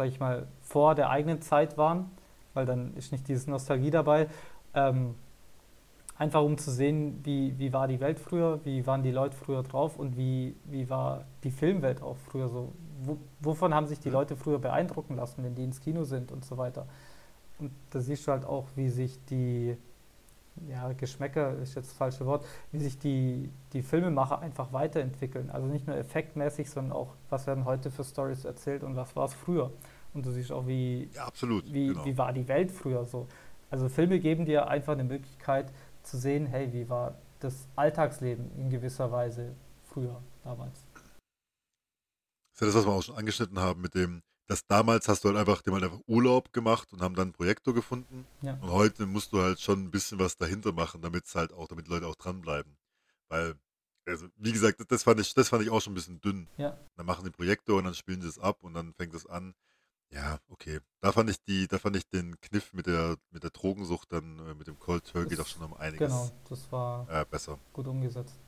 sag 0.00 0.08
ich 0.08 0.18
mal, 0.18 0.46
vor 0.62 0.94
der 0.94 1.10
eigenen 1.10 1.42
Zeit 1.42 1.76
waren, 1.76 2.10
weil 2.54 2.64
dann 2.64 2.94
ist 2.94 3.12
nicht 3.12 3.28
diese 3.28 3.50
Nostalgie 3.50 3.90
dabei. 3.90 4.28
Ähm, 4.72 5.14
einfach 6.16 6.40
um 6.40 6.56
zu 6.56 6.70
sehen, 6.70 7.20
wie, 7.22 7.58
wie 7.58 7.74
war 7.74 7.86
die 7.86 8.00
Welt 8.00 8.18
früher, 8.18 8.60
wie 8.64 8.86
waren 8.86 9.02
die 9.02 9.10
Leute 9.10 9.36
früher 9.36 9.62
drauf 9.62 9.98
und 9.98 10.16
wie, 10.16 10.56
wie 10.64 10.88
war 10.88 11.26
die 11.44 11.50
Filmwelt 11.50 12.00
auch 12.00 12.16
früher 12.16 12.48
so. 12.48 12.72
Wo, 13.02 13.18
wovon 13.40 13.74
haben 13.74 13.86
sich 13.86 14.00
die. 14.00 14.08
Leute 14.08 14.36
früher 14.36 14.58
beeindrucken 14.58 15.16
lassen, 15.16 15.44
wenn 15.44 15.54
die 15.54 15.64
ins 15.64 15.80
Kino 15.80 16.04
sind 16.04 16.32
und 16.32 16.46
so 16.46 16.56
weiter. 16.56 16.86
Und 17.58 17.70
da 17.90 18.00
siehst 18.00 18.26
du 18.26 18.32
halt 18.32 18.46
auch, 18.46 18.68
wie 18.76 18.88
sich 18.88 19.22
die, 19.26 19.76
ja, 20.66 20.94
Geschmäcker 20.94 21.58
ist 21.58 21.74
jetzt 21.74 21.90
das 21.90 21.96
falsche 21.96 22.24
Wort, 22.24 22.46
wie 22.72 22.80
sich 22.80 22.98
die, 22.98 23.50
die 23.74 23.82
Filmemacher 23.82 24.38
einfach 24.40 24.72
weiterentwickeln. 24.72 25.50
Also 25.50 25.66
nicht 25.66 25.86
nur 25.86 25.96
effektmäßig, 25.96 26.70
sondern 26.70 26.92
auch, 26.92 27.14
was 27.28 27.46
werden 27.46 27.66
heute 27.66 27.90
für 27.90 28.04
Stories 28.04 28.46
erzählt 28.46 28.82
und 28.82 28.96
was 28.96 29.14
war 29.14 29.26
es 29.26 29.34
früher. 29.34 29.70
Und 30.12 30.26
du 30.26 30.32
siehst 30.32 30.50
auch, 30.50 30.66
wie, 30.66 31.08
Ja, 31.14 31.26
absolut. 31.26 31.72
wie, 31.72 31.88
genau. 31.88 32.04
wie 32.04 32.18
war 32.18 32.32
die 32.32 32.48
Welt 32.48 32.70
früher 32.70 33.04
so. 33.04 33.28
Also 33.70 33.88
Filme 33.88 34.18
geben 34.18 34.44
dir 34.44 34.68
einfach 34.68 34.94
eine 34.94 35.04
Möglichkeit 35.04 35.72
zu 36.02 36.18
sehen, 36.18 36.46
hey, 36.46 36.72
wie 36.72 36.88
war 36.88 37.14
das 37.38 37.68
Alltagsleben 37.76 38.50
in 38.56 38.70
gewisser 38.70 39.10
Weise 39.12 39.54
früher, 39.84 40.22
damals. 40.44 40.84
Das 40.94 41.02
ist 42.54 42.60
ja 42.60 42.66
das, 42.66 42.74
was 42.74 42.86
wir 42.86 42.92
auch 42.92 43.02
schon 43.02 43.16
angeschnitten 43.16 43.58
haben 43.58 43.80
mit 43.80 43.94
dem, 43.94 44.22
dass 44.46 44.66
damals 44.66 45.08
hast 45.08 45.24
du 45.24 45.28
halt 45.28 45.38
einfach, 45.38 45.62
dem 45.62 45.74
halt 45.74 45.84
einfach 45.84 46.00
Urlaub 46.06 46.52
gemacht 46.52 46.92
und 46.92 47.00
haben 47.02 47.14
dann 47.14 47.28
einen 47.28 47.32
Projektor 47.32 47.72
gefunden. 47.72 48.26
Ja. 48.42 48.54
Und 48.54 48.70
heute 48.70 49.06
musst 49.06 49.32
du 49.32 49.40
halt 49.40 49.60
schon 49.60 49.84
ein 49.84 49.90
bisschen 49.90 50.18
was 50.18 50.36
dahinter 50.36 50.72
machen, 50.72 51.00
damit 51.02 51.26
es 51.26 51.34
halt 51.34 51.52
auch, 51.52 51.68
damit 51.68 51.86
die 51.86 51.90
Leute 51.90 52.06
auch 52.06 52.16
dranbleiben. 52.16 52.76
Weil, 53.28 53.54
also, 54.06 54.26
wie 54.36 54.52
gesagt, 54.52 54.84
das 54.90 55.04
fand 55.04 55.20
ich, 55.20 55.32
das 55.34 55.48
fand 55.48 55.62
ich 55.62 55.70
auch 55.70 55.80
schon 55.80 55.92
ein 55.92 55.94
bisschen 55.94 56.20
dünn. 56.20 56.48
Ja. 56.56 56.76
Dann 56.96 57.06
machen 57.06 57.24
die 57.24 57.30
Projektor 57.30 57.78
und 57.78 57.84
dann 57.84 57.94
spielen 57.94 58.20
sie 58.20 58.28
es 58.28 58.38
ab 58.38 58.58
und 58.62 58.74
dann 58.74 58.92
fängt 58.94 59.14
es 59.14 59.24
an. 59.26 59.54
Ja, 60.12 60.38
okay. 60.48 60.80
Da 61.00 61.12
fand 61.12 61.30
ich 61.30 61.36
die, 61.44 61.68
da 61.68 61.78
fand 61.78 61.96
ich 61.96 62.08
den 62.08 62.38
Kniff 62.40 62.72
mit 62.72 62.86
der, 62.86 63.16
mit 63.30 63.42
der 63.44 63.50
Drogensucht 63.50 64.12
dann, 64.12 64.38
äh, 64.40 64.54
mit 64.54 64.66
dem 64.66 64.78
Cold 64.78 65.04
Turkey 65.04 65.30
Das- 65.36 65.38
doch 65.38 65.46
schon 65.46 65.62
um 65.62 65.74
einiges 65.74 66.08
Genau, 66.08 66.30
das 66.48 66.72
war 66.72 67.08
äh, 67.08 67.24
besser. 67.24 67.58
gut 67.72 67.86
umgesetzt. 67.86 68.38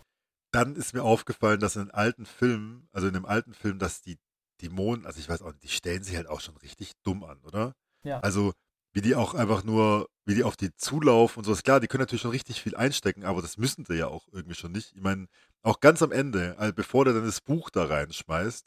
Dann 0.52 0.76
ist 0.76 0.92
mir 0.92 1.02
aufgefallen, 1.02 1.60
dass 1.60 1.76
in 1.76 1.84
den 1.86 1.90
alten 1.92 2.26
Filmen, 2.26 2.88
also 2.92 3.06
in 3.06 3.14
dem 3.14 3.24
alten 3.26 3.54
Film, 3.54 3.78
dass 3.78 4.02
die 4.02 4.18
Dämonen, 4.60 5.06
also 5.06 5.18
ich 5.18 5.28
weiß 5.28 5.42
auch 5.42 5.52
nicht, 5.52 5.62
die 5.62 5.68
stellen 5.68 6.02
sich 6.02 6.16
halt 6.16 6.26
auch 6.26 6.40
schon 6.40 6.56
richtig 6.58 6.92
dumm 7.04 7.24
an, 7.24 7.40
oder? 7.42 7.74
Ja, 8.04 8.20
Also, 8.20 8.52
wie 8.92 9.00
die 9.00 9.14
auch 9.14 9.32
einfach 9.34 9.64
nur, 9.64 10.08
wie 10.26 10.34
die 10.34 10.44
auf 10.44 10.56
die 10.56 10.74
zulaufen 10.76 11.38
und 11.38 11.44
sowas. 11.44 11.62
Klar, 11.62 11.80
die 11.80 11.86
können 11.86 12.02
natürlich 12.02 12.20
schon 12.20 12.30
richtig 12.32 12.60
viel 12.60 12.76
einstecken, 12.76 13.24
aber 13.24 13.40
das 13.40 13.56
müssen 13.56 13.86
sie 13.86 13.94
ja 13.94 14.08
auch 14.08 14.28
irgendwie 14.30 14.54
schon 14.54 14.72
nicht. 14.72 14.92
Ich 14.94 15.00
meine, 15.00 15.26
auch 15.62 15.80
ganz 15.80 16.02
am 16.02 16.12
Ende, 16.12 16.58
also 16.58 16.74
bevor 16.74 17.04
der 17.06 17.14
dann 17.14 17.24
das 17.24 17.40
Buch 17.40 17.70
da 17.70 17.84
reinschmeißt, 17.86 18.66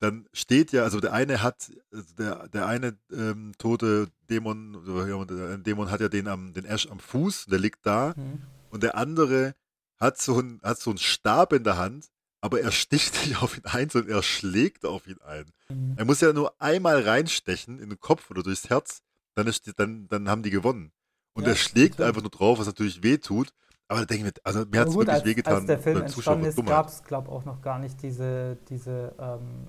dann 0.00 0.28
steht 0.32 0.72
ja, 0.72 0.84
also 0.84 1.00
der 1.00 1.12
eine 1.12 1.42
hat, 1.42 1.72
also 1.92 2.14
der, 2.14 2.48
der 2.48 2.66
eine 2.66 2.96
ähm, 3.12 3.52
tote 3.58 4.08
Dämon, 4.30 5.26
der 5.28 5.58
Dämon 5.58 5.90
hat 5.90 6.00
ja 6.00 6.08
den 6.08 6.28
am, 6.28 6.52
den 6.52 6.64
Ash 6.64 6.88
am 6.88 7.00
Fuß, 7.00 7.46
der 7.46 7.58
liegt 7.58 7.84
da, 7.84 8.14
mhm. 8.16 8.42
und 8.70 8.82
der 8.82 8.96
andere 8.96 9.54
hat 9.98 10.18
so 10.18 10.38
einen, 10.38 10.60
hat 10.62 10.78
so 10.78 10.90
einen 10.90 10.98
Stab 10.98 11.52
in 11.52 11.64
der 11.64 11.76
Hand, 11.76 12.06
aber 12.40 12.60
er 12.60 12.70
sticht 12.70 13.26
nicht 13.26 13.42
auf 13.42 13.56
ihn 13.56 13.64
ein, 13.64 13.90
sondern 13.90 14.16
er 14.16 14.22
schlägt 14.22 14.84
auf 14.84 15.06
ihn 15.06 15.20
ein. 15.22 15.50
Mhm. 15.68 15.94
Er 15.96 16.04
muss 16.04 16.20
ja 16.20 16.32
nur 16.32 16.60
einmal 16.60 17.00
reinstechen 17.00 17.80
in 17.80 17.90
den 17.90 17.98
Kopf 17.98 18.30
oder 18.30 18.42
durchs 18.42 18.70
Herz, 18.70 19.00
dann, 19.34 19.46
ist, 19.46 19.72
dann, 19.78 20.06
dann 20.08 20.28
haben 20.28 20.42
die 20.42 20.50
gewonnen. 20.50 20.92
Und 21.34 21.44
Ja, 21.44 21.50
er 21.50 21.56
schlägt 21.56 22.00
einfach 22.00 22.22
nur 22.22 22.30
drauf, 22.30 22.58
was 22.58 22.66
natürlich 22.66 23.02
weh 23.02 23.18
tut. 23.18 23.52
Aber 23.88 24.00
da 24.00 24.06
denke 24.06 24.28
ich 24.28 24.34
mir, 24.34 24.40
also 24.44 24.66
mir 24.70 24.80
hat 24.80 24.88
es 24.88 24.94
wirklich 24.94 25.14
als, 25.14 25.24
wehgetan. 25.24 25.54
als 25.54 25.66
der 25.66 25.78
Film 25.78 26.02
entstanden 26.02 26.44
ist, 26.44 26.66
gab 26.66 26.88
es, 26.88 27.02
glaube 27.04 27.28
ich, 27.28 27.32
auch 27.32 27.44
noch 27.44 27.62
gar 27.62 27.78
nicht 27.78 28.02
diese, 28.02 28.58
diese 28.68 29.14
ähm, 29.18 29.68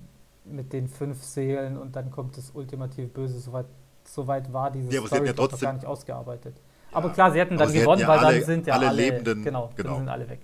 mit 0.52 0.72
den 0.72 0.88
fünf 0.88 1.22
Seelen 1.22 1.76
und 1.76 1.96
dann 1.96 2.10
kommt 2.10 2.36
das 2.36 2.50
ultimative 2.50 3.06
Böse. 3.08 3.38
Soweit, 3.40 3.66
soweit 4.04 4.52
war 4.52 4.70
diese 4.70 4.90
Ja, 4.92 5.00
aber 5.00 5.08
sie 5.08 5.14
hätten 5.16 5.26
Story 5.26 5.26
ja 5.26 5.32
trotzdem- 5.48 5.66
gar 5.66 5.72
nicht 5.74 5.86
ausgearbeitet. 5.86 6.56
Ja, 6.90 6.96
aber 6.96 7.10
klar, 7.12 7.32
sie 7.32 7.38
hätten 7.38 7.56
dann 7.56 7.68
sie 7.68 7.74
hätten 7.76 7.84
gewonnen, 7.84 8.00
ja 8.02 8.08
weil 8.08 8.18
alle- 8.18 8.38
dann 8.38 8.46
sind 8.46 8.66
ja 8.66 8.74
alle 8.74 8.88
alle, 8.88 8.96
Lebenden- 9.02 9.42
genau, 9.44 9.70
genau. 9.76 9.90
dann 9.90 9.98
sind 10.00 10.08
alle 10.08 10.28
weg. 10.28 10.40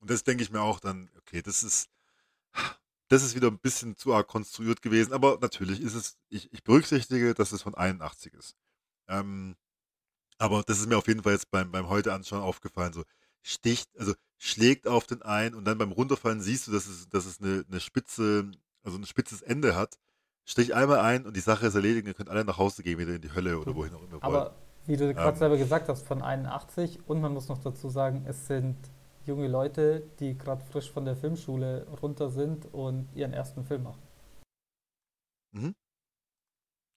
Und 0.00 0.10
das 0.10 0.22
denke 0.24 0.42
ich 0.42 0.50
mir 0.50 0.60
auch 0.60 0.80
dann, 0.80 1.10
okay, 1.18 1.42
das 1.42 1.62
ist, 1.62 1.88
das 3.08 3.22
ist 3.22 3.34
wieder 3.34 3.48
ein 3.48 3.58
bisschen 3.58 3.96
zu 3.96 4.12
arg 4.14 4.26
konstruiert 4.26 4.82
gewesen, 4.82 5.12
aber 5.12 5.38
natürlich 5.40 5.80
ist 5.80 5.94
es, 5.94 6.16
ich, 6.28 6.52
ich 6.52 6.62
berücksichtige, 6.62 7.34
dass 7.34 7.52
es 7.52 7.62
von 7.62 7.74
81 7.74 8.34
ist. 8.34 8.54
Ähm, 9.08 9.56
aber 10.38 10.62
das 10.62 10.78
ist 10.80 10.88
mir 10.88 10.98
auf 10.98 11.06
jeden 11.08 11.22
Fall 11.22 11.32
jetzt 11.32 11.50
beim, 11.50 11.70
beim 11.70 11.88
heute 11.88 12.12
anschauen 12.12 12.42
aufgefallen, 12.42 12.92
so 12.92 13.04
sticht, 13.42 13.88
also 13.98 14.14
schlägt 14.44 14.86
auf 14.86 15.06
den 15.06 15.22
einen 15.22 15.54
und 15.54 15.64
dann 15.64 15.78
beim 15.78 15.90
Runterfallen 15.90 16.42
siehst 16.42 16.66
du, 16.66 16.72
dass 16.72 16.86
es, 16.86 17.08
dass 17.08 17.24
es 17.24 17.40
eine, 17.40 17.64
eine 17.66 17.80
spitze, 17.80 18.50
also 18.82 18.98
ein 18.98 19.06
spitzes 19.06 19.40
Ende 19.40 19.74
hat. 19.74 19.98
Stich 20.44 20.74
einmal 20.74 20.98
ein 20.98 21.24
und 21.24 21.34
die 21.34 21.40
Sache 21.40 21.66
ist 21.66 21.74
erledigt, 21.74 22.06
ihr 22.06 22.12
könnt 22.12 22.28
alle 22.28 22.44
nach 22.44 22.58
Hause 22.58 22.82
gehen, 22.82 22.98
wieder 22.98 23.14
in 23.14 23.22
die 23.22 23.32
Hölle 23.32 23.58
oder 23.58 23.74
wohin 23.74 23.94
auch 23.94 24.02
immer 24.02 24.20
ihr 24.22 24.22
wollt. 24.22 24.50
Aber 24.50 24.54
wie 24.84 24.98
du 24.98 25.14
gerade 25.14 25.30
Ähm. 25.30 25.36
selber 25.36 25.56
gesagt 25.56 25.88
hast, 25.88 26.06
von 26.06 26.20
81 26.20 27.08
und 27.08 27.22
man 27.22 27.32
muss 27.32 27.48
noch 27.48 27.56
dazu 27.56 27.88
sagen, 27.88 28.26
es 28.26 28.46
sind 28.46 28.76
junge 29.24 29.48
Leute, 29.48 30.02
die 30.20 30.36
gerade 30.36 30.62
frisch 30.62 30.90
von 30.90 31.06
der 31.06 31.16
Filmschule 31.16 31.86
runter 32.02 32.28
sind 32.28 32.66
und 32.74 33.08
ihren 33.14 33.32
ersten 33.32 33.64
Film 33.64 33.84
machen. 33.84 34.02
Mhm. 35.52 35.74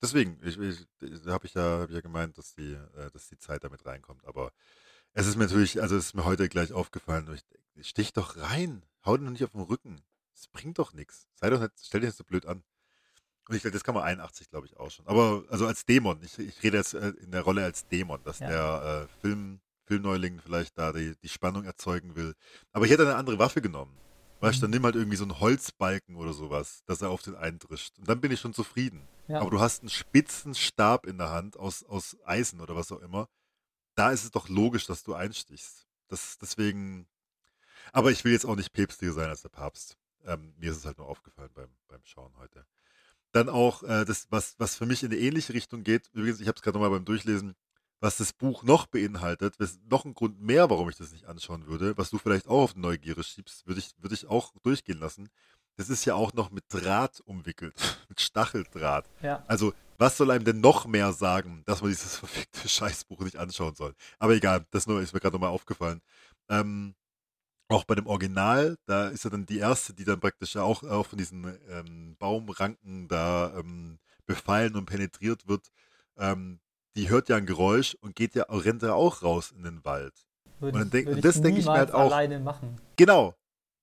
Deswegen, 0.01 0.37
ich, 0.43 0.59
ich, 0.59 0.87
habe 1.27 1.45
ich, 1.47 1.53
ja, 1.53 1.79
hab 1.79 1.89
ich 1.89 1.95
ja 1.95 2.01
gemeint, 2.01 2.37
dass 2.37 2.53
die, 2.53 2.73
äh, 2.73 3.09
dass 3.11 3.29
die 3.29 3.37
Zeit 3.37 3.63
damit 3.63 3.85
reinkommt. 3.85 4.25
Aber 4.25 4.51
es 5.17 5.25
ist 5.25 5.35
mir 5.35 5.45
natürlich, 5.45 5.81
also 5.81 5.95
es 5.97 6.05
ist 6.05 6.13
mir 6.13 6.25
heute 6.25 6.47
gleich 6.47 6.71
aufgefallen, 6.73 7.27
ich, 7.33 7.41
ich 7.73 7.89
stich 7.89 8.13
doch 8.13 8.37
rein, 8.37 8.83
hau 9.03 9.17
den 9.17 9.31
nicht 9.31 9.43
auf 9.43 9.51
den 9.51 9.61
Rücken. 9.61 10.01
Das 10.35 10.47
bringt 10.47 10.77
doch 10.77 10.93
nichts. 10.93 11.27
Sei 11.33 11.49
doch 11.49 11.59
nicht, 11.59 11.71
stell 11.81 12.01
dich 12.01 12.09
nicht 12.09 12.17
so 12.17 12.23
blöd 12.23 12.45
an. 12.45 12.63
Und 13.49 13.55
ich 13.55 13.63
das 13.63 13.83
kann 13.83 13.95
man 13.95 14.03
81, 14.03 14.51
glaube 14.51 14.67
ich, 14.67 14.77
auch 14.77 14.91
schon. 14.91 15.07
Aber 15.07 15.43
also 15.49 15.65
als 15.65 15.85
Dämon, 15.85 16.21
ich, 16.21 16.37
ich 16.37 16.61
rede 16.61 16.77
jetzt 16.77 16.93
äh, 16.93 17.09
in 17.21 17.31
der 17.31 17.41
Rolle 17.41 17.63
als 17.63 17.87
Dämon, 17.87 18.23
dass 18.25 18.39
ja. 18.39 18.47
der 18.47 19.07
äh, 19.09 19.21
Film, 19.21 19.59
Filmneuling 19.85 20.39
vielleicht 20.39 20.77
da 20.77 20.93
die, 20.93 21.15
die 21.23 21.29
Spannung 21.29 21.63
erzeugen 21.63 22.15
will. 22.15 22.35
Aber 22.71 22.85
ich 22.85 22.91
hätte 22.91 23.03
eine 23.03 23.15
andere 23.15 23.39
Waffe 23.39 23.61
genommen. 23.61 23.97
Weißt 24.39 24.57
du, 24.57 24.61
dann 24.61 24.69
mhm. 24.69 24.75
nimm 24.75 24.85
halt 24.85 24.95
irgendwie 24.95 25.17
so 25.17 25.23
einen 25.23 25.39
Holzbalken 25.39 26.15
oder 26.15 26.33
sowas, 26.33 26.83
dass 26.85 27.01
er 27.01 27.09
auf 27.09 27.23
den 27.23 27.35
eindrischt. 27.35 27.97
Und 27.97 28.07
dann 28.07 28.21
bin 28.21 28.31
ich 28.31 28.39
schon 28.39 28.53
zufrieden. 28.53 29.07
Ja. 29.27 29.41
Aber 29.41 29.49
du 29.49 29.59
hast 29.59 29.81
einen 29.81 29.89
spitzen 29.89 30.53
Stab 30.53 31.07
in 31.07 31.17
der 31.17 31.31
Hand 31.31 31.57
aus, 31.57 31.83
aus 31.83 32.17
Eisen 32.23 32.61
oder 32.61 32.75
was 32.75 32.91
auch 32.91 33.01
immer. 33.01 33.27
Da 33.97 34.11
ist 34.11 34.23
es 34.23 34.31
doch 34.31 34.47
logisch, 34.47 34.85
dass 34.85 35.03
du 35.03 35.13
einstichst. 35.13 35.87
Das, 36.07 36.37
deswegen. 36.37 37.07
Aber 37.91 38.11
ich 38.11 38.23
will 38.23 38.31
jetzt 38.31 38.45
auch 38.45 38.55
nicht 38.55 38.73
päpstlicher 38.73 39.13
sein 39.13 39.29
als 39.29 39.41
der 39.41 39.49
Papst. 39.49 39.97
Ähm, 40.25 40.53
mir 40.57 40.71
ist 40.71 40.77
es 40.77 40.85
halt 40.85 40.97
nur 40.97 41.07
aufgefallen 41.07 41.51
beim, 41.53 41.69
beim 41.87 42.03
Schauen 42.03 42.33
heute. 42.37 42.65
Dann 43.31 43.49
auch 43.49 43.83
äh, 43.83 44.05
das, 44.05 44.27
was, 44.29 44.55
was 44.57 44.75
für 44.75 44.85
mich 44.85 45.03
in 45.03 45.11
eine 45.11 45.19
ähnliche 45.19 45.53
Richtung 45.53 45.83
geht. 45.83 46.09
Übrigens, 46.13 46.39
ich 46.39 46.47
habe 46.47 46.55
es 46.55 46.61
gerade 46.61 46.77
nochmal 46.77 46.91
beim 46.91 47.05
Durchlesen 47.05 47.55
was 47.99 48.17
das 48.17 48.33
Buch 48.33 48.63
noch 48.63 48.85
beinhaltet, 48.85 49.59
was 49.59 49.79
noch 49.89 50.05
ein 50.05 50.13
Grund 50.13 50.39
mehr, 50.39 50.69
warum 50.69 50.89
ich 50.89 50.97
das 50.97 51.11
nicht 51.11 51.25
anschauen 51.25 51.67
würde, 51.67 51.97
was 51.97 52.09
du 52.09 52.17
vielleicht 52.17 52.47
auch 52.47 52.63
auf 52.63 52.75
Neugierde 52.75 53.23
schiebst, 53.23 53.65
würde 53.65 53.79
ich, 53.79 53.91
würde 53.97 54.15
ich 54.15 54.27
auch 54.27 54.53
durchgehen 54.63 54.99
lassen. 54.99 55.29
Das 55.77 55.89
ist 55.89 56.05
ja 56.05 56.15
auch 56.15 56.33
noch 56.33 56.51
mit 56.51 56.65
Draht 56.69 57.21
umwickelt, 57.21 57.75
mit 58.09 58.21
Stacheldraht. 58.21 59.09
Ja. 59.21 59.43
Also, 59.47 59.73
was 59.97 60.17
soll 60.17 60.31
einem 60.31 60.45
denn 60.45 60.61
noch 60.61 60.85
mehr 60.85 61.13
sagen, 61.13 61.63
dass 61.65 61.81
man 61.81 61.91
dieses 61.91 62.15
verfickte 62.17 62.67
Scheißbuch 62.67 63.19
nicht 63.19 63.37
anschauen 63.37 63.75
soll? 63.75 63.93
Aber 64.19 64.33
egal, 64.33 64.65
das 64.71 64.87
nur 64.87 65.01
ist 65.01 65.13
mir 65.13 65.19
gerade 65.19 65.35
nochmal 65.35 65.51
aufgefallen. 65.51 66.01
Ähm, 66.49 66.95
auch 67.69 67.83
bei 67.83 67.95
dem 67.95 68.07
Original, 68.07 68.77
da 68.85 69.09
ist 69.09 69.25
ja 69.25 69.29
dann 69.29 69.45
die 69.45 69.57
erste, 69.57 69.93
die 69.93 70.05
dann 70.05 70.19
praktisch 70.19 70.55
auch, 70.55 70.83
auch 70.83 71.05
von 71.05 71.17
diesen 71.17 71.57
ähm, 71.69 72.15
Baumranken 72.17 73.07
da 73.07 73.53
ähm, 73.57 73.99
befallen 74.25 74.75
und 74.75 74.85
penetriert 74.85 75.47
wird. 75.47 75.67
Ähm, 76.17 76.59
die 76.95 77.09
hört 77.09 77.29
ja 77.29 77.35
ein 77.35 77.45
Geräusch 77.45 77.95
und 77.95 78.15
geht 78.15 78.35
ja, 78.35 78.45
rennt 78.49 78.83
ja 78.83 78.93
auch 78.93 79.21
raus 79.21 79.51
in 79.51 79.63
den 79.63 79.83
Wald. 79.83 80.13
Würde 80.59 80.79
und, 80.79 80.93
denk, 80.93 81.09
und 81.09 81.23
das 81.23 81.41
denke 81.41 81.59
ich 81.59 81.65
mir 81.65 81.73
halt 81.73 81.93
auch. 81.93 82.11
alleine 82.11 82.39
machen. 82.39 82.75
Genau, 82.95 83.35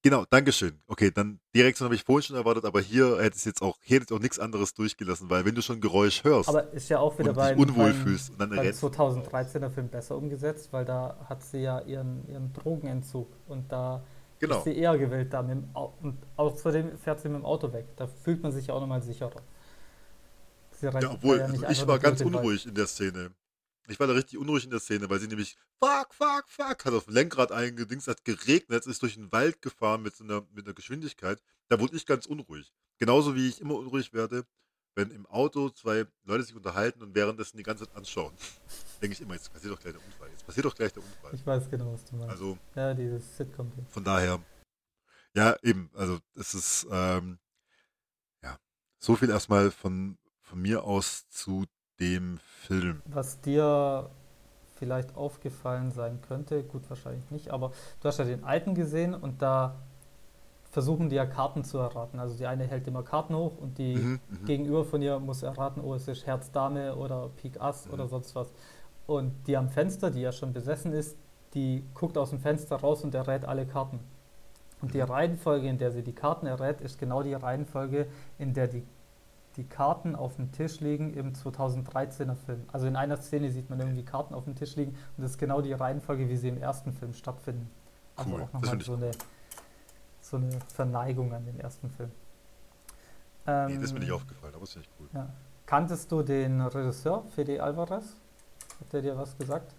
genau, 0.04 0.24
Dankeschön. 0.30 0.78
Okay, 0.86 1.10
dann 1.10 1.40
die 1.54 1.62
Reaktion 1.62 1.86
habe 1.86 1.96
ich 1.96 2.04
vorhin 2.04 2.22
schon 2.22 2.36
erwartet, 2.36 2.64
aber 2.64 2.80
hier 2.80 3.18
hätte 3.18 3.36
es 3.36 3.44
jetzt 3.44 3.62
auch, 3.62 3.76
hier 3.82 3.98
hätte 3.98 4.14
auch 4.14 4.20
nichts 4.20 4.38
anderes 4.38 4.74
durchgelassen, 4.74 5.28
weil 5.30 5.44
wenn 5.44 5.56
du 5.56 5.62
schon 5.62 5.80
Geräusch 5.80 6.22
hörst 6.22 6.48
aber 6.48 6.72
ist 6.72 6.88
ja 6.88 7.00
auch 7.00 7.18
wieder 7.18 7.30
und 7.30 7.36
bei 7.36 7.54
dich 7.54 7.62
unwohl 7.62 7.92
beim, 7.92 8.04
fühlst 8.04 8.30
und 8.30 8.40
dann 8.40 8.50
beim 8.50 8.60
2013er 8.60 9.70
Film 9.70 9.88
besser 9.88 10.16
umgesetzt, 10.16 10.68
weil 10.72 10.84
da 10.84 11.26
hat 11.28 11.42
sie 11.42 11.58
ja 11.58 11.80
ihren, 11.80 12.28
ihren 12.28 12.52
Drogenentzug 12.52 13.28
und 13.48 13.72
da 13.72 14.04
genau. 14.38 14.58
ist 14.58 14.64
sie 14.64 14.76
eher 14.76 14.96
gewillt 14.96 15.32
da 15.32 15.42
mit 15.42 15.56
dem, 15.56 15.68
und 15.74 16.18
außerdem 16.36 16.98
fährt 16.98 17.20
sie 17.20 17.28
mit 17.28 17.40
dem 17.40 17.44
Auto 17.44 17.72
weg. 17.72 17.86
Da 17.96 18.06
fühlt 18.06 18.42
man 18.42 18.52
sich 18.52 18.68
ja 18.68 18.74
auch 18.74 18.80
nochmal 18.80 19.02
sicherer. 19.02 19.42
Ja, 20.80 21.10
obwohl, 21.10 21.38
ja 21.38 21.44
also 21.46 21.66
ich 21.68 21.86
war 21.86 21.98
ganz 21.98 22.20
unruhig 22.20 22.66
in 22.66 22.74
der 22.74 22.86
Szene. 22.86 23.30
Ich 23.86 24.00
war 24.00 24.06
da 24.06 24.14
richtig 24.14 24.38
unruhig 24.38 24.64
in 24.64 24.70
der 24.70 24.80
Szene, 24.80 25.10
weil 25.10 25.20
sie 25.20 25.28
nämlich 25.28 25.56
fuck, 25.78 26.14
fuck, 26.14 26.44
fuck, 26.48 26.84
hat 26.84 26.94
auf 26.94 27.04
dem 27.04 27.14
Lenkrad 27.14 27.52
eingedingst, 27.52 28.08
hat 28.08 28.24
geregnet, 28.24 28.86
ist 28.86 29.02
durch 29.02 29.14
den 29.14 29.30
Wald 29.30 29.60
gefahren 29.60 30.02
mit 30.02 30.16
so 30.16 30.24
einer, 30.24 30.46
mit 30.52 30.64
einer 30.64 30.74
Geschwindigkeit. 30.74 31.42
Da 31.68 31.78
wurde 31.78 31.96
ich 31.96 32.06
ganz 32.06 32.26
unruhig. 32.26 32.72
Genauso 32.98 33.34
wie 33.34 33.48
ich 33.48 33.60
immer 33.60 33.74
unruhig 33.74 34.12
werde, 34.12 34.46
wenn 34.94 35.10
im 35.10 35.26
Auto 35.26 35.68
zwei 35.70 36.06
Leute 36.24 36.44
sich 36.44 36.54
unterhalten 36.54 37.02
und 37.02 37.14
währenddessen 37.14 37.56
die 37.56 37.62
ganze 37.62 37.86
Zeit 37.86 37.96
anschauen. 37.96 38.32
Denke 39.02 39.14
ich 39.14 39.20
immer, 39.20 39.34
jetzt 39.34 39.52
passiert 39.52 39.72
doch 39.72 39.80
gleich 39.80 39.92
der 39.92 40.04
Unfall. 40.04 40.30
Jetzt 40.30 40.46
passiert 40.46 40.66
doch 40.66 40.74
gleich 40.74 40.92
der 40.92 41.02
Unfall. 41.02 41.34
Ich 41.34 41.46
weiß 41.46 41.70
genau, 41.70 41.92
was 41.92 42.04
du 42.04 42.16
meinst. 42.16 42.30
Also, 42.30 42.58
ja, 42.74 42.94
dieses 42.94 43.36
Sitcom. 43.36 43.70
-Ding. 43.72 43.86
Von 43.90 44.04
daher, 44.04 44.40
ja, 45.34 45.56
eben, 45.62 45.90
also 45.94 46.20
es 46.34 46.54
ist, 46.54 46.86
ähm, 46.90 47.38
ja, 48.42 48.58
so 48.98 49.16
viel 49.16 49.30
erstmal 49.30 49.70
von, 49.70 50.16
von 50.40 50.62
mir 50.62 50.84
aus 50.84 51.28
zu 51.28 51.66
dem 52.00 52.38
Film. 52.62 53.02
Was 53.06 53.40
dir 53.40 54.10
vielleicht 54.76 55.16
aufgefallen 55.16 55.92
sein 55.92 56.20
könnte, 56.20 56.62
gut 56.62 56.88
wahrscheinlich 56.88 57.30
nicht, 57.30 57.50
aber 57.50 57.72
du 58.00 58.08
hast 58.08 58.18
ja 58.18 58.24
den 58.24 58.44
alten 58.44 58.74
gesehen 58.74 59.14
und 59.14 59.40
da 59.40 59.76
versuchen 60.70 61.08
die 61.08 61.14
ja 61.14 61.24
Karten 61.24 61.62
zu 61.62 61.78
erraten. 61.78 62.18
Also 62.18 62.36
die 62.36 62.46
eine 62.46 62.66
hält 62.66 62.88
immer 62.88 63.04
Karten 63.04 63.36
hoch 63.36 63.56
und 63.58 63.78
die 63.78 63.94
mhm, 63.94 64.20
mhm. 64.28 64.44
gegenüber 64.44 64.84
von 64.84 65.00
ihr 65.00 65.20
muss 65.20 65.44
erraten, 65.44 65.80
oh 65.80 65.94
es 65.94 66.08
ist 66.08 66.26
Herz 66.26 66.50
Dame 66.50 66.96
oder 66.96 67.30
Pik 67.36 67.60
Ass 67.60 67.86
mhm. 67.86 67.94
oder 67.94 68.08
sonst 68.08 68.34
was. 68.34 68.52
Und 69.06 69.32
die 69.46 69.56
am 69.56 69.68
Fenster, 69.68 70.10
die 70.10 70.20
ja 70.20 70.32
schon 70.32 70.52
besessen 70.52 70.92
ist, 70.92 71.16
die 71.54 71.84
guckt 71.94 72.18
aus 72.18 72.30
dem 72.30 72.40
Fenster 72.40 72.76
raus 72.76 73.04
und 73.04 73.14
errät 73.14 73.44
alle 73.44 73.66
Karten. 73.66 74.00
Und 74.82 74.94
die 74.94 74.98
mhm. 74.98 75.04
Reihenfolge, 75.04 75.68
in 75.68 75.78
der 75.78 75.92
sie 75.92 76.02
die 76.02 76.12
Karten 76.12 76.46
errät, 76.46 76.80
ist 76.80 76.98
genau 76.98 77.22
die 77.22 77.34
Reihenfolge, 77.34 78.08
in 78.38 78.52
der 78.52 78.66
die 78.66 78.82
die 79.56 79.64
Karten 79.64 80.16
auf 80.16 80.36
dem 80.36 80.52
Tisch 80.52 80.80
liegen 80.80 81.14
im 81.14 81.32
2013er 81.32 82.34
Film. 82.34 82.64
Also 82.72 82.86
in 82.86 82.96
einer 82.96 83.16
Szene 83.16 83.50
sieht 83.50 83.70
man 83.70 83.78
irgendwie 83.80 84.04
Karten 84.04 84.34
auf 84.34 84.44
dem 84.44 84.54
Tisch 84.56 84.76
liegen 84.76 84.92
und 84.92 85.22
das 85.22 85.32
ist 85.32 85.38
genau 85.38 85.60
die 85.60 85.72
Reihenfolge, 85.72 86.28
wie 86.28 86.36
sie 86.36 86.48
im 86.48 86.58
ersten 86.58 86.92
Film 86.92 87.12
stattfinden. 87.14 87.70
Also 88.16 88.32
cool. 88.32 88.42
auch 88.42 88.52
nochmal 88.52 88.80
so 88.80 88.94
eine, 88.94 89.10
so 90.20 90.36
eine 90.36 90.50
Verneigung 90.72 91.32
an 91.32 91.44
den 91.44 91.58
ersten 91.60 91.90
Film. 91.90 92.10
Ähm, 93.46 93.66
nee, 93.66 93.74
das 93.74 93.84
ist 93.84 93.92
mir 93.92 94.00
nicht 94.00 94.12
aufgefallen, 94.12 94.54
aber 94.54 94.62
das 94.62 94.72
finde 94.72 94.88
ich 94.88 95.00
cool. 95.00 95.08
Ja. 95.12 95.28
Kanntest 95.66 96.10
du 96.10 96.22
den 96.22 96.60
Regisseur, 96.60 97.24
Fede 97.34 97.62
Alvarez? 97.62 98.16
Hat 98.80 98.92
der 98.92 99.02
dir 99.02 99.16
was 99.16 99.36
gesagt? 99.36 99.74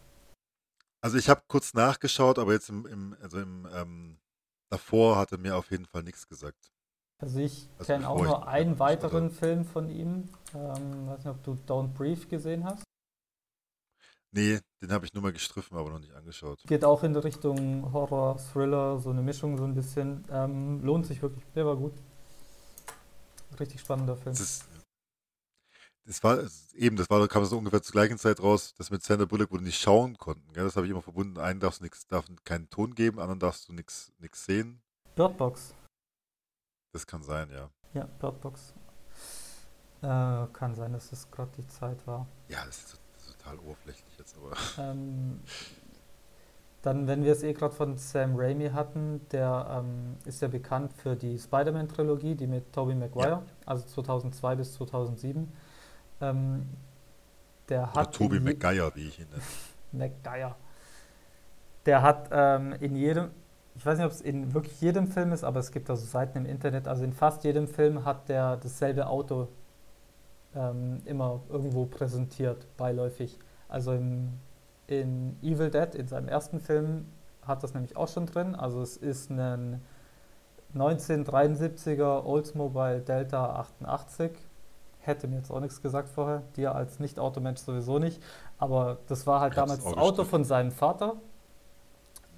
Also 1.01 1.17
ich 1.17 1.29
habe 1.29 1.41
kurz 1.47 1.73
nachgeschaut, 1.73 2.39
aber 2.39 2.53
jetzt 2.53 2.69
im, 2.69 2.85
im 2.87 3.15
also 3.21 3.39
im 3.39 3.67
ähm, 3.73 4.17
davor 4.69 5.17
hatte 5.17 5.37
mir 5.37 5.55
auf 5.55 5.69
jeden 5.71 5.85
Fall 5.85 6.03
nichts 6.03 6.27
gesagt. 6.27 6.71
Also 7.21 7.39
ich 7.39 7.69
also 7.77 7.93
kenne 7.93 8.09
auch 8.09 8.21
nur 8.21 8.47
einen 8.47 8.77
weiteren 8.79 9.31
Film 9.31 9.65
von 9.65 9.89
ihm. 9.89 10.29
Ähm, 10.53 11.07
weiß 11.07 11.19
nicht, 11.19 11.27
ob 11.27 11.43
du 11.43 11.57
Don't 11.67 11.93
Brief 11.93 12.29
gesehen 12.29 12.65
hast. 12.65 12.83
Nee, 14.31 14.59
den 14.81 14.91
habe 14.91 15.05
ich 15.05 15.13
nur 15.13 15.23
mal 15.23 15.31
gestriffen, 15.31 15.77
aber 15.77 15.89
noch 15.89 15.99
nicht 15.99 16.13
angeschaut. 16.13 16.59
Geht 16.67 16.83
auch 16.83 17.03
in 17.03 17.13
die 17.13 17.19
Richtung 17.19 17.93
Horror, 17.93 18.37
Thriller, 18.37 18.99
so 18.99 19.09
eine 19.11 19.21
Mischung 19.21 19.57
so 19.57 19.63
ein 19.63 19.73
bisschen. 19.73 20.25
Ähm, 20.29 20.83
lohnt 20.83 21.05
sich 21.05 21.21
wirklich, 21.21 21.45
der 21.55 21.65
war 21.65 21.77
gut. 21.77 21.93
Richtig 23.57 23.79
spannender 23.79 24.17
Film. 24.17 24.35
Das, 24.35 24.65
das 26.03 26.21
war 26.21 26.39
eben, 26.73 26.97
das 26.97 27.09
war, 27.09 27.25
kam 27.29 27.45
so 27.45 27.57
ungefähr 27.57 27.81
zur 27.81 27.93
gleichen 27.93 28.17
Zeit 28.17 28.41
raus, 28.43 28.73
das 28.77 28.91
mit 28.91 29.03
Sandra 29.03 29.25
Bullock, 29.25 29.51
wo 29.51 29.57
du 29.57 29.63
nicht 29.63 29.79
schauen 29.79 30.17
konnten. 30.17 30.51
Gell? 30.51 30.65
Das 30.65 30.75
habe 30.75 30.85
ich 30.85 30.91
immer 30.91 31.01
verbunden. 31.01 31.39
Einen 31.39 31.61
darfst 31.61 31.79
du 31.79 31.85
nichts, 31.85 32.05
darf 32.07 32.25
keinen 32.43 32.69
Ton 32.69 32.93
geben, 32.93 33.19
anderen 33.19 33.39
darfst 33.39 33.69
du 33.69 33.73
nichts 33.73 34.11
sehen. 34.33 34.81
Birdbox. 35.15 35.73
Das 36.95 37.05
kann 37.05 37.21
sein, 37.23 37.49
ja. 37.51 37.69
Ja, 37.93 38.07
Birdbox. 38.19 38.73
Äh, 40.01 40.07
kann 40.53 40.75
sein, 40.75 40.93
dass 40.93 41.09
das 41.09 41.29
gerade 41.29 41.51
die 41.57 41.67
Zeit 41.67 41.97
war. 42.07 42.25
Ja, 42.47 42.63
das 42.65 42.77
ist, 42.77 42.99
total 43.37 43.59
oberflächlich 43.59 44.17
jetzt, 44.17 44.37
aber. 44.37 44.55
Ähm, 44.79 45.41
dann, 46.83 47.05
wenn 47.05 47.25
wir 47.25 47.33
es 47.33 47.43
eh 47.43 47.51
gerade 47.51 47.75
von 47.75 47.97
Sam 47.97 48.37
Raimi 48.37 48.69
hatten, 48.69 49.27
der 49.31 49.83
ähm, 49.83 50.15
ist 50.23 50.41
ja 50.41 50.47
bekannt 50.47 50.93
für 50.93 51.17
die 51.17 51.37
Spider-Man-Trilogie, 51.37 52.33
die 52.35 52.47
mit 52.47 52.71
Tobey 52.71 52.95
Maguire, 52.95 53.29
ja. 53.29 53.43
also 53.65 53.85
2002 53.87 54.55
bis 54.55 54.73
2007. 54.75 55.51
Ähm, 56.21 56.69
der 57.67 57.93
hat. 57.93 58.15
Tobey 58.15 58.39
Maguire, 58.39 58.93
wie 58.95 59.09
ich 59.09 59.19
ihn 59.19 59.27
nenne. 59.31 59.41
Maguire. 59.91 60.55
Der 61.85 62.01
hat 62.01 62.29
ähm, 62.31 62.71
in 62.79 62.95
jedem, 62.95 63.31
ich 63.75 63.85
weiß 63.85 63.97
nicht, 63.97 64.05
ob 64.05 64.11
es 64.11 64.21
in 64.21 64.53
wirklich 64.53 64.79
jedem 64.79 65.07
Film 65.07 65.33
ist, 65.33 65.43
aber 65.43 65.59
es 65.59 65.71
gibt 65.71 65.89
also 65.89 66.05
Seiten 66.05 66.37
im 66.37 66.45
Internet. 66.45 66.87
Also 66.87 67.03
in 67.03 67.13
fast 67.13 67.43
jedem 67.43 67.67
Film 67.67 68.05
hat 68.05 68.29
der 68.29 68.57
dasselbe 68.57 69.07
Auto 69.07 69.49
ähm, 70.55 71.01
immer 71.05 71.41
irgendwo 71.49 71.85
präsentiert, 71.85 72.65
beiläufig. 72.77 73.37
Also 73.67 73.93
im, 73.93 74.39
in 74.87 75.37
Evil 75.41 75.69
Dead, 75.69 75.93
in 75.93 76.07
seinem 76.07 76.29
ersten 76.29 76.61
Film, 76.61 77.05
hat 77.41 77.63
das 77.63 77.73
nämlich 77.73 77.97
auch 77.97 78.07
schon 78.07 78.25
drin. 78.25 78.55
Also 78.55 78.81
es 78.81 78.95
ist 78.95 79.29
ein 79.29 79.81
1973er 80.73 82.25
Oldsmobile 82.25 83.01
Delta 83.01 83.57
88. 83.57 84.31
Hätte 84.99 85.27
mir 85.27 85.37
jetzt 85.37 85.51
auch 85.51 85.59
nichts 85.59 85.81
gesagt 85.81 86.09
vorher, 86.09 86.43
dir 86.55 86.73
als 86.73 86.99
Nicht-Automensch 86.99 87.59
sowieso 87.59 87.99
nicht. 87.99 88.23
Aber 88.57 88.97
das 89.07 89.27
war 89.27 89.41
halt 89.41 89.57
damals 89.57 89.83
das 89.83 89.97
Auto 89.97 90.23
von 90.23 90.45
seinem 90.45 90.71
Vater 90.71 91.17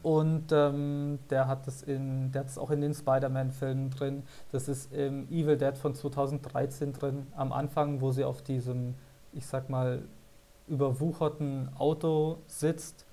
und 0.03 0.51
ähm, 0.51 1.19
der 1.29 1.47
hat 1.47 1.67
es 1.67 1.83
in, 1.83 2.31
der 2.31 2.41
hat 2.41 2.49
es 2.49 2.57
auch 2.57 2.71
in 2.71 2.81
den 2.81 2.93
Spider-Man-Filmen 2.93 3.89
drin. 3.89 4.23
Das 4.51 4.67
ist 4.67 4.93
im 4.93 5.27
Evil 5.29 5.57
Dead 5.57 5.77
von 5.77 5.95
2013 5.95 6.93
drin. 6.93 7.27
Am 7.35 7.51
Anfang, 7.51 8.01
wo 8.01 8.11
sie 8.11 8.23
auf 8.23 8.41
diesem, 8.41 8.95
ich 9.33 9.45
sag 9.45 9.69
mal, 9.69 10.03
überwucherten 10.67 11.69
Auto 11.77 12.37
sitzt. 12.47 13.05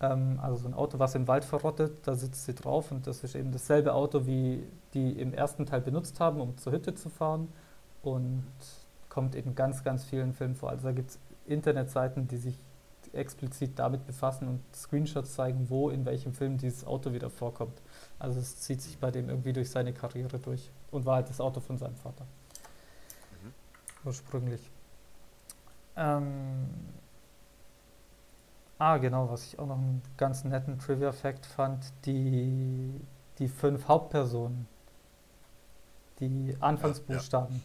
Ähm, 0.00 0.38
also 0.42 0.56
so 0.56 0.68
ein 0.68 0.74
Auto, 0.74 0.98
was 0.98 1.14
im 1.14 1.28
Wald 1.28 1.44
verrottet, 1.44 2.06
da 2.06 2.14
sitzt 2.14 2.44
sie 2.44 2.54
drauf 2.54 2.90
und 2.90 3.06
das 3.06 3.24
ist 3.24 3.34
eben 3.34 3.52
dasselbe 3.52 3.94
Auto, 3.94 4.26
wie 4.26 4.64
die 4.94 5.12
im 5.12 5.32
ersten 5.32 5.66
Teil 5.66 5.80
benutzt 5.80 6.20
haben, 6.20 6.40
um 6.40 6.56
zur 6.56 6.72
Hütte 6.72 6.94
zu 6.94 7.08
fahren 7.08 7.48
und 8.02 8.44
kommt 9.08 9.34
in 9.34 9.54
ganz, 9.54 9.84
ganz 9.84 10.04
vielen 10.04 10.32
Filmen 10.32 10.54
vor. 10.54 10.70
Also 10.70 10.84
da 10.84 10.92
gibt 10.92 11.10
es 11.10 11.18
Internetseiten, 11.46 12.28
die 12.28 12.36
sich 12.36 12.58
explizit 13.12 13.78
damit 13.78 14.06
befassen 14.06 14.48
und 14.48 14.60
Screenshots 14.74 15.34
zeigen, 15.34 15.70
wo 15.70 15.90
in 15.90 16.04
welchem 16.04 16.32
Film 16.32 16.58
dieses 16.58 16.84
Auto 16.84 17.12
wieder 17.12 17.30
vorkommt. 17.30 17.80
Also 18.18 18.38
es 18.38 18.60
zieht 18.60 18.82
sich 18.82 18.98
bei 18.98 19.10
dem 19.10 19.28
irgendwie 19.28 19.52
durch 19.52 19.70
seine 19.70 19.92
Karriere 19.92 20.38
durch 20.38 20.70
und 20.90 21.04
war 21.04 21.16
halt 21.16 21.28
das 21.28 21.40
Auto 21.40 21.60
von 21.60 21.78
seinem 21.78 21.96
Vater. 21.96 22.26
Mhm. 23.42 23.52
Ursprünglich. 24.04 24.70
Ähm, 25.96 26.68
ah, 28.78 28.98
genau, 28.98 29.30
was 29.30 29.46
ich 29.46 29.58
auch 29.58 29.66
noch 29.66 29.78
einen 29.78 30.02
ganz 30.16 30.44
netten 30.44 30.78
Trivia-Fact 30.78 31.46
fand, 31.46 31.92
die, 32.04 33.00
die 33.38 33.48
fünf 33.48 33.88
Hauptpersonen, 33.88 34.68
die 36.20 36.56
Anfangsbuchstaben. 36.60 37.62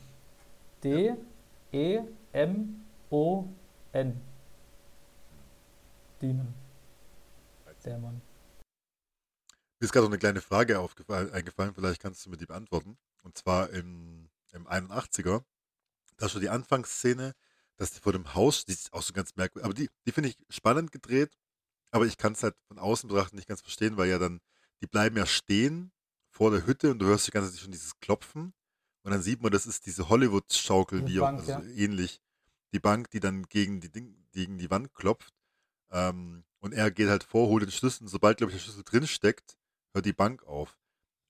Ja, 0.84 0.90
ja. 0.90 1.14
D, 1.14 1.16
E, 1.72 2.02
M, 2.34 2.84
O, 3.10 3.46
N. 3.92 4.20
Demon. 6.24 6.54
Dämon. 7.84 8.22
Mir 9.80 9.86
ist 9.86 9.92
gerade 9.92 10.06
noch 10.06 10.12
eine 10.12 10.20
kleine 10.20 10.40
Frage 10.40 10.80
eingefallen, 11.34 11.76
vielleicht 11.76 12.02
kannst 12.02 12.26
du 12.26 12.30
mir 12.30 12.38
die 12.38 12.46
beantworten. 12.46 12.98
Und 13.24 13.38
zwar 13.38 13.70
im, 13.72 14.30
im 14.54 14.66
81er, 14.66 15.44
da 16.16 16.26
ist 16.26 16.32
schon 16.32 16.40
die 16.40 16.50
Anfangsszene, 16.50 17.34
dass 17.76 17.92
die 17.92 18.00
vor 18.00 18.14
dem 18.14 18.34
Haus, 18.36 18.64
die 18.64 18.72
ist 18.72 18.94
auch 18.94 19.02
so 19.02 19.12
ganz 19.12 19.36
merkwürdig, 19.36 19.66
aber 19.66 19.74
die, 19.74 19.90
die 20.06 20.14
finde 20.14 20.30
ich 20.30 20.38
spannend 20.50 20.94
gedreht, 20.94 21.36
aber 21.92 22.06
ich 22.06 22.18
kann 22.18 22.34
es 22.34 22.44
halt 22.44 22.56
von 22.70 22.80
außen 22.80 23.10
betrachten 23.10 23.36
nicht 23.36 23.50
ganz 23.50 23.60
verstehen, 23.60 23.98
weil 23.98 24.08
ja 24.08 24.18
dann, 24.18 24.40
die 24.82 24.88
bleiben 24.88 25.18
ja 25.18 25.26
stehen 25.26 25.92
vor 26.30 26.52
der 26.52 26.66
Hütte 26.66 26.92
und 26.92 27.00
du 27.00 27.06
hörst 27.06 27.28
die 27.28 27.32
ganze 27.32 27.52
Zeit 27.52 27.60
schon 27.60 27.72
dieses 27.72 28.00
Klopfen 28.00 28.54
und 29.02 29.12
dann 29.12 29.22
sieht 29.22 29.42
man, 29.42 29.52
das 29.52 29.66
ist 29.66 29.86
diese 29.86 30.08
Hollywood-Schaukel, 30.08 31.06
wie 31.06 31.20
Bank, 31.20 31.42
auch, 31.42 31.48
also 31.48 31.68
ja. 31.68 31.76
ähnlich. 31.76 32.22
Die 32.72 32.80
Bank, 32.80 33.10
die 33.12 33.20
dann 33.20 33.44
gegen 33.44 33.82
die, 33.82 33.92
Ding, 33.92 34.16
gegen 34.32 34.58
die 34.58 34.72
Wand 34.72 34.94
klopft. 34.94 35.34
Ähm, 35.94 36.44
und 36.60 36.74
er 36.74 36.92
geht 36.92 37.10
halt 37.10 37.24
vor, 37.24 37.48
holt 37.48 37.64
den 37.64 37.72
Schlüssel. 37.72 38.04
Und 38.04 38.10
sobald, 38.10 38.38
glaube 38.38 38.52
ich, 38.52 38.58
der 38.58 38.64
Schlüssel 38.64 38.84
drin 38.84 39.08
steckt, 39.08 39.58
hört 39.94 40.06
die 40.06 40.14
Bank 40.14 40.44
auf. 40.44 40.78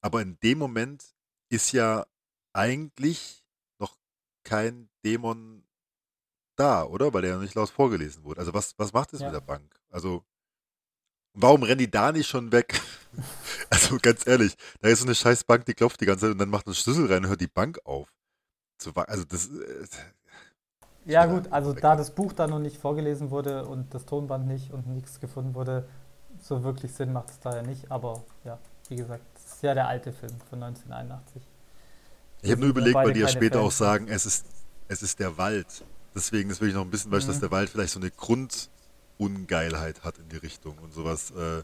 Aber 0.01 0.21
in 0.21 0.39
dem 0.41 0.57
Moment 0.57 1.15
ist 1.49 1.71
ja 1.71 2.05
eigentlich 2.53 3.43
noch 3.79 3.97
kein 4.43 4.89
Dämon 5.03 5.65
da, 6.55 6.83
oder? 6.85 7.13
Weil 7.13 7.23
der 7.23 7.31
ja 7.31 7.37
nicht 7.37 7.55
laut 7.55 7.69
vorgelesen 7.69 8.23
wurde. 8.23 8.39
Also 8.39 8.53
was, 8.53 8.77
was 8.77 8.93
macht 8.93 9.13
es 9.13 9.21
ja. 9.21 9.27
mit 9.27 9.35
der 9.35 9.41
Bank? 9.41 9.79
Also 9.89 10.23
warum 11.33 11.63
rennen 11.63 11.79
die 11.79 11.91
da 11.91 12.11
nicht 12.11 12.27
schon 12.27 12.51
weg? 12.51 12.79
also 13.69 13.97
ganz 14.01 14.25
ehrlich, 14.27 14.55
da 14.81 14.89
ist 14.89 14.99
so 14.99 15.05
eine 15.05 15.15
scheiß 15.15 15.43
Bank, 15.45 15.65
die 15.65 15.73
klopft 15.73 16.01
die 16.01 16.05
ganze 16.05 16.25
Zeit 16.25 16.31
und 16.31 16.37
dann 16.37 16.49
macht 16.49 16.67
ein 16.67 16.75
Schlüssel 16.75 17.11
rein 17.11 17.23
und 17.23 17.29
hört 17.29 17.41
die 17.41 17.47
Bank 17.47 17.79
auf. 17.85 18.13
Also 18.95 19.23
das. 19.23 19.49
Ja 21.05 21.25
gut, 21.25 21.51
also 21.51 21.73
da 21.73 21.95
das 21.95 22.11
Buch 22.11 22.33
da 22.33 22.47
noch 22.47 22.59
nicht 22.59 22.77
vorgelesen 22.77 23.29
wurde 23.29 23.65
und 23.65 23.93
das 23.93 24.05
Tonband 24.05 24.47
nicht 24.47 24.71
und 24.71 24.87
nichts 24.87 25.19
gefunden 25.19 25.53
wurde, 25.53 25.87
so 26.39 26.63
wirklich 26.63 26.93
Sinn 26.93 27.11
macht 27.11 27.29
es 27.29 27.39
da 27.39 27.55
ja 27.55 27.61
nicht. 27.61 27.91
Aber 27.91 28.23
ja, 28.45 28.57
wie 28.89 28.95
gesagt, 28.95 29.23
das 29.33 29.55
ist 29.55 29.63
ja 29.63 29.73
der 29.73 29.87
alte 29.87 30.13
Film 30.13 30.33
von 30.49 30.63
1981. 30.63 31.41
Ich 32.41 32.51
habe 32.51 32.61
nur 32.61 32.69
überlegt, 32.69 32.95
weil 32.95 33.13
die 33.13 33.21
ja 33.21 33.27
später 33.27 33.59
Fans 33.59 33.67
auch 33.67 33.71
sagen, 33.71 34.07
es 34.07 34.25
ist, 34.25 34.45
es 34.87 35.01
ist 35.01 35.19
der 35.19 35.37
Wald. 35.37 35.83
Deswegen 36.15 36.49
ist 36.49 36.61
wirklich 36.61 36.75
noch 36.75 36.83
ein 36.83 36.91
bisschen, 36.91 37.09
mhm. 37.09 37.15
dass 37.15 37.39
der 37.39 37.51
Wald 37.51 37.69
vielleicht 37.69 37.93
so 37.93 37.99
eine 37.99 38.11
Grundungeilheit 38.11 40.03
hat 40.03 40.19
in 40.19 40.29
die 40.29 40.37
Richtung 40.37 40.77
und 40.79 40.93
sowas. 40.93 41.31
Äh, 41.31 41.63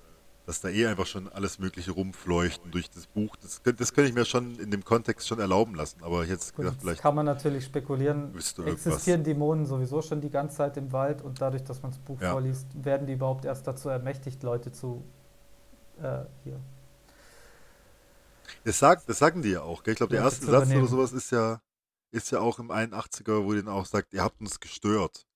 dass 0.49 0.61
da 0.61 0.69
eh 0.69 0.87
einfach 0.87 1.05
schon 1.05 1.27
alles 1.27 1.59
Mögliche 1.59 1.91
rumfleuchten 1.91 2.71
durch 2.71 2.89
das 2.89 3.05
Buch. 3.05 3.35
Das, 3.35 3.61
das 3.63 3.93
könnte 3.93 4.09
ich 4.09 4.15
mir 4.15 4.25
schon 4.25 4.57
in 4.57 4.71
dem 4.71 4.83
Kontext 4.83 5.27
schon 5.27 5.39
erlauben 5.39 5.75
lassen. 5.75 6.03
Aber 6.03 6.25
jetzt 6.25 6.55
Gut, 6.55 6.73
vielleicht. 6.79 7.03
Kann 7.03 7.13
man 7.13 7.27
natürlich 7.27 7.65
spekulieren. 7.65 8.33
Existieren 8.65 9.23
Dämonen 9.23 9.67
sowieso 9.67 10.01
schon 10.01 10.21
die 10.21 10.31
ganze 10.31 10.57
Zeit 10.57 10.75
im 10.77 10.91
Wald 10.91 11.21
und 11.21 11.39
dadurch, 11.39 11.63
dass 11.65 11.83
man 11.83 11.91
das 11.91 11.99
Buch 11.99 12.19
ja. 12.19 12.31
vorliest, 12.31 12.65
werden 12.83 13.05
die 13.05 13.13
überhaupt 13.13 13.45
erst 13.45 13.67
dazu 13.67 13.89
ermächtigt, 13.89 14.41
Leute 14.41 14.71
zu. 14.71 15.03
Äh, 16.01 16.21
hier. 16.43 16.59
Das, 18.63 18.79
sagt, 18.79 19.07
das 19.07 19.19
sagen 19.19 19.43
die 19.43 19.51
ja 19.51 19.61
auch. 19.61 19.83
Gell? 19.83 19.91
Ich 19.91 19.97
glaube, 19.99 20.15
der 20.15 20.23
erste 20.23 20.47
Satz 20.47 20.71
oder 20.71 20.87
sowas 20.87 21.11
ist 21.11 21.29
ja, 21.29 21.61
ist 22.09 22.31
ja 22.31 22.39
auch 22.39 22.57
im 22.57 22.71
81er, 22.71 23.45
wo 23.45 23.53
die 23.53 23.63
dann 23.63 23.71
auch 23.71 23.85
sagt, 23.85 24.15
ihr 24.15 24.23
habt 24.23 24.41
uns 24.41 24.59
gestört. 24.59 25.27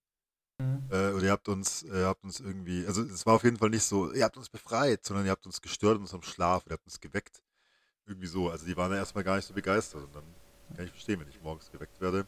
Mhm. 0.60 0.84
Äh, 0.92 1.12
oder 1.12 1.24
ihr 1.24 1.32
habt 1.32 1.48
uns, 1.50 1.84
ihr 1.84 2.06
habt 2.06 2.24
uns 2.24 2.40
irgendwie, 2.40 2.86
also 2.86 3.02
es 3.02 3.26
war 3.26 3.36
auf 3.36 3.44
jeden 3.44 3.58
Fall 3.58 3.70
nicht 3.70 3.84
so, 3.84 4.12
ihr 4.14 4.24
habt 4.24 4.38
uns 4.38 4.50
befreit, 4.50 5.04
sondern 5.04 5.26
ihr 5.26 5.32
habt 5.32 5.46
uns 5.46 5.62
gestört 5.62 5.96
in 5.96 6.02
unserem 6.02 6.22
Schlaf, 6.22 6.64
ihr 6.68 6.74
habt 6.74 6.86
uns 6.86 7.00
geweckt. 7.00 7.42
Irgendwie 8.06 8.28
so. 8.28 8.50
Also 8.50 8.66
die 8.66 8.76
waren 8.76 8.92
ja 8.92 8.98
erstmal 8.98 9.24
gar 9.24 9.38
nicht 9.38 9.46
so 9.46 9.54
begeistert 9.54 10.04
und 10.04 10.16
dann 10.16 10.24
kann 10.76 10.86
ich 10.86 10.92
verstehen, 10.92 11.20
wenn 11.22 11.30
ich 11.30 11.42
morgens 11.42 11.72
geweckt 11.72 12.00
werde. 12.02 12.26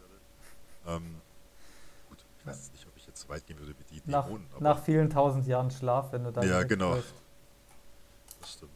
Ähm, 0.87 1.15
gut, 2.09 2.23
ich 2.39 2.47
weiß 2.47 2.71
nicht, 2.71 2.87
ob 2.87 2.95
ich 2.95 3.05
jetzt 3.05 3.21
so 3.21 3.29
weit 3.29 3.45
gehen 3.45 3.59
würde 3.59 3.75
wie 3.77 3.95
die 3.95 4.01
nach, 4.09 4.25
Dämonen. 4.25 4.47
nach 4.59 4.79
vielen 4.79 5.09
tausend 5.09 5.45
Jahren 5.47 5.69
Schlaf, 5.71 6.11
wenn 6.13 6.23
du 6.23 6.31
da 6.31 6.43
Ja, 6.43 6.63
genau. 6.63 6.91
Läufst. 6.91 7.13
Das 8.39 8.53
stimmt. 8.53 8.71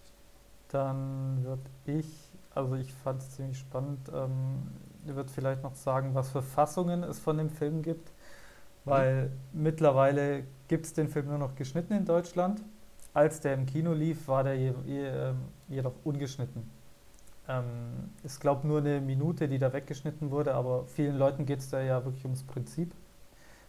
Dann 0.69 1.43
würde 1.43 1.61
ich, 1.85 2.07
also 2.53 2.75
ich 2.75 2.93
fand 2.93 3.21
es 3.21 3.31
ziemlich 3.31 3.57
spannend, 3.57 4.09
ähm, 4.13 4.67
würde 5.05 5.31
vielleicht 5.31 5.63
noch 5.63 5.75
sagen, 5.75 6.13
was 6.13 6.29
für 6.29 6.41
Fassungen 6.41 7.03
es 7.03 7.19
von 7.19 7.37
dem 7.37 7.49
Film 7.49 7.81
gibt 7.81 8.11
weil 8.89 9.25
mhm. 9.25 9.63
mittlerweile 9.63 10.43
gibt 10.67 10.85
es 10.85 10.93
den 10.93 11.09
Film 11.09 11.27
nur 11.27 11.37
noch 11.37 11.55
geschnitten 11.55 11.93
in 11.93 12.05
Deutschland. 12.05 12.63
Als 13.13 13.41
der 13.41 13.55
im 13.55 13.65
Kino 13.65 13.93
lief, 13.93 14.27
war 14.27 14.43
der 14.43 14.55
je, 14.55 14.73
je, 14.85 15.07
ähm, 15.07 15.37
jedoch 15.67 15.93
ungeschnitten. 16.03 16.69
Ähm, 17.47 18.11
ich 18.23 18.39
glaube 18.39 18.67
nur 18.67 18.79
eine 18.79 19.01
Minute, 19.01 19.47
die 19.47 19.57
da 19.57 19.73
weggeschnitten 19.73 20.31
wurde, 20.31 20.53
aber 20.53 20.85
vielen 20.85 21.17
Leuten 21.17 21.45
geht 21.45 21.59
es 21.59 21.69
da 21.69 21.81
ja 21.81 22.05
wirklich 22.05 22.23
ums 22.23 22.43
Prinzip. 22.43 22.93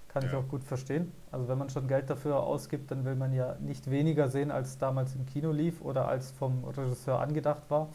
Kann 0.08 0.22
ja. 0.22 0.28
ich 0.28 0.34
auch 0.34 0.48
gut 0.48 0.64
verstehen. 0.64 1.12
Also 1.30 1.48
wenn 1.48 1.56
man 1.56 1.70
schon 1.70 1.88
Geld 1.88 2.10
dafür 2.10 2.42
ausgibt, 2.42 2.90
dann 2.90 3.04
will 3.04 3.14
man 3.14 3.32
ja 3.32 3.56
nicht 3.60 3.90
weniger 3.90 4.28
sehen, 4.28 4.50
als 4.50 4.76
damals 4.76 5.14
im 5.14 5.24
Kino 5.24 5.52
lief 5.52 5.80
oder 5.80 6.08
als 6.08 6.32
vom 6.32 6.64
Regisseur 6.64 7.20
angedacht 7.20 7.62
war. 7.68 7.88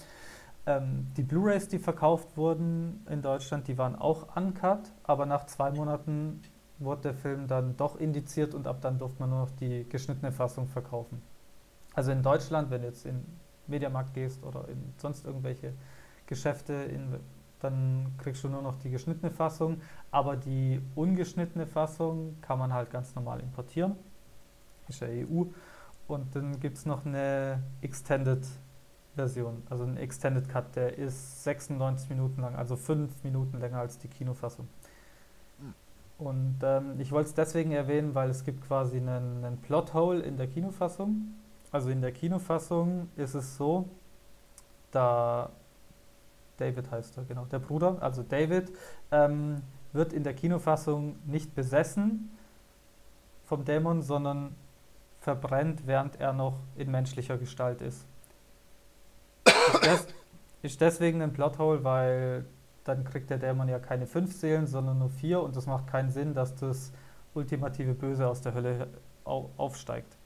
Ähm, 0.65 1.11
die 1.15 1.23
Blu-rays, 1.23 1.67
die 1.67 1.77
verkauft 1.77 2.37
wurden 2.37 3.05
in 3.09 3.21
Deutschland, 3.21 3.67
die 3.67 3.77
waren 3.77 3.95
auch 3.95 4.35
uncut, 4.35 4.79
aber 5.03 5.25
nach 5.25 5.45
zwei 5.45 5.71
Monaten 5.71 6.41
wurde 6.79 7.01
der 7.03 7.13
Film 7.13 7.47
dann 7.47 7.77
doch 7.77 7.97
indiziert 7.97 8.53
und 8.53 8.67
ab 8.67 8.77
dann 8.81 8.99
durfte 8.99 9.19
man 9.19 9.29
nur 9.29 9.39
noch 9.39 9.51
die 9.51 9.87
geschnittene 9.87 10.31
Fassung 10.31 10.67
verkaufen. 10.67 11.21
Also 11.93 12.11
in 12.11 12.21
Deutschland, 12.21 12.69
wenn 12.69 12.81
du 12.81 12.87
jetzt 12.87 13.05
in 13.05 13.23
Mediamarkt 13.67 14.13
gehst 14.13 14.43
oder 14.43 14.67
in 14.67 14.93
sonst 14.97 15.25
irgendwelche 15.25 15.73
Geschäfte, 16.27 16.73
in, 16.73 17.19
dann 17.59 18.13
kriegst 18.17 18.43
du 18.43 18.49
nur 18.49 18.61
noch 18.61 18.75
die 18.75 18.89
geschnittene 18.89 19.31
Fassung, 19.31 19.81
aber 20.11 20.35
die 20.35 20.81
ungeschnittene 20.95 21.65
Fassung 21.65 22.37
kann 22.41 22.59
man 22.59 22.73
halt 22.73 22.91
ganz 22.91 23.15
normal 23.15 23.39
importieren. 23.39 23.95
Ist 24.87 25.01
ja 25.01 25.07
EU. 25.07 25.45
Und 26.07 26.35
dann 26.35 26.59
gibt 26.59 26.77
es 26.77 26.85
noch 26.85 27.05
eine 27.05 27.63
Extended 27.81 28.45
Version, 29.15 29.63
also 29.69 29.85
ein 29.85 29.97
Extended 29.97 30.47
Cut, 30.49 30.75
der 30.75 30.97
ist 30.97 31.43
96 31.43 32.09
Minuten 32.09 32.41
lang, 32.41 32.55
also 32.55 32.75
5 32.75 33.23
Minuten 33.23 33.59
länger 33.59 33.79
als 33.79 33.97
die 33.97 34.09
Kinofassung. 34.09 34.67
Und 36.17 36.59
ähm, 36.63 36.99
ich 36.99 37.11
wollte 37.11 37.29
es 37.29 37.33
deswegen 37.33 37.71
erwähnen, 37.71 38.15
weil 38.15 38.29
es 38.29 38.43
gibt 38.43 38.65
quasi 38.65 38.97
einen, 38.97 39.43
einen 39.43 39.57
Plothole 39.57 40.21
in 40.21 40.37
der 40.37 40.47
Kinofassung. 40.47 41.33
Also 41.71 41.89
in 41.89 42.01
der 42.01 42.11
Kinofassung 42.11 43.09
ist 43.17 43.33
es 43.33 43.57
so, 43.57 43.89
da 44.91 45.49
David 46.57 46.89
heißt 46.89 47.17
er, 47.17 47.25
genau, 47.25 47.45
der 47.45 47.59
Bruder, 47.59 47.97
also 48.01 48.23
David, 48.23 48.71
ähm, 49.11 49.61
wird 49.91 50.13
in 50.13 50.23
der 50.23 50.33
Kinofassung 50.33 51.17
nicht 51.25 51.53
besessen 51.55 52.29
vom 53.43 53.65
Dämon, 53.65 54.01
sondern 54.01 54.55
verbrennt, 55.19 55.85
während 55.85 56.19
er 56.19 56.33
noch 56.33 56.59
in 56.75 56.91
menschlicher 56.91 57.37
Gestalt 57.37 57.81
ist. 57.81 58.05
Ist, 59.45 59.85
des, 59.85 60.07
ist 60.61 60.81
deswegen 60.81 61.21
ein 61.21 61.33
Plothole, 61.33 61.83
weil 61.83 62.45
dann 62.85 63.03
kriegt 63.03 63.29
der 63.29 63.37
Dämon 63.37 63.67
ja 63.67 63.79
keine 63.79 64.05
fünf 64.05 64.33
Seelen, 64.33 64.67
sondern 64.67 64.99
nur 64.99 65.09
vier 65.09 65.41
und 65.41 65.55
das 65.55 65.65
macht 65.65 65.87
keinen 65.87 66.11
Sinn, 66.11 66.33
dass 66.33 66.55
das 66.55 66.93
ultimative 67.33 67.93
Böse 67.93 68.27
aus 68.27 68.41
der 68.41 68.53
Hölle 68.53 68.87
aufsteigt. 69.25 70.17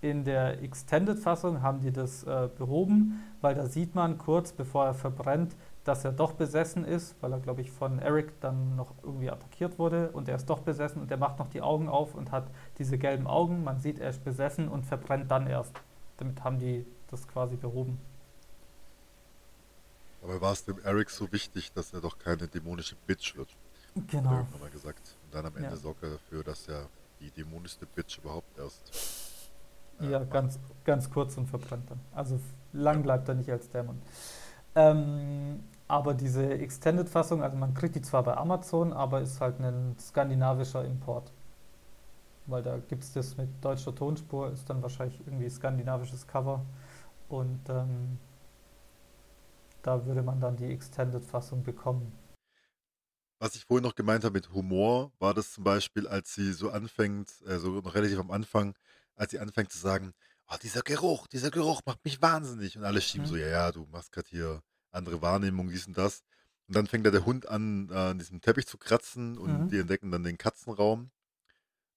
In 0.00 0.24
der 0.24 0.62
Extended-Fassung 0.62 1.62
haben 1.62 1.80
die 1.80 1.90
das 1.90 2.22
äh, 2.22 2.48
behoben, 2.56 3.24
weil 3.40 3.54
da 3.54 3.66
sieht 3.66 3.94
man 3.94 4.18
kurz 4.18 4.52
bevor 4.52 4.86
er 4.86 4.94
verbrennt, 4.94 5.56
dass 5.84 6.04
er 6.04 6.12
doch 6.12 6.32
besessen 6.32 6.84
ist, 6.84 7.16
weil 7.20 7.32
er, 7.32 7.40
glaube 7.40 7.60
ich, 7.60 7.70
von 7.70 7.98
Eric 7.98 8.40
dann 8.40 8.76
noch 8.76 8.92
irgendwie 9.02 9.30
attackiert 9.30 9.78
wurde 9.78 10.10
und 10.10 10.28
er 10.28 10.36
ist 10.36 10.48
doch 10.50 10.60
besessen 10.60 11.02
und 11.02 11.10
er 11.10 11.16
macht 11.16 11.38
noch 11.38 11.48
die 11.48 11.62
Augen 11.62 11.88
auf 11.88 12.14
und 12.14 12.30
hat 12.30 12.48
diese 12.78 12.98
gelben 12.98 13.26
Augen. 13.26 13.64
Man 13.64 13.78
sieht, 13.78 13.98
er 13.98 14.10
ist 14.10 14.24
besessen 14.24 14.68
und 14.68 14.84
verbrennt 14.84 15.30
dann 15.30 15.46
erst. 15.46 15.74
Damit 16.18 16.44
haben 16.44 16.58
die 16.58 16.86
das 17.10 17.26
quasi 17.26 17.56
behoben. 17.56 17.98
Aber 20.26 20.40
war 20.40 20.52
es 20.52 20.64
dem 20.64 20.78
Eric 20.82 21.10
so 21.10 21.30
wichtig, 21.30 21.72
dass 21.72 21.92
er 21.92 22.00
doch 22.00 22.18
keine 22.18 22.48
dämonische 22.48 22.96
Bitch 23.06 23.36
wird? 23.36 23.48
Genau. 23.94 24.24
Hat 24.24 24.32
er 24.32 24.38
irgendwann 24.38 24.60
mal 24.60 24.70
gesagt. 24.70 25.16
Und 25.24 25.34
dann 25.34 25.46
am 25.46 25.56
Ende 25.56 25.70
ja. 25.70 25.76
sorgt 25.76 26.02
er 26.02 26.10
dafür, 26.10 26.42
dass 26.42 26.66
er 26.66 26.88
die 27.20 27.30
dämonischste 27.30 27.86
Bitch 27.86 28.18
überhaupt 28.18 28.58
erst 28.58 28.90
Äh, 30.00 30.10
ja, 30.10 30.24
ganz, 30.24 30.58
ganz 30.84 31.08
kurz 31.08 31.36
und 31.38 31.46
verbrennt 31.46 31.88
dann. 31.90 32.00
Also 32.12 32.40
lang 32.72 33.04
bleibt 33.04 33.28
er 33.28 33.36
nicht 33.36 33.50
als 33.50 33.70
Dämon. 33.70 34.02
Ähm, 34.74 35.62
aber 35.86 36.12
diese 36.12 36.50
Extended-Fassung, 36.58 37.42
also 37.42 37.56
man 37.56 37.72
kriegt 37.74 37.94
die 37.94 38.02
zwar 38.02 38.24
bei 38.24 38.36
Amazon, 38.36 38.92
aber 38.92 39.20
ist 39.20 39.40
halt 39.40 39.60
ein 39.60 39.96
skandinavischer 39.98 40.84
Import. 40.84 41.32
Weil 42.46 42.64
da 42.64 42.78
gibt 42.78 43.04
es 43.04 43.12
das 43.12 43.36
mit 43.36 43.48
deutscher 43.64 43.94
Tonspur, 43.94 44.50
ist 44.50 44.68
dann 44.68 44.82
wahrscheinlich 44.82 45.20
irgendwie 45.20 45.48
skandinavisches 45.48 46.26
Cover. 46.26 46.64
Und 47.28 47.60
ähm, 47.68 48.18
da 49.86 50.04
würde 50.04 50.22
man 50.22 50.40
dann 50.40 50.56
die 50.56 50.66
Extended-Fassung 50.66 51.62
bekommen. 51.62 52.12
Was 53.38 53.54
ich 53.54 53.64
vorhin 53.64 53.84
noch 53.84 53.94
gemeint 53.94 54.24
habe 54.24 54.32
mit 54.32 54.50
Humor, 54.52 55.12
war 55.18 55.34
das 55.34 55.52
zum 55.52 55.62
Beispiel, 55.62 56.08
als 56.08 56.34
sie 56.34 56.52
so 56.52 56.70
anfängt, 56.70 57.30
äh, 57.46 57.58
so 57.58 57.68
noch 57.80 57.94
relativ 57.94 58.18
am 58.18 58.30
Anfang, 58.30 58.74
als 59.14 59.30
sie 59.30 59.38
anfängt 59.38 59.70
zu 59.70 59.78
sagen, 59.78 60.12
oh, 60.48 60.56
dieser 60.62 60.82
Geruch, 60.82 61.26
dieser 61.26 61.50
Geruch 61.50 61.82
macht 61.86 62.04
mich 62.04 62.20
wahnsinnig. 62.20 62.76
Und 62.76 62.84
alle 62.84 63.00
schieben 63.00 63.26
mhm. 63.26 63.30
so, 63.30 63.36
ja, 63.36 63.46
ja, 63.46 63.72
du 63.72 63.86
machst 63.90 64.10
gerade 64.10 64.28
hier 64.28 64.62
andere 64.90 65.22
Wahrnehmung, 65.22 65.68
dies 65.68 65.86
und 65.86 65.96
das. 65.96 66.22
Und 66.66 66.74
dann 66.74 66.86
fängt 66.86 67.06
da 67.06 67.10
der 67.10 67.26
Hund 67.26 67.46
an, 67.46 67.88
äh, 67.90 67.94
an 67.94 68.18
diesem 68.18 68.40
Teppich 68.40 68.66
zu 68.66 68.78
kratzen 68.78 69.38
und 69.38 69.64
mhm. 69.64 69.68
die 69.68 69.78
entdecken 69.78 70.10
dann 70.10 70.24
den 70.24 70.38
Katzenraum. 70.38 71.10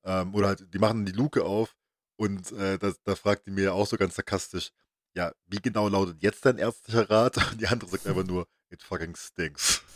Ähm, 0.04 0.36
oder 0.36 0.50
halt, 0.50 0.74
die 0.74 0.80
machen 0.80 1.06
die 1.06 1.12
Luke 1.12 1.44
auf 1.44 1.76
und 2.18 2.52
äh, 2.52 2.78
da, 2.78 2.94
da 3.04 3.16
fragt 3.16 3.48
die 3.48 3.52
mir 3.52 3.74
auch 3.74 3.88
so 3.88 3.98
ganz 3.98 4.16
sarkastisch, 4.16 4.72
ja, 5.16 5.32
wie 5.48 5.58
genau 5.58 5.88
lautet 5.88 6.18
jetzt 6.22 6.46
dein 6.46 6.58
ärztlicher 6.58 7.10
Rat? 7.10 7.38
Und 7.38 7.62
die 7.62 7.68
andere 7.68 7.90
sagt 7.90 8.08
einfach 8.08 8.26
nur, 8.26 8.48
it 8.70 8.84
fucking 8.84 9.16
stinks. 9.16 9.82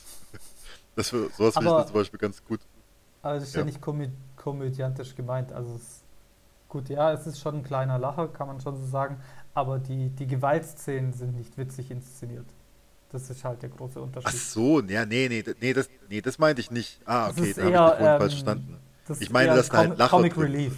Das 0.96 1.10
für, 1.10 1.28
sowas 1.36 1.56
finde 1.56 1.80
ich 1.80 1.86
zum 1.88 1.96
Beispiel 1.96 2.20
ganz 2.20 2.44
gut. 2.44 2.60
Aber 3.24 3.34
es 3.34 3.46
ist 3.46 3.56
ja, 3.56 3.62
ja 3.62 3.66
nicht 3.66 3.82
komö 3.82 4.10
komödiantisch 4.36 5.16
gemeint. 5.16 5.52
Also 5.52 5.74
es, 5.74 6.04
gut, 6.70 6.88
ja, 6.88 7.12
es 7.12 7.26
ist 7.26 7.40
schon 7.40 7.56
ein 7.56 7.64
kleiner 7.64 7.98
Lacher, 7.98 8.28
kann 8.28 8.46
man 8.46 8.62
schon 8.62 8.78
so 8.78 8.86
sagen, 8.86 9.20
aber 9.56 9.80
die, 9.80 10.12
die 10.12 10.28
Gewaltszenen 10.28 11.12
sind 11.12 11.36
nicht 11.36 11.58
witzig 11.58 11.90
inszeniert. 11.90 12.46
Das 13.10 13.28
ist 13.32 13.44
halt 13.44 13.64
der 13.64 13.70
große 13.70 14.00
Unterschied. 14.00 14.30
Ach 14.32 14.38
so, 14.38 14.82
ja, 14.82 15.04
nee, 15.08 15.30
nee, 15.30 15.44
nee, 15.60 15.74
das, 15.74 15.90
nee, 16.10 16.22
das 16.22 16.38
meinte 16.38 16.62
ich 16.62 16.70
nicht. 16.70 17.00
Ah, 17.06 17.30
okay, 17.30 17.54
da 17.56 17.64
habe 17.64 17.94
ich 17.94 17.98
dich 17.98 18.08
ähm, 18.08 18.20
falsch 18.20 18.34
verstanden. 18.34 18.80
Ich 19.20 19.30
meine, 19.32 19.56
das 19.56 19.66
ist 19.66 19.74
halt 19.74 19.98
Lacher 19.98 20.10
Comic 20.18 20.38
Relief. 20.38 20.76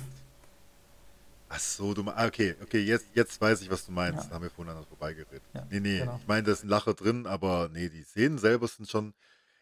Ach 1.55 1.59
so, 1.59 1.93
du 1.93 2.03
ah, 2.09 2.25
okay, 2.25 2.53
okay, 2.61 2.81
jetzt, 2.81 3.07
jetzt 3.13 3.39
weiß 3.39 3.61
ich, 3.61 3.71
was 3.71 3.85
du 3.85 3.93
meinst. 3.93 4.23
Ja. 4.23 4.29
Da 4.29 4.35
haben 4.35 4.43
wir 4.43 4.49
vorhin 4.49 4.71
anders 4.71 4.87
vorbeigeredet. 4.87 5.41
Ja, 5.53 5.65
nee, 5.69 5.79
nee, 5.79 5.99
genau. 5.99 6.17
ich 6.19 6.27
meine, 6.27 6.43
da 6.43 6.51
ist 6.51 6.65
ein 6.65 6.69
Lacher 6.69 6.93
drin, 6.93 7.25
aber 7.27 7.69
nee, 7.71 7.87
die 7.87 8.03
Szenen 8.03 8.37
selber 8.37 8.67
sind 8.67 8.89
schon 8.89 9.13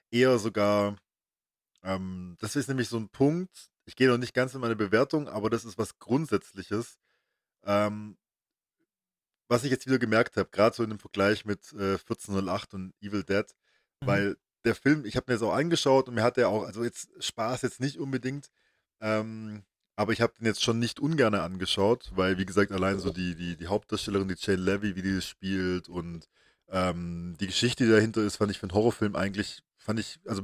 eher 0.10 0.39
sogar, 0.39 0.98
ähm, 1.84 2.36
das 2.39 2.56
ist 2.56 2.68
nämlich 2.68 2.89
so 2.89 2.98
ein 2.98 3.10
Punkt, 3.10 3.70
ich 3.86 3.96
gehe 3.96 4.08
noch 4.08 4.18
nicht 4.18 4.34
ganz 4.34 4.56
in 4.56 4.62
meine 4.62 4.76
Bewertung, 4.76 5.28
aber 5.28 5.52
das 5.52 5.66
ist 5.66 5.78
was 5.78 6.00
Grundsätzliches, 6.00 6.98
ähm, 7.64 8.18
was 9.48 9.64
ich 9.64 9.70
jetzt 9.70 9.86
wieder 9.86 10.00
gemerkt 10.00 10.36
habe, 10.36 10.50
gerade 10.50 10.76
so 10.76 10.84
in 10.84 10.89
dem 10.89 11.00
Vergleich 11.00 11.46
mit 11.46 11.74
äh, 11.74 12.00
1408 12.00 12.74
und 12.74 12.94
Evil 13.02 13.24
Dead, 13.24 13.46
mhm. 14.02 14.08
weil 14.08 14.38
der 14.66 14.74
Film, 14.74 15.06
ich 15.06 15.16
habe 15.16 15.32
mir 15.32 15.38
das 15.38 15.48
auch 15.48 15.54
angeschaut 15.54 16.08
und 16.08 16.16
mir 16.16 16.24
hat 16.24 16.38
der 16.38 16.50
auch, 16.50 16.64
also 16.64 16.84
jetzt 16.84 17.10
Spaß 17.20 17.62
jetzt 17.62 17.80
nicht 17.80 18.00
unbedingt, 18.00 18.50
ähm, 19.00 19.64
aber 19.96 20.14
ich 20.14 20.22
habe 20.22 20.34
den 20.39 20.46
jetzt 20.46 20.64
schon 20.64 20.80
nicht 20.80 21.00
ungern 21.00 21.36
angeschaut, 21.36 22.12
weil 22.16 22.38
wie 22.38 22.46
gesagt, 22.46 22.72
allein 22.72 23.00
so 23.00 23.12
die, 23.12 23.36
die, 23.36 23.56
die 23.56 23.68
Hauptdarstellerin, 23.68 24.28
die 24.28 24.36
Jane 24.38 24.62
Levy, 24.62 24.96
wie 24.96 25.02
die 25.02 25.16
das 25.16 25.28
spielt 25.28 25.89
und 25.89 26.28
ähm, 26.70 27.36
die 27.39 27.48
Geschichte, 27.48 27.86
die 27.86 27.91
dahinter 27.91 28.22
ist, 28.22 28.38
fand 28.38 28.52
ich 28.52 28.60
für 28.60 28.64
einen 28.64 28.74
Horrorfilm 28.74 29.16
eigentlich 29.16 29.64
fand 29.84 30.00
ich, 30.00 30.20
also 30.26 30.41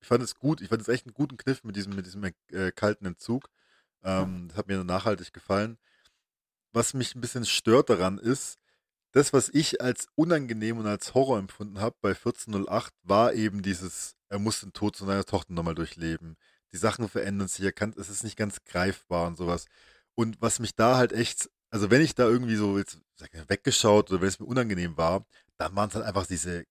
ich 0.00 0.06
fand 0.06 0.22
es 0.22 0.36
gut, 0.36 0.60
ich 0.60 0.68
fand 0.68 0.82
es 0.82 0.88
echt 0.88 1.06
einen 1.06 1.14
guten 1.14 1.36
Kniff 1.36 1.64
mit 1.64 1.76
diesem, 1.76 1.96
mit 1.96 2.06
diesem 2.06 2.24
äh, 2.24 2.72
kalten 2.72 3.06
Entzug. 3.06 3.48
Ähm, 4.04 4.48
das 4.48 4.58
hat 4.58 4.68
mir 4.68 4.84
nachhaltig 4.84 5.32
gefallen. 5.32 5.78
Was 6.72 6.94
mich 6.94 7.14
ein 7.14 7.20
bisschen 7.20 7.44
stört 7.44 7.90
daran 7.90 8.18
ist, 8.18 8.58
das, 9.12 9.32
was 9.32 9.48
ich 9.50 9.80
als 9.80 10.08
unangenehm 10.14 10.78
und 10.78 10.86
als 10.86 11.14
Horror 11.14 11.38
empfunden 11.38 11.80
habe 11.80 11.96
bei 12.00 12.10
1408, 12.10 12.94
war 13.02 13.34
eben 13.34 13.62
dieses, 13.62 14.14
er 14.28 14.38
muss 14.38 14.60
den 14.60 14.72
Tod 14.72 14.96
zu 14.96 15.04
seiner 15.04 15.24
Tochter 15.24 15.52
nochmal 15.52 15.74
durchleben. 15.74 16.36
Die 16.72 16.78
Sachen 16.78 17.08
verändern 17.08 17.48
sich, 17.48 17.74
kann, 17.74 17.94
es 17.98 18.08
ist 18.08 18.24
nicht 18.24 18.36
ganz 18.36 18.64
greifbar 18.64 19.26
und 19.26 19.36
sowas. 19.36 19.66
Und 20.14 20.40
was 20.40 20.58
mich 20.58 20.74
da 20.74 20.96
halt 20.96 21.12
echt, 21.12 21.50
also 21.70 21.90
wenn 21.90 22.02
ich 22.02 22.14
da 22.14 22.28
irgendwie 22.28 22.56
so 22.56 22.78
jetzt 22.78 23.00
weggeschaut 23.48 24.10
oder 24.10 24.20
wenn 24.20 24.28
es 24.28 24.40
mir 24.40 24.46
unangenehm 24.46 24.96
war, 24.96 25.26
dann 25.58 25.74
waren 25.76 25.88
es 25.88 25.94
halt 25.94 26.04
einfach 26.04 26.26
diese 26.26 26.64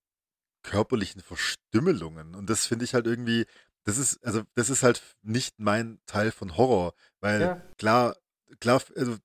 körperlichen 0.64 1.22
Verstümmelungen. 1.22 2.36
Und 2.36 2.50
das 2.50 2.66
finde 2.66 2.86
ich 2.86 2.94
halt 2.94 3.08
irgendwie, 3.08 3.46
das 3.84 3.98
ist, 3.98 4.24
also 4.26 4.44
das 4.56 4.70
ist 4.70 4.84
halt 4.84 5.02
nicht 5.22 5.60
mein 5.60 6.00
Teil 6.06 6.32
von 6.32 6.58
Horror. 6.58 6.94
Weil 7.20 7.42
ja. 7.42 7.62
klar, 7.78 8.16
klar, 8.60 8.82
also, 8.96 9.18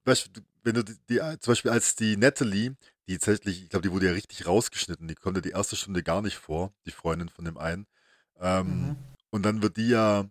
wenn 0.63 0.75
du 0.75 0.85
die, 0.85 0.97
die, 1.09 1.19
zum 1.41 1.53
Beispiel 1.53 1.71
als 1.71 1.95
die 1.97 2.17
Natalie, 2.17 2.77
die 3.09 3.19
tatsächlich, 3.19 3.63
ich 3.65 3.69
glaube, 3.69 3.87
die 3.87 3.93
wurde 3.93 4.07
ja 4.07 4.13
richtig 4.13 4.47
rausgeschnitten, 4.47 5.09
die 5.09 5.15
konnte 5.15 5.43
die 5.43 5.51
erste 5.51 5.77
Stunde 5.77 6.03
gar 6.03 6.23
nicht 6.23 6.37
vor, 6.37 6.75
die 6.87 6.91
Freundin 6.91 7.29
von 7.29 7.45
dem 7.45 7.57
einen. 7.57 7.87
Ähm, 8.41 8.67
mhm. 8.67 8.97
Und 9.31 9.43
dann 9.43 9.63
wird 9.63 9.77
die 9.77 9.89
ja 9.89 10.29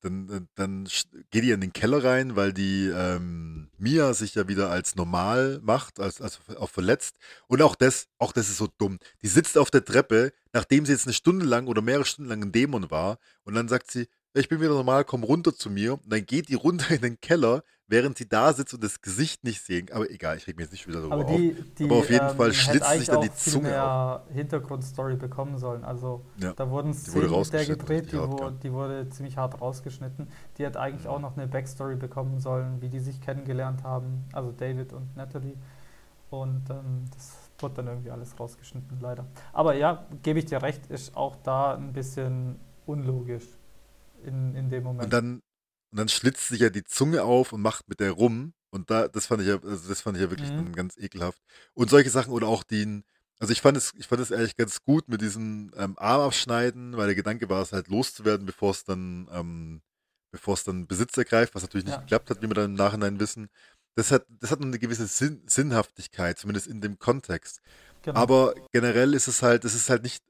dann, 0.00 0.48
dann 0.54 0.88
geht 1.30 1.44
die 1.44 1.50
in 1.50 1.60
den 1.60 1.72
Keller 1.72 2.04
rein, 2.04 2.36
weil 2.36 2.52
die 2.52 2.86
ähm, 2.86 3.70
Mia 3.78 4.14
sich 4.14 4.34
ja 4.34 4.48
wieder 4.48 4.70
als 4.70 4.96
normal 4.96 5.60
macht, 5.62 6.00
als, 6.00 6.20
als 6.20 6.40
auch 6.56 6.70
verletzt. 6.70 7.16
Und 7.46 7.62
auch 7.62 7.74
das, 7.74 8.06
auch 8.18 8.32
das 8.32 8.48
ist 8.48 8.58
so 8.58 8.68
dumm. 8.78 8.98
Die 9.22 9.28
sitzt 9.28 9.58
auf 9.58 9.70
der 9.70 9.84
Treppe, 9.84 10.32
nachdem 10.52 10.86
sie 10.86 10.92
jetzt 10.92 11.06
eine 11.06 11.14
Stunde 11.14 11.44
lang 11.44 11.66
oder 11.66 11.82
mehrere 11.82 12.04
Stunden 12.04 12.28
lang 12.28 12.42
ein 12.42 12.52
Dämon 12.52 12.90
war. 12.90 13.18
Und 13.44 13.54
dann 13.54 13.68
sagt 13.68 13.90
sie, 13.90 14.06
ich 14.34 14.48
bin 14.48 14.60
wieder 14.60 14.74
normal, 14.74 15.04
komm 15.04 15.24
runter 15.24 15.54
zu 15.54 15.70
mir. 15.70 15.94
Und 15.94 16.12
dann 16.12 16.24
geht 16.24 16.48
die 16.48 16.54
runter 16.54 16.94
in 16.94 17.00
den 17.00 17.20
Keller, 17.20 17.62
während 17.86 18.18
sie 18.18 18.28
da 18.28 18.52
sitzt 18.52 18.74
und 18.74 18.84
das 18.84 19.00
Gesicht 19.00 19.44
nicht 19.44 19.62
sehen. 19.62 19.88
Aber 19.92 20.10
egal, 20.10 20.36
ich 20.36 20.46
reg 20.46 20.56
mir 20.56 20.64
jetzt 20.64 20.72
nicht 20.72 20.86
wieder 20.86 21.00
darüber 21.00 21.14
aber 21.14 21.24
die, 21.24 21.56
auf. 21.58 21.66
Die, 21.78 21.84
aber 21.84 21.96
auf 21.96 22.10
jeden 22.10 22.28
ähm, 22.28 22.36
Fall 22.36 22.52
schlitzt 22.52 22.90
sich 22.90 23.06
dann 23.06 23.22
die 23.22 23.32
Zunge 23.32 23.68
mehr 23.68 24.22
auf. 24.26 24.34
Hintergrundstory 24.34 25.16
bekommen 25.16 25.58
sollen. 25.58 25.84
Also 25.84 26.24
ja. 26.36 26.52
da 26.52 26.70
wurden 26.70 26.92
Szenen 26.92 27.30
mit 27.30 27.52
der 27.52 27.66
gedreht, 27.66 28.12
die, 28.12 28.18
wo, 28.18 28.50
die, 28.50 28.72
wurde 28.72 29.08
ziemlich 29.08 29.36
hart 29.36 29.60
rausgeschnitten. 29.60 30.28
Die 30.58 30.66
hat 30.66 30.76
eigentlich 30.76 31.04
mhm. 31.04 31.10
auch 31.10 31.20
noch 31.20 31.36
eine 31.36 31.46
Backstory 31.46 31.96
bekommen 31.96 32.38
sollen, 32.38 32.80
wie 32.82 32.88
die 32.88 33.00
sich 33.00 33.20
kennengelernt 33.20 33.82
haben. 33.82 34.24
Also 34.32 34.52
David 34.52 34.92
und 34.92 35.16
Natalie. 35.16 35.56
Und 36.30 36.68
ähm, 36.68 37.06
das 37.14 37.38
wurde 37.58 37.76
dann 37.76 37.86
irgendwie 37.86 38.10
alles 38.10 38.38
rausgeschnitten, 38.38 38.98
leider. 39.00 39.24
Aber 39.54 39.74
ja, 39.74 40.06
gebe 40.22 40.38
ich 40.38 40.44
dir 40.44 40.62
recht, 40.62 40.86
ist 40.90 41.16
auch 41.16 41.36
da 41.42 41.74
ein 41.74 41.94
bisschen 41.94 42.56
unlogisch 42.84 43.57
in, 44.24 44.54
in 44.54 44.70
dem 44.70 44.84
Moment. 44.84 45.04
Und 45.04 45.12
dann, 45.12 45.42
und 45.90 45.98
dann 45.98 46.08
schlitzt 46.08 46.48
sich 46.48 46.60
ja 46.60 46.70
die 46.70 46.84
Zunge 46.84 47.22
auf 47.22 47.52
und 47.52 47.62
macht 47.62 47.88
mit 47.88 48.00
der 48.00 48.12
rum. 48.12 48.52
Und 48.70 48.90
da, 48.90 49.08
das 49.08 49.26
fand 49.26 49.42
ich 49.42 49.48
ja, 49.48 49.54
also 49.62 49.88
das 49.88 50.00
fand 50.02 50.16
ich 50.16 50.22
ja 50.22 50.30
wirklich 50.30 50.50
mhm. 50.50 50.72
ganz 50.72 50.96
ekelhaft. 50.98 51.40
Und 51.74 51.88
solche 51.88 52.10
Sachen 52.10 52.32
oder 52.32 52.48
auch 52.48 52.62
den, 52.62 53.04
also 53.38 53.52
ich 53.52 53.62
fand 53.62 53.76
es, 53.76 53.94
ich 53.96 54.06
fand 54.06 54.20
es 54.20 54.30
ehrlich 54.30 54.56
ganz 54.56 54.82
gut 54.82 55.08
mit 55.08 55.22
diesem 55.22 55.70
ähm, 55.76 55.94
Arm 55.98 56.20
abschneiden, 56.20 56.96
weil 56.96 57.06
der 57.06 57.14
Gedanke 57.14 57.48
war, 57.48 57.62
es 57.62 57.72
halt 57.72 57.88
loszuwerden, 57.88 58.46
bevor 58.46 58.72
es 58.72 58.84
dann, 58.84 59.28
ähm, 59.32 59.80
bevor 60.30 60.54
es 60.54 60.64
dann 60.64 60.86
Besitz 60.86 61.16
ergreift, 61.16 61.54
was 61.54 61.62
natürlich 61.62 61.86
nicht 61.86 61.94
ja. 61.94 62.00
geklappt 62.00 62.30
hat, 62.30 62.42
wie 62.42 62.48
wir 62.48 62.54
dann 62.54 62.72
im 62.72 62.74
Nachhinein 62.74 63.20
wissen. 63.20 63.48
Das 63.94 64.10
hat, 64.12 64.26
das 64.28 64.50
hat 64.50 64.60
eine 64.60 64.78
gewisse 64.78 65.06
Sinn, 65.06 65.42
Sinnhaftigkeit, 65.46 66.38
zumindest 66.38 66.66
in 66.66 66.80
dem 66.80 66.98
Kontext. 66.98 67.60
Genau. 68.02 68.18
Aber 68.18 68.54
generell 68.72 69.14
ist 69.14 69.28
es 69.28 69.42
halt, 69.42 69.64
es 69.64 69.74
ist 69.74 69.88
halt 69.88 70.02
nicht, 70.02 70.22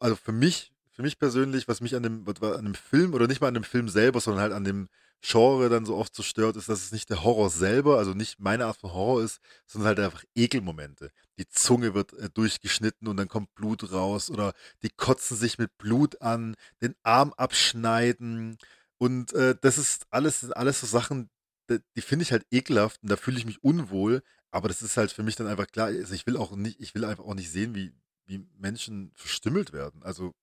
also 0.00 0.16
für 0.16 0.32
mich 0.32 0.72
für 0.96 1.02
mich 1.02 1.18
persönlich, 1.18 1.68
was 1.68 1.82
mich 1.82 1.94
an 1.94 2.02
dem, 2.02 2.24
an 2.26 2.64
dem 2.64 2.74
Film 2.74 3.12
oder 3.12 3.26
nicht 3.26 3.42
mal 3.42 3.48
an 3.48 3.54
dem 3.54 3.64
Film 3.64 3.90
selber, 3.90 4.18
sondern 4.18 4.42
halt 4.42 4.52
an 4.54 4.64
dem 4.64 4.88
Genre 5.20 5.68
dann 5.68 5.84
so 5.84 5.94
oft 5.94 6.14
so 6.14 6.22
stört, 6.22 6.56
ist, 6.56 6.70
dass 6.70 6.84
es 6.84 6.92
nicht 6.92 7.10
der 7.10 7.22
Horror 7.22 7.50
selber, 7.50 7.98
also 7.98 8.14
nicht 8.14 8.40
meine 8.40 8.64
Art 8.64 8.78
von 8.78 8.94
Horror 8.94 9.22
ist, 9.22 9.40
sondern 9.66 9.88
halt 9.88 10.00
einfach 10.00 10.24
Ekelmomente. 10.34 11.10
Die 11.38 11.48
Zunge 11.48 11.92
wird 11.92 12.14
äh, 12.14 12.30
durchgeschnitten 12.30 13.08
und 13.08 13.18
dann 13.18 13.28
kommt 13.28 13.54
Blut 13.54 13.92
raus 13.92 14.30
oder 14.30 14.54
die 14.82 14.88
kotzen 14.88 15.36
sich 15.36 15.58
mit 15.58 15.76
Blut 15.76 16.22
an, 16.22 16.54
den 16.80 16.94
Arm 17.02 17.34
abschneiden 17.34 18.56
und 18.96 19.34
äh, 19.34 19.54
das 19.60 19.76
ist 19.76 20.06
alles, 20.10 20.40
sind 20.40 20.56
alles 20.56 20.80
so 20.80 20.86
Sachen, 20.86 21.28
die, 21.68 21.78
die 21.94 22.00
finde 22.00 22.22
ich 22.22 22.32
halt 22.32 22.46
ekelhaft 22.50 23.02
und 23.02 23.10
da 23.10 23.16
fühle 23.16 23.36
ich 23.36 23.44
mich 23.44 23.62
unwohl, 23.62 24.22
aber 24.50 24.68
das 24.68 24.80
ist 24.80 24.96
halt 24.96 25.12
für 25.12 25.22
mich 25.22 25.36
dann 25.36 25.46
einfach 25.46 25.66
klar, 25.66 25.88
also 25.88 26.14
ich 26.14 26.26
will 26.26 26.38
auch 26.38 26.56
nicht, 26.56 26.80
ich 26.80 26.94
will 26.94 27.04
einfach 27.04 27.24
auch 27.24 27.34
nicht 27.34 27.50
sehen, 27.50 27.74
wie, 27.74 27.92
wie 28.24 28.46
Menschen 28.56 29.12
verstümmelt 29.14 29.74
werden. 29.74 30.02
Also 30.02 30.34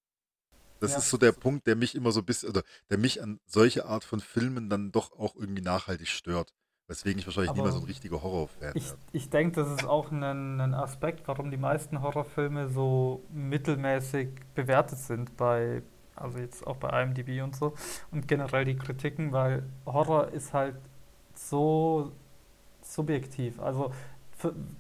das 0.84 0.92
ja. 0.92 0.98
ist 0.98 1.10
so 1.10 1.18
der 1.18 1.32
Punkt, 1.32 1.66
der 1.66 1.78
mich 1.78 1.96
immer 1.96 2.12
so 2.12 2.20
ein 2.20 2.26
bisschen, 2.26 2.50
oder 2.50 2.62
der 2.90 2.98
mich 2.98 3.24
an 3.24 3.40
solche 3.46 3.86
Art 3.86 4.04
von 4.04 4.20
Filmen 4.20 4.70
dann 4.70 4.92
doch 4.92 5.14
auch 5.14 5.36
irgendwie 5.36 5.62
nachhaltig 5.62 6.10
stört. 6.10 6.54
Weswegen 6.88 7.20
ich 7.20 7.26
wahrscheinlich 7.26 7.52
Aber 7.52 7.60
nie 7.60 7.64
mehr 7.64 7.72
so 7.72 7.80
ein 7.80 7.86
richtiger 7.86 8.22
Horrorfan 8.22 8.72
Ich, 8.74 8.92
ich 9.14 9.30
denke, 9.30 9.56
das 9.56 9.72
ist 9.72 9.86
auch 9.86 10.12
ein, 10.12 10.24
ein 10.60 10.74
Aspekt, 10.74 11.26
warum 11.30 11.52
die 11.52 11.58
meisten 11.58 12.02
Horrorfilme 12.02 12.68
so 12.68 13.24
mittelmäßig 13.32 14.28
bewertet 14.54 15.00
sind 15.00 15.38
bei, 15.38 15.84
also 16.18 16.40
jetzt 16.40 16.68
auch 16.68 16.76
bei 16.76 17.02
IMDb 17.02 17.42
und 17.42 17.56
so 17.56 17.74
und 18.12 18.28
generell 18.28 18.66
die 18.66 18.76
Kritiken, 18.76 19.32
weil 19.32 19.64
Horror 19.86 20.28
ist 20.34 20.52
halt 20.52 20.76
so 21.34 22.12
subjektiv. 22.82 23.62
Also 23.62 23.94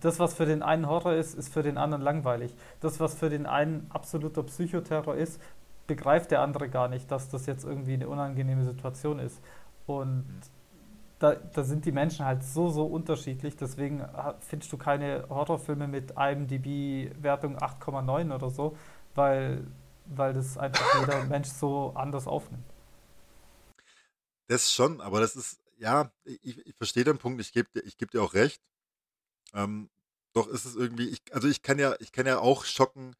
das, 0.01 0.19
was 0.19 0.33
für 0.33 0.45
den 0.45 0.61
einen 0.61 0.87
Horror 0.87 1.13
ist, 1.13 1.35
ist 1.35 1.53
für 1.53 1.63
den 1.63 1.77
anderen 1.77 2.03
langweilig. 2.03 2.53
Das, 2.81 2.99
was 2.99 3.13
für 3.13 3.29
den 3.29 3.45
einen 3.45 3.87
absoluter 3.89 4.43
Psychoterror 4.43 5.15
ist, 5.15 5.39
begreift 5.87 6.31
der 6.31 6.41
andere 6.41 6.69
gar 6.69 6.87
nicht, 6.87 7.11
dass 7.11 7.29
das 7.29 7.45
jetzt 7.45 7.63
irgendwie 7.63 7.93
eine 7.93 8.07
unangenehme 8.07 8.63
Situation 8.63 9.19
ist. 9.19 9.41
Und 9.85 10.25
da, 11.19 11.35
da 11.35 11.63
sind 11.63 11.85
die 11.85 11.91
Menschen 11.91 12.25
halt 12.25 12.43
so, 12.43 12.69
so 12.69 12.85
unterschiedlich. 12.85 13.55
Deswegen 13.55 14.05
findest 14.39 14.71
du 14.71 14.77
keine 14.77 15.25
Horrorfilme 15.29 15.87
mit 15.87 16.11
IMDb-Wertung 16.11 17.57
8,9 17.57 18.33
oder 18.33 18.49
so, 18.49 18.77
weil, 19.15 19.65
weil 20.05 20.33
das 20.33 20.57
einfach 20.57 20.85
jeder 20.99 21.23
Mensch 21.25 21.49
so 21.49 21.93
anders 21.95 22.27
aufnimmt. 22.27 22.65
Das 24.47 24.71
schon, 24.71 24.99
aber 25.01 25.21
das 25.21 25.35
ist, 25.35 25.61
ja, 25.77 26.11
ich, 26.25 26.65
ich 26.65 26.75
verstehe 26.75 27.03
den 27.05 27.17
Punkt, 27.17 27.39
ich 27.39 27.53
gebe 27.53 27.69
dir, 27.73 27.83
geb 27.97 28.11
dir 28.11 28.21
auch 28.21 28.33
recht. 28.33 28.61
Ähm, 29.53 29.89
doch 30.33 30.47
ist 30.47 30.65
es 30.65 30.75
irgendwie, 30.75 31.09
ich, 31.09 31.21
also 31.31 31.47
ich 31.47 31.61
kann 31.61 31.79
ja, 31.79 31.95
ich 31.99 32.11
kann 32.11 32.25
ja 32.25 32.39
auch 32.39 32.65
schocken, 32.65 33.15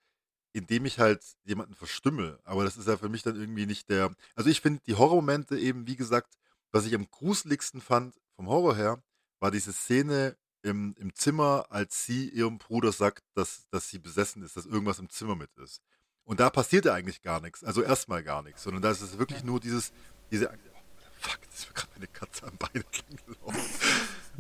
indem 0.54 0.86
ich 0.86 1.00
halt 1.00 1.24
jemanden 1.44 1.74
verstümmel. 1.74 2.40
Aber 2.44 2.64
das 2.64 2.78
ist 2.78 2.88
ja 2.88 2.98
für 2.98 3.10
mich 3.10 3.24
dann 3.24 3.36
irgendwie 3.36 3.66
nicht 3.66 3.90
der. 3.90 4.16
Also 4.36 4.50
ich 4.50 4.62
finde 4.62 4.82
die 4.86 4.96
Horrormomente 4.96 5.58
eben, 5.58 5.88
wie 5.88 5.96
gesagt, 5.96 6.36
was 6.72 6.86
ich 6.86 6.96
am 6.96 7.10
gruseligsten 7.10 7.82
fand 7.82 8.16
vom 8.36 8.48
Horror 8.48 8.76
her, 8.76 9.04
war 9.40 9.52
diese 9.52 9.74
Szene 9.74 10.38
im, 10.62 10.96
im 10.98 11.14
Zimmer, 11.14 11.66
als 11.70 12.06
sie 12.06 12.30
ihrem 12.30 12.58
Bruder 12.58 12.92
sagt, 12.92 13.24
dass, 13.34 13.68
dass 13.70 13.90
sie 13.90 14.00
besessen 14.00 14.44
ist, 14.44 14.56
dass 14.56 14.66
irgendwas 14.66 15.00
im 15.00 15.10
Zimmer 15.10 15.36
mit 15.36 15.50
ist. 15.58 15.82
Und 16.24 16.40
da 16.40 16.50
passiert 16.50 16.86
ja 16.86 16.94
eigentlich 16.94 17.22
gar 17.22 17.42
nichts. 17.42 17.64
Also 17.64 17.82
erstmal 17.82 18.24
gar 18.24 18.42
nichts, 18.44 18.64
sondern 18.64 18.82
da 18.82 18.92
ist 18.92 19.02
es 19.02 19.18
wirklich 19.18 19.44
nur 19.44 19.60
dieses, 19.60 19.92
diese. 20.32 20.50
Oh, 20.50 20.72
fuck, 21.20 21.40
das 21.50 21.60
ist 21.60 21.68
mir 21.68 21.74
gerade 21.74 21.96
eine 21.96 22.08
Katze 22.08 22.48
am 22.48 22.58
Bein 22.58 22.84
gelaufen. 23.26 23.60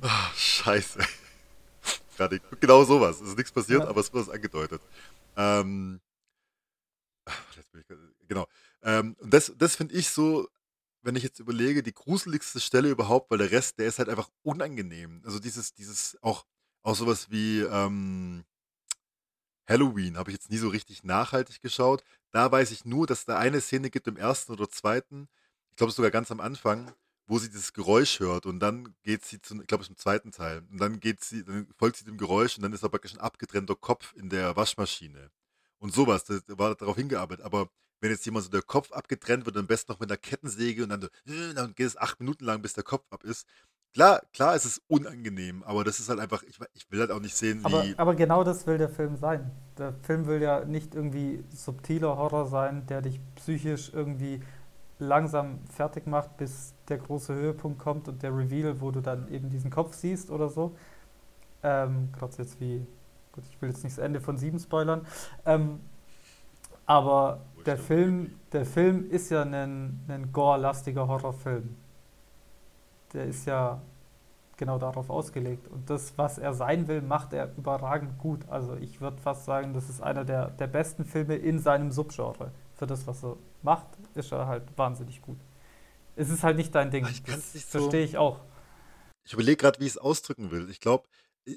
Oh, 0.01 0.33
scheiße. 0.35 0.99
Gerade 2.17 2.39
genau 2.59 2.83
sowas. 2.83 3.19
Es 3.19 3.29
ist 3.29 3.37
nichts 3.37 3.51
passiert, 3.51 3.81
aber 3.81 3.99
es 3.99 4.13
wird 4.13 4.29
angedeutet. 4.29 4.81
Ähm, 5.35 6.01
genau. 8.27 8.47
Ähm, 8.81 9.15
und 9.19 9.33
das, 9.33 9.53
das 9.57 9.75
finde 9.75 9.95
ich 9.95 10.09
so, 10.09 10.47
wenn 11.01 11.15
ich 11.15 11.23
jetzt 11.23 11.39
überlege, 11.39 11.83
die 11.83 11.93
gruseligste 11.93 12.59
Stelle 12.59 12.89
überhaupt, 12.89 13.29
weil 13.29 13.37
der 13.37 13.51
Rest, 13.51 13.79
der 13.79 13.87
ist 13.87 13.99
halt 13.99 14.09
einfach 14.09 14.29
unangenehm. 14.43 15.21
Also 15.25 15.39
dieses, 15.39 15.73
dieses 15.73 16.17
auch, 16.21 16.45
auch 16.83 16.95
sowas 16.95 17.29
wie 17.29 17.59
ähm, 17.61 18.45
Halloween 19.67 20.17
habe 20.17 20.31
ich 20.31 20.35
jetzt 20.35 20.49
nie 20.49 20.57
so 20.57 20.69
richtig 20.69 21.03
nachhaltig 21.03 21.61
geschaut. 21.61 22.03
Da 22.31 22.51
weiß 22.51 22.71
ich 22.71 22.85
nur, 22.85 23.07
dass 23.07 23.25
da 23.25 23.37
eine 23.37 23.61
Szene 23.61 23.89
gibt 23.89 24.07
im 24.07 24.17
ersten 24.17 24.51
oder 24.51 24.69
zweiten, 24.69 25.27
ich 25.69 25.77
glaube 25.77 25.91
sogar 25.91 26.11
ganz 26.11 26.31
am 26.31 26.39
Anfang, 26.39 26.93
wo 27.33 27.39
sie 27.39 27.49
dieses 27.49 27.73
Geräusch 27.73 28.19
hört 28.19 28.45
und 28.45 28.59
dann 28.59 28.93
geht 29.01 29.25
sie 29.25 29.41
zu, 29.41 29.59
ich 29.59 29.65
glaube, 29.65 29.83
es 29.83 29.89
im 29.89 29.97
zweiten 29.97 30.31
Teil, 30.31 30.61
und 30.71 30.79
dann 30.79 30.99
geht 30.99 31.23
sie, 31.23 31.43
dann 31.43 31.65
folgt 31.79 31.97
sie 31.97 32.05
dem 32.05 32.17
Geräusch 32.17 32.57
und 32.57 32.61
dann 32.61 32.73
ist 32.73 32.83
da 32.83 32.89
praktisch 32.89 33.15
ein 33.15 33.19
abgetrennter 33.19 33.75
Kopf 33.75 34.13
in 34.15 34.29
der 34.29 34.55
Waschmaschine. 34.55 35.31
Und 35.79 35.95
sowas, 35.95 36.25
das 36.25 36.43
war 36.47 36.75
darauf 36.75 36.95
hingearbeitet. 36.95 37.43
Aber 37.43 37.69
wenn 38.01 38.11
jetzt 38.11 38.23
jemand 38.25 38.45
so 38.45 38.51
der 38.51 38.61
Kopf 38.61 38.91
abgetrennt 38.91 39.47
wird, 39.47 39.57
am 39.57 39.65
besten 39.65 39.91
noch 39.91 39.99
mit 39.99 40.11
einer 40.11 40.17
Kettensäge 40.17 40.83
und 40.83 40.89
dann, 40.89 41.01
so, 41.01 41.07
äh, 41.25 41.55
dann 41.55 41.73
geht 41.73 41.87
es 41.87 41.97
acht 41.97 42.19
Minuten 42.19 42.45
lang, 42.45 42.61
bis 42.61 42.73
der 42.73 42.83
Kopf 42.83 43.03
ab 43.09 43.23
ist. 43.23 43.47
Klar, 43.93 44.21
klar, 44.31 44.53
es 44.53 44.65
ist 44.65 44.83
unangenehm, 44.87 45.63
aber 45.63 45.83
das 45.83 45.99
ist 45.99 46.09
halt 46.09 46.19
einfach, 46.19 46.43
ich, 46.43 46.59
ich 46.73 46.91
will 46.91 46.99
halt 46.99 47.09
auch 47.09 47.19
nicht 47.19 47.35
sehen, 47.35 47.61
wie. 47.61 47.65
Aber, 47.65 47.83
aber 47.97 48.15
genau 48.15 48.43
das 48.43 48.67
will 48.67 48.77
der 48.77 48.89
Film 48.89 49.15
sein. 49.15 49.49
Der 49.79 49.93
Film 50.03 50.27
will 50.27 50.41
ja 50.41 50.65
nicht 50.65 50.93
irgendwie 50.93 51.43
subtiler 51.49 52.15
Horror 52.15 52.45
sein, 52.45 52.85
der 52.85 53.01
dich 53.01 53.19
psychisch 53.35 53.91
irgendwie 53.91 54.39
langsam 55.07 55.59
fertig 55.69 56.07
macht, 56.07 56.37
bis 56.37 56.73
der 56.87 56.97
große 56.97 57.33
Höhepunkt 57.33 57.79
kommt 57.79 58.07
und 58.07 58.23
der 58.23 58.35
Reveal, 58.35 58.81
wo 58.81 58.91
du 58.91 59.01
dann 59.01 59.27
eben 59.29 59.49
diesen 59.49 59.71
Kopf 59.71 59.93
siehst 59.93 60.31
oder 60.31 60.49
so. 60.49 60.75
Ähm, 61.61 62.09
Gerade 62.11 62.33
jetzt 62.37 62.59
wie, 62.59 62.85
gut, 63.31 63.43
ich 63.49 63.61
will 63.61 63.69
jetzt 63.69 63.83
nicht 63.83 63.97
das 63.97 64.03
Ende 64.03 64.19
von 64.19 64.37
sieben 64.37 64.59
spoilern. 64.59 65.05
Ähm, 65.45 65.79
aber 66.85 67.41
der 67.65 67.77
Film, 67.77 68.35
der 68.51 68.65
Film 68.65 69.09
ist 69.09 69.29
ja 69.29 69.43
ein, 69.43 70.01
ein 70.07 70.31
gore-lastiger 70.33 71.07
Horrorfilm. 71.07 71.75
Der 73.13 73.25
ist 73.25 73.45
ja 73.45 73.79
genau 74.57 74.77
darauf 74.77 75.09
ausgelegt. 75.09 75.67
Und 75.67 75.89
das, 75.89 76.17
was 76.17 76.37
er 76.37 76.53
sein 76.53 76.87
will, 76.87 77.01
macht 77.01 77.33
er 77.33 77.51
überragend 77.57 78.17
gut. 78.17 78.47
Also 78.49 78.75
ich 78.75 79.01
würde 79.01 79.17
fast 79.17 79.45
sagen, 79.45 79.73
das 79.73 79.89
ist 79.89 80.01
einer 80.01 80.25
der, 80.25 80.49
der 80.49 80.67
besten 80.67 81.05
Filme 81.05 81.35
in 81.35 81.59
seinem 81.59 81.91
Subgenre. 81.91 82.51
Für 82.75 82.87
das, 82.87 83.07
was 83.07 83.23
er 83.23 83.37
macht, 83.63 83.87
ist 84.15 84.31
er 84.31 84.47
halt 84.47 84.77
wahnsinnig 84.77 85.21
gut. 85.21 85.39
Es 86.15 86.29
ist 86.29 86.43
halt 86.43 86.57
nicht 86.57 86.73
dein 86.75 86.91
Ding. 86.91 87.05
Ich 87.07 87.23
das 87.23 87.53
nicht 87.53 87.69
so 87.69 87.79
verstehe 87.79 88.05
ich 88.05 88.17
auch. 88.17 88.41
Ich 89.25 89.33
überlege 89.33 89.57
gerade, 89.57 89.79
wie 89.79 89.85
ich 89.85 89.91
es 89.91 89.97
ausdrücken 89.97 90.51
will. 90.51 90.69
Ich 90.69 90.79
glaube, 90.79 91.07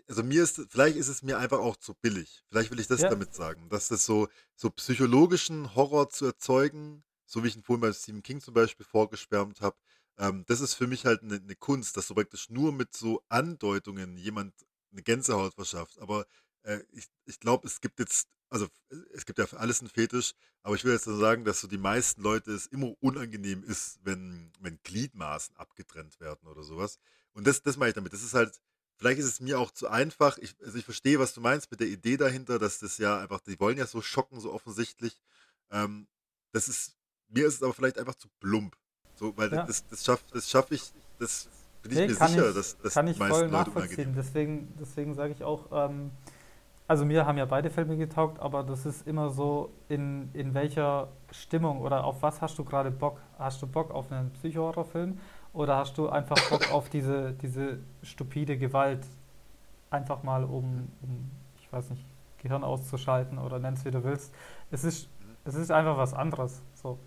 also 0.09 0.23
mir 0.23 0.43
ist, 0.43 0.61
vielleicht 0.69 0.97
ist 0.97 1.09
es 1.09 1.23
mir 1.23 1.39
einfach 1.39 1.59
auch 1.59 1.77
zu 1.77 1.95
billig. 1.95 2.43
Vielleicht 2.49 2.70
will 2.70 2.81
ich 2.81 2.89
das 2.89 3.03
ja. 3.03 3.09
damit 3.09 3.35
sagen, 3.35 3.69
dass 3.69 3.89
das 3.89 4.05
so, 4.05 4.28
so 4.55 4.70
psychologischen 4.70 5.74
Horror 5.74 6.09
zu 6.09 6.27
erzeugen, 6.27 7.05
so 7.27 7.43
wie 7.43 7.49
ich 7.49 7.57
ihn 7.57 7.62
vorhin 7.62 7.81
bei 7.81 7.93
Stephen 7.93 8.23
King 8.23 8.41
zum 8.41 8.55
Beispiel 8.55 8.87
vorgeschwärmt 8.87 9.61
habe, 9.61 9.77
ähm, 10.19 10.45
das 10.47 10.61
ist 10.61 10.74
für 10.74 10.87
mich 10.87 11.05
halt 11.05 11.23
eine, 11.23 11.37
eine, 11.37 11.57
Kunst, 11.57 11.97
dass 11.97 12.07
so 12.07 12.15
praktisch 12.15 12.49
nur 12.49 12.73
mit 12.73 12.95
so 12.95 13.23
Andeutungen 13.28 14.16
jemand 14.16 14.55
eine 14.93 15.03
Gänsehaut 15.03 15.55
verschafft. 15.55 15.99
Aber 16.01 16.27
äh, 16.62 16.81
ich, 16.93 17.07
ich 17.27 17.39
glaube, 17.39 17.66
es 17.66 17.81
gibt 17.81 17.99
jetzt, 18.01 18.28
also 18.51 18.68
es 19.12 19.27
gibt 19.27 19.39
ja 19.39 19.47
für 19.47 19.59
alles 19.59 19.81
einen 19.81 19.90
Fetisch, 19.90 20.35
aber 20.62 20.74
ich 20.74 20.85
will 20.85 20.93
jetzt 20.93 21.06
nur 21.06 21.18
sagen, 21.18 21.44
dass 21.44 21.60
so 21.60 21.68
die 21.68 21.78
meisten 21.78 22.23
Leute 22.23 22.52
es 22.52 22.66
immer 22.66 22.94
unangenehm 23.01 23.64
ist, 23.64 23.98
wenn, 24.05 24.51
wenn 24.60 24.78
Gliedmaßen 24.82 25.56
abgetrennt 25.56 26.20
werden 26.20 26.47
oder 26.48 26.62
sowas. 26.62 26.98
Und 27.32 27.47
das, 27.47 27.62
das 27.62 27.77
meine 27.77 27.90
ich 27.90 27.94
damit. 27.94 28.12
Das 28.12 28.23
ist 28.23 28.35
halt, 28.35 28.60
vielleicht 28.97 29.18
ist 29.18 29.27
es 29.27 29.40
mir 29.40 29.59
auch 29.59 29.70
zu 29.70 29.89
einfach. 29.89 30.39
Ich, 30.39 30.55
also 30.64 30.78
ich 30.78 30.85
verstehe, 30.85 31.18
was 31.18 31.35
du 31.35 31.40
meinst 31.40 31.70
mit 31.70 31.81
der 31.81 31.89
Idee 31.89 32.16
dahinter, 32.16 32.59
dass 32.59 32.78
das 32.78 32.98
ja 32.98 33.18
einfach, 33.18 33.40
die 33.40 33.59
wollen 33.60 33.78
ja 33.78 33.86
so 33.86 34.01
schocken, 34.01 34.40
so 34.40 34.52
offensichtlich. 34.52 35.20
Ähm, 35.70 36.06
das 36.52 36.68
ist, 36.68 36.97
mir 37.28 37.47
ist 37.47 37.55
es 37.55 37.62
aber 37.62 37.74
vielleicht 37.74 37.98
einfach 37.98 38.14
zu 38.14 38.28
plump. 38.40 38.77
So, 39.16 39.36
weil 39.36 39.52
ja. 39.52 39.64
das, 39.64 39.86
das 39.89 40.05
schaffe 40.05 40.24
das 40.32 40.51
schaff 40.51 40.70
ich, 40.70 40.93
das 41.18 41.48
bin 41.82 41.93
ich 41.93 41.98
nee, 41.98 42.06
mir 42.09 42.14
sicher, 42.14 42.48
ich, 42.48 42.55
dass 42.55 42.78
das 42.78 42.94
kann 42.94 43.09
ich 43.09 43.16
voll 43.16 43.48
nachvollziehen. 43.48 44.14
Deswegen, 44.14 44.74
deswegen 44.78 45.14
sage 45.14 45.32
ich 45.32 45.43
auch, 45.43 45.90
ähm, 45.90 46.10
also 46.89 47.05
mir 47.05 47.27
haben 47.27 47.39
ja 47.39 47.45
beide 47.47 47.69
Filme 47.71 47.97
getaugt, 47.97 48.41
aber 48.41 48.63
das 48.63 48.87
ist 48.87 49.07
immer 49.07 49.31
so, 49.31 49.71
in, 49.89 50.31
in 50.35 50.55
welcher 50.55 51.09
Stimmung 51.33 51.81
oder 51.81 52.05
auf 52.05 52.23
was 52.23 52.41
hast 52.41 52.59
du 52.59 52.65
gerade 52.65 52.91
Bock? 52.91 53.21
Hast 53.39 53.61
du 53.61 53.67
Bock 53.67 53.91
auf 53.91 54.11
einen 54.13 54.31
Psycho-Horrorfilm 54.31 55.19
oder 55.53 55.77
hast 55.77 55.99
du 55.99 56.09
einfach 56.09 56.37
Bock 56.49 56.71
auf 56.73 56.89
diese, 56.89 57.33
diese 57.33 57.79
stupide 58.03 58.57
Gewalt? 58.57 59.05
Einfach 59.91 60.23
mal, 60.23 60.45
um, 60.45 60.89
um, 61.03 61.31
ich 61.61 61.73
weiß 61.73 61.91
nicht, 61.91 62.05
Gehirn 62.39 62.63
auszuschalten 62.63 63.39
oder 63.39 63.59
nenn 63.59 63.75
es 63.75 63.85
wie 63.85 63.91
du 63.91 64.05
willst. 64.05 64.33
Es 64.71 64.85
ist, 64.85 65.09
es 65.45 65.55
ist 65.55 65.71
einfach 65.73 65.97
was 65.97 66.15
anderes. 66.15 66.63
So. 66.75 66.99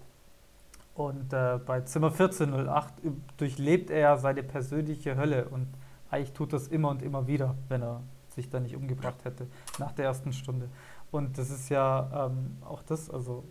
Und 0.95 1.31
äh, 1.31 1.57
bei 1.65 1.81
Zimmer 1.81 2.07
1408 2.07 2.93
durchlebt 3.37 3.89
er 3.89 4.17
seine 4.17 4.43
persönliche 4.43 5.15
Hölle 5.15 5.45
und 5.45 5.67
eigentlich 6.09 6.33
tut 6.33 6.51
das 6.51 6.67
immer 6.67 6.89
und 6.89 7.01
immer 7.01 7.27
wieder, 7.27 7.55
wenn 7.69 7.83
er 7.83 8.01
sich 8.39 8.49
da 8.49 8.59
nicht 8.59 8.75
umgebracht 8.75 9.23
hätte 9.25 9.47
nach 9.77 9.91
der 9.91 10.05
ersten 10.05 10.33
Stunde. 10.33 10.69
Und 11.11 11.37
das 11.37 11.49
ist 11.49 11.69
ja 11.69 12.27
ähm, 12.27 12.57
auch 12.61 12.83
das, 12.83 13.09
also 13.09 13.43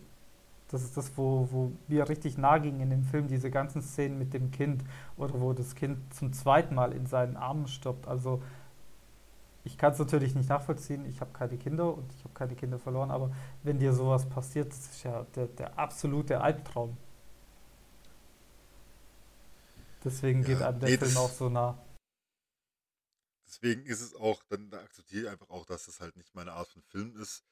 das 0.70 0.82
ist 0.82 0.96
das, 0.96 1.16
wo, 1.16 1.48
wo 1.50 1.72
mir 1.88 2.08
richtig 2.08 2.36
nahe 2.38 2.60
ging 2.60 2.80
in 2.80 2.90
dem 2.90 3.02
Film, 3.02 3.26
diese 3.28 3.50
ganzen 3.50 3.82
Szenen 3.82 4.18
mit 4.18 4.34
dem 4.34 4.50
Kind 4.50 4.84
oder 5.16 5.40
wo 5.40 5.52
das 5.52 5.74
Kind 5.74 5.98
zum 6.14 6.32
zweiten 6.32 6.74
Mal 6.74 6.92
in 6.92 7.06
seinen 7.06 7.36
Armen 7.36 7.66
stirbt. 7.66 8.06
Also 8.06 8.42
ich 9.64 9.76
kann 9.76 9.92
es 9.92 9.98
natürlich 9.98 10.34
nicht 10.34 10.48
nachvollziehen, 10.48 11.04
ich 11.06 11.20
habe 11.20 11.32
keine 11.32 11.56
Kinder 11.56 11.94
und 11.94 12.12
ich 12.14 12.24
habe 12.24 12.34
keine 12.34 12.54
Kinder 12.54 12.78
verloren, 12.78 13.10
aber 13.10 13.30
wenn 13.62 13.78
dir 13.78 13.92
sowas 13.92 14.26
passiert, 14.26 14.70
das 14.70 14.78
ist 14.78 15.02
ja 15.02 15.26
der, 15.34 15.46
der 15.46 15.78
absolute 15.78 16.40
Albtraum. 16.40 16.96
Deswegen 20.04 20.42
ja, 20.42 20.48
geht 20.48 20.62
einem 20.62 20.80
der 20.80 20.90
nee, 20.90 20.96
Film 20.96 21.16
auch 21.16 21.30
so 21.30 21.48
nah. 21.48 21.76
Deswegen 23.48 23.86
ist 23.86 24.02
es 24.02 24.14
auch, 24.14 24.42
dann 24.48 24.72
akzeptiere 24.74 25.22
ich 25.22 25.28
einfach 25.30 25.48
auch, 25.48 25.64
dass 25.64 25.86
das 25.86 26.00
halt 26.00 26.16
nicht 26.16 26.34
meine 26.34 26.52
Art 26.52 26.68
von 26.68 26.82
Film 26.82 27.16
ist. 27.16 27.42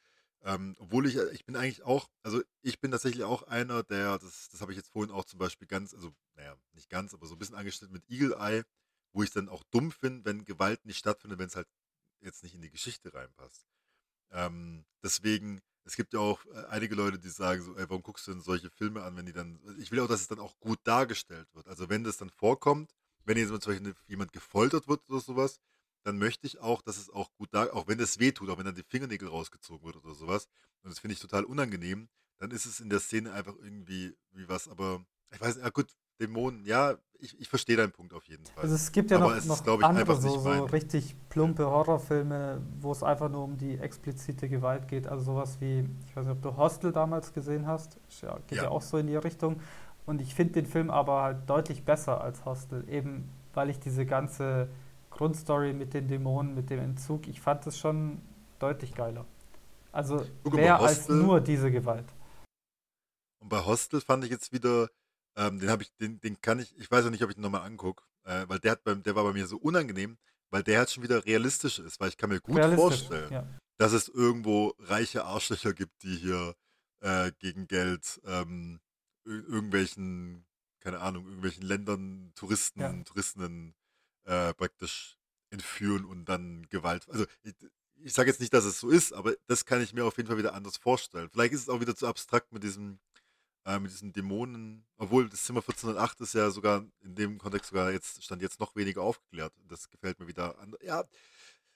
Ähm, 0.43 0.77
obwohl 0.79 1.07
ich, 1.07 1.17
äh, 1.17 1.31
ich 1.31 1.47
bin 1.47 1.57
eigentlich 1.57 1.83
auch, 1.83 2.09
also 2.23 2.43
ich 2.63 2.81
bin 2.81 2.91
tatsächlich 2.91 3.25
auch 3.25 3.45
einer, 3.45 3.83
der, 3.83 4.19
das, 4.19 4.49
das 4.51 4.61
habe 4.61 4.73
ich 4.73 4.77
jetzt 4.77 4.91
vorhin 4.91 5.13
auch 5.13 5.25
zum 5.25 5.39
Beispiel 5.39 5.67
ganz, 5.67 5.95
also, 5.95 6.15
naja, 6.35 6.55
nicht 6.73 6.91
ganz, 6.91 7.15
aber 7.15 7.27
so 7.27 7.35
ein 7.35 7.39
bisschen 7.39 7.57
angeschnitten 7.57 7.95
mit 7.95 8.09
Eagle 8.09 8.37
Eye, 8.39 8.63
wo 9.13 9.23
ich 9.23 9.31
dann 9.31 9.49
auch 9.49 9.65
dumm 9.71 9.91
finde, 9.91 10.25
wenn 10.27 10.45
Gewalt 10.45 10.85
nicht 10.85 10.99
stattfindet, 10.99 11.39
wenn 11.39 11.49
es 11.49 11.57
halt 11.57 11.69
jetzt 12.21 12.43
nicht 12.43 12.55
in 12.55 12.61
die 12.61 12.71
Geschichte 12.71 13.15
reinpasst. 13.15 13.67
Ähm, 14.31 14.85
deswegen, 15.03 15.61
es 15.85 15.97
gibt 15.97 16.13
ja 16.13 16.21
auch 16.21 16.45
äh, 16.47 16.67
einige 16.69 16.95
Leute, 16.95 17.19
die 17.19 17.31
sagen 17.31 17.63
so, 17.63 17.77
ey, 17.77 17.89
warum 17.89 18.03
guckst 18.03 18.27
du 18.27 18.33
denn 18.33 18.43
solche 18.43 18.71
Filme 18.71 19.03
an, 19.03 19.17
wenn 19.17 19.27
die 19.27 19.33
dann, 19.33 19.59
ich 19.79 19.91
will 19.91 20.01
auch, 20.01 20.09
dass 20.09 20.21
es 20.21 20.29
dann 20.29 20.41
auch 20.41 20.59
gut 20.61 20.81
dargestellt 20.85 21.49
wird. 21.55 21.67
Also 21.69 21.89
wenn 21.89 22.05
das 22.05 22.19
dann 22.19 22.31
vorkommt, 22.31 22.93
wenn 23.25 23.39
jetzt 23.39 23.49
zum 23.49 23.59
Beispiel 23.59 23.95
jemand 24.07 24.33
gefoltert 24.33 24.87
wird 24.87 25.09
oder 25.09 25.21
sowas, 25.21 25.59
dann 26.07 26.19
möchte 26.19 26.47
ich 26.47 26.61
auch, 26.61 26.83
dass 26.83 26.99
es 26.99 27.11
auch 27.11 27.35
gut 27.35 27.49
da, 27.51 27.65
auch 27.73 27.89
wenn 27.89 27.99
es 27.99 28.21
weh 28.21 28.31
tut, 28.31 28.49
auch 28.49 28.59
wenn 28.59 28.65
dann 28.65 28.77
die 28.77 28.85
Fingernägel 28.85 29.29
rausgezogen 29.29 29.85
wird 29.85 29.97
oder 29.97 30.15
sowas, 30.15 30.47
und 30.85 30.91
das 30.91 31.01
finde 31.01 31.15
ich 31.15 31.21
total 31.21 31.43
unangenehm, 31.43 32.09
dann 32.39 32.53
ist 32.53 32.65
es 32.65 32.79
in 32.79 32.89
der 32.89 33.01
Szene 33.01 33.33
einfach 33.33 33.55
irgendwie 33.61 34.15
wie 34.31 34.49
was, 34.49 34.69
aber 34.69 35.05
ich 35.35 35.41
weiß 35.41 35.57
nicht, 35.57 35.65
ja 35.65 35.71
gut, 35.71 35.89
Dämonen, 36.21 36.65
ja, 36.65 36.95
ich, 37.19 37.39
ich 37.41 37.49
verstehe 37.49 37.77
deinen 37.77 37.91
Punkt 37.91 38.15
auf 38.15 38.23
jeden 38.29 38.47
Fall. 38.47 38.63
Also 38.63 38.77
es 38.77 38.93
gibt 38.93 39.11
ja 39.11 39.17
aber 39.17 39.35
noch, 39.35 39.45
noch 39.47 39.57
ist, 39.57 39.67
ich, 39.67 39.85
andere 39.85 40.21
so, 40.21 40.39
so 40.39 40.65
richtig 40.67 41.17
plumpe 41.29 41.67
Horrorfilme, 41.67 42.63
wo 42.79 42.93
es 42.93 43.03
einfach 43.03 43.29
nur 43.29 43.43
um 43.43 43.57
die 43.57 43.77
explizite 43.77 44.49
Gewalt 44.49 44.87
geht, 44.87 45.09
also 45.09 45.25
sowas 45.25 45.61
wie, 45.61 45.89
ich 46.07 46.17
weiß 46.17 46.27
nicht, 46.27 46.37
ob 46.37 46.43
du 46.43 46.57
Hostel 46.57 46.93
damals 46.93 47.33
gesehen 47.33 47.67
hast, 47.67 47.99
ja, 48.23 48.39
geht 48.47 48.59
ja. 48.59 48.65
ja 48.65 48.71
auch 48.71 48.83
so 48.83 48.97
in 48.97 49.09
die 49.09 49.17
Richtung 49.17 49.61
und 50.05 50.23
ich 50.23 50.37
finde 50.37 50.53
den 50.53 50.67
Film 50.67 50.89
aber 50.89 51.23
halt 51.23 51.51
deutlich 51.51 51.85
besser 51.85 52.21
als 52.21 52.45
Hostel, 52.45 52.89
eben 52.89 53.29
weil 53.55 53.71
ich 53.71 53.81
diese 53.81 54.07
ganze 54.07 54.69
Grundstory 55.17 55.73
mit 55.73 55.95
den 55.95 56.09
Dämonen, 56.09 56.55
mit 56.55 56.71
dem 56.71 56.79
Entzug, 56.81 57.27
ich 57.27 57.41
fand 57.41 57.67
es 57.67 57.79
schon 57.79 58.21
deutlich 58.59 58.95
geiler. 58.95 59.25
Also 59.93 60.27
Guck 60.45 60.55
mal, 60.55 60.61
mehr 60.61 60.81
als 60.81 61.09
nur 61.09 61.41
diese 61.41 61.71
Gewalt. 61.71 62.07
Und 63.41 63.49
bei 63.49 63.65
Hostel 63.65 64.01
fand 64.01 64.25
ich 64.25 64.31
jetzt 64.31 64.53
wieder, 64.53 64.91
ähm, 65.37 65.59
den 65.59 65.71
habe 65.71 65.83
ich, 65.83 65.95
den, 65.97 66.21
den 66.21 66.41
kann 66.41 66.59
ich, 66.59 66.77
ich 66.79 66.91
weiß 66.91 67.07
auch 67.07 67.11
nicht, 67.11 67.23
ob 67.25 67.31
ich 67.31 67.37
ihn 67.37 67.43
nochmal 67.43 67.63
angucke, 67.63 68.03
äh, 68.25 68.45
weil 68.49 68.59
der 68.59 68.73
hat 68.73 68.85
beim, 68.85 69.03
der 69.03 69.15
war 69.15 69.25
bei 69.25 69.33
mir 69.33 69.47
so 69.47 69.57
unangenehm, 69.57 70.19
weil 70.51 70.63
der 70.63 70.79
halt 70.79 70.91
schon 70.91 71.03
wieder 71.03 71.25
realistisch 71.25 71.79
ist, 71.79 71.99
weil 71.99 72.09
ich 72.11 72.17
kann 72.19 72.31
mir 72.31 72.41
gut 72.41 72.63
vorstellen, 72.75 73.33
Ja. 73.33 73.47
dass 73.79 73.93
es 73.93 74.09
irgendwo 74.09 74.75
reiche 74.81 75.25
Arschlöcher 75.25 75.73
gibt, 75.73 76.03
die 76.03 76.17
hier 76.17 76.55
äh, 77.01 77.33
gegen 77.39 77.67
Geld 77.67 78.21
ähm, 78.25 78.81
ir- 79.27 79.47
irgendwelchen, 79.49 80.45
keine 80.81 81.01
Ahnung, 81.01 81.25
irgendwelchen 81.25 81.63
Ländern 81.63 82.33
Touristen, 82.35 82.81
Ja. 82.81 82.93
Touristinnen 83.05 83.75
äh, 84.27 84.53
praktisch 84.55 85.17
entführen 85.51 86.05
und 86.05 86.27
dann 86.27 86.67
Gewalt. 86.69 87.09
Also 87.09 87.25
ich, 87.43 87.55
ich 88.03 88.13
sage 88.13 88.29
jetzt 88.29 88.41
nicht, 88.41 88.53
dass 88.53 88.65
es 88.65 88.79
so 88.79 88.91
ist, 88.91 89.13
aber 89.13 89.35
das 89.47 89.65
kann 89.65 89.81
ich 89.81 89.95
mir 89.95 90.05
auf 90.05 90.17
jeden 90.17 90.29
Fall 90.29 90.39
wieder 90.39 90.55
anders 90.55 90.77
vorstellen. 90.77 91.31
Vielleicht 91.31 91.55
ist 91.55 91.63
es 91.63 91.69
auch 91.69 91.81
wieder 91.81 91.97
zu 91.97 92.07
abstrakt 92.07 92.53
mit 92.53 92.63
diesem 92.63 92.99
äh, 93.65 93.79
mit 93.81 93.91
diesen 93.91 94.13
Dämonen, 94.13 94.87
obwohl 94.97 95.29
das 95.29 95.45
Zimmer 95.45 95.61
1408 95.61 96.21
ist 96.21 96.35
ja 96.35 96.51
sogar 96.51 96.85
in 97.03 97.15
dem 97.15 97.39
Kontext 97.39 97.71
sogar 97.71 97.91
jetzt 97.91 98.23
stand 98.23 98.43
jetzt 98.43 98.61
noch 98.61 98.77
weniger 98.77 99.03
aufgeklärt. 99.03 99.53
Das 99.69 99.91
gefällt 99.91 100.21
mir 100.21 100.27
wieder. 100.29 100.59
An, 100.61 100.75
ja, 100.83 101.05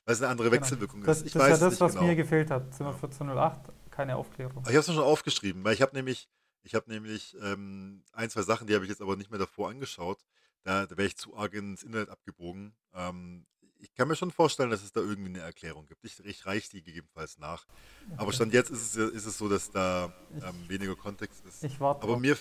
weil 0.04 0.14
es 0.14 0.22
eine 0.22 0.30
andere 0.30 0.50
Genau. 0.50 0.62
Wechselwirkung 0.62 1.02
Das, 1.02 1.18
ist. 1.18 1.26
Ich 1.26 1.32
das 1.32 1.42
weiß 1.42 1.54
ist 1.54 1.60
ja 1.60 1.66
das, 1.66 1.72
nicht 1.74 1.80
was 1.80 1.92
genau. 1.94 2.06
mir 2.06 2.16
gefehlt 2.16 2.50
hat. 2.50 2.74
Zimmer 2.74 2.90
Ja. 2.90 2.96
1408, 2.96 3.72
keine 3.90 4.16
Aufklärung. 4.16 4.62
Ich 4.62 4.68
habe 4.68 4.78
es 4.78 4.88
mir 4.88 4.94
schon 4.94 5.04
aufgeschrieben, 5.04 5.64
weil 5.64 5.74
ich 5.74 5.82
habe 5.82 5.94
nämlich, 5.94 6.28
ich 6.62 6.74
habe 6.74 6.90
nämlich 6.90 7.36
ähm, 7.42 8.04
ein, 8.12 8.30
zwei 8.30 8.42
Sachen, 8.42 8.66
die 8.66 8.74
habe 8.74 8.84
ich 8.84 8.90
jetzt 8.90 9.02
aber 9.02 9.16
nicht 9.16 9.30
mehr 9.30 9.38
davor 9.38 9.70
angeschaut. 9.70 10.24
Da, 10.62 10.86
da 10.86 10.96
wäre 10.96 11.06
ich 11.08 11.16
zu 11.16 11.36
arg 11.36 11.54
ins 11.54 11.82
Internet 11.82 12.10
abgebogen. 12.10 12.74
Ähm, 12.92 13.46
ich 13.78 13.94
kann 13.94 14.08
mir 14.08 14.16
schon 14.16 14.30
vorstellen, 14.30 14.70
dass 14.70 14.82
es 14.82 14.92
da 14.92 15.00
irgendwie 15.00 15.30
eine 15.30 15.40
Erklärung 15.40 15.86
gibt. 15.86 16.04
Ich, 16.04 16.18
ich 16.20 16.44
reiche 16.44 16.68
die 16.70 16.82
gegebenenfalls 16.82 17.38
nach. 17.38 17.66
Aber 18.16 18.28
Okay. 18.28 18.32
Stand 18.36 18.52
jetzt 18.52 18.70
ist 18.70 18.94
es, 18.94 19.12
ist 19.12 19.26
es 19.26 19.38
so, 19.38 19.48
dass 19.48 19.70
da 19.70 20.12
ähm, 20.42 20.68
weniger 20.68 20.96
Kontext 20.96 21.44
ist. 21.46 21.64
Ich 21.64 21.80
warte. 21.80 22.02
Aber 22.02 22.18
mir, 22.18 22.36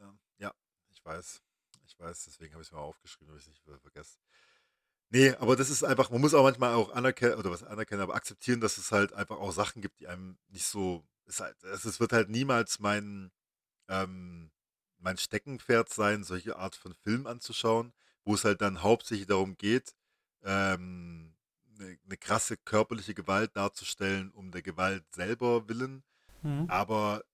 ja, 0.00 0.14
ja, 0.38 0.54
ich 0.90 1.04
weiß, 1.04 1.40
ich 1.86 1.98
weiß, 1.98 2.24
deswegen 2.24 2.54
habe 2.54 2.62
ich 2.62 2.68
es 2.68 2.72
mir 2.72 2.78
aufgeschrieben, 2.78 3.28
damit 3.28 3.42
ich 3.42 3.46
es 3.46 3.50
nicht 3.50 3.62
ver- 3.62 3.78
vergesse. 3.78 4.18
Nee, 5.12 5.30
aber 5.34 5.56
das 5.56 5.70
ist 5.70 5.82
einfach, 5.82 6.10
man 6.10 6.20
muss 6.20 6.34
auch 6.34 6.44
manchmal 6.44 6.74
auch 6.74 6.92
anerkennen, 6.92 7.34
oder 7.34 7.50
was 7.50 7.64
anerkennen, 7.64 8.00
aber 8.02 8.14
akzeptieren, 8.14 8.60
dass 8.60 8.78
es 8.78 8.92
halt 8.92 9.12
einfach 9.12 9.38
auch 9.38 9.52
Sachen 9.52 9.82
gibt, 9.82 9.98
die 10.00 10.06
einem 10.06 10.38
nicht 10.48 10.66
so, 10.66 11.04
es, 11.26 11.40
halt, 11.40 11.60
es 11.64 11.98
wird 11.98 12.12
halt 12.12 12.28
niemals 12.28 12.78
mein, 12.78 13.32
ähm, 13.88 14.52
mein 15.00 15.18
Steckenpferd 15.18 15.88
sein, 15.92 16.24
solche 16.24 16.56
Art 16.56 16.76
von 16.76 16.94
Film 16.94 17.26
anzuschauen, 17.26 17.92
wo 18.24 18.34
es 18.34 18.44
halt 18.44 18.60
dann 18.60 18.82
hauptsächlich 18.82 19.26
darum 19.26 19.56
geht, 19.56 19.94
ähm, 20.42 21.34
eine, 21.78 21.98
eine 22.04 22.16
krasse 22.16 22.56
körperliche 22.56 23.14
Gewalt 23.14 23.56
darzustellen, 23.56 24.30
um 24.30 24.50
der 24.50 24.62
Gewalt 24.62 25.04
selber 25.14 25.68
willen. 25.68 26.04
Mhm. 26.42 26.66
Aber 26.68 27.24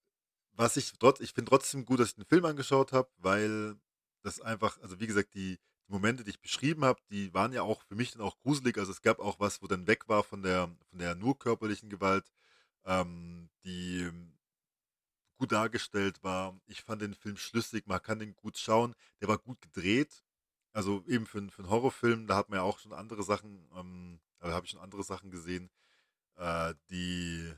was 0.52 0.76
ich 0.76 0.92
trotz, 0.98 1.20
ich 1.20 1.32
finde 1.32 1.50
trotzdem 1.50 1.84
gut, 1.84 2.00
dass 2.00 2.08
ich 2.08 2.14
den 2.14 2.24
Film 2.24 2.44
angeschaut 2.44 2.92
habe, 2.92 3.10
weil 3.18 3.76
das 4.22 4.40
einfach, 4.40 4.80
also 4.80 4.98
wie 5.00 5.06
gesagt, 5.06 5.34
die, 5.34 5.58
die 5.88 5.92
Momente, 5.92 6.24
die 6.24 6.30
ich 6.30 6.40
beschrieben 6.40 6.84
habe, 6.84 7.00
die 7.10 7.32
waren 7.34 7.52
ja 7.52 7.62
auch 7.62 7.82
für 7.82 7.94
mich 7.94 8.12
dann 8.12 8.22
auch 8.22 8.38
gruselig. 8.38 8.78
Also 8.78 8.92
es 8.92 9.02
gab 9.02 9.18
auch 9.18 9.38
was, 9.38 9.62
wo 9.62 9.66
dann 9.66 9.86
weg 9.86 10.08
war 10.08 10.24
von 10.24 10.42
der, 10.42 10.68
von 10.90 10.98
der 10.98 11.14
nur 11.14 11.38
körperlichen 11.38 11.90
Gewalt, 11.90 12.24
ähm, 12.84 13.50
die 13.64 14.10
gut 15.36 15.52
dargestellt 15.52 16.22
war. 16.22 16.58
Ich 16.66 16.82
fand 16.82 17.02
den 17.02 17.14
Film 17.14 17.36
schlüssig, 17.36 17.86
man 17.86 18.02
kann 18.02 18.18
den 18.18 18.34
gut 18.36 18.58
schauen. 18.58 18.94
Der 19.20 19.28
war 19.28 19.38
gut 19.38 19.60
gedreht. 19.60 20.22
Also 20.72 21.04
eben 21.06 21.26
für, 21.26 21.38
einen- 21.38 21.50
für 21.50 21.62
einen 21.62 21.70
Horrorfilm, 21.70 22.26
da 22.26 22.36
hat 22.36 22.48
man 22.50 22.58
ja 22.58 22.62
auch 22.62 22.78
schon 22.78 22.92
andere 22.92 23.22
Sachen, 23.22 23.68
ähm, 23.74 24.20
da 24.38 24.52
habe 24.52 24.66
ich 24.66 24.72
schon 24.72 24.80
andere 24.80 25.02
Sachen 25.04 25.30
gesehen, 25.30 25.70
äh, 26.36 26.74
die 26.90 27.52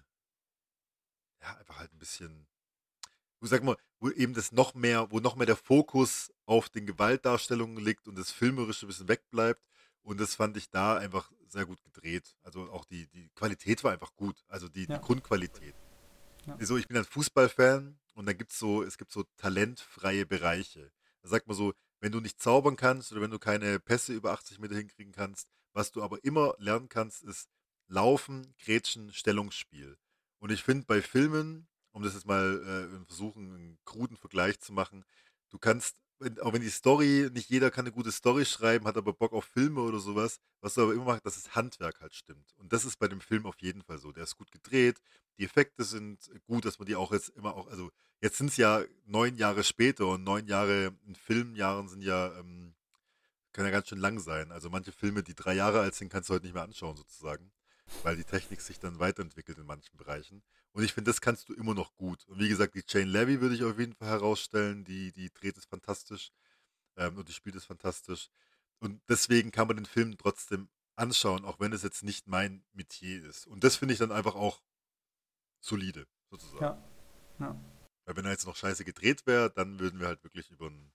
ja 1.42 1.56
einfach 1.56 1.78
halt 1.78 1.92
ein 1.92 1.98
bisschen 1.98 2.46
wo 3.40 3.46
sag 3.46 3.62
mal, 3.62 3.76
wo 4.00 4.10
eben 4.10 4.34
das 4.34 4.50
noch 4.50 4.74
mehr, 4.74 5.12
wo 5.12 5.20
noch 5.20 5.36
mehr 5.36 5.46
der 5.46 5.54
Fokus 5.56 6.32
auf 6.46 6.68
den 6.70 6.86
Gewaltdarstellungen 6.86 7.76
liegt 7.84 8.08
und 8.08 8.16
das 8.18 8.32
Filmerische 8.32 8.84
ein 8.86 8.88
bisschen 8.88 9.06
wegbleibt. 9.08 9.62
Und 10.02 10.18
das 10.18 10.34
fand 10.34 10.56
ich 10.56 10.70
da 10.70 10.96
einfach 10.96 11.30
sehr 11.46 11.64
gut 11.64 11.80
gedreht. 11.84 12.34
Also 12.42 12.68
auch 12.72 12.84
die, 12.84 13.06
die 13.06 13.28
Qualität 13.36 13.84
war 13.84 13.92
einfach 13.92 14.16
gut. 14.16 14.44
Also 14.48 14.68
die, 14.68 14.86
Ja. 14.88 14.98
die 14.98 15.04
Grundqualität. 15.04 15.76
Ja. 16.48 16.56
Also 16.56 16.76
ich 16.76 16.88
bin 16.88 16.96
ein 16.96 17.04
Fußballfan 17.04 17.98
und 18.14 18.26
da 18.26 18.32
gibt's 18.32 18.58
so, 18.58 18.82
es 18.82 18.96
gibt 18.98 19.12
so 19.12 19.24
talentfreie 19.36 20.26
Bereiche. 20.26 20.90
Da 21.22 21.28
sagt 21.28 21.46
man 21.46 21.56
so, 21.56 21.74
wenn 22.00 22.12
du 22.12 22.20
nicht 22.20 22.40
zaubern 22.40 22.76
kannst 22.76 23.12
oder 23.12 23.20
wenn 23.20 23.30
du 23.30 23.38
keine 23.38 23.78
Pässe 23.78 24.14
über 24.14 24.32
80 24.32 24.58
Meter 24.58 24.76
hinkriegen 24.76 25.12
kannst, 25.12 25.48
was 25.72 25.92
du 25.92 26.02
aber 26.02 26.24
immer 26.24 26.54
lernen 26.58 26.88
kannst, 26.88 27.22
ist 27.22 27.48
Laufen, 27.86 28.54
Grätschen, 28.58 29.12
Stellungsspiel. 29.12 29.96
Und 30.38 30.50
ich 30.50 30.62
finde 30.62 30.86
bei 30.86 31.02
Filmen, 31.02 31.68
um 31.92 32.02
das 32.02 32.14
jetzt 32.14 32.26
mal 32.26 32.62
äh, 32.62 33.06
versuchen, 33.06 33.54
einen 33.54 33.78
kruden 33.84 34.16
Vergleich 34.16 34.60
zu 34.60 34.72
machen, 34.72 35.04
du 35.50 35.58
kannst, 35.58 35.96
wenn, 36.20 36.38
auch 36.40 36.52
wenn 36.52 36.62
die 36.62 36.70
Story, 36.70 37.30
nicht 37.32 37.48
jeder 37.50 37.70
kann 37.70 37.84
eine 37.86 37.94
gute 37.94 38.12
Story 38.12 38.44
schreiben, 38.44 38.86
hat 38.86 38.96
aber 38.96 39.12
Bock 39.12 39.32
auf 39.32 39.44
Filme 39.44 39.80
oder 39.80 39.98
sowas, 39.98 40.38
was 40.60 40.74
du 40.74 40.82
aber 40.82 40.94
immer 40.94 41.04
machst, 41.04 41.24
dass 41.24 41.42
das 41.42 41.54
Handwerk 41.54 42.00
halt 42.00 42.14
stimmt. 42.14 42.54
Und 42.56 42.72
das 42.72 42.84
ist 42.84 42.98
bei 42.98 43.08
dem 43.08 43.20
Film 43.20 43.46
auf 43.46 43.56
jeden 43.60 43.82
Fall 43.82 43.98
so. 43.98 44.12
Der 44.12 44.24
ist 44.24 44.36
gut 44.36 44.50
gedreht, 44.50 45.00
die 45.38 45.44
Effekte 45.44 45.84
sind 45.84 46.30
gut, 46.46 46.64
dass 46.64 46.78
man 46.78 46.86
die 46.86 46.96
auch 46.96 47.12
jetzt 47.12 47.28
immer 47.30 47.54
auch, 47.54 47.68
also 47.68 47.90
jetzt 48.20 48.38
sind 48.38 48.48
es 48.48 48.56
ja 48.56 48.82
neun 49.06 49.36
Jahre 49.36 49.62
später 49.62 50.06
und 50.08 50.24
neun 50.24 50.46
Jahre 50.46 50.92
in 51.06 51.14
Filmjahren 51.14 51.88
sind 51.88 52.02
ja, 52.02 52.36
ähm, 52.38 52.74
kann 53.52 53.64
ja 53.64 53.70
ganz 53.70 53.88
schön 53.88 53.98
lang 54.00 54.18
sein. 54.18 54.50
Also 54.52 54.70
manche 54.70 54.92
Filme, 54.92 55.22
die 55.22 55.34
drei 55.34 55.54
Jahre 55.54 55.80
alt 55.80 55.94
sind, 55.94 56.10
kannst 56.10 56.28
du 56.28 56.34
heute 56.34 56.44
nicht 56.44 56.54
mehr 56.54 56.64
anschauen 56.64 56.96
sozusagen, 56.96 57.52
weil 58.02 58.16
die 58.16 58.24
Technik 58.24 58.60
sich 58.60 58.80
dann 58.80 58.98
weiterentwickelt 58.98 59.58
in 59.58 59.66
manchen 59.66 59.96
Bereichen. 59.96 60.42
Und 60.78 60.84
ich 60.84 60.92
finde, 60.92 61.10
das 61.10 61.20
kannst 61.20 61.48
du 61.48 61.54
immer 61.54 61.74
noch 61.74 61.96
gut. 61.96 62.24
Und 62.28 62.38
wie 62.38 62.48
gesagt, 62.48 62.76
die 62.76 62.84
Jane 62.86 63.10
Levy 63.10 63.40
würde 63.40 63.56
ich 63.56 63.64
auf 63.64 63.80
jeden 63.80 63.94
Fall 63.94 64.10
herausstellen. 64.10 64.84
Die, 64.84 65.10
die 65.10 65.28
dreht 65.28 65.56
es 65.56 65.64
fantastisch 65.64 66.30
ähm, 66.96 67.16
und 67.16 67.28
die 67.28 67.32
spielt 67.32 67.56
es 67.56 67.64
fantastisch. 67.64 68.30
Und 68.78 69.02
deswegen 69.08 69.50
kann 69.50 69.66
man 69.66 69.74
den 69.74 69.86
Film 69.86 70.16
trotzdem 70.16 70.68
anschauen, 70.94 71.44
auch 71.44 71.58
wenn 71.58 71.72
es 71.72 71.82
jetzt 71.82 72.04
nicht 72.04 72.28
mein 72.28 72.64
Metier 72.74 73.24
ist. 73.28 73.48
Und 73.48 73.64
das 73.64 73.74
finde 73.74 73.92
ich 73.92 73.98
dann 73.98 74.12
einfach 74.12 74.36
auch 74.36 74.62
solide, 75.58 76.06
sozusagen. 76.30 76.62
Ja. 76.62 76.90
Ja. 77.40 77.60
Weil 78.04 78.14
wenn 78.14 78.26
er 78.26 78.30
jetzt 78.30 78.46
noch 78.46 78.54
scheiße 78.54 78.84
gedreht 78.84 79.26
wäre, 79.26 79.50
dann 79.50 79.80
würden 79.80 79.98
wir 79.98 80.06
halt 80.06 80.22
wirklich 80.22 80.48
über 80.52 80.68
ein, 80.70 80.92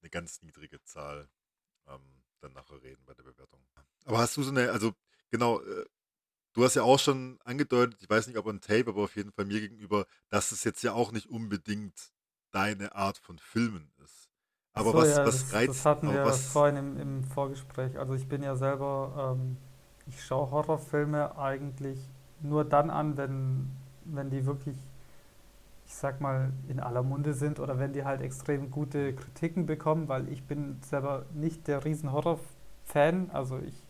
eine 0.00 0.10
ganz 0.10 0.42
niedrige 0.42 0.80
Zahl 0.84 1.28
ähm, 1.88 2.22
dann 2.38 2.52
nachher 2.52 2.80
reden 2.82 3.04
bei 3.04 3.14
der 3.14 3.24
Bewertung. 3.24 3.66
Aber 4.04 4.18
hast 4.18 4.36
du 4.36 4.44
so 4.44 4.52
eine, 4.52 4.70
also 4.70 4.94
genau, 5.28 5.60
äh, 5.60 5.86
du 6.52 6.64
hast 6.64 6.74
ja 6.74 6.82
auch 6.82 6.98
schon 6.98 7.38
angedeutet, 7.44 7.98
ich 8.00 8.10
weiß 8.10 8.26
nicht, 8.26 8.36
ob 8.36 8.46
on 8.46 8.60
Tape, 8.60 8.88
aber 8.88 9.02
auf 9.02 9.16
jeden 9.16 9.32
Fall 9.32 9.44
mir 9.44 9.60
gegenüber, 9.60 10.06
dass 10.28 10.52
es 10.52 10.64
jetzt 10.64 10.82
ja 10.82 10.92
auch 10.92 11.12
nicht 11.12 11.28
unbedingt 11.28 11.94
deine 12.50 12.94
Art 12.94 13.18
von 13.18 13.38
Filmen 13.38 13.90
ist. 14.02 14.28
Aber 14.72 14.92
so, 14.92 14.98
was, 14.98 15.16
ja, 15.16 15.26
was 15.26 15.40
das, 15.42 15.52
reizt, 15.52 15.70
das 15.70 15.86
hatten 15.86 16.12
wir 16.12 16.24
was, 16.24 16.46
vorhin 16.46 16.76
im, 16.76 16.96
im 16.98 17.24
Vorgespräch. 17.24 17.98
Also 17.98 18.14
ich 18.14 18.28
bin 18.28 18.42
ja 18.42 18.54
selber, 18.54 19.36
ähm, 19.36 19.56
ich 20.06 20.24
schaue 20.24 20.50
Horrorfilme 20.50 21.36
eigentlich 21.36 21.98
nur 22.40 22.64
dann 22.64 22.90
an, 22.90 23.16
wenn, 23.16 23.70
wenn 24.04 24.30
die 24.30 24.46
wirklich, 24.46 24.76
ich 25.86 25.94
sag 25.94 26.20
mal, 26.20 26.52
in 26.68 26.80
aller 26.80 27.02
Munde 27.02 27.34
sind 27.34 27.58
oder 27.58 27.78
wenn 27.78 27.92
die 27.92 28.04
halt 28.04 28.20
extrem 28.20 28.70
gute 28.70 29.14
Kritiken 29.14 29.66
bekommen, 29.66 30.08
weil 30.08 30.28
ich 30.28 30.44
bin 30.44 30.80
selber 30.82 31.26
nicht 31.34 31.66
der 31.66 31.84
riesen 31.84 32.12
Horror-Fan. 32.12 33.30
Also 33.32 33.58
ich 33.58 33.82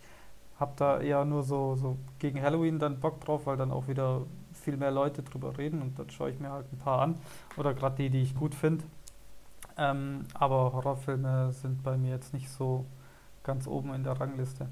habe 0.58 0.72
da 0.76 1.00
eher 1.00 1.24
nur 1.24 1.42
so, 1.42 1.76
so 1.76 1.98
gegen 2.18 2.42
Halloween 2.42 2.78
dann 2.78 3.00
Bock 3.00 3.20
drauf, 3.20 3.46
weil 3.46 3.56
dann 3.56 3.70
auch 3.70 3.88
wieder 3.88 4.26
viel 4.52 4.76
mehr 4.76 4.90
Leute 4.90 5.22
drüber 5.22 5.56
reden 5.56 5.82
und 5.82 5.98
dann 5.98 6.10
schaue 6.10 6.30
ich 6.30 6.40
mir 6.40 6.50
halt 6.50 6.72
ein 6.72 6.78
paar 6.78 7.00
an. 7.00 7.20
Oder 7.56 7.74
gerade 7.74 7.96
die, 7.96 8.10
die 8.10 8.22
ich 8.22 8.34
gut 8.34 8.54
finde. 8.54 8.84
Ähm, 9.76 10.26
aber 10.34 10.72
Horrorfilme 10.72 11.52
sind 11.52 11.82
bei 11.84 11.96
mir 11.96 12.10
jetzt 12.10 12.34
nicht 12.34 12.50
so 12.50 12.86
ganz 13.44 13.66
oben 13.66 13.94
in 13.94 14.02
der 14.04 14.20
Rangliste. 14.20 14.68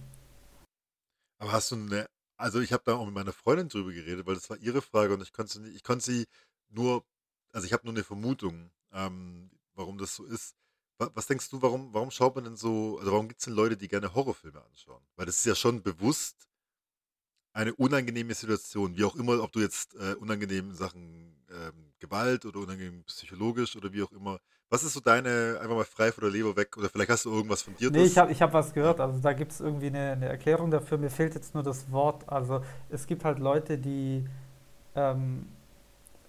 aber 1.39 1.53
hast 1.53 1.71
du 1.71 1.77
eine, 1.77 2.09
also 2.37 2.61
ich 2.61 2.73
habe 2.73 2.83
da 2.85 2.97
auch 2.97 3.07
mit 3.07 3.15
meiner 3.15 3.33
Freundin 3.33 3.69
drüber 3.69 3.93
geredet, 3.93 4.27
weil 4.27 4.35
das 4.35 4.51
war 4.51 4.57
ihre 4.59 4.83
Frage 4.83 5.15
und 5.15 5.23
ich 5.23 5.33
konnte 5.33 5.61
ich 5.69 5.83
konnte 5.85 6.05
sie 6.05 6.27
nur, 6.69 7.05
also 7.53 7.67
ich 7.67 7.73
habe 7.73 7.85
nur 7.85 7.95
eine 7.95 8.05
Vermutung, 8.05 8.71
ähm, 8.93 9.51
warum 9.75 9.99
das 9.99 10.17
so 10.17 10.25
ist. 10.25 10.57
Wa- 10.99 11.11
Was 11.15 11.27
denkst 11.27 11.49
du, 11.51 11.61
warum, 11.63 11.93
warum 11.95 12.11
schaut 12.11 12.35
man 12.35 12.45
denn 12.45 12.57
so, 12.57 12.99
also 12.99 13.13
warum 13.13 13.29
gibt 13.29 13.41
es 13.41 13.45
denn 13.47 13.55
Leute, 13.55 13.77
die 13.77 13.89
gerne 13.89 14.15
Horrorfilme 14.15 14.63
anschauen? 14.63 15.03
Weil 15.17 15.27
das 15.27 15.39
ist 15.39 15.47
ja 15.47 15.55
schon 15.55 15.83
bewusst 15.83 16.47
eine 17.53 17.75
unangenehme 17.75 18.35
Situation, 18.35 18.97
wie 18.97 19.05
auch 19.05 19.17
immer, 19.17 19.43
ob 19.43 19.53
du 19.53 19.61
jetzt 19.61 19.95
äh, 19.95 20.15
unangenehm 20.15 20.71
in 20.71 20.77
Sachen 20.77 21.35
ähm, 21.51 21.93
Gewalt 21.99 22.45
oder 22.45 22.61
unangenehm 22.61 23.03
psychologisch 23.05 23.77
oder 23.77 23.93
wie 23.93 24.03
auch 24.03 24.13
immer. 24.13 24.39
Was 24.69 24.83
ist 24.85 24.93
so 24.93 25.01
deine, 25.01 25.59
einfach 25.61 25.77
mal 25.77 25.85
frei 25.85 26.13
von 26.13 26.23
der 26.23 26.31
Leber 26.33 26.55
weg 26.57 26.77
oder 26.77 26.91
vielleicht 26.91 27.11
hast 27.11 27.25
du 27.25 27.33
irgendwas 27.33 27.63
fundiertes? 27.63 27.87
Nee, 27.89 28.05
ich 28.05 28.19
habe 28.19 28.33
ich 28.33 28.43
hab 28.43 28.53
was 28.53 28.73
gehört, 28.75 29.01
also 29.01 29.21
da 29.21 29.33
gibt 29.33 29.53
es 29.53 29.61
irgendwie 29.61 29.87
eine, 29.87 30.13
eine 30.13 30.27
Erklärung 30.29 30.71
dafür. 30.71 30.99
Mir 30.99 31.11
fehlt 31.11 31.35
jetzt 31.35 31.55
nur 31.55 31.63
das 31.63 31.91
Wort. 31.93 32.29
Also 32.29 32.63
es 32.91 33.07
gibt 33.07 33.25
halt 33.25 33.39
Leute, 33.39 33.79
die 33.79 34.27
ähm, 34.97 35.47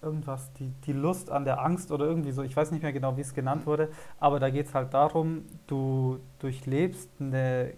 irgendwas, 0.02 0.52
die, 0.54 0.72
die 0.86 0.92
Lust 0.92 1.30
an 1.30 1.44
der 1.44 1.62
Angst 1.62 1.90
oder 1.90 2.06
irgendwie 2.06 2.32
so, 2.32 2.42
ich 2.42 2.56
weiß 2.56 2.70
nicht 2.70 2.82
mehr 2.82 2.92
genau, 2.92 3.16
wie 3.16 3.22
es 3.22 3.34
genannt 3.34 3.66
wurde, 3.66 3.88
aber 4.18 4.40
da 4.40 4.50
geht 4.50 4.66
es 4.66 4.74
halt 4.74 4.94
darum, 4.94 5.44
du 5.66 6.18
durchlebst 6.38 7.10
eine 7.20 7.74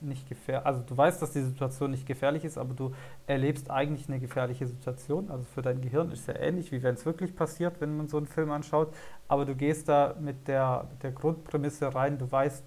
nicht 0.00 0.28
gefährlich, 0.28 0.66
also 0.66 0.82
du 0.82 0.96
weißt, 0.96 1.20
dass 1.20 1.32
die 1.32 1.42
Situation 1.42 1.90
nicht 1.90 2.06
gefährlich 2.06 2.44
ist, 2.44 2.58
aber 2.58 2.74
du 2.74 2.92
erlebst 3.26 3.70
eigentlich 3.70 4.08
eine 4.08 4.20
gefährliche 4.20 4.66
Situation. 4.66 5.30
Also 5.30 5.44
für 5.44 5.62
dein 5.62 5.80
Gehirn 5.80 6.10
ist 6.10 6.20
es 6.20 6.26
ja 6.26 6.36
ähnlich, 6.36 6.72
wie 6.72 6.82
wenn 6.82 6.94
es 6.94 7.06
wirklich 7.06 7.34
passiert, 7.34 7.80
wenn 7.80 7.96
man 7.96 8.08
so 8.08 8.16
einen 8.18 8.26
Film 8.26 8.50
anschaut. 8.50 8.92
Aber 9.28 9.44
du 9.44 9.54
gehst 9.54 9.88
da 9.88 10.14
mit 10.20 10.48
der, 10.48 10.86
mit 10.90 11.02
der 11.02 11.12
Grundprämisse 11.12 11.94
rein, 11.94 12.18
du 12.18 12.30
weißt, 12.30 12.64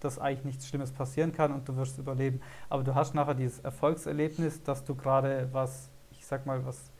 dass 0.00 0.18
eigentlich 0.18 0.44
nichts 0.44 0.68
Schlimmes 0.68 0.92
passieren 0.92 1.32
kann 1.32 1.52
und 1.52 1.68
du 1.68 1.76
wirst 1.76 1.98
überleben. 1.98 2.40
Aber 2.68 2.84
du 2.84 2.94
hast 2.94 3.14
nachher 3.14 3.34
dieses 3.34 3.60
Erfolgserlebnis, 3.60 4.62
dass 4.62 4.84
du 4.84 4.94
gerade 4.94 5.48
was, 5.52 5.90
ich 6.10 6.24
sag 6.26 6.46
mal, 6.46 6.64
was 6.64 6.90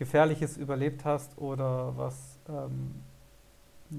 Gefährliches 0.00 0.56
überlebt 0.56 1.04
hast 1.04 1.36
oder 1.36 1.94
was, 1.94 2.38
ähm, 2.48 2.94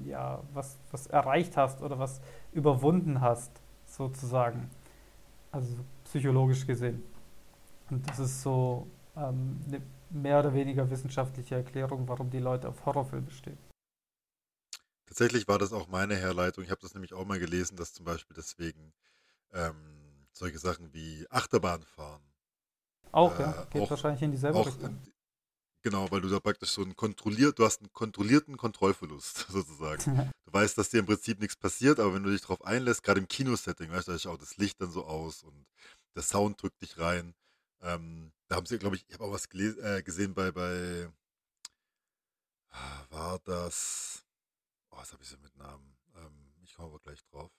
ja, 0.04 0.42
was, 0.52 0.76
was 0.90 1.06
erreicht 1.06 1.56
hast 1.56 1.80
oder 1.80 1.96
was 1.96 2.20
überwunden 2.52 3.20
hast, 3.20 3.52
sozusagen. 3.86 4.68
Also 5.52 5.76
psychologisch 6.02 6.66
gesehen. 6.66 7.04
Und 7.88 8.08
das 8.10 8.18
ist 8.18 8.42
so 8.42 8.88
ähm, 9.16 9.60
eine 9.68 9.80
mehr 10.10 10.40
oder 10.40 10.52
weniger 10.52 10.90
wissenschaftliche 10.90 11.54
Erklärung, 11.54 12.08
warum 12.08 12.30
die 12.30 12.40
Leute 12.40 12.68
auf 12.68 12.84
Horrorfilme 12.84 13.30
stehen. 13.30 13.58
Tatsächlich 15.06 15.46
war 15.46 15.60
das 15.60 15.72
auch 15.72 15.86
meine 15.86 16.16
Herleitung. 16.16 16.64
Ich 16.64 16.70
habe 16.70 16.80
das 16.80 16.94
nämlich 16.94 17.14
auch 17.14 17.24
mal 17.24 17.38
gelesen, 17.38 17.76
dass 17.76 17.94
zum 17.94 18.06
Beispiel 18.06 18.34
deswegen 18.36 18.92
ähm, 19.52 20.26
solche 20.32 20.58
Sachen 20.58 20.92
wie 20.92 21.26
Achterbahnfahren. 21.30 22.24
Auch, 23.12 23.38
äh, 23.38 23.42
ja. 23.42 23.66
Geht 23.70 23.82
auch, 23.82 23.90
wahrscheinlich 23.90 24.22
in 24.22 24.32
dieselbe 24.32 24.66
Richtung. 24.66 24.98
Genau, 25.82 26.08
weil 26.12 26.20
du 26.20 26.28
da 26.28 26.38
praktisch 26.38 26.70
so 26.70 26.82
einen 26.82 26.94
kontrolliert, 26.94 27.58
du 27.58 27.64
hast 27.64 27.80
einen 27.80 27.92
kontrollierten 27.92 28.56
Kontrollverlust 28.56 29.46
sozusagen. 29.48 30.32
du 30.44 30.52
weißt, 30.52 30.78
dass 30.78 30.90
dir 30.90 31.00
im 31.00 31.06
Prinzip 31.06 31.40
nichts 31.40 31.56
passiert, 31.56 31.98
aber 31.98 32.14
wenn 32.14 32.22
du 32.22 32.30
dich 32.30 32.42
darauf 32.42 32.64
einlässt, 32.64 33.02
gerade 33.02 33.20
im 33.20 33.26
Kinosetting, 33.26 33.90
weißt 33.90 34.06
du, 34.06 34.12
da 34.12 34.18
schaut 34.18 34.40
das 34.40 34.56
Licht 34.58 34.80
dann 34.80 34.92
so 34.92 35.04
aus 35.04 35.42
und 35.42 35.66
der 36.14 36.22
Sound 36.22 36.62
drückt 36.62 36.80
dich 36.82 36.98
rein. 36.98 37.34
Ähm, 37.80 38.32
da 38.46 38.56
haben 38.56 38.66
sie, 38.66 38.78
glaube 38.78 38.94
ich, 38.94 39.04
ich 39.08 39.14
habe 39.14 39.24
auch 39.24 39.32
was 39.32 39.46
äh, 39.52 40.02
gesehen 40.04 40.34
bei, 40.34 40.52
bei, 40.52 41.10
war 43.10 43.40
das, 43.40 44.24
oh, 44.90 44.98
was 44.98 45.12
habe 45.12 45.22
ich 45.22 45.28
so 45.28 45.36
mit 45.38 45.56
Namen? 45.56 45.96
Ähm, 46.14 46.52
ich 46.62 46.74
komme 46.74 46.88
aber 46.88 47.00
gleich 47.00 47.20
drauf. 47.24 47.50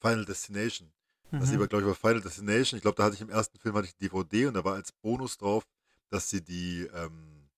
Final 0.00 0.24
Destination. 0.24 0.92
Mhm. 1.30 1.40
Das 1.40 1.58
war, 1.58 1.66
glaube 1.66 1.90
ich, 1.90 1.98
bei 1.98 2.08
Final 2.08 2.22
Destination. 2.22 2.76
Ich 2.76 2.82
glaube, 2.82 2.96
da 2.96 3.04
hatte 3.04 3.16
ich 3.16 3.22
im 3.22 3.30
ersten 3.30 3.58
Film 3.58 3.74
hatte 3.74 3.88
ich 3.88 3.96
DVD 3.96 4.46
und 4.46 4.54
da 4.54 4.64
war 4.64 4.74
als 4.74 4.92
Bonus 4.92 5.36
drauf 5.36 5.66
dass 6.14 6.30
sie 6.30 6.44
die, 6.44 6.88
ähm, 6.94 7.50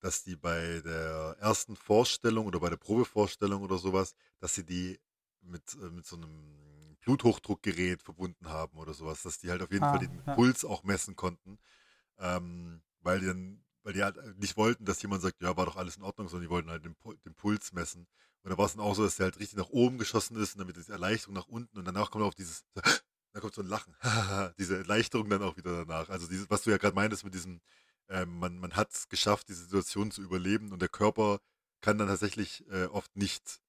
dass 0.00 0.24
die 0.24 0.34
bei 0.34 0.80
der 0.84 1.36
ersten 1.38 1.76
Vorstellung 1.76 2.46
oder 2.46 2.58
bei 2.58 2.68
der 2.68 2.76
Probevorstellung 2.76 3.62
oder 3.62 3.78
sowas, 3.78 4.16
dass 4.40 4.54
sie 4.54 4.64
die 4.64 4.98
mit, 5.42 5.62
äh, 5.74 5.90
mit 5.90 6.04
so 6.04 6.16
einem 6.16 6.96
Bluthochdruckgerät 7.02 8.02
verbunden 8.02 8.48
haben 8.48 8.78
oder 8.78 8.94
sowas, 8.94 9.22
dass 9.22 9.38
die 9.38 9.48
halt 9.48 9.62
auf 9.62 9.70
jeden 9.70 9.84
ah, 9.84 9.90
Fall 9.90 10.00
den 10.00 10.22
ja. 10.26 10.34
Puls 10.34 10.64
auch 10.64 10.82
messen 10.82 11.14
konnten, 11.14 11.58
ähm, 12.18 12.82
weil 13.00 13.20
die 13.20 13.26
dann, 13.26 13.64
weil 13.84 13.92
die 13.92 14.02
halt 14.02 14.16
nicht 14.38 14.56
wollten, 14.56 14.84
dass 14.84 15.00
jemand 15.02 15.22
sagt, 15.22 15.40
ja, 15.40 15.56
war 15.56 15.66
doch 15.66 15.76
alles 15.76 15.96
in 15.96 16.02
Ordnung, 16.02 16.28
sondern 16.28 16.48
die 16.48 16.50
wollten 16.50 16.70
halt 16.70 16.84
den, 16.84 16.96
den 17.24 17.34
Puls 17.34 17.72
messen. 17.72 18.08
Und 18.42 18.50
da 18.50 18.58
war 18.58 18.66
es 18.66 18.72
dann 18.72 18.84
auch 18.84 18.94
so, 18.96 19.04
dass 19.04 19.16
der 19.16 19.24
halt 19.24 19.38
richtig 19.38 19.56
nach 19.56 19.68
oben 19.68 19.98
geschossen 19.98 20.36
ist 20.36 20.54
und 20.54 20.58
dann 20.58 20.66
mit 20.66 20.76
dieser 20.76 20.94
Erleichterung 20.94 21.34
nach 21.34 21.46
unten 21.46 21.78
und 21.78 21.84
danach 21.84 22.10
kommt 22.10 22.24
auch 22.24 22.34
dieses 22.34 22.64
da 23.32 23.40
kommt 23.40 23.54
so 23.54 23.62
ein 23.62 23.68
Lachen. 23.68 23.94
diese 24.58 24.78
Erleichterung 24.78 25.28
dann 25.28 25.42
auch 25.42 25.56
wieder 25.56 25.84
danach. 25.84 26.08
Also 26.08 26.28
dieses, 26.28 26.50
was 26.50 26.62
du 26.62 26.70
ja 26.70 26.76
gerade 26.78 26.94
meintest 26.94 27.24
mit 27.24 27.34
diesem, 27.34 27.60
äh, 28.08 28.26
man, 28.26 28.58
man 28.58 28.76
hat 28.76 28.92
es 28.92 29.08
geschafft, 29.08 29.48
diese 29.48 29.64
Situation 29.64 30.10
zu 30.10 30.22
überleben 30.22 30.72
und 30.72 30.82
der 30.82 30.88
Körper 30.88 31.40
kann 31.80 31.98
dann 31.98 32.08
tatsächlich 32.08 32.66
äh, 32.68 32.84
oft 32.86 33.14
nicht 33.16 33.60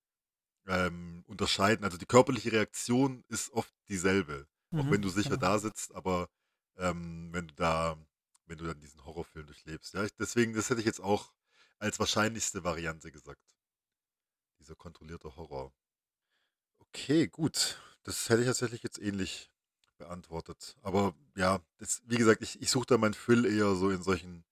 ähm, 0.68 1.24
unterscheiden. 1.28 1.84
Also 1.84 1.98
die 1.98 2.06
körperliche 2.06 2.52
Reaktion 2.52 3.24
ist 3.28 3.52
oft 3.52 3.74
dieselbe. 3.88 4.48
Mhm, 4.72 4.80
auch 4.80 4.92
wenn 4.92 5.02
du 5.02 5.10
sicher 5.10 5.38
genau. 5.38 5.42
da 5.42 5.60
sitzt, 5.60 5.94
aber 5.96 6.30
ähm, 6.78 7.30
wenn 7.32 7.48
du 7.48 7.54
da, 7.56 7.98
wenn 8.46 8.58
du 8.58 8.66
dann 8.66 8.80
diesen 8.80 9.04
Horrorfilm 9.06 9.46
durchlebst. 9.46 9.94
Ja, 9.94 10.04
ich, 10.04 10.16
deswegen, 10.16 10.54
das 10.54 10.70
hätte 10.70 10.80
ich 10.80 10.86
jetzt 10.86 11.02
auch 11.02 11.34
als 11.80 12.00
wahrscheinlichste 12.00 12.64
Variante 12.64 13.12
gesagt. 13.12 13.42
Dieser 14.60 14.76
kontrollierte 14.76 15.36
Horror. 15.36 15.74
Okay, 16.80 17.28
gut. 17.28 17.82
Das 18.04 18.30
hätte 18.30 18.42
ich 18.42 18.48
tatsächlich 18.48 18.84
jetzt 18.84 19.00
ähnlich 19.00 19.53
beantwortet. 20.04 20.76
Aber 20.82 21.16
ja, 21.36 21.60
das, 21.78 22.02
wie 22.06 22.18
gesagt, 22.18 22.42
ich, 22.42 22.62
ich 22.62 22.70
suche 22.70 22.86
da 22.88 22.98
meinen 22.98 23.14
Füll 23.14 23.46
eher 23.46 23.76
so 23.76 23.90
in 23.90 24.04
solchen 24.04 24.44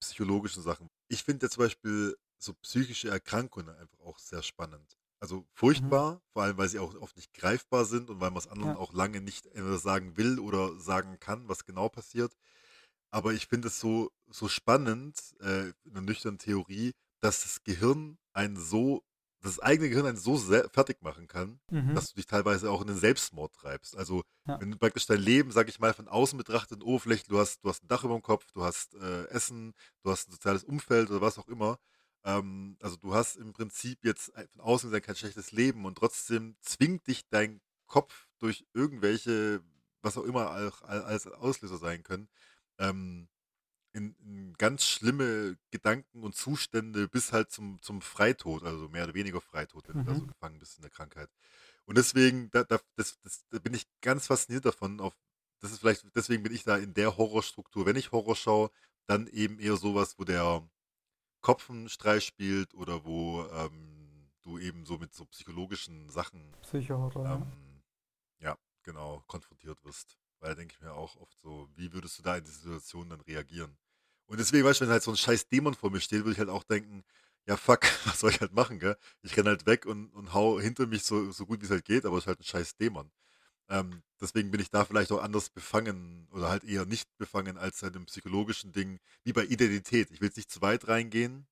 psychologischen 0.00 0.62
Sachen. 0.62 0.88
Ich 1.08 1.24
finde 1.24 1.46
ja 1.46 1.50
zum 1.50 1.64
Beispiel 1.64 2.16
so 2.38 2.54
psychische 2.62 3.10
Erkrankungen 3.10 3.74
einfach 3.76 4.00
auch 4.00 4.18
sehr 4.18 4.42
spannend. 4.42 4.96
Also 5.20 5.44
furchtbar, 5.52 6.14
mhm. 6.14 6.20
vor 6.32 6.42
allem 6.42 6.56
weil 6.56 6.68
sie 6.68 6.78
auch 6.78 6.94
oft 6.94 7.16
nicht 7.16 7.34
greifbar 7.34 7.84
sind 7.84 8.08
und 8.08 8.20
weil 8.20 8.30
man 8.30 8.38
es 8.38 8.48
anderen 8.48 8.72
ja. 8.72 8.78
auch 8.78 8.94
lange 8.94 9.20
nicht 9.20 9.48
sagen 9.54 10.16
will 10.16 10.38
oder 10.38 10.78
sagen 10.78 11.18
kann, 11.20 11.48
was 11.48 11.64
genau 11.64 11.88
passiert. 11.88 12.34
Aber 13.12 13.32
ich 13.32 13.46
finde 13.46 13.68
es 13.68 13.80
so, 13.80 14.10
so 14.28 14.48
spannend, 14.48 15.18
äh, 15.40 15.68
in 15.84 15.92
der 15.92 16.02
nüchternen 16.02 16.38
Theorie, 16.38 16.92
dass 17.20 17.42
das 17.42 17.62
Gehirn 17.64 18.16
einen 18.32 18.56
so 18.56 19.02
das 19.42 19.58
eigene 19.58 19.88
Gehirn 19.88 20.06
einen 20.06 20.16
so 20.16 20.36
fertig 20.36 21.00
machen 21.02 21.26
kann, 21.26 21.60
mhm. 21.70 21.94
dass 21.94 22.10
du 22.10 22.16
dich 22.16 22.26
teilweise 22.26 22.70
auch 22.70 22.82
in 22.82 22.88
den 22.88 22.96
Selbstmord 22.96 23.54
treibst. 23.54 23.96
Also 23.96 24.22
ja. 24.46 24.60
wenn 24.60 24.70
du 24.70 24.76
praktisch 24.76 25.06
dein 25.06 25.20
Leben, 25.20 25.50
sag 25.50 25.68
ich 25.68 25.78
mal, 25.78 25.94
von 25.94 26.08
außen 26.08 26.36
betrachtet, 26.36 26.82
oberflächlich, 26.82 27.28
du 27.28 27.38
hast, 27.38 27.64
du 27.64 27.68
hast 27.68 27.82
ein 27.82 27.88
Dach 27.88 28.04
über 28.04 28.14
dem 28.14 28.22
Kopf, 28.22 28.50
du 28.52 28.62
hast 28.62 28.94
äh, 28.94 29.24
Essen, 29.28 29.72
du 30.02 30.10
hast 30.10 30.28
ein 30.28 30.32
soziales 30.32 30.64
Umfeld 30.64 31.10
oder 31.10 31.20
was 31.20 31.38
auch 31.38 31.48
immer. 31.48 31.78
Ähm, 32.24 32.76
also 32.82 32.96
du 32.96 33.14
hast 33.14 33.36
im 33.36 33.52
Prinzip 33.52 34.04
jetzt 34.04 34.32
von 34.52 34.60
außen 34.60 34.90
gesehen 34.90 35.02
kein 35.02 35.16
schlechtes 35.16 35.52
Leben 35.52 35.86
und 35.86 35.96
trotzdem 35.96 36.56
zwingt 36.60 37.06
dich 37.06 37.26
dein 37.28 37.60
Kopf 37.86 38.28
durch 38.38 38.66
irgendwelche, 38.74 39.62
was 40.02 40.18
auch 40.18 40.24
immer 40.24 40.50
als 40.84 41.26
Auslöser 41.26 41.78
sein 41.78 42.02
können, 42.02 42.28
ähm, 42.78 43.28
in, 43.92 44.14
in 44.20 44.54
ganz 44.54 44.84
schlimme 44.84 45.56
Gedanken 45.70 46.22
und 46.22 46.34
Zustände 46.34 47.08
bis 47.08 47.32
halt 47.32 47.50
zum, 47.50 47.80
zum 47.82 48.00
Freitod, 48.00 48.64
also 48.64 48.88
mehr 48.88 49.04
oder 49.04 49.14
weniger 49.14 49.40
Freitod, 49.40 49.88
wenn 49.88 49.98
du 49.98 50.04
da 50.04 50.14
so 50.14 50.22
mhm. 50.22 50.28
gefangen 50.28 50.58
bist 50.58 50.76
in 50.76 50.82
der 50.82 50.90
Krankheit. 50.90 51.30
Und 51.86 51.98
deswegen, 51.98 52.50
da, 52.50 52.64
da, 52.64 52.78
das, 52.96 53.18
das, 53.22 53.44
da 53.50 53.58
bin 53.58 53.74
ich 53.74 53.86
ganz 54.00 54.28
fasziniert 54.28 54.64
davon. 54.64 55.00
Auf, 55.00 55.16
das 55.60 55.72
ist 55.72 55.80
vielleicht, 55.80 56.04
deswegen 56.14 56.42
bin 56.42 56.54
ich 56.54 56.62
da 56.62 56.76
in 56.76 56.94
der 56.94 57.16
Horrorstruktur. 57.16 57.86
Wenn 57.86 57.96
ich 57.96 58.12
Horror 58.12 58.36
schaue, 58.36 58.70
dann 59.06 59.26
eben 59.26 59.58
eher 59.58 59.76
sowas, 59.76 60.18
wo 60.18 60.24
der 60.24 60.68
Kopf 61.40 61.68
einen 61.70 61.88
Streich 61.88 62.24
spielt 62.24 62.74
oder 62.74 63.04
wo 63.04 63.44
ähm, 63.52 64.30
du 64.42 64.58
eben 64.58 64.84
so 64.84 64.98
mit 64.98 65.14
so 65.14 65.24
psychologischen 65.26 66.10
Sachen 66.10 66.52
Psychohorror, 66.62 67.26
ähm, 67.26 67.82
ja, 68.38 68.56
genau, 68.82 69.22
konfrontiert 69.26 69.82
wirst. 69.84 70.18
Weil 70.40 70.50
da 70.50 70.54
denke 70.56 70.74
ich 70.74 70.80
mir 70.80 70.92
auch 70.92 71.16
oft 71.16 71.38
so, 71.38 71.68
wie 71.76 71.92
würdest 71.92 72.18
du 72.18 72.22
da 72.22 72.36
in 72.36 72.44
dieser 72.44 72.60
Situation 72.60 73.10
dann 73.10 73.20
reagieren? 73.20 73.76
Und 74.26 74.38
deswegen, 74.40 74.64
weißt 74.64 74.80
du, 74.80 74.84
wenn 74.84 74.92
halt 74.92 75.02
so 75.02 75.10
ein 75.10 75.16
scheiß 75.16 75.48
Dämon 75.48 75.74
vor 75.74 75.90
mir 75.90 76.00
steht, 76.00 76.20
würde 76.20 76.32
ich 76.32 76.38
halt 76.38 76.48
auch 76.48 76.64
denken, 76.64 77.04
ja 77.46 77.56
fuck, 77.56 77.82
was 78.06 78.20
soll 78.20 78.30
ich 78.30 78.40
halt 78.40 78.52
machen, 78.54 78.78
gell? 78.78 78.96
Ich 79.22 79.36
renne 79.36 79.50
halt 79.50 79.66
weg 79.66 79.86
und, 79.86 80.10
und 80.10 80.32
hau 80.34 80.60
hinter 80.60 80.86
mich 80.86 81.04
so, 81.04 81.30
so 81.32 81.46
gut 81.46 81.60
wie 81.60 81.66
es 81.66 81.70
halt 81.70 81.84
geht, 81.84 82.06
aber 82.06 82.16
es 82.18 82.24
ist 82.24 82.28
halt 82.28 82.40
ein 82.40 82.44
scheiß 82.44 82.76
Dämon. 82.76 83.10
Ähm, 83.68 84.02
deswegen 84.20 84.50
bin 84.50 84.60
ich 84.60 84.70
da 84.70 84.84
vielleicht 84.84 85.12
auch 85.12 85.22
anders 85.22 85.50
befangen 85.50 86.28
oder 86.32 86.48
halt 86.50 86.64
eher 86.64 86.86
nicht 86.86 87.08
befangen 87.18 87.58
als 87.58 87.82
in 87.82 87.88
einem 87.88 88.06
psychologischen 88.06 88.72
Ding, 88.72 88.98
wie 89.24 89.32
bei 89.32 89.44
Identität. 89.44 90.10
Ich 90.10 90.20
will 90.20 90.28
jetzt 90.28 90.36
nicht 90.36 90.50
zu 90.50 90.62
weit 90.62 90.88
reingehen 90.88 91.46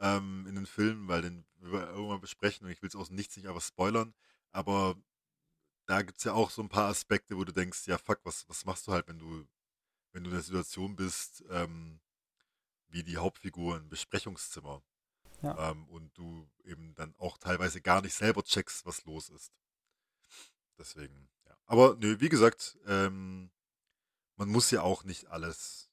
ähm, 0.00 0.46
in 0.48 0.54
den 0.56 0.66
Film, 0.66 1.08
weil 1.08 1.22
den 1.22 1.44
wir 1.60 1.88
irgendwann 1.90 2.20
besprechen 2.20 2.66
und 2.66 2.72
ich 2.72 2.82
will 2.82 2.88
es 2.88 2.96
aus 2.96 3.10
nichts 3.10 3.36
nicht 3.36 3.48
einfach 3.48 3.62
spoilern, 3.62 4.14
aber 4.52 4.96
da 5.86 6.02
gibt 6.02 6.18
es 6.18 6.24
ja 6.24 6.32
auch 6.32 6.50
so 6.50 6.62
ein 6.62 6.68
paar 6.68 6.88
Aspekte, 6.88 7.36
wo 7.36 7.44
du 7.44 7.52
denkst, 7.52 7.86
ja 7.86 7.98
fuck, 7.98 8.20
was, 8.24 8.48
was 8.48 8.64
machst 8.64 8.86
du 8.86 8.92
halt, 8.92 9.06
wenn 9.08 9.18
du, 9.18 9.46
wenn 10.12 10.24
du 10.24 10.30
in 10.30 10.36
der 10.36 10.42
Situation 10.42 10.96
bist, 10.96 11.44
ähm, 11.50 12.00
wie 12.88 13.02
die 13.02 13.16
Hauptfigur 13.16 13.76
im 13.76 13.88
Besprechungszimmer. 13.88 14.82
Ja. 15.42 15.70
Ähm, 15.70 15.86
und 15.88 16.16
du 16.16 16.48
eben 16.64 16.94
dann 16.94 17.14
auch 17.18 17.36
teilweise 17.38 17.80
gar 17.80 18.00
nicht 18.00 18.14
selber 18.14 18.42
checkst, 18.42 18.86
was 18.86 19.04
los 19.04 19.28
ist. 19.28 19.52
Deswegen, 20.78 21.28
ja. 21.46 21.56
Aber 21.66 21.96
nö, 21.96 22.20
wie 22.20 22.28
gesagt, 22.28 22.78
ähm, 22.86 23.50
man 24.36 24.48
muss 24.48 24.70
ja 24.70 24.82
auch 24.82 25.04
nicht 25.04 25.26
alles, 25.26 25.90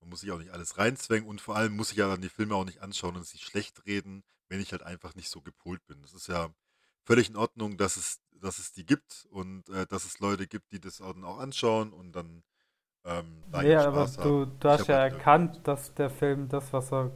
man 0.00 0.10
muss 0.10 0.20
sich 0.20 0.30
auch 0.30 0.38
nicht 0.38 0.52
alles 0.52 0.78
reinzwängen 0.78 1.28
und 1.28 1.40
vor 1.40 1.56
allem 1.56 1.74
muss 1.74 1.90
ich 1.90 1.98
ja 1.98 2.08
dann 2.08 2.20
die 2.20 2.28
Filme 2.28 2.54
auch 2.54 2.64
nicht 2.64 2.80
anschauen 2.80 3.16
und 3.16 3.26
sich 3.26 3.44
schlecht 3.44 3.84
reden, 3.86 4.22
wenn 4.48 4.60
ich 4.60 4.72
halt 4.72 4.82
einfach 4.82 5.14
nicht 5.14 5.28
so 5.28 5.42
gepolt 5.42 5.84
bin. 5.86 6.00
Das 6.02 6.12
ist 6.12 6.28
ja 6.28 6.54
völlig 7.02 7.28
in 7.28 7.36
Ordnung, 7.36 7.76
dass 7.76 7.96
es 7.96 8.20
dass 8.40 8.58
es 8.58 8.72
die 8.72 8.84
gibt 8.84 9.26
und 9.30 9.68
äh, 9.68 9.86
dass 9.86 10.04
es 10.04 10.18
Leute 10.20 10.46
gibt, 10.46 10.72
die 10.72 10.80
das 10.80 10.98
dann 10.98 11.24
auch 11.24 11.38
anschauen 11.38 11.92
und 11.92 12.12
dann 12.12 12.42
ähm, 13.04 13.42
da 13.52 13.62
ja, 13.62 13.86
aber 13.86 14.06
du, 14.22 14.46
du 14.46 14.68
hast 14.68 14.86
ja 14.86 14.96
erkannt, 14.96 15.60
dass 15.64 15.92
der 15.94 16.08
Film 16.08 16.48
das, 16.48 16.72
was 16.72 16.90
er 16.90 17.10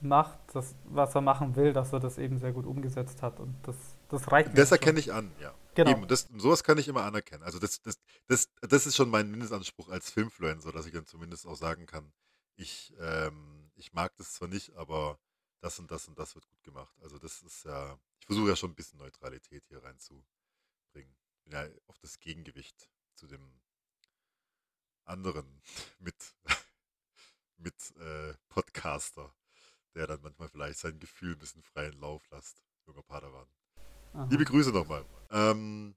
macht, 0.00 0.38
das, 0.52 0.74
was 0.84 1.14
er 1.14 1.20
machen 1.20 1.54
will, 1.56 1.72
dass 1.72 1.92
er 1.92 2.00
das 2.00 2.18
eben 2.18 2.38
sehr 2.38 2.52
gut 2.52 2.66
umgesetzt 2.66 3.22
hat 3.22 3.38
und 3.38 3.54
das, 3.62 3.76
das 4.08 4.30
reicht. 4.30 4.56
Das 4.56 4.72
erkenne 4.72 4.98
ich 4.98 5.12
an, 5.12 5.30
ja. 5.40 5.54
Genau. 5.74 5.90
Eben, 5.92 6.08
das, 6.08 6.28
sowas 6.36 6.64
kann 6.64 6.78
ich 6.78 6.88
immer 6.88 7.04
anerkennen. 7.04 7.44
Also 7.44 7.60
das, 7.60 7.80
das, 7.82 7.98
das, 8.26 8.48
das 8.60 8.86
ist 8.86 8.96
schon 8.96 9.10
mein 9.10 9.30
Mindestanspruch 9.30 9.88
als 9.90 10.10
Filmfluencer, 10.10 10.72
dass 10.72 10.86
ich 10.86 10.92
dann 10.92 11.06
zumindest 11.06 11.46
auch 11.46 11.54
sagen 11.54 11.86
kann, 11.86 12.12
ich, 12.56 12.92
ähm, 12.98 13.70
ich 13.76 13.92
mag 13.92 14.12
das 14.16 14.32
zwar 14.32 14.48
nicht, 14.48 14.74
aber 14.74 15.20
das 15.60 15.78
und 15.78 15.88
das 15.90 16.08
und 16.08 16.18
das 16.18 16.34
wird 16.34 16.48
gut 16.48 16.62
gemacht. 16.64 16.92
Also 17.00 17.18
das 17.18 17.42
ist 17.42 17.64
ja, 17.64 17.96
ich 18.18 18.26
versuche 18.26 18.48
ja 18.48 18.56
schon 18.56 18.70
ein 18.70 18.74
bisschen 18.74 18.98
Neutralität 18.98 19.64
hier 19.68 19.82
reinzubringen. 19.82 20.26
Bin 20.26 20.37
ja 21.50 21.66
auf 21.86 21.98
das 21.98 22.18
Gegengewicht 22.20 22.88
zu 23.14 23.26
dem 23.26 23.60
anderen 25.04 25.62
mit, 25.98 26.14
mit 27.56 27.74
äh, 27.98 28.34
Podcaster, 28.48 29.32
der 29.94 30.06
dann 30.06 30.20
manchmal 30.22 30.48
vielleicht 30.48 30.78
sein 30.78 30.98
Gefühl 30.98 31.32
ein 31.32 31.38
bisschen 31.38 31.62
freien 31.62 31.98
Lauf 32.00 32.28
lässt. 32.30 32.62
Junger 32.86 33.02
Padawan. 33.02 33.46
Aha. 34.14 34.28
Liebe 34.30 34.44
Grüße 34.44 34.70
nochmal. 34.70 35.04
Ähm, 35.30 35.94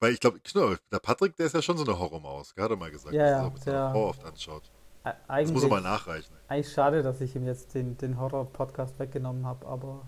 weil 0.00 0.12
ich 0.12 0.20
glaube, 0.20 0.40
genau, 0.40 0.74
der 0.92 0.98
Patrick, 1.00 1.34
der 1.36 1.46
ist 1.46 1.54
ja 1.54 1.62
schon 1.62 1.76
so 1.76 1.84
eine 1.84 1.98
Horrormaus, 1.98 2.54
hat 2.56 2.70
er 2.70 2.76
mal 2.76 2.90
gesagt, 2.90 3.14
ja, 3.14 3.48
dass 3.48 3.66
er 3.66 3.88
mit 3.88 3.96
oft 3.96 4.24
anschaut. 4.24 4.70
Das 5.02 5.50
muss 5.50 5.62
er 5.62 5.68
mal 5.68 5.80
nachreichen. 5.80 6.34
Eigentlich 6.48 6.72
schade, 6.72 7.02
dass 7.02 7.20
ich 7.20 7.34
ihm 7.34 7.46
jetzt 7.46 7.74
den, 7.74 7.96
den 7.96 8.18
Horror-Podcast 8.18 8.98
weggenommen 8.98 9.46
habe, 9.46 9.66
aber 9.66 10.06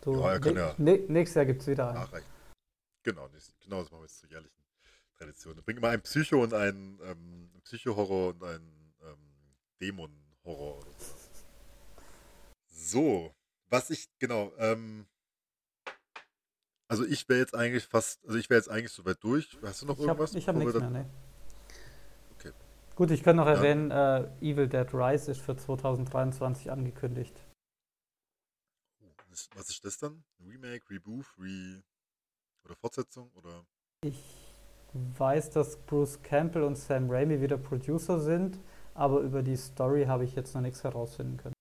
du, 0.00 0.20
ja, 0.20 0.36
ja 0.36 0.74
nächstes 0.78 1.34
Jahr 1.34 1.46
gibt 1.46 1.62
es 1.62 1.68
wieder 1.68 1.88
einen. 1.88 2.00
Nachreichen. 2.00 2.33
Genau, 3.04 3.28
genau, 3.60 3.82
das 3.82 3.90
machen 3.90 4.00
wir 4.00 4.06
jetzt 4.06 4.18
zur 4.18 4.30
jährlichen 4.30 4.64
Tradition. 5.16 5.62
Bring 5.64 5.78
mal 5.78 5.90
einen 5.90 6.02
Psycho 6.02 6.42
und 6.42 6.54
einen 6.54 6.98
ähm, 7.04 7.50
Psycho-Horror 7.62 8.30
und 8.30 8.42
einen 8.42 8.94
ähm, 9.02 9.54
Dämon-Horror 9.80 10.78
oder 10.78 10.90
so. 10.98 11.14
So, 12.66 13.34
was 13.68 13.90
ich, 13.90 14.08
genau, 14.18 14.52
ähm, 14.58 15.06
also 16.88 17.04
ich 17.04 17.28
wäre 17.28 17.40
jetzt 17.40 17.54
eigentlich 17.54 17.84
fast, 17.84 18.24
also 18.24 18.38
ich 18.38 18.48
wäre 18.48 18.58
jetzt 18.58 18.68
eigentlich 18.68 18.92
soweit 18.92 19.22
durch. 19.22 19.56
Hast 19.62 19.82
du 19.82 19.86
noch 19.86 19.98
ich 19.98 20.06
irgendwas? 20.06 20.30
Hab, 20.30 20.38
ich 20.38 20.48
habe 20.48 20.58
nichts 20.58 20.74
mehr, 20.74 20.90
ne. 20.90 21.10
Okay. 22.38 22.52
Gut, 22.94 23.10
ich 23.10 23.22
kann 23.22 23.36
noch 23.36 23.46
ja. 23.46 23.54
erwähnen, 23.54 23.90
äh, 23.90 24.28
Evil 24.40 24.68
Dead 24.68 24.92
Rise 24.94 25.30
ist 25.30 25.40
für 25.40 25.56
2023 25.56 26.70
angekündigt. 26.70 27.38
Was 29.54 29.68
ist 29.68 29.84
das 29.84 29.98
dann? 29.98 30.24
Remake, 30.40 30.88
Reboot, 30.88 31.26
Re 31.38 31.82
oder 32.64 32.76
Fortsetzung 32.76 33.30
oder? 33.34 33.64
Ich 34.04 34.22
weiß, 34.92 35.50
dass 35.50 35.76
Bruce 35.76 36.22
Campbell 36.22 36.62
und 36.62 36.76
Sam 36.76 37.10
Raimi 37.10 37.40
wieder 37.40 37.58
Producer 37.58 38.20
sind, 38.20 38.60
aber 38.94 39.20
über 39.20 39.42
die 39.42 39.56
Story 39.56 40.04
habe 40.04 40.24
ich 40.24 40.34
jetzt 40.34 40.54
noch 40.54 40.62
nichts 40.62 40.84
herausfinden 40.84 41.36
können. 41.36 41.54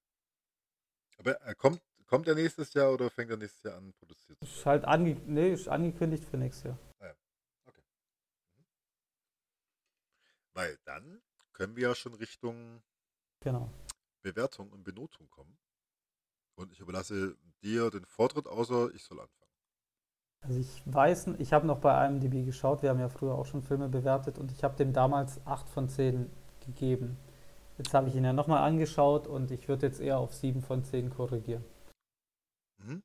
Aber 1.17 1.31
er 1.31 1.55
kommt 1.55 1.81
Kommt 2.13 2.27
er 2.27 2.35
nächstes 2.35 2.71
Jahr 2.75 2.93
oder 2.93 3.09
fängt 3.09 3.31
er 3.31 3.37
nächstes 3.37 3.63
Jahr 3.63 3.75
an, 3.75 3.91
produziert 3.93 4.37
zu 4.37 4.45
werden? 4.45 4.55
Ist 4.55 4.65
halt 4.67 4.85
ange 4.85 5.15
nee, 5.25 5.51
ist 5.51 5.67
angekündigt 5.67 6.23
für 6.23 6.37
nächstes 6.37 6.65
Jahr. 6.65 6.79
Ah 6.99 7.07
ja. 7.07 7.15
Okay. 7.65 7.81
Mhm. 8.55 8.65
Weil 10.53 10.77
dann 10.85 11.23
können 11.53 11.75
wir 11.75 11.87
ja 11.87 11.95
schon 11.95 12.13
Richtung 12.13 12.83
genau. 13.39 13.67
Bewertung 14.21 14.71
und 14.71 14.83
Benotung 14.83 15.27
kommen. 15.31 15.57
Und 16.53 16.71
ich 16.71 16.81
überlasse 16.81 17.35
dir 17.63 17.89
den 17.89 18.05
Vortritt, 18.05 18.45
außer 18.45 18.93
ich 18.93 19.03
soll 19.03 19.19
anfangen. 19.19 19.42
Also 20.43 20.59
ich 20.59 20.83
weiß, 20.85 21.27
ich 21.39 21.53
habe 21.53 21.65
noch 21.65 21.79
bei 21.79 22.05
IMDb 22.05 22.45
geschaut, 22.45 22.81
wir 22.81 22.89
haben 22.89 22.99
ja 22.99 23.07
früher 23.07 23.33
auch 23.33 23.45
schon 23.45 23.63
Filme 23.63 23.87
bewertet 23.87 24.37
und 24.37 24.51
ich 24.51 24.63
habe 24.63 24.75
dem 24.75 24.91
damals 24.91 25.39
8 25.45 25.69
von 25.69 25.87
10 25.87 26.29
gegeben. 26.65 27.17
Jetzt 27.77 27.93
habe 27.93 28.09
ich 28.09 28.15
ihn 28.15 28.25
ja 28.25 28.33
nochmal 28.33 28.61
angeschaut 28.67 29.25
und 29.25 29.51
ich 29.51 29.67
würde 29.69 29.87
jetzt 29.87 30.01
eher 30.01 30.17
auf 30.17 30.33
7 30.33 30.61
von 30.61 30.83
10 30.83 31.09
korrigieren. 31.09 31.63
Mhm. 32.77 33.03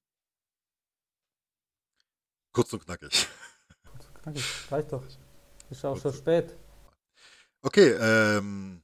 Kurz 2.52 2.72
und 2.72 2.84
knackig. 2.84 3.28
Kurz 3.88 4.06
und 4.06 4.14
knackig, 4.22 4.72
reicht 4.72 4.92
doch. 4.92 5.04
Ist 5.70 5.84
auch 5.84 5.96
schon 5.96 6.12
spät. 6.12 6.56
Okay, 7.62 7.90
ähm, 8.00 8.82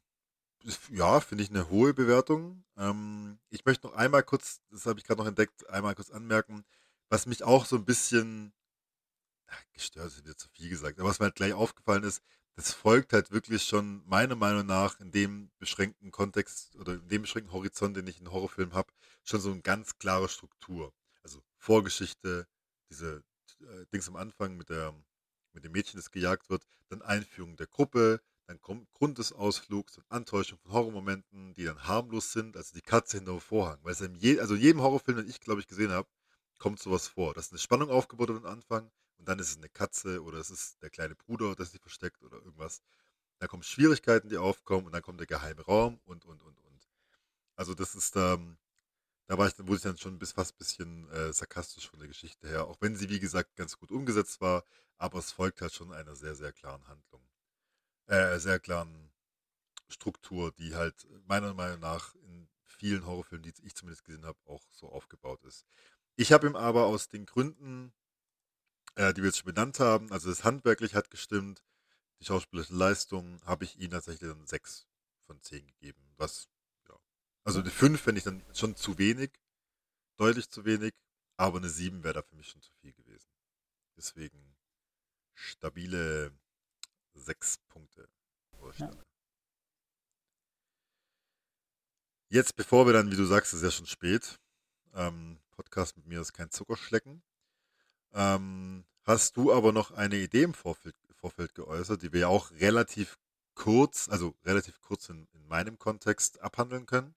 ja, 0.90 1.20
finde 1.20 1.43
ich 1.43 1.51
eine 1.51 1.70
hohe 1.70 1.93
Bewertung. 1.93 2.64
Ähm, 2.76 3.39
ich 3.51 3.64
möchte 3.64 3.89
noch 3.89 3.94
einmal 3.94 4.22
kurz, 4.22 4.60
das 4.70 4.86
habe 4.86 5.01
ich 5.01 5.05
gerade 5.05 5.20
noch 5.20 5.28
entdeckt, 5.28 5.68
einmal 5.68 5.94
kurz 5.94 6.10
anmerken, 6.10 6.64
was 7.15 7.27
mich 7.27 7.45
auch 7.45 7.65
so 7.65 7.77
ein 7.77 7.85
bisschen, 7.85 8.53
ach, 9.47 9.62
gestört 9.73 10.09
ist 10.09 10.24
wieder 10.24 10.36
zu 10.36 10.49
viel 10.49 10.69
gesagt, 10.69 10.99
aber 10.99 11.09
was 11.09 11.20
mir 11.20 11.27
halt 11.27 11.36
gleich 11.36 11.53
aufgefallen 11.53 12.03
ist, 12.03 12.20
das 12.57 12.73
folgt 12.73 13.12
halt 13.12 13.31
wirklich 13.31 13.62
schon 13.62 14.03
meiner 14.05 14.35
Meinung 14.35 14.66
nach 14.66 14.99
in 14.99 15.12
dem 15.12 15.53
beschränkten 15.61 16.11
Kontext 16.11 16.74
oder 16.74 16.95
in 16.95 17.07
dem 17.07 17.23
beschränkten 17.23 17.53
Horizont, 17.53 17.97
den 17.97 18.09
ich 18.09 18.20
in 18.20 18.32
Horrorfilm 18.32 18.74
habe, 18.74 18.93
schon 19.23 19.41
so 19.41 19.53
eine 19.53 19.62
ganz 19.62 19.97
klare 19.99 20.28
Struktur. 20.28 20.93
Also 21.23 21.41
Vorgeschichte, 21.57 22.49
diese 22.91 23.23
äh, 23.61 23.86
Dings 23.93 24.09
am 24.09 24.16
Anfang 24.16 24.57
mit 24.57 24.69
der 24.70 24.93
mit 25.53 25.62
dem 25.62 25.70
Mädchen, 25.70 26.01
das 26.01 26.11
gejagt 26.11 26.51
wird, 26.51 26.66
dann 26.89 27.01
Einführung 27.01 27.57
der 27.57 27.69
Gruppe, 27.69 28.20
dann 28.49 28.61
kommt 28.61 28.93
Grund 28.93 29.19
des 29.19 29.32
Ausflugs 29.32 29.99
und 29.99 30.05
Antäuschung 30.09 30.59
von 30.59 30.73
Horrormomenten, 30.73 31.55
die 31.55 31.62
dann 31.62 31.86
harmlos 31.86 32.32
sind, 32.32 32.57
also 32.57 32.74
die 32.74 32.82
Katze 32.82 33.19
hinter 33.19 33.35
dem 33.35 33.41
Vorhang. 33.41 33.78
Weil 33.85 33.93
es 33.93 34.01
in, 34.01 34.16
je, 34.16 34.41
also 34.41 34.57
in 34.57 34.62
jedem 34.62 34.82
Horrorfilm, 34.82 35.19
den 35.19 35.28
ich 35.28 35.39
glaube 35.39 35.61
ich 35.61 35.69
gesehen 35.69 35.93
habe, 35.93 36.09
kommt 36.65 36.81
sowas 36.81 37.09
vor. 37.09 37.35
Dass 37.35 37.51
eine 37.51 37.59
Spannung 37.59 37.91
aufgebaut 37.91 38.28
wird 38.28 38.43
am 38.43 38.51
Anfang 38.51 38.91
und 39.19 39.28
dann 39.28 39.39
ist 39.39 39.51
es 39.51 39.59
eine 39.59 39.69
Katze 39.69 40.23
oder 40.23 40.39
es 40.39 40.49
ist 40.49 40.82
der 40.82 40.89
kleine 40.89 41.15
Bruder, 41.15 41.55
der 41.55 41.66
sich 41.66 41.78
versteckt 41.78 42.23
oder 42.23 42.39
irgendwas. 42.39 42.81
Dann 43.39 43.51
kommen 43.51 43.62
Schwierigkeiten, 43.62 44.31
die 44.31 44.39
aufkommen 44.39 44.86
und 44.86 44.93
dann 44.93 45.03
kommt 45.03 45.20
der 45.20 45.27
geheime 45.27 45.61
Raum 45.61 46.01
und, 46.07 46.24
und, 46.24 46.43
und, 46.43 46.59
und. 46.59 46.89
Also 47.55 47.74
das 47.74 47.95
ist, 47.95 48.16
ähm, 48.16 48.57
da 49.27 49.36
war 49.36 49.47
ich, 49.47 49.59
wurde 49.59 49.77
ich 49.77 49.82
dann 49.82 49.99
schon 49.99 50.19
bis 50.19 50.32
fast 50.32 50.55
ein 50.55 50.59
bisschen 50.59 51.11
äh, 51.11 51.35
sarkastisch 51.35 51.86
von 51.86 51.99
der 51.99 52.09
Geschichte 52.09 52.49
her, 52.49 52.66
auch 52.66 52.78
wenn 52.81 52.97
sie, 52.97 53.11
wie 53.11 53.20
gesagt, 53.20 53.57
ganz 53.57 53.77
gut 53.77 53.91
umgesetzt 53.93 54.41
war, 54.41 54.65
aber 54.97 55.19
es 55.19 55.32
folgt 55.32 55.61
halt 55.61 55.74
schon 55.74 55.93
einer 55.93 56.16
sehr, 56.16 56.35
sehr 56.35 56.55
klaren 56.55 56.89
Handlung. 56.89 57.28
Äh, 58.07 58.39
sehr 58.39 58.59
klaren 58.59 59.12
Struktur, 59.91 60.51
die 60.53 60.74
halt 60.74 61.07
meiner 61.27 61.53
Meinung 61.53 61.81
nach 61.81 62.15
in 62.15 62.49
vielen 62.62 63.05
Horrorfilmen, 63.07 63.43
die 63.43 63.66
ich 63.66 63.74
zumindest 63.74 64.05
gesehen 64.05 64.24
habe, 64.24 64.39
auch 64.47 64.62
so 64.73 64.89
aufgebaut 64.89 65.43
ist. 65.45 65.66
Ich 66.16 66.32
habe 66.32 66.47
ihm 66.47 66.57
aber 66.57 66.86
aus 66.86 67.09
den 67.09 67.27
Gründen, 67.27 67.93
äh, 68.95 69.12
die 69.12 69.23
wir 69.23 69.27
jetzt 69.27 69.39
schon 69.39 69.53
benannt 69.53 69.81
haben. 69.81 70.12
Also 70.12 70.28
das 70.28 70.45
handwerklich 70.45 70.95
hat 70.95 71.11
gestimmt, 71.11 71.62
die 72.20 72.24
schauspielerische 72.24 72.74
Leistung 72.74 73.41
habe 73.45 73.65
ich 73.65 73.78
ihm 73.78 73.91
tatsächlich 73.91 74.31
dann 74.31 74.47
6 74.47 74.86
von 75.27 75.41
10 75.43 75.66
gegeben. 75.66 76.15
Was, 76.16 76.49
ja. 76.89 76.97
Also 77.45 77.61
eine 77.61 77.70
5 77.70 78.01
fände 78.01 78.19
ich 78.19 78.24
dann 78.24 78.43
schon 78.55 78.77
zu 78.77 78.99
wenig, 78.99 79.32
deutlich 80.16 80.49
zu 80.49 80.65
wenig, 80.65 80.95
aber 81.36 81.59
eine 81.59 81.69
7 81.69 82.05
wäre 82.05 82.15
da 82.15 82.23
für 82.23 82.36
mich 82.36 82.49
schon 82.49 82.62
zu 82.62 82.73
viel 82.81 82.93
gewesen. 82.93 83.28
Deswegen 83.97 84.57
stabile 85.35 86.32
6 87.15 87.59
Punkte. 87.69 88.09
Ja. 88.77 88.91
Jetzt, 92.31 92.57
bevor 92.57 92.86
wir 92.86 92.93
dann, 92.93 93.11
wie 93.11 93.16
du 93.16 93.24
sagst, 93.24 93.53
ist 93.53 93.62
ja 93.62 93.70
schon 93.70 93.86
spät. 93.86 94.41
Ähm, 94.95 95.39
Podcast 95.55 95.97
mit 95.97 96.06
mir 96.06 96.20
ist 96.20 96.32
kein 96.32 96.51
Zuckerschlecken. 96.51 97.22
Ähm, 98.12 98.85
hast 99.05 99.36
du 99.36 99.52
aber 99.52 99.72
noch 99.72 99.90
eine 99.90 100.16
Idee 100.16 100.43
im 100.43 100.55
Vorfeld, 100.55 100.97
Vorfeld 101.16 101.55
geäußert, 101.55 102.02
die 102.02 102.12
wir 102.12 102.20
ja 102.20 102.28
auch 102.28 102.51
relativ 102.52 103.18
kurz, 103.55 104.09
also 104.09 104.35
relativ 104.44 104.81
kurz 104.81 105.09
in, 105.09 105.26
in 105.32 105.47
meinem 105.47 105.78
Kontext 105.78 106.40
abhandeln 106.40 106.86
können? 106.86 107.14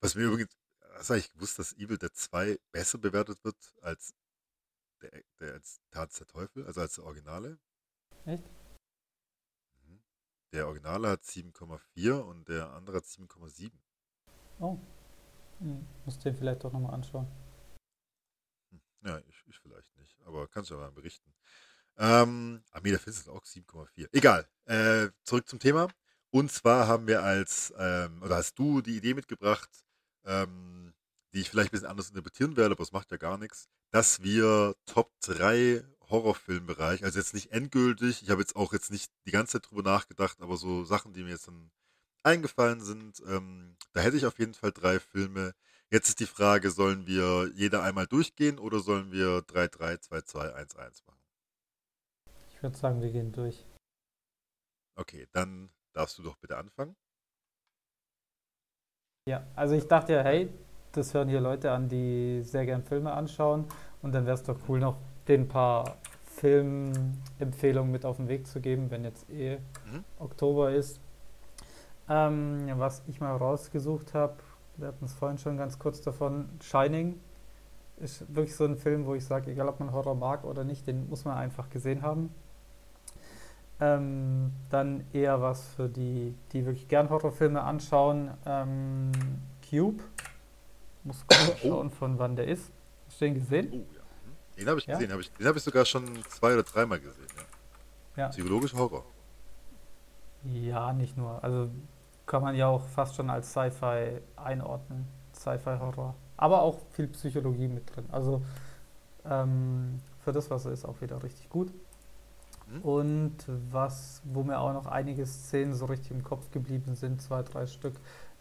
Was 0.00 0.14
mir 0.14 0.24
übrigens, 0.24 0.56
hast 0.94 1.10
du 1.10 1.14
eigentlich 1.14 1.32
gewusst, 1.32 1.58
dass 1.58 1.72
Evil 1.74 1.98
Dead 1.98 2.14
2 2.14 2.58
besser 2.72 2.98
bewertet 2.98 3.44
wird 3.44 3.56
als 3.82 4.14
der, 5.00 5.22
der 5.40 5.54
als 5.54 5.80
Tat 5.90 6.18
der 6.18 6.26
Teufel, 6.26 6.66
also 6.66 6.80
als 6.80 6.94
der 6.94 7.04
Originale? 7.04 7.58
Echt? 8.24 8.44
Mhm. 9.86 10.02
Der 10.52 10.66
Originale 10.66 11.08
hat 11.08 11.22
7,4 11.22 12.18
und 12.18 12.48
der 12.48 12.70
andere 12.72 12.98
hat 12.98 13.04
7,7. 13.04 13.70
Oh. 14.58 14.78
Hm. 15.60 15.86
Muss 16.04 16.18
den 16.18 16.34
vielleicht 16.34 16.64
doch 16.64 16.72
nochmal 16.72 16.94
anschauen. 16.94 17.26
Ja, 19.04 19.18
ich, 19.28 19.44
ich 19.46 19.58
vielleicht 19.58 19.96
nicht, 19.96 20.16
aber 20.24 20.48
kannst 20.48 20.70
du 20.70 20.74
ja 20.74 20.80
mal 20.80 20.92
berichten. 20.92 21.32
Ähm, 21.96 22.62
Armee 22.70 22.96
Fist 22.98 23.18
ist 23.20 23.28
auch 23.28 23.44
7,4. 23.44 24.08
Egal. 24.12 24.48
Äh, 24.66 25.08
zurück 25.24 25.48
zum 25.48 25.58
Thema. 25.58 25.88
Und 26.30 26.52
zwar 26.52 26.86
haben 26.86 27.06
wir 27.06 27.22
als, 27.22 27.72
ähm, 27.78 28.22
oder 28.22 28.36
hast 28.36 28.58
du 28.58 28.80
die 28.82 28.96
Idee 28.96 29.14
mitgebracht, 29.14 29.70
ähm, 30.24 30.94
die 31.32 31.40
ich 31.40 31.50
vielleicht 31.50 31.70
ein 31.70 31.72
bisschen 31.72 31.88
anders 31.88 32.10
interpretieren 32.10 32.56
werde, 32.56 32.74
aber 32.74 32.82
es 32.82 32.92
macht 32.92 33.10
ja 33.10 33.16
gar 33.16 33.38
nichts, 33.38 33.68
dass 33.90 34.22
wir 34.22 34.74
Top 34.86 35.12
3 35.20 35.84
Horrorfilmbereich, 36.08 37.04
also 37.04 37.18
jetzt 37.18 37.34
nicht 37.34 37.52
endgültig, 37.52 38.22
ich 38.22 38.30
habe 38.30 38.40
jetzt 38.40 38.56
auch 38.56 38.72
jetzt 38.72 38.90
nicht 38.90 39.10
die 39.26 39.30
ganze 39.30 39.52
Zeit 39.52 39.70
drüber 39.70 39.82
nachgedacht, 39.82 40.40
aber 40.40 40.56
so 40.56 40.84
Sachen, 40.84 41.12
die 41.12 41.22
mir 41.22 41.30
jetzt 41.30 41.48
dann 41.48 41.70
eingefallen 42.22 42.80
sind, 42.80 43.22
ähm, 43.26 43.76
da 43.92 44.00
hätte 44.00 44.16
ich 44.16 44.26
auf 44.26 44.38
jeden 44.38 44.54
Fall 44.54 44.72
drei 44.72 44.98
Filme, 44.98 45.54
Jetzt 45.90 46.10
ist 46.10 46.20
die 46.20 46.26
Frage, 46.26 46.70
sollen 46.70 47.06
wir 47.06 47.50
jeder 47.54 47.82
einmal 47.82 48.06
durchgehen 48.06 48.58
oder 48.58 48.80
sollen 48.80 49.10
wir 49.10 49.40
3, 49.40 49.68
3, 49.68 49.96
2, 49.96 50.20
2, 50.20 50.54
1, 50.54 50.76
1 50.76 51.06
machen? 51.06 51.18
Ich 52.50 52.62
würde 52.62 52.76
sagen, 52.76 53.00
wir 53.00 53.10
gehen 53.10 53.32
durch. 53.32 53.64
Okay, 54.96 55.26
dann 55.32 55.70
darfst 55.94 56.18
du 56.18 56.22
doch 56.22 56.36
bitte 56.36 56.58
anfangen. 56.58 56.94
Ja, 59.26 59.46
also 59.54 59.76
ich 59.76 59.88
dachte 59.88 60.12
ja, 60.12 60.22
hey, 60.22 60.50
das 60.92 61.14
hören 61.14 61.28
hier 61.30 61.40
Leute 61.40 61.70
an, 61.72 61.88
die 61.88 62.42
sehr 62.42 62.66
gern 62.66 62.82
Filme 62.82 63.12
anschauen 63.14 63.64
und 64.02 64.12
dann 64.12 64.26
wäre 64.26 64.34
es 64.34 64.42
doch 64.42 64.58
cool, 64.68 64.80
noch 64.80 64.98
den 65.26 65.48
paar 65.48 65.96
Filmempfehlungen 66.24 67.90
mit 67.90 68.04
auf 68.04 68.18
den 68.18 68.28
Weg 68.28 68.46
zu 68.46 68.60
geben, 68.60 68.90
wenn 68.90 69.04
jetzt 69.04 69.28
eh 69.30 69.58
mhm. 69.86 70.04
Oktober 70.18 70.70
ist. 70.70 71.00
Ähm, 72.08 72.70
was 72.76 73.02
ich 73.06 73.20
mal 73.20 73.36
rausgesucht 73.36 74.14
habe, 74.14 74.34
wir 74.76 74.88
hatten 74.88 75.04
es 75.04 75.14
vorhin 75.14 75.38
schon 75.38 75.56
ganz 75.56 75.78
kurz 75.78 76.00
davon. 76.00 76.48
Shining 76.62 77.20
ist 77.98 78.32
wirklich 78.34 78.54
so 78.54 78.64
ein 78.64 78.76
Film, 78.76 79.06
wo 79.06 79.14
ich 79.14 79.24
sage, 79.24 79.50
egal 79.50 79.68
ob 79.68 79.80
man 79.80 79.92
Horror 79.92 80.14
mag 80.14 80.44
oder 80.44 80.64
nicht, 80.64 80.86
den 80.86 81.08
muss 81.08 81.24
man 81.24 81.36
einfach 81.36 81.68
gesehen 81.68 82.02
haben. 82.02 82.32
Ähm, 83.80 84.52
dann 84.70 85.04
eher 85.12 85.40
was 85.40 85.68
für 85.68 85.88
die, 85.88 86.34
die 86.52 86.64
wirklich 86.66 86.88
gern 86.88 87.10
Horrorfilme 87.10 87.62
anschauen. 87.62 88.30
Ähm, 88.46 89.12
Cube. 89.68 90.02
Muss 91.04 91.24
oh. 91.32 91.56
schauen, 91.62 91.90
von 91.90 92.18
wann 92.18 92.36
der 92.36 92.48
ist. 92.48 92.72
Hast 93.06 93.20
du 93.20 93.24
den 93.26 93.34
gesehen? 93.34 93.68
Oh, 93.72 93.94
ja. 93.94 94.02
Den 94.58 94.68
habe 94.68 94.78
ich 94.80 94.86
gesehen. 94.86 95.08
Ja? 95.08 95.14
Hab 95.14 95.20
ich, 95.20 95.32
den 95.32 95.46
habe 95.46 95.58
ich 95.58 95.64
sogar 95.64 95.84
schon 95.84 96.04
zwei 96.28 96.54
oder 96.54 96.64
dreimal 96.64 96.98
gesehen. 96.98 97.26
Ja. 98.16 98.22
ja. 98.22 98.28
Psychologischer 98.30 98.78
Horror. 98.78 99.04
Ja, 100.44 100.92
nicht 100.92 101.16
nur. 101.16 101.42
Also 101.42 101.70
kann 102.28 102.42
man 102.42 102.54
ja 102.54 102.68
auch 102.68 102.82
fast 102.82 103.16
schon 103.16 103.30
als 103.30 103.50
Sci-Fi 103.50 104.20
einordnen. 104.36 105.08
Sci-Fi-Horror. 105.34 106.14
Aber 106.36 106.62
auch 106.62 106.78
viel 106.92 107.08
Psychologie 107.08 107.66
mit 107.66 107.96
drin. 107.96 108.04
Also 108.12 108.42
ähm, 109.24 110.00
für 110.20 110.32
das, 110.32 110.50
was 110.50 110.66
er 110.66 110.72
ist, 110.72 110.84
auch 110.84 111.00
wieder 111.00 111.20
richtig 111.22 111.48
gut. 111.48 111.72
Mhm. 112.68 112.80
Und 112.82 113.36
was, 113.70 114.20
wo 114.24 114.44
mir 114.44 114.60
auch 114.60 114.72
noch 114.74 114.86
einige 114.86 115.26
Szenen 115.26 115.74
so 115.74 115.86
richtig 115.86 116.10
im 116.12 116.22
Kopf 116.22 116.50
geblieben 116.52 116.94
sind, 116.94 117.22
zwei, 117.22 117.42
drei 117.42 117.66
Stück, 117.66 117.94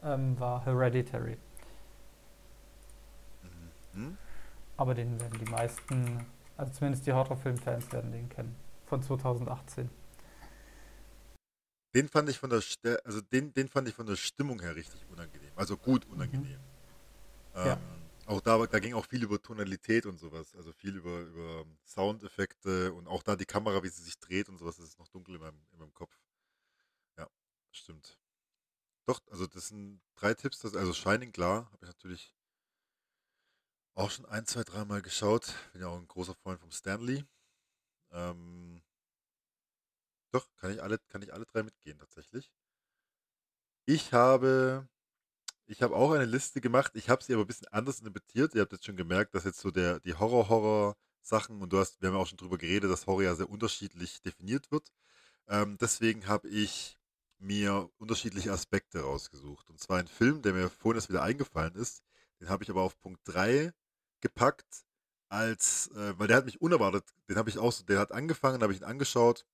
ähm, 0.04 0.40
war 0.40 0.66
Hereditary. 0.66 1.38
Mhm. 3.94 4.18
Aber 4.76 4.94
den 4.94 5.20
werden 5.20 5.40
die 5.40 5.50
meisten, 5.50 6.26
also 6.58 6.74
zumindest 6.74 7.08
die 7.08 7.14
Horrorfilm-Fans 7.14 7.92
werden 7.92 8.12
den 8.12 8.28
kennen. 8.30 8.56
Von 8.86 9.02
2018. 9.02 9.90
Den 11.94 12.10
fand 12.10 12.30
ich 12.30 12.38
von 12.38 12.50
der 12.50 12.62
also 13.06 13.22
den, 13.22 13.54
den 13.54 13.70
fand 13.70 13.88
ich 13.88 13.96
von 13.96 14.06
der 14.06 14.16
Stimmung 14.16 14.62
her 14.62 14.76
richtig 14.76 15.06
unangenehm. 15.10 15.52
Also 15.56 15.78
gut 15.78 16.06
unangenehm. 16.06 16.60
Mhm. 16.60 16.78
Ähm, 17.56 17.68
ja. 17.68 17.82
Auch 18.28 18.42
da, 18.42 18.66
da 18.66 18.80
ging 18.80 18.94
auch 18.94 19.06
viel 19.06 19.24
über 19.24 19.42
Tonalität 19.42 20.06
und 20.06 20.20
sowas, 20.20 20.54
also 20.54 20.74
viel 20.74 20.98
über, 20.98 21.22
über 21.22 21.66
Soundeffekte 21.86 22.92
und 22.92 23.08
auch 23.08 23.24
da 23.24 23.38
die 23.38 23.46
Kamera, 23.46 23.82
wie 23.84 23.88
sie 23.88 24.04
sich 24.04 24.20
dreht 24.20 24.50
und 24.50 24.58
sowas, 24.58 24.76
das 24.76 24.90
ist 24.90 25.00
noch 25.00 25.08
dunkel 25.08 25.36
in 25.36 25.42
meinem, 25.42 25.66
in 25.72 25.80
meinem 25.80 25.94
Kopf. 25.94 26.14
Ja, 27.18 27.30
stimmt. 27.72 28.20
Doch, 29.06 29.22
also 29.32 29.48
das 29.48 29.70
sind 29.70 30.02
drei 30.16 30.34
Tipps, 30.34 30.60
das, 30.60 30.76
also 30.76 30.92
Shining, 30.92 31.32
klar, 31.32 31.72
habe 31.72 31.86
ich 31.86 31.88
natürlich 31.88 32.34
auch 33.96 34.12
schon 34.12 34.26
ein, 34.26 34.46
zwei, 34.46 34.64
dreimal 34.64 35.02
geschaut. 35.02 35.56
Bin 35.72 35.82
ja 35.82 35.88
auch 35.88 35.98
ein 35.98 36.08
großer 36.08 36.36
Freund 36.36 36.60
vom 36.60 36.72
Stanley. 36.72 37.26
Ähm, 38.12 38.82
doch, 40.40 40.48
kann 40.58 40.72
ich 40.72 40.82
alle, 40.82 41.00
kann 41.10 41.22
ich 41.22 41.34
alle 41.34 41.46
drei 41.46 41.64
mitgehen 41.64 41.98
tatsächlich. 42.00 42.52
Ich 43.86 44.14
habe 44.14 44.88
ich 45.68 45.82
habe 45.82 45.96
auch 45.96 46.12
eine 46.12 46.26
Liste 46.26 46.62
gemacht. 46.62 46.94
Ich 46.96 47.10
habe 47.10 47.24
sie 47.24 47.34
aber 47.34 47.44
ein 47.44 47.48
bisschen 47.48 47.68
anders 47.70 48.00
interpretiert. 48.00 48.56
Ihr 48.56 48.62
habt 48.62 48.72
jetzt 48.72 48.86
schon 48.86 48.96
gemerkt, 48.96 49.36
dass 49.36 49.44
jetzt 49.44 49.60
so 49.60 49.70
der, 49.70 50.00
die 50.00 50.14
Horror-Horror-Sachen 50.14 51.62
und 51.62 51.74
du 51.74 51.80
hast, 51.80 52.02
wir 52.02 52.10
haben 52.10 52.16
auch 52.16 52.28
schon 52.28 52.38
drüber 52.38 52.58
geredet, 52.58 52.90
dass 52.90 53.06
Horror 53.06 53.24
ja 53.24 53.36
sehr 53.36 53.50
unterschiedlich 53.50 54.22
definiert 54.22 54.72
wird. 54.72 54.92
Ähm, 55.50 55.78
deswegen 55.80 56.28
habe 56.28 56.48
ich 56.50 56.98
mir 57.40 57.90
unterschiedliche 57.98 58.52
Aspekte 58.52 59.02
rausgesucht. 59.02 59.70
Und 59.70 59.80
zwar 59.80 60.00
ein 60.00 60.08
Film, 60.08 60.42
der 60.42 60.54
mir 60.54 60.70
vorhin 60.70 60.98
erst 61.00 61.10
wieder 61.10 61.24
eingefallen 61.24 61.76
ist. 61.76 62.04
Den 62.40 62.50
habe 62.50 62.64
ich 62.64 62.70
aber 62.70 62.82
auf 62.82 63.00
Punkt 63.00 63.22
3 63.26 63.74
gepackt, 64.22 64.86
als, 65.30 65.90
äh, 65.96 66.18
weil 66.18 66.28
der 66.28 66.38
hat 66.38 66.46
mich 66.46 66.62
unerwartet, 66.62 67.04
den 67.30 67.38
habe 67.38 67.50
ich 67.50 67.58
auch 67.58 67.72
so, 67.74 67.84
der 67.84 68.00
hat 68.00 68.12
angefangen, 68.14 68.64
habe 68.64 68.74
ich 68.74 68.80
ihn 68.80 68.86
angeschaut. 68.86 69.46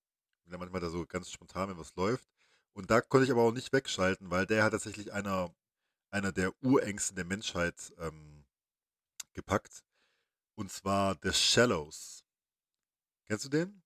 Bin 0.44 0.54
ja 0.54 0.58
manchmal 0.58 0.82
da 0.82 0.90
so 0.90 1.06
ganz 1.06 1.32
spontan, 1.32 1.70
wenn 1.70 1.78
was 1.78 1.96
läuft. 1.96 2.28
Und 2.74 2.90
da 2.90 3.02
konnte 3.02 3.26
ich 3.26 3.32
aber 3.32 3.44
auch 3.44 3.52
nicht 3.52 3.72
wegschalten, 3.74 4.32
weil 4.32 4.46
der 4.46 4.64
hat 4.64 4.72
tatsächlich 4.72 5.14
einer 5.14 5.54
einer 6.14 6.32
der 6.32 6.54
Urängste 6.64 7.16
der 7.16 7.26
Menschheit 7.26 7.92
ähm, 7.98 8.46
gepackt. 9.34 9.84
Und 10.56 10.72
zwar 10.72 11.18
The 11.24 11.34
Shallows. 11.34 12.24
Kennst 13.26 13.46
du 13.46 13.50
den? 13.50 13.82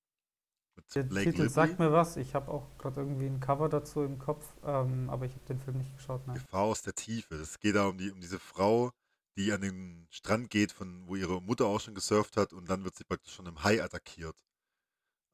Mit 0.75 0.93
der 0.93 1.03
Blake 1.03 1.31
Titel 1.31 1.43
Lively? 1.43 1.53
sagt 1.53 1.79
mir 1.79 1.91
was. 1.91 2.17
Ich 2.17 2.35
habe 2.35 2.51
auch 2.51 2.77
gerade 2.77 2.99
irgendwie 2.99 3.27
ein 3.27 3.39
Cover 3.39 3.69
dazu 3.69 4.03
im 4.03 4.19
Kopf, 4.19 4.45
ähm, 4.63 5.09
aber 5.09 5.25
ich 5.25 5.33
habe 5.33 5.45
den 5.45 5.59
Film 5.59 5.77
nicht 5.77 5.95
geschaut. 5.95 6.27
Nein. 6.27 6.35
Gefahr 6.35 6.63
aus 6.63 6.81
der 6.81 6.93
Tiefe. 6.93 7.35
Es 7.35 7.59
geht 7.59 7.75
da 7.75 7.87
um, 7.87 7.97
die, 7.97 8.11
um 8.11 8.19
diese 8.19 8.39
Frau, 8.39 8.91
die 9.37 9.53
an 9.53 9.61
den 9.61 10.07
Strand 10.09 10.49
geht, 10.49 10.73
von 10.73 11.07
wo 11.07 11.15
ihre 11.15 11.41
Mutter 11.41 11.65
auch 11.65 11.79
schon 11.79 11.95
gesurft 11.95 12.35
hat 12.35 12.51
und 12.51 12.69
dann 12.69 12.83
wird 12.83 12.95
sie 12.95 13.05
praktisch 13.05 13.35
von 13.35 13.47
einem 13.47 13.63
Hai 13.63 13.81
attackiert. 13.81 14.35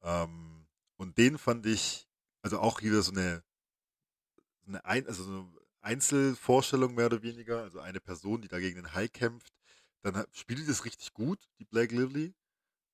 Ähm, 0.02 0.53
und 1.04 1.18
den 1.18 1.36
fand 1.36 1.66
ich, 1.66 2.08
also 2.40 2.58
auch 2.60 2.80
hier 2.80 3.02
so 3.02 3.12
eine, 3.12 3.44
eine 4.66 4.82
ein, 4.84 5.06
also 5.06 5.22
so 5.22 5.30
eine 5.30 5.52
Einzelvorstellung 5.82 6.94
mehr 6.94 7.06
oder 7.06 7.22
weniger, 7.22 7.62
also 7.62 7.78
eine 7.78 8.00
Person, 8.00 8.40
die 8.40 8.48
da 8.48 8.58
gegen 8.58 8.76
den 8.76 8.94
Hai 8.94 9.06
kämpft. 9.08 9.52
Dann 10.00 10.24
spielt 10.32 10.66
es 10.66 10.86
richtig 10.86 11.12
gut, 11.12 11.38
die 11.58 11.66
Blake 11.66 11.94
Lively. 11.94 12.34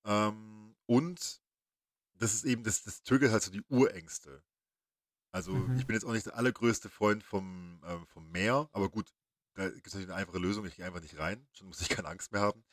Ähm, 0.04 0.74
und 0.86 1.40
das 2.14 2.34
ist 2.34 2.44
eben, 2.44 2.64
das, 2.64 2.82
das 2.82 3.04
triggert 3.04 3.30
halt 3.30 3.44
so 3.44 3.52
die 3.52 3.62
Urängste. 3.68 4.42
Also 5.30 5.52
mhm. 5.52 5.76
ich 5.76 5.86
bin 5.86 5.94
jetzt 5.94 6.04
auch 6.04 6.12
nicht 6.12 6.26
der 6.26 6.36
allergrößte 6.36 6.88
Freund 6.90 7.22
vom, 7.22 7.80
ähm, 7.86 8.06
vom 8.08 8.28
Meer, 8.32 8.68
aber 8.72 8.90
gut, 8.90 9.14
da 9.54 9.68
gibt 9.68 9.86
es 9.86 9.94
natürlich 9.94 10.10
eine 10.10 10.20
einfache 10.20 10.38
Lösung, 10.38 10.66
ich 10.66 10.74
gehe 10.74 10.84
einfach 10.84 11.00
nicht 11.00 11.16
rein, 11.16 11.46
schon 11.52 11.68
muss 11.68 11.80
ich 11.80 11.88
keine 11.88 12.08
Angst 12.08 12.32
mehr 12.32 12.40
haben. 12.40 12.64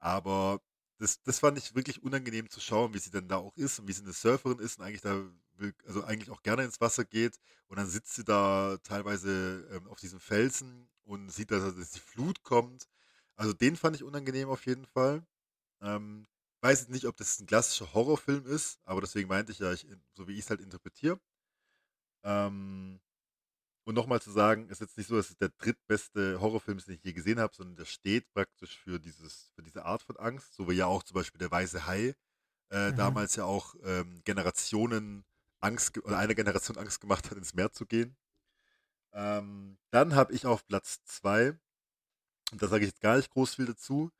Aber 0.00 0.60
das, 1.02 1.20
das 1.22 1.40
fand 1.40 1.58
ich 1.58 1.74
wirklich 1.74 2.02
unangenehm 2.02 2.48
zu 2.48 2.60
schauen, 2.60 2.94
wie 2.94 2.98
sie 2.98 3.10
dann 3.10 3.26
da 3.28 3.36
auch 3.36 3.56
ist 3.56 3.80
und 3.80 3.88
wie 3.88 3.92
sie 3.92 4.02
eine 4.02 4.12
Surferin 4.12 4.60
ist 4.60 4.78
und 4.78 4.84
eigentlich 4.84 5.00
da 5.02 5.24
also 5.84 6.04
eigentlich 6.04 6.30
auch 6.30 6.42
gerne 6.42 6.64
ins 6.64 6.80
Wasser 6.80 7.04
geht 7.04 7.38
und 7.68 7.76
dann 7.76 7.88
sitzt 7.88 8.14
sie 8.14 8.24
da 8.24 8.78
teilweise 8.84 9.68
ähm, 9.72 9.88
auf 9.88 9.98
diesem 9.98 10.20
Felsen 10.20 10.88
und 11.04 11.30
sieht, 11.30 11.50
dass, 11.50 11.74
dass 11.76 11.90
die 11.90 12.00
Flut 12.00 12.42
kommt. 12.44 12.88
Also 13.36 13.52
den 13.52 13.76
fand 13.76 13.96
ich 13.96 14.04
unangenehm 14.04 14.48
auf 14.48 14.64
jeden 14.66 14.86
Fall. 14.86 15.26
Ähm, 15.80 16.26
weiß 16.60 16.80
jetzt 16.82 16.90
nicht, 16.90 17.06
ob 17.06 17.16
das 17.16 17.40
ein 17.40 17.46
klassischer 17.46 17.92
Horrorfilm 17.94 18.46
ist, 18.46 18.78
aber 18.84 19.00
deswegen 19.00 19.28
meinte 19.28 19.52
ich 19.52 19.58
ja, 19.58 19.72
ich, 19.72 19.86
so 20.14 20.28
wie 20.28 20.34
ich 20.34 20.40
es 20.40 20.50
halt 20.50 20.60
interpretiere. 20.60 21.20
Ähm, 22.24 23.00
und 23.84 23.94
nochmal 23.94 24.22
zu 24.22 24.30
sagen, 24.30 24.68
ist 24.68 24.80
jetzt 24.80 24.96
nicht 24.96 25.08
so, 25.08 25.16
dass 25.16 25.30
es 25.30 25.36
der 25.36 25.50
drittbeste 25.50 26.40
Horrorfilm 26.40 26.78
ist, 26.78 26.88
den 26.88 26.94
ich 26.94 27.04
je 27.04 27.12
gesehen 27.12 27.40
habe, 27.40 27.54
sondern 27.54 27.76
der 27.76 27.84
steht 27.84 28.32
praktisch 28.32 28.78
für, 28.78 29.00
dieses, 29.00 29.50
für 29.54 29.62
diese 29.62 29.84
Art 29.84 30.02
von 30.02 30.16
Angst, 30.16 30.54
so 30.54 30.68
wie 30.68 30.74
ja 30.74 30.86
auch 30.86 31.02
zum 31.02 31.16
Beispiel 31.16 31.38
der 31.38 31.50
Weiße 31.50 31.86
Hai 31.86 32.14
äh, 32.72 32.90
mhm. 32.90 32.96
damals 32.96 33.36
ja 33.36 33.44
auch 33.44 33.74
ähm, 33.84 34.22
Generationen 34.24 35.24
Angst 35.60 35.98
oder 35.98 36.18
eine 36.18 36.34
Generation 36.34 36.78
Angst 36.78 37.00
gemacht 37.00 37.30
hat, 37.30 37.38
ins 37.38 37.54
Meer 37.54 37.72
zu 37.72 37.86
gehen. 37.86 38.16
Ähm, 39.12 39.78
dann 39.90 40.14
habe 40.14 40.32
ich 40.32 40.46
auf 40.46 40.66
Platz 40.66 41.04
zwei, 41.04 41.50
und 42.50 42.62
da 42.62 42.68
sage 42.68 42.84
ich 42.84 42.90
jetzt 42.90 43.02
gar 43.02 43.16
nicht 43.16 43.30
groß 43.30 43.56
viel 43.56 43.66
dazu, 43.66 44.10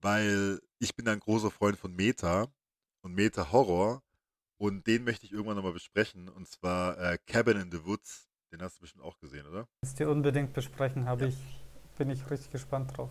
weil 0.00 0.60
ich 0.78 0.94
bin 0.94 1.08
ein 1.08 1.20
großer 1.20 1.50
Freund 1.50 1.78
von 1.78 1.94
Meta 1.94 2.52
und 3.00 3.14
Meta 3.14 3.50
Horror 3.50 4.02
und 4.58 4.86
den 4.86 5.04
möchte 5.04 5.26
ich 5.26 5.32
irgendwann 5.32 5.56
nochmal 5.56 5.72
besprechen 5.72 6.28
und 6.28 6.46
zwar 6.48 6.98
äh, 6.98 7.18
Cabin 7.26 7.60
in 7.60 7.72
the 7.72 7.84
Woods 7.84 8.28
den 8.52 8.62
hast 8.62 8.76
du 8.76 8.82
bestimmt 8.82 9.04
auch 9.04 9.18
gesehen, 9.18 9.46
oder? 9.46 9.66
Das 9.82 9.94
dir 9.94 10.10
unbedingt 10.10 10.52
besprechen, 10.52 11.06
habe 11.06 11.24
ja. 11.24 11.28
ich, 11.28 11.36
bin 11.96 12.10
ich 12.10 12.30
richtig 12.30 12.50
gespannt 12.50 12.96
drauf. 12.96 13.10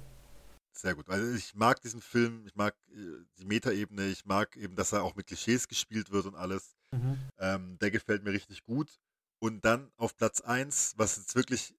Sehr 0.73 0.95
gut. 0.95 1.09
Also 1.09 1.35
ich 1.35 1.53
mag 1.53 1.81
diesen 1.81 2.01
Film, 2.01 2.45
ich 2.47 2.55
mag 2.55 2.75
äh, 2.89 3.25
die 3.37 3.45
Metaebene, 3.45 4.07
ich 4.07 4.25
mag 4.25 4.55
eben, 4.55 4.75
dass 4.75 4.93
er 4.93 5.03
auch 5.03 5.15
mit 5.15 5.27
Klischees 5.27 5.67
gespielt 5.67 6.11
wird 6.11 6.25
und 6.25 6.35
alles. 6.35 6.77
Mhm. 6.91 7.19
Ähm, 7.39 7.77
der 7.79 7.91
gefällt 7.91 8.23
mir 8.23 8.31
richtig 8.31 8.63
gut. 8.63 8.99
Und 9.39 9.65
dann 9.65 9.91
auf 9.97 10.15
Platz 10.15 10.39
1, 10.39 10.93
was 10.97 11.17
jetzt 11.17 11.35
wirklich, 11.35 11.75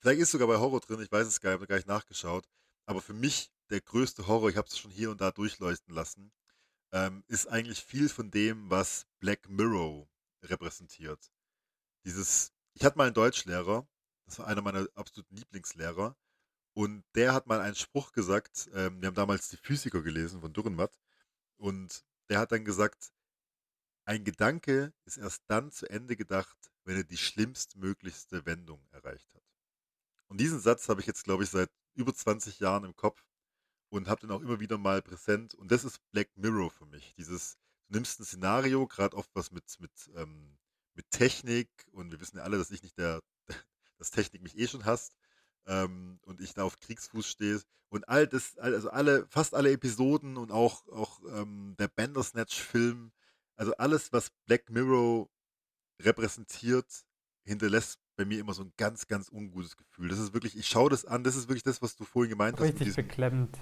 vielleicht 0.00 0.20
ist 0.20 0.30
sogar 0.30 0.48
bei 0.48 0.56
Horror 0.56 0.80
drin, 0.80 1.00
ich 1.00 1.12
weiß 1.12 1.26
es 1.26 1.40
gar 1.40 1.50
nicht, 1.50 1.58
habe 1.58 1.66
gar 1.66 1.76
nicht 1.76 1.86
nachgeschaut, 1.86 2.48
aber 2.86 3.02
für 3.02 3.12
mich 3.12 3.52
der 3.70 3.82
größte 3.82 4.26
Horror, 4.26 4.48
ich 4.48 4.56
habe 4.56 4.66
es 4.66 4.78
schon 4.78 4.90
hier 4.90 5.10
und 5.10 5.20
da 5.20 5.30
durchleuchten 5.30 5.94
lassen, 5.94 6.32
ähm, 6.92 7.22
ist 7.28 7.46
eigentlich 7.46 7.84
viel 7.84 8.08
von 8.08 8.30
dem, 8.30 8.70
was 8.70 9.06
Black 9.20 9.48
Mirror 9.48 10.08
repräsentiert. 10.42 11.30
Dieses 12.06 12.52
ich 12.78 12.84
hatte 12.84 12.96
mal 12.96 13.06
einen 13.06 13.14
Deutschlehrer, 13.14 13.88
das 14.26 14.38
war 14.38 14.46
einer 14.46 14.62
meiner 14.62 14.86
absoluten 14.94 15.34
Lieblingslehrer, 15.34 16.16
und 16.74 17.04
der 17.16 17.34
hat 17.34 17.48
mal 17.48 17.60
einen 17.60 17.74
Spruch 17.74 18.12
gesagt, 18.12 18.70
ähm, 18.72 19.00
wir 19.00 19.08
haben 19.08 19.16
damals 19.16 19.48
die 19.48 19.56
Physiker 19.56 20.00
gelesen 20.00 20.40
von 20.40 20.52
Dürrenmatt, 20.52 20.96
und 21.56 22.04
der 22.28 22.38
hat 22.38 22.52
dann 22.52 22.64
gesagt, 22.64 23.10
ein 24.04 24.22
Gedanke 24.22 24.92
ist 25.06 25.16
erst 25.16 25.42
dann 25.48 25.72
zu 25.72 25.90
Ende 25.90 26.14
gedacht, 26.14 26.56
wenn 26.84 26.96
er 26.96 27.02
die 27.04 27.16
schlimmstmöglichste 27.16 28.46
Wendung 28.46 28.86
erreicht 28.92 29.34
hat. 29.34 29.42
Und 30.28 30.40
diesen 30.40 30.60
Satz 30.60 30.88
habe 30.88 31.00
ich 31.00 31.06
jetzt, 31.08 31.24
glaube 31.24 31.42
ich, 31.42 31.50
seit 31.50 31.70
über 31.94 32.14
20 32.14 32.60
Jahren 32.60 32.84
im 32.84 32.94
Kopf 32.94 33.24
und 33.88 34.06
habe 34.08 34.20
den 34.20 34.30
auch 34.30 34.40
immer 34.40 34.60
wieder 34.60 34.78
mal 34.78 35.02
präsent. 35.02 35.54
Und 35.54 35.72
das 35.72 35.84
ist 35.84 35.98
Black 36.12 36.30
Mirror 36.36 36.70
für 36.70 36.86
mich. 36.86 37.14
Dieses, 37.16 37.58
du 37.88 37.94
nimmst 37.94 38.20
ein 38.20 38.24
Szenario, 38.24 38.86
gerade 38.86 39.16
oft 39.16 39.30
was 39.34 39.50
mit, 39.50 39.80
mit 39.80 39.90
ähm, 40.14 40.57
mit 40.98 41.10
Technik 41.10 41.70
und 41.92 42.10
wir 42.10 42.20
wissen 42.20 42.38
ja 42.38 42.42
alle, 42.42 42.58
dass 42.58 42.72
ich 42.72 42.82
nicht 42.82 42.98
der, 42.98 43.22
dass 43.98 44.10
Technik 44.10 44.42
mich 44.42 44.58
eh 44.58 44.66
schon 44.66 44.84
hasst 44.84 45.16
ähm, 45.66 46.18
und 46.22 46.40
ich 46.40 46.54
da 46.54 46.64
auf 46.64 46.78
Kriegsfuß 46.80 47.26
stehe 47.26 47.60
und 47.88 48.08
all 48.08 48.26
das, 48.26 48.58
also 48.58 48.90
alle, 48.90 49.26
fast 49.28 49.54
alle 49.54 49.70
Episoden 49.70 50.36
und 50.36 50.50
auch, 50.50 50.86
auch 50.88 51.20
ähm, 51.32 51.76
der 51.78 51.88
Bandersnatch-Film, 51.88 53.12
also 53.56 53.72
alles, 53.76 54.12
was 54.12 54.30
Black 54.46 54.68
Mirror 54.70 55.30
repräsentiert, 56.02 57.06
hinterlässt 57.44 57.98
bei 58.16 58.24
mir 58.24 58.40
immer 58.40 58.52
so 58.52 58.62
ein 58.62 58.72
ganz, 58.76 59.06
ganz 59.06 59.30
ungutes 59.30 59.76
Gefühl. 59.76 60.08
Das 60.08 60.18
ist 60.18 60.34
wirklich, 60.34 60.58
ich 60.58 60.66
schaue 60.66 60.90
das 60.90 61.04
an, 61.04 61.22
das 61.22 61.36
ist 61.36 61.48
wirklich 61.48 61.62
das, 61.62 61.80
was 61.80 61.96
du 61.96 62.04
vorhin 62.04 62.30
gemeint 62.30 62.60
Richtig 62.60 62.88
hast. 62.88 62.98
Richtig 62.98 63.08
beklemmend. 63.08 63.56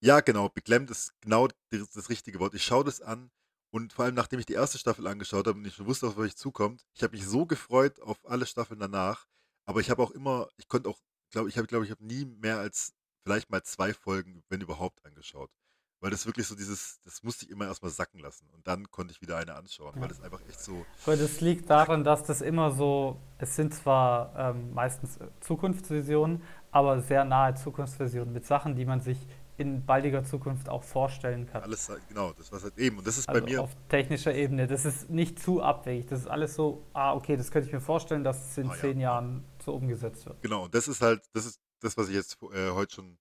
Ja, 0.00 0.20
genau, 0.20 0.48
beklemmt 0.48 0.90
ist 0.90 1.12
genau 1.20 1.48
das, 1.70 1.90
das 1.90 2.08
richtige 2.08 2.40
Wort. 2.40 2.54
Ich 2.54 2.64
schaue 2.64 2.84
das 2.84 3.02
an 3.02 3.30
und 3.74 3.92
vor 3.92 4.04
allem, 4.04 4.14
nachdem 4.14 4.38
ich 4.38 4.46
die 4.46 4.52
erste 4.52 4.78
Staffel 4.78 5.04
angeschaut 5.08 5.48
habe 5.48 5.58
und 5.58 5.66
ich 5.66 5.74
schon 5.74 5.86
wusste, 5.86 6.06
auf 6.06 6.16
was 6.16 6.26
ich 6.26 6.36
zukommt, 6.36 6.84
ich 6.94 7.02
habe 7.02 7.16
mich 7.16 7.26
so 7.26 7.44
gefreut 7.44 8.00
auf 8.00 8.18
alle 8.24 8.46
Staffeln 8.46 8.78
danach. 8.78 9.26
Aber 9.64 9.80
ich 9.80 9.90
habe 9.90 10.00
auch 10.00 10.12
immer, 10.12 10.46
ich 10.58 10.68
konnte 10.68 10.88
auch, 10.88 11.00
glaube 11.32 11.48
ich, 11.48 11.58
habe, 11.58 11.66
glaube 11.66 11.84
ich, 11.84 11.90
habe 11.90 12.04
nie 12.04 12.24
mehr 12.24 12.58
als 12.58 12.94
vielleicht 13.24 13.50
mal 13.50 13.64
zwei 13.64 13.92
Folgen, 13.92 14.44
wenn 14.48 14.60
überhaupt, 14.60 15.04
angeschaut. 15.04 15.50
Weil 15.98 16.12
das 16.12 16.24
wirklich 16.24 16.46
so 16.46 16.54
dieses, 16.54 17.00
das 17.00 17.24
musste 17.24 17.46
ich 17.46 17.50
immer 17.50 17.66
erstmal 17.66 17.90
sacken 17.90 18.20
lassen. 18.20 18.48
Und 18.52 18.64
dann 18.68 18.88
konnte 18.92 19.10
ich 19.10 19.20
wieder 19.20 19.38
eine 19.38 19.56
anschauen, 19.56 19.96
ja. 19.96 20.02
weil 20.02 20.08
das 20.08 20.20
einfach 20.20 20.40
echt 20.48 20.60
so. 20.60 20.86
Weil 21.04 21.18
das 21.18 21.40
liegt 21.40 21.68
daran, 21.68 22.04
dass 22.04 22.22
das 22.22 22.42
immer 22.42 22.70
so, 22.70 23.20
es 23.38 23.56
sind 23.56 23.74
zwar 23.74 24.36
ähm, 24.36 24.72
meistens 24.72 25.18
Zukunftsvisionen, 25.40 26.44
aber 26.70 27.00
sehr 27.00 27.24
nahe 27.24 27.56
Zukunftsvisionen 27.56 28.32
mit 28.32 28.46
Sachen, 28.46 28.76
die 28.76 28.84
man 28.84 29.00
sich 29.00 29.18
in 29.56 29.86
baldiger 29.86 30.24
Zukunft 30.24 30.68
auch 30.68 30.82
vorstellen 30.82 31.46
kann. 31.46 31.62
Alles, 31.62 31.90
genau, 32.08 32.32
das 32.32 32.50
war 32.50 32.60
halt 32.60 32.76
eben. 32.76 32.98
Und 32.98 33.06
das 33.06 33.18
ist 33.18 33.28
also 33.28 33.40
bei 33.40 33.50
mir. 33.50 33.62
Auf 33.62 33.76
technischer 33.88 34.34
Ebene. 34.34 34.66
Das 34.66 34.84
ist 34.84 35.10
nicht 35.10 35.38
zu 35.38 35.62
abwegig. 35.62 36.06
Das 36.06 36.20
ist 36.20 36.26
alles 36.26 36.54
so, 36.54 36.86
ah, 36.92 37.14
okay, 37.14 37.36
das 37.36 37.50
könnte 37.50 37.68
ich 37.68 37.72
mir 37.72 37.80
vorstellen, 37.80 38.24
dass 38.24 38.50
es 38.50 38.58
in 38.58 38.68
ah, 38.68 38.74
zehn 38.74 38.98
ja. 38.98 39.12
Jahren 39.12 39.44
so 39.64 39.74
umgesetzt 39.74 40.26
wird. 40.26 40.42
Genau, 40.42 40.64
und 40.64 40.74
das 40.74 40.88
ist 40.88 41.00
halt, 41.00 41.22
das 41.32 41.46
ist 41.46 41.60
das, 41.80 41.96
was 41.96 42.08
ich 42.08 42.14
jetzt 42.14 42.42
äh, 42.52 42.70
heute 42.70 42.94
schon, 42.94 43.18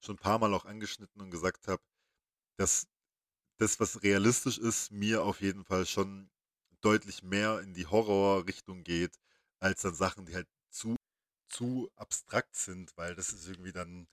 schon 0.00 0.14
ein 0.14 0.18
paar 0.18 0.38
Mal 0.38 0.54
auch 0.54 0.64
angeschnitten 0.64 1.20
und 1.20 1.30
gesagt 1.30 1.68
habe, 1.68 1.82
dass 2.56 2.86
das, 3.58 3.78
was 3.80 4.02
realistisch 4.02 4.58
ist, 4.58 4.90
mir 4.90 5.22
auf 5.22 5.40
jeden 5.40 5.64
Fall 5.64 5.86
schon 5.86 6.30
deutlich 6.80 7.22
mehr 7.22 7.60
in 7.60 7.74
die 7.74 7.86
Horrorrichtung 7.86 8.84
geht, 8.84 9.16
als 9.60 9.82
dann 9.82 9.94
Sachen, 9.94 10.26
die 10.26 10.34
halt 10.34 10.48
zu, 10.70 10.96
zu 11.48 11.90
abstrakt 11.96 12.56
sind, 12.56 12.96
weil 12.96 13.14
das 13.14 13.30
ist 13.30 13.48
irgendwie 13.48 13.72
dann, 13.72 14.06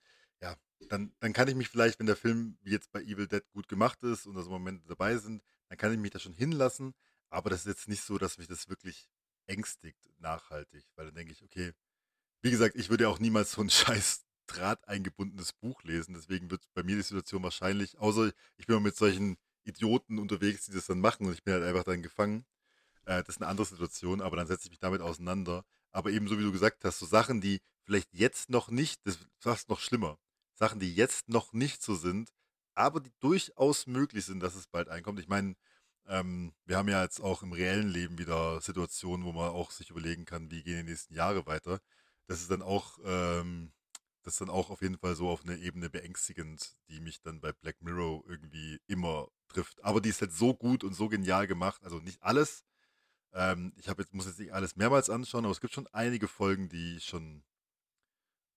dann, 0.90 1.14
dann 1.20 1.34
kann 1.34 1.48
ich 1.48 1.56
mich 1.56 1.70
vielleicht, 1.70 2.00
wenn 2.00 2.06
der 2.06 2.16
Film 2.16 2.58
wie 2.62 2.72
jetzt 2.72 2.92
bei 2.92 3.02
Evil 3.02 3.28
Dead 3.28 3.44
gut 3.52 3.68
gemacht 3.68 4.02
ist 4.04 4.26
und 4.26 4.36
da 4.36 4.42
so 4.42 4.50
Momente 4.50 4.88
dabei 4.88 5.18
sind, 5.18 5.44
dann 5.70 5.78
kann 5.78 5.92
ich 5.92 6.00
mich 6.00 6.12
da 6.12 6.20
schon 6.20 6.34
hinlassen. 6.34 6.94
Aber 7.30 7.50
das 7.50 7.62
ist 7.62 7.68
jetzt 7.68 7.88
nicht 7.88 8.04
so, 8.04 8.18
dass 8.18 8.38
mich 8.38 8.48
das 8.48 8.70
wirklich 8.70 9.10
ängstigt, 9.48 10.10
nachhaltig. 10.20 10.86
Weil 10.96 11.06
dann 11.06 11.16
denke 11.16 11.34
ich, 11.34 11.44
okay, 11.44 11.74
wie 12.42 12.52
gesagt, 12.52 12.76
ich 12.76 12.90
würde 12.90 13.06
ja 13.06 13.10
auch 13.10 13.20
niemals 13.20 13.52
so 13.52 13.62
ein 13.62 13.70
scheiß 13.70 14.26
Draht 14.48 14.86
eingebundenes 14.88 15.54
Buch 15.54 15.82
lesen. 15.84 16.14
Deswegen 16.14 16.52
wird 16.52 16.68
bei 16.74 16.84
mir 16.84 16.96
die 16.98 17.04
Situation 17.04 17.44
wahrscheinlich, 17.44 17.98
außer 17.98 18.32
ich 18.58 18.68
bin 18.68 18.82
mit 18.84 18.98
solchen 18.98 19.38
Idioten 19.64 20.20
unterwegs, 20.20 20.66
die 20.66 20.74
das 20.74 20.88
dann 20.88 21.00
machen 21.00 21.26
und 21.28 21.34
ich 21.34 21.44
bin 21.44 21.54
halt 21.54 21.64
einfach 21.64 21.84
dann 21.84 22.02
gefangen. 22.02 22.46
Äh, 23.06 23.24
das 23.24 23.36
ist 23.36 23.42
eine 23.42 23.50
andere 23.50 23.68
Situation, 23.68 24.22
aber 24.22 24.36
dann 24.36 24.48
setze 24.48 24.66
ich 24.66 24.72
mich 24.72 24.80
damit 24.80 25.02
auseinander. 25.02 25.64
Aber 25.92 26.10
eben 26.12 26.28
so 26.28 26.38
wie 26.40 26.44
du 26.44 26.52
gesagt 26.52 26.84
hast, 26.84 27.00
so 27.00 27.06
Sachen, 27.06 27.40
die 27.40 27.62
vielleicht 27.84 28.14
jetzt 28.14 28.50
noch 28.50 28.70
nicht, 28.70 29.06
das 29.06 29.16
ist 29.16 29.28
fast 29.40 29.70
noch 29.70 29.80
schlimmer, 29.80 30.18
Sachen, 30.62 30.80
die 30.80 30.94
jetzt 30.94 31.28
noch 31.28 31.54
nicht 31.54 31.82
so 31.82 31.96
sind, 31.96 32.30
aber 32.76 33.00
die 33.00 33.12
durchaus 33.20 33.88
möglich 33.88 34.26
sind, 34.26 34.42
dass 34.42 34.54
es 34.54 34.68
bald 34.68 34.90
einkommt. 34.90 35.20
Ich 35.20 35.28
meine, 35.28 35.56
ähm, 36.06 36.54
wir 36.66 36.78
haben 36.78 36.88
ja 36.88 37.02
jetzt 37.02 37.20
auch 37.20 37.42
im 37.42 37.52
reellen 37.52 37.90
Leben 37.90 38.20
wieder 38.20 38.62
Situationen, 38.62 39.26
wo 39.26 39.32
man 39.32 39.50
auch 39.50 39.72
sich 39.72 39.90
überlegen 39.90 40.26
kann, 40.26 40.52
wie 40.52 40.62
gehen 40.62 40.86
die 40.86 40.92
nächsten 40.92 41.16
Jahre 41.16 41.48
weiter. 41.48 41.80
Das 42.28 42.42
ist 42.42 42.52
dann 42.52 42.62
auch, 42.62 43.00
ähm, 43.04 43.74
das 44.22 44.36
ist 44.36 44.42
dann 44.42 44.52
auch 44.52 44.70
auf 44.70 44.84
jeden 44.84 45.00
Fall 45.00 45.16
so 45.16 45.30
auf 45.30 45.44
einer 45.44 45.58
Ebene 45.58 45.90
beängstigend, 45.90 46.76
die 46.90 47.00
mich 47.00 47.22
dann 47.22 47.42
bei 47.42 47.54
Black 47.54 47.82
Mirror 47.82 48.24
irgendwie 48.28 48.80
immer 48.86 49.30
trifft. 49.48 49.84
Aber 49.84 50.00
die 50.00 50.10
ist 50.10 50.22
halt 50.22 50.32
so 50.32 50.54
gut 50.54 50.84
und 50.84 50.94
so 50.94 51.10
genial 51.10 51.48
gemacht. 51.48 51.84
Also 51.84 51.98
nicht 51.98 52.22
alles. 52.22 52.66
Ähm, 53.34 53.74
ich 53.78 53.88
jetzt, 53.88 54.14
muss 54.14 54.28
jetzt 54.28 54.40
nicht 54.40 54.54
alles 54.54 54.76
mehrmals 54.76 55.10
anschauen, 55.10 55.46
aber 55.46 55.54
es 55.54 55.62
gibt 55.62 55.74
schon 55.74 55.88
einige 55.88 56.28
Folgen, 56.28 56.70
die 56.70 57.00
schon 57.00 57.44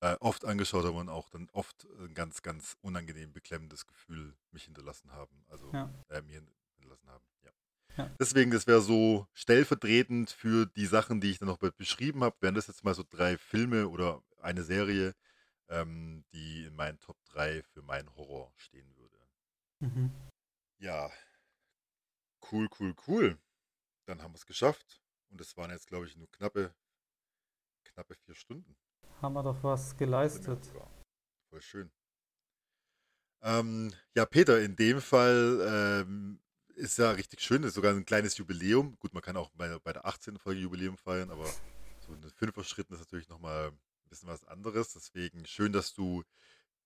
äh, 0.01 0.17
oft 0.21 0.45
angeschaut 0.45 0.85
habe 0.85 0.97
und 0.97 1.09
auch 1.09 1.31
dann 1.31 1.49
oft 1.53 1.87
ein 1.99 2.15
ganz, 2.15 2.43
ganz 2.43 2.77
unangenehm 2.83 3.33
beklemmendes 3.33 3.87
Gefühl 3.87 4.37
mich 4.51 4.65
hinterlassen 4.65 5.11
haben. 5.13 5.45
Also 5.49 5.71
ja. 5.73 5.93
äh, 6.11 6.23
mir 6.23 6.43
hinterlassen 6.77 7.09
haben, 7.09 7.25
ja. 7.43 7.51
ja. 7.97 8.11
Deswegen, 8.21 8.51
das 8.51 8.67
wäre 8.67 8.81
so 8.81 9.27
stellvertretend 9.33 10.31
für 10.31 10.67
die 10.67 10.87
Sachen, 10.87 11.21
die 11.21 11.31
ich 11.31 11.39
dann 11.39 11.49
noch 11.49 11.59
beschrieben 11.59 12.23
habe, 12.23 12.37
wären 12.41 12.55
das 12.55 12.67
jetzt 12.67 12.85
mal 12.85 12.95
so 12.95 13.05
drei 13.09 13.39
Filme 13.39 13.89
oder 13.89 14.23
eine 14.41 14.63
Serie, 14.63 15.15
ähm, 15.69 16.25
die 16.33 16.65
in 16.65 16.77
meinen 16.77 17.01
Top 17.01 17.17
3 17.27 17.63
für 17.63 17.83
meinen 17.83 18.15
Horror 18.15 18.53
stehen 18.57 18.95
würde. 18.97 19.19
Mhm. 19.81 20.13
Ja, 20.79 21.11
cool, 22.53 22.69
cool, 22.79 22.95
cool. 23.07 23.39
Dann 24.07 24.23
haben 24.23 24.33
wir 24.33 24.39
es 24.39 24.47
geschafft. 24.47 25.01
Und 25.31 25.41
es 25.41 25.57
waren 25.57 25.71
jetzt, 25.71 25.87
glaube 25.87 26.07
ich, 26.07 26.17
nur 26.17 26.31
knappe, 26.31 26.75
knappe 27.85 28.15
vier 28.15 28.35
Stunden 28.35 28.77
haben 29.25 29.35
wir 29.35 29.43
doch 29.43 29.63
was 29.63 29.97
geleistet. 29.97 30.61
Voll 31.51 31.63
schön. 31.63 31.91
Ähm, 33.43 33.93
ja, 34.15 34.27
Peter, 34.27 34.61
in 34.61 34.77
dem 34.77 35.01
Fall 35.01 36.05
ähm, 36.07 36.41
ist 36.75 36.99
ja 36.99 37.11
richtig 37.13 37.41
schön, 37.41 37.63
ist 37.63 37.75
sogar 37.75 37.95
ein 37.95 38.05
kleines 38.05 38.37
Jubiläum. 38.37 38.99
Gut, 38.99 39.15
man 39.15 39.23
kann 39.23 39.37
auch 39.37 39.51
bei, 39.55 39.79
bei 39.79 39.93
der 39.93 40.05
18. 40.05 40.39
Folge 40.39 40.61
Jubiläum 40.61 40.99
feiern, 40.99 41.31
aber 41.31 41.47
so 42.07 42.13
ein 42.13 42.23
fünfer 42.37 42.65
Schritt 42.65 42.91
ist 42.91 42.99
natürlich 42.99 43.29
nochmal 43.29 43.69
ein 43.69 44.09
bisschen 44.11 44.29
was 44.29 44.45
anderes. 44.45 44.93
Deswegen 44.93 45.47
schön, 45.47 45.73
dass 45.73 45.95
du 45.95 46.23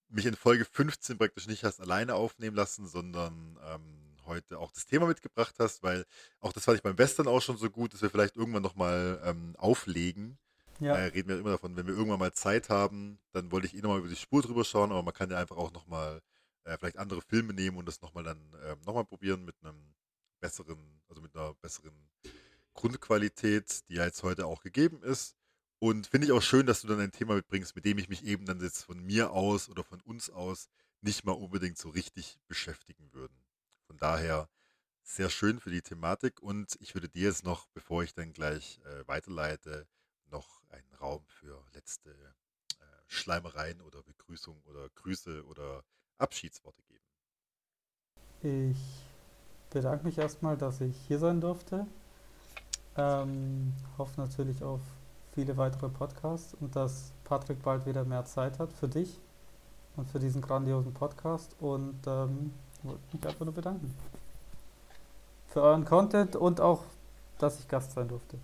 mich 0.08 0.26
in 0.26 0.36
Folge 0.36 0.64
15 0.64 1.18
praktisch 1.18 1.48
nicht 1.48 1.64
hast 1.64 1.80
alleine 1.80 2.14
aufnehmen 2.14 2.56
lassen, 2.56 2.86
sondern 2.86 3.58
ähm, 3.64 4.16
heute 4.26 4.58
auch 4.58 4.70
das 4.70 4.86
Thema 4.86 5.06
mitgebracht 5.06 5.56
hast, 5.58 5.82
weil 5.82 6.06
auch 6.40 6.52
das 6.52 6.64
fand 6.64 6.76
ich 6.76 6.82
beim 6.82 6.98
Western 6.98 7.26
auch 7.26 7.42
schon 7.42 7.56
so 7.56 7.68
gut, 7.68 7.94
dass 7.94 8.02
wir 8.02 8.10
vielleicht 8.10 8.36
irgendwann 8.36 8.62
nochmal 8.62 9.20
ähm, 9.24 9.54
auflegen 9.56 10.38
ja. 10.80 10.94
Äh, 10.94 11.06
reden 11.06 11.28
wir 11.28 11.38
immer 11.38 11.50
davon, 11.50 11.76
wenn 11.76 11.86
wir 11.86 11.94
irgendwann 11.94 12.18
mal 12.18 12.32
Zeit 12.32 12.68
haben, 12.68 13.18
dann 13.32 13.50
wollte 13.50 13.66
ich 13.66 13.74
eh 13.74 13.80
nochmal 13.80 13.98
über 13.98 14.08
die 14.08 14.16
Spur 14.16 14.42
drüber 14.42 14.64
schauen, 14.64 14.90
aber 14.90 15.02
man 15.02 15.14
kann 15.14 15.30
ja 15.30 15.38
einfach 15.38 15.56
auch 15.56 15.72
nochmal 15.72 16.20
äh, 16.64 16.76
vielleicht 16.78 16.98
andere 16.98 17.22
Filme 17.22 17.52
nehmen 17.52 17.76
und 17.76 17.86
das 17.86 18.00
nochmal 18.02 18.24
dann 18.24 18.52
äh, 18.62 18.76
nochmal 18.86 19.04
probieren 19.04 19.44
mit 19.44 19.56
einem 19.62 19.94
besseren, 20.40 21.00
also 21.08 21.20
mit 21.20 21.34
einer 21.34 21.54
besseren 21.54 22.10
Grundqualität, 22.74 23.88
die 23.88 23.94
ja 23.94 24.04
jetzt 24.04 24.22
heute 24.22 24.46
auch 24.46 24.62
gegeben 24.62 25.02
ist. 25.02 25.34
Und 25.80 26.06
finde 26.06 26.26
ich 26.26 26.32
auch 26.32 26.42
schön, 26.42 26.66
dass 26.66 26.82
du 26.82 26.88
dann 26.88 27.00
ein 27.00 27.12
Thema 27.12 27.34
mitbringst, 27.34 27.74
mit 27.76 27.84
dem 27.84 27.98
ich 27.98 28.08
mich 28.08 28.24
eben 28.24 28.44
dann 28.46 28.60
jetzt 28.60 28.84
von 28.84 29.00
mir 29.00 29.30
aus 29.30 29.68
oder 29.68 29.84
von 29.84 30.00
uns 30.00 30.28
aus 30.30 30.68
nicht 31.00 31.24
mal 31.24 31.32
unbedingt 31.32 31.78
so 31.78 31.88
richtig 31.88 32.38
beschäftigen 32.48 33.12
würde. 33.12 33.34
Von 33.86 33.96
daher 33.96 34.48
sehr 35.02 35.30
schön 35.30 35.60
für 35.60 35.70
die 35.70 35.82
Thematik 35.82 36.42
und 36.42 36.76
ich 36.80 36.94
würde 36.94 37.08
dir 37.08 37.28
jetzt 37.28 37.44
noch, 37.44 37.66
bevor 37.68 38.02
ich 38.02 38.12
dann 38.14 38.32
gleich 38.32 38.80
äh, 38.84 39.06
weiterleite, 39.06 39.86
noch 40.26 40.57
einen 40.70 40.94
Raum 41.00 41.24
für 41.26 41.62
letzte 41.72 42.10
äh, 42.10 42.84
Schleimereien 43.06 43.80
oder 43.82 44.02
Begrüßung 44.02 44.60
oder 44.66 44.88
Grüße 44.94 45.44
oder 45.46 45.82
Abschiedsworte 46.18 46.82
geben. 46.84 47.04
Ich 48.42 49.04
bedanke 49.70 50.04
mich 50.04 50.18
erstmal, 50.18 50.56
dass 50.56 50.80
ich 50.80 50.96
hier 51.06 51.18
sein 51.18 51.40
durfte. 51.40 51.86
Ähm, 52.96 53.74
hoffe 53.96 54.20
natürlich 54.20 54.62
auf 54.62 54.80
viele 55.32 55.56
weitere 55.56 55.88
Podcasts 55.88 56.54
und 56.54 56.74
dass 56.74 57.12
Patrick 57.24 57.62
bald 57.62 57.86
wieder 57.86 58.04
mehr 58.04 58.24
Zeit 58.24 58.58
hat 58.58 58.72
für 58.72 58.88
dich 58.88 59.20
und 59.96 60.10
für 60.10 60.18
diesen 60.18 60.40
grandiosen 60.40 60.92
Podcast 60.94 61.54
und 61.60 61.98
ähm, 62.06 62.52
wollte 62.82 63.00
mich 63.12 63.26
einfach 63.26 63.44
nur 63.44 63.54
bedanken. 63.54 63.94
Für 65.48 65.62
euren 65.62 65.84
Content 65.84 66.36
und 66.36 66.60
auch, 66.60 66.84
dass 67.38 67.58
ich 67.58 67.68
Gast 67.68 67.92
sein 67.92 68.08
durfte. 68.08 68.38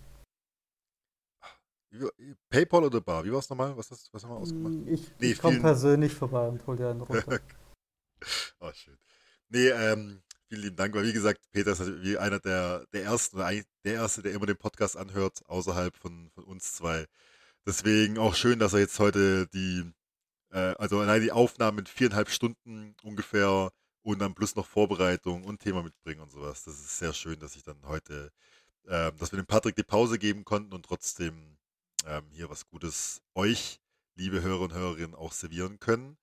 PayPal 2.49 2.83
oder 2.83 3.01
Bar? 3.01 3.23
Wie 3.25 3.31
war 3.31 3.39
es 3.39 3.49
nochmal? 3.49 3.75
Was, 3.77 3.91
was 4.11 4.23
haben 4.23 4.31
wir 4.31 4.37
ausgemacht? 4.37 4.73
Mm, 4.73 4.87
ich, 4.87 5.11
nee, 5.19 5.31
ich 5.31 5.39
komme 5.39 5.59
persönlich 5.59 6.13
vorbei 6.13 6.47
und 6.47 6.65
hol 6.65 6.75
dir 6.75 6.89
einen 6.89 7.01
runter. 7.01 7.39
oh, 8.59 8.71
schön. 8.73 8.97
Nee, 9.49 9.69
ähm, 9.69 10.21
vielen 10.47 10.61
lieben 10.61 10.75
Dank, 10.75 10.95
weil 10.95 11.05
wie 11.05 11.13
gesagt, 11.13 11.41
Peter 11.51 11.71
ist 11.71 12.03
wie 12.03 12.17
einer 12.17 12.39
der, 12.39 12.85
der 12.93 13.03
ersten, 13.03 13.37
oder 13.37 13.47
eigentlich 13.47 13.67
der 13.83 13.95
erste, 13.95 14.21
der 14.21 14.33
immer 14.33 14.45
den 14.45 14.57
Podcast 14.57 14.97
anhört, 14.97 15.41
außerhalb 15.47 15.95
von, 15.95 16.29
von 16.31 16.43
uns 16.43 16.73
zwei. 16.73 17.05
Deswegen 17.65 18.17
auch 18.17 18.35
schön, 18.35 18.59
dass 18.59 18.73
er 18.73 18.79
jetzt 18.79 18.99
heute 18.99 19.47
die, 19.47 19.91
äh, 20.51 20.75
also 20.77 20.99
allein 20.99 21.21
die 21.21 21.31
Aufnahmen 21.31 21.77
mit 21.77 21.89
viereinhalb 21.89 22.29
Stunden 22.29 22.95
ungefähr 23.03 23.71
und 24.03 24.19
dann 24.19 24.35
plus 24.35 24.55
noch 24.55 24.67
Vorbereitung 24.67 25.43
und 25.45 25.61
Thema 25.61 25.81
mitbringen 25.83 26.21
und 26.21 26.31
sowas. 26.31 26.63
Das 26.63 26.75
ist 26.75 26.99
sehr 26.99 27.13
schön, 27.13 27.39
dass 27.39 27.55
ich 27.55 27.63
dann 27.63 27.81
heute, 27.87 28.31
äh, 28.85 29.11
dass 29.13 29.31
wir 29.31 29.37
dem 29.37 29.47
Patrick 29.47 29.75
die 29.75 29.83
Pause 29.83 30.19
geben 30.19 30.45
konnten 30.45 30.73
und 30.73 30.85
trotzdem 30.85 31.54
ähm, 32.05 32.25
hier 32.31 32.49
was 32.49 32.67
Gutes 32.67 33.21
euch, 33.33 33.79
liebe 34.15 34.41
Hörer 34.41 34.61
und 34.61 34.73
Hörerinnen, 34.73 35.15
auch 35.15 35.33
servieren 35.33 35.79
können. 35.79 36.17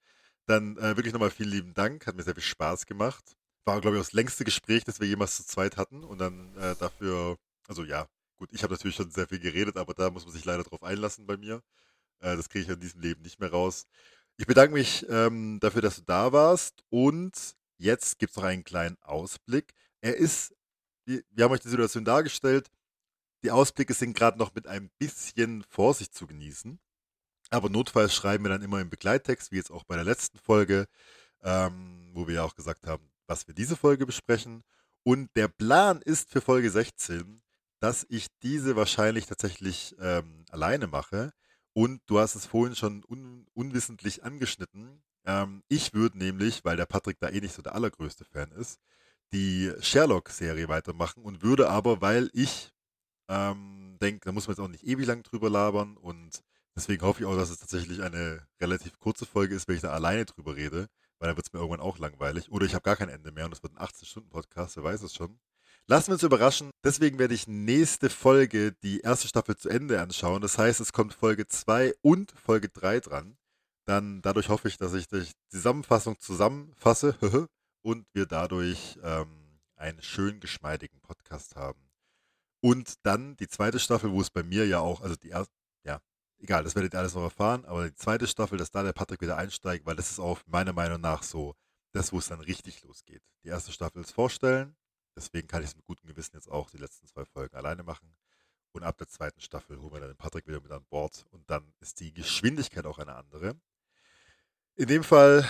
Dann 0.47 0.77
äh, 0.79 0.97
wirklich 0.97 1.13
nochmal 1.13 1.31
vielen 1.31 1.51
lieben 1.51 1.75
Dank, 1.75 2.07
hat 2.07 2.17
mir 2.17 2.23
sehr 2.23 2.35
viel 2.35 2.43
Spaß 2.43 2.87
gemacht. 2.87 3.37
War, 3.65 3.81
glaube 3.81 3.97
ich, 3.97 4.03
das 4.03 4.13
längste 4.13 4.45
Gespräch, 4.45 4.85
das 4.85 5.01
wir 5.01 5.07
jemals 5.07 5.37
zu 5.37 5.47
zweit 5.47 5.77
hatten. 5.77 6.03
Und 6.03 6.19
dann 6.19 6.57
äh, 6.57 6.75
dafür, 6.77 7.37
also 7.69 7.85
ja, 7.85 8.09
gut, 8.37 8.49
ich 8.53 8.63
habe 8.63 8.75
natürlich 8.75 8.97
schon 8.97 9.11
sehr 9.11 9.29
viel 9.29 9.39
geredet, 9.39 9.77
aber 9.77 9.95
da 9.95 10.11
muss 10.11 10.25
man 10.25 10.35
sich 10.35 10.45
leider 10.45 10.65
drauf 10.65 10.83
einlassen 10.83 11.27
bei 11.27 11.37
mir. 11.37 11.63
Äh, 12.21 12.37
das 12.37 12.49
kriege 12.49 12.65
ich 12.65 12.71
in 12.71 12.81
diesem 12.81 13.01
Leben 13.01 13.23
nicht 13.23 13.41
mehr 13.41 13.51
raus. 13.51 13.87
Ich 14.37 14.47
bedanke 14.47 14.75
mich 14.75 15.07
ähm, 15.09 15.61
dafür, 15.61 15.83
dass 15.83 15.97
du 15.97 16.03
da 16.03 16.33
warst. 16.33 16.83
Und 16.91 17.57
jetzt 17.79 18.19
gibt 18.19 18.31
es 18.31 18.37
noch 18.37 18.45
einen 18.45 18.65
kleinen 18.65 18.97
Ausblick. 19.03 19.75
Er 20.01 20.17
ist, 20.17 20.55
wir, 21.05 21.23
wir 21.31 21.45
haben 21.45 21.53
euch 21.53 21.61
die 21.61 21.69
Situation 21.69 22.05
dargestellt, 22.05 22.69
Die 23.43 23.51
Ausblicke 23.51 23.95
sind 23.95 24.15
gerade 24.17 24.39
noch 24.39 24.55
mit 24.55 24.67
ein 24.67 24.91
bisschen 24.99 25.65
Vorsicht 25.69 26.15
zu 26.15 26.27
genießen. 26.27 26.79
Aber 27.51 27.69
notfalls 27.69 28.15
schreiben 28.15 28.45
wir 28.45 28.49
dann 28.49 28.63
immer 28.63 28.81
im 28.81 28.89
Begleittext, 28.89 29.53
wie 29.53 29.57
jetzt 29.57 29.71
auch 29.71 29.85
bei 29.85 29.97
der 29.97 30.05
letzten 30.05 30.39
Folge, 30.39 30.87
ähm, 31.43 32.11
wo 32.15 32.27
wir 32.27 32.37
ja 32.37 32.45
auch 32.45 32.55
gesagt 32.55 32.87
haben, 32.87 33.11
was 33.27 33.47
wir 33.47 33.55
diese 33.55 33.77
Folge 33.77 34.07
besprechen. 34.07 34.63
Und 35.03 35.31
der 35.37 35.49
Plan 35.49 36.01
ist 36.01 36.31
für 36.31 36.41
Folge 36.41 36.71
16, 36.71 37.43
dass 37.81 38.07
ich 38.09 38.29
diese 38.43 38.77
wahrscheinlich 38.77 39.27
tatsächlich 39.27 39.97
ähm, 40.01 40.45
alleine 40.51 40.87
mache. 40.87 41.33
Und 41.75 42.01
du 42.07 42.21
hast 42.21 42.37
es 42.37 42.47
vorhin 42.47 42.77
schon 42.77 43.05
un 43.09 43.47
unwissentlich 43.55 44.25
angeschnitten. 44.25 45.03
Ähm, 45.25 45.63
ich 45.69 45.93
würde 45.93 46.19
nämlich, 46.19 46.65
weil 46.65 46.77
der 46.77 46.87
Patrick 46.87 47.19
da 47.19 47.29
eh 47.29 47.41
nicht 47.41 47.55
so 47.55 47.63
der 47.63 47.75
allergrößte 47.75 48.25
Fan 48.25 48.53
ist, 48.53 48.79
die 49.33 49.73
Sherlock-Serie 49.81 50.69
weitermachen 50.69 51.25
und 51.25 51.43
würde 51.43 51.69
aber, 51.71 52.01
weil 52.01 52.31
ich 52.35 52.73
ähm, 53.29 53.97
denke, 54.01 54.21
da 54.25 54.33
muss 54.33 54.47
man 54.47 54.55
jetzt 54.55 54.65
auch 54.65 54.69
nicht 54.69 54.85
ewig 54.85 55.07
lang 55.07 55.23
drüber 55.23 55.51
labern 55.51 55.97
und 55.97 56.43
deswegen 56.77 57.03
hoffe 57.03 57.23
ich 57.23 57.27
auch, 57.27 57.37
dass 57.37 57.51
es 57.51 57.59
tatsächlich 57.59 58.03
eine 58.03 58.47
relativ 58.61 58.99
kurze 58.99 59.27
Folge 59.27 59.55
ist, 59.55 59.69
wenn 59.69 59.77
ich 59.77 59.83
da 59.83 59.91
alleine 59.91 60.25
drüber 60.25 60.57
rede, 60.57 60.89
weil 61.19 61.29
dann 61.29 61.37
wird 61.37 61.47
es 61.47 61.53
mir 61.53 61.61
irgendwann 61.61 61.81
auch 61.81 61.99
langweilig. 61.99 62.51
Oder 62.51 62.67
ich 62.67 62.75
habe 62.75 62.83
gar 62.83 62.97
kein 62.97 63.09
Ende 63.09 63.33
mehr 63.33 63.47
und 63.47 63.53
es 63.53 63.63
wird 63.63 63.77
ein 63.77 63.87
18-Stunden-Podcast, 63.87 64.77
wer 64.77 64.85
weiß 64.85 65.03
es 65.03 65.15
schon. 65.15 65.39
Lassen 65.89 66.09
wir 66.09 66.15
uns 66.15 66.23
überraschen. 66.23 66.71
Deswegen 66.85 67.19
werde 67.19 67.35
ich 67.35 67.49
nächste 67.49 68.09
Folge 68.09 68.73
die 68.83 69.01
erste 69.01 69.27
Staffel 69.27 69.57
zu 69.57 69.69
Ende 69.69 70.01
anschauen. 70.01 70.41
Das 70.41 70.57
heißt, 70.57 70.81
es 70.81 70.93
kommt 70.93 71.13
Folge 71.13 71.49
2 71.49 71.95
und 72.03 72.33
Folge 72.33 72.69
3 72.69 73.01
dran. 73.01 73.37
Dann 73.85 74.23
dadurch 74.23 74.49
hoffe 74.49 74.69
ich, 74.69 74.79
dass 74.79 74.95
ich 74.95 75.09
die 75.09 75.27
Zusammenfassung 75.51 76.19
zusammenfasse 76.21 77.17
und 77.83 78.07
wir 78.13 78.27
dadurch 78.27 78.99
ähm, 79.03 79.61
einen 79.75 80.01
schön 80.03 80.39
geschmeidigen 80.39 81.01
Podcast 81.01 81.57
haben. 81.57 81.92
Und 82.65 83.05
dann 83.05 83.37
die 83.39 83.49
zweite 83.49 83.81
Staffel, 83.81 84.13
wo 84.13 84.21
es 84.21 84.31
bei 84.31 84.45
mir 84.45 84.67
ja 84.67 84.79
auch, 84.79 85.01
also 85.01 85.17
die 85.17 85.31
erste, 85.31 85.53
ja, 85.85 86.01
egal, 86.39 86.63
das 86.63 86.77
werdet 86.77 86.95
ihr 86.95 87.01
alles 87.01 87.15
noch 87.15 87.23
erfahren, 87.23 87.65
aber 87.65 87.89
die 87.89 87.95
zweite 87.97 88.29
Staffel, 88.29 88.57
dass 88.57 88.71
da 88.71 88.85
der 88.85 88.93
Patrick 88.93 89.21
wieder 89.21 89.37
einsteigt, 89.37 89.85
weil 89.85 89.97
das 89.97 90.13
ist 90.13 90.21
auch 90.21 90.41
meiner 90.47 90.73
Meinung 90.73 91.01
nach 91.01 91.25
so 91.25 91.57
das, 91.91 92.13
wo 92.13 92.19
es 92.19 92.29
dann 92.29 92.41
richtig 92.41 92.83
losgeht. 92.85 93.23
Die 93.43 93.49
erste 93.49 93.73
Staffel 93.73 94.03
ist 94.03 94.13
vorstellen, 94.13 94.77
deswegen 95.17 95.49
kann 95.49 95.63
ich 95.63 95.71
es 95.71 95.77
mit 95.77 95.85
gutem 95.85 96.07
Gewissen 96.07 96.37
jetzt 96.37 96.49
auch 96.49 96.71
die 96.71 96.79
letzten 96.79 97.09
zwei 97.09 97.25
Folgen 97.25 97.57
alleine 97.57 97.83
machen. 97.83 98.15
Und 98.71 98.85
ab 98.85 98.97
der 98.97 99.09
zweiten 99.09 99.41
Staffel 99.41 99.81
holen 99.81 99.93
wir 99.93 100.01
dann 100.01 100.11
den 100.11 100.17
Patrick 100.17 100.47
wieder 100.47 100.61
mit 100.61 100.71
an 100.71 100.87
Bord 100.89 101.27
und 101.31 101.51
dann 101.51 101.75
ist 101.81 101.99
die 101.99 102.13
Geschwindigkeit 102.13 102.87
auch 102.87 103.01
eine 103.01 103.17
andere. 103.17 103.61
In 104.77 104.87
dem 104.87 105.03
Fall, 105.03 105.45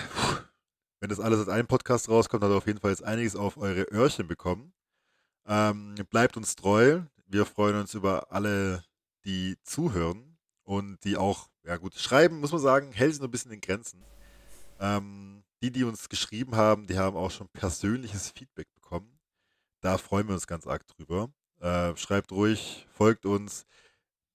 wenn 1.01 1.11
das 1.11 1.21
alles 1.21 1.41
als 1.41 1.49
ein 1.51 1.67
Podcast 1.67 2.09
rauskommt, 2.09 2.43
hat 2.43 2.51
er 2.51 2.57
auf 2.57 2.67
jeden 2.67 2.81
Fall 2.81 2.91
jetzt 2.91 3.05
einiges 3.05 3.37
auf 3.37 3.59
eure 3.59 3.83
Öhrchen 3.83 4.27
bekommen. 4.27 4.73
Ähm, 5.47 5.94
bleibt 6.10 6.36
uns 6.36 6.56
treu. 6.56 7.02
Wir 7.27 7.47
freuen 7.47 7.77
uns 7.77 7.94
über 7.94 8.31
alle, 8.31 8.85
die 9.24 9.56
zuhören 9.62 10.39
und 10.64 11.02
die 11.05 11.16
auch, 11.16 11.48
ja 11.64 11.77
gut, 11.77 11.94
schreiben, 11.94 12.40
muss 12.40 12.52
man 12.52 12.60
sagen, 12.60 12.93
hält 12.93 13.12
sich 13.12 13.20
noch 13.20 13.28
ein 13.28 13.32
bisschen 13.32 13.52
in 13.52 13.60
Grenzen. 13.60 14.05
Ähm, 14.81 15.44
die, 15.62 15.70
die 15.70 15.85
uns 15.85 16.09
geschrieben 16.09 16.56
haben, 16.56 16.86
die 16.86 16.98
haben 16.98 17.16
auch 17.16 17.31
schon 17.31 17.48
persönliches 17.48 18.31
Feedback 18.31 18.69
bekommen. 18.74 19.20
Da 19.81 19.98
freuen 19.98 20.27
wir 20.27 20.35
uns 20.35 20.47
ganz 20.47 20.66
arg 20.66 20.86
drüber. 20.86 21.32
Äh, 21.60 21.97
schreibt 21.97 22.32
ruhig, 22.32 22.86
folgt 22.93 23.27
uns. 23.27 23.64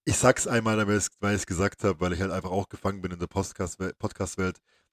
Ich 0.06 0.18
sag's 0.18 0.48
einmal, 0.48 0.88
weil 0.88 0.98
ich 0.98 1.42
es 1.42 1.46
gesagt 1.46 1.84
habe, 1.84 2.00
weil 2.00 2.14
ich 2.14 2.22
halt 2.22 2.32
einfach 2.32 2.52
auch 2.52 2.70
gefangen 2.70 3.02
bin 3.02 3.12
in 3.12 3.20
der 3.20 3.28
Podcast-Welt. 3.28 4.00
Podcast 4.00 4.38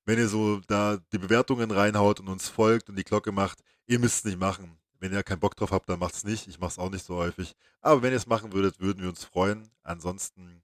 wenn 0.06 0.18
ihr 0.18 0.28
so 0.28 0.60
da 0.66 0.98
die 1.12 1.18
Bewertungen 1.18 1.70
reinhaut 1.70 2.20
und 2.20 2.28
uns 2.28 2.48
folgt 2.48 2.88
und 2.88 2.96
die 2.96 3.04
Glocke 3.04 3.32
macht, 3.32 3.60
ihr 3.86 3.98
müsst 3.98 4.18
es 4.18 4.24
nicht 4.24 4.38
machen. 4.38 4.76
Wenn 5.05 5.12
ihr 5.12 5.22
keinen 5.22 5.40
Bock 5.40 5.55
drauf 5.55 5.70
habt, 5.70 5.86
dann 5.90 5.98
macht 5.98 6.14
es 6.14 6.24
nicht. 6.24 6.48
Ich 6.48 6.59
mache 6.59 6.70
es 6.70 6.78
auch 6.78 6.89
nicht 6.89 7.05
so 7.05 7.16
häufig. 7.16 7.55
Aber 7.82 8.01
wenn 8.01 8.12
ihr 8.12 8.16
es 8.16 8.26
machen 8.26 8.55
würdet, 8.55 8.81
würden 8.81 9.02
wir 9.02 9.10
uns 9.10 9.22
freuen. 9.22 9.68
Ansonsten 9.82 10.62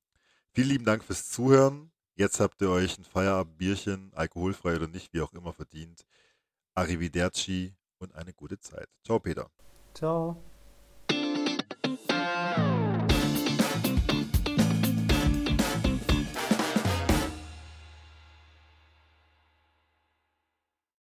vielen 0.54 0.68
lieben 0.70 0.86
Dank 0.86 1.04
fürs 1.04 1.28
Zuhören. 1.28 1.92
Jetzt 2.14 2.40
habt 2.40 2.62
ihr 2.62 2.70
euch 2.70 2.96
ein 2.96 3.04
Feierabendbierchen, 3.04 4.14
alkoholfrei 4.14 4.76
oder 4.76 4.88
nicht, 4.88 5.12
wie 5.12 5.20
auch 5.20 5.34
immer 5.34 5.52
verdient. 5.52 6.06
Arrivederci 6.74 7.74
und 7.98 8.14
eine 8.14 8.32
gute 8.32 8.58
Zeit. 8.58 8.88
Ciao, 9.04 9.20
Peter. 9.20 9.50
Ciao. 9.92 10.42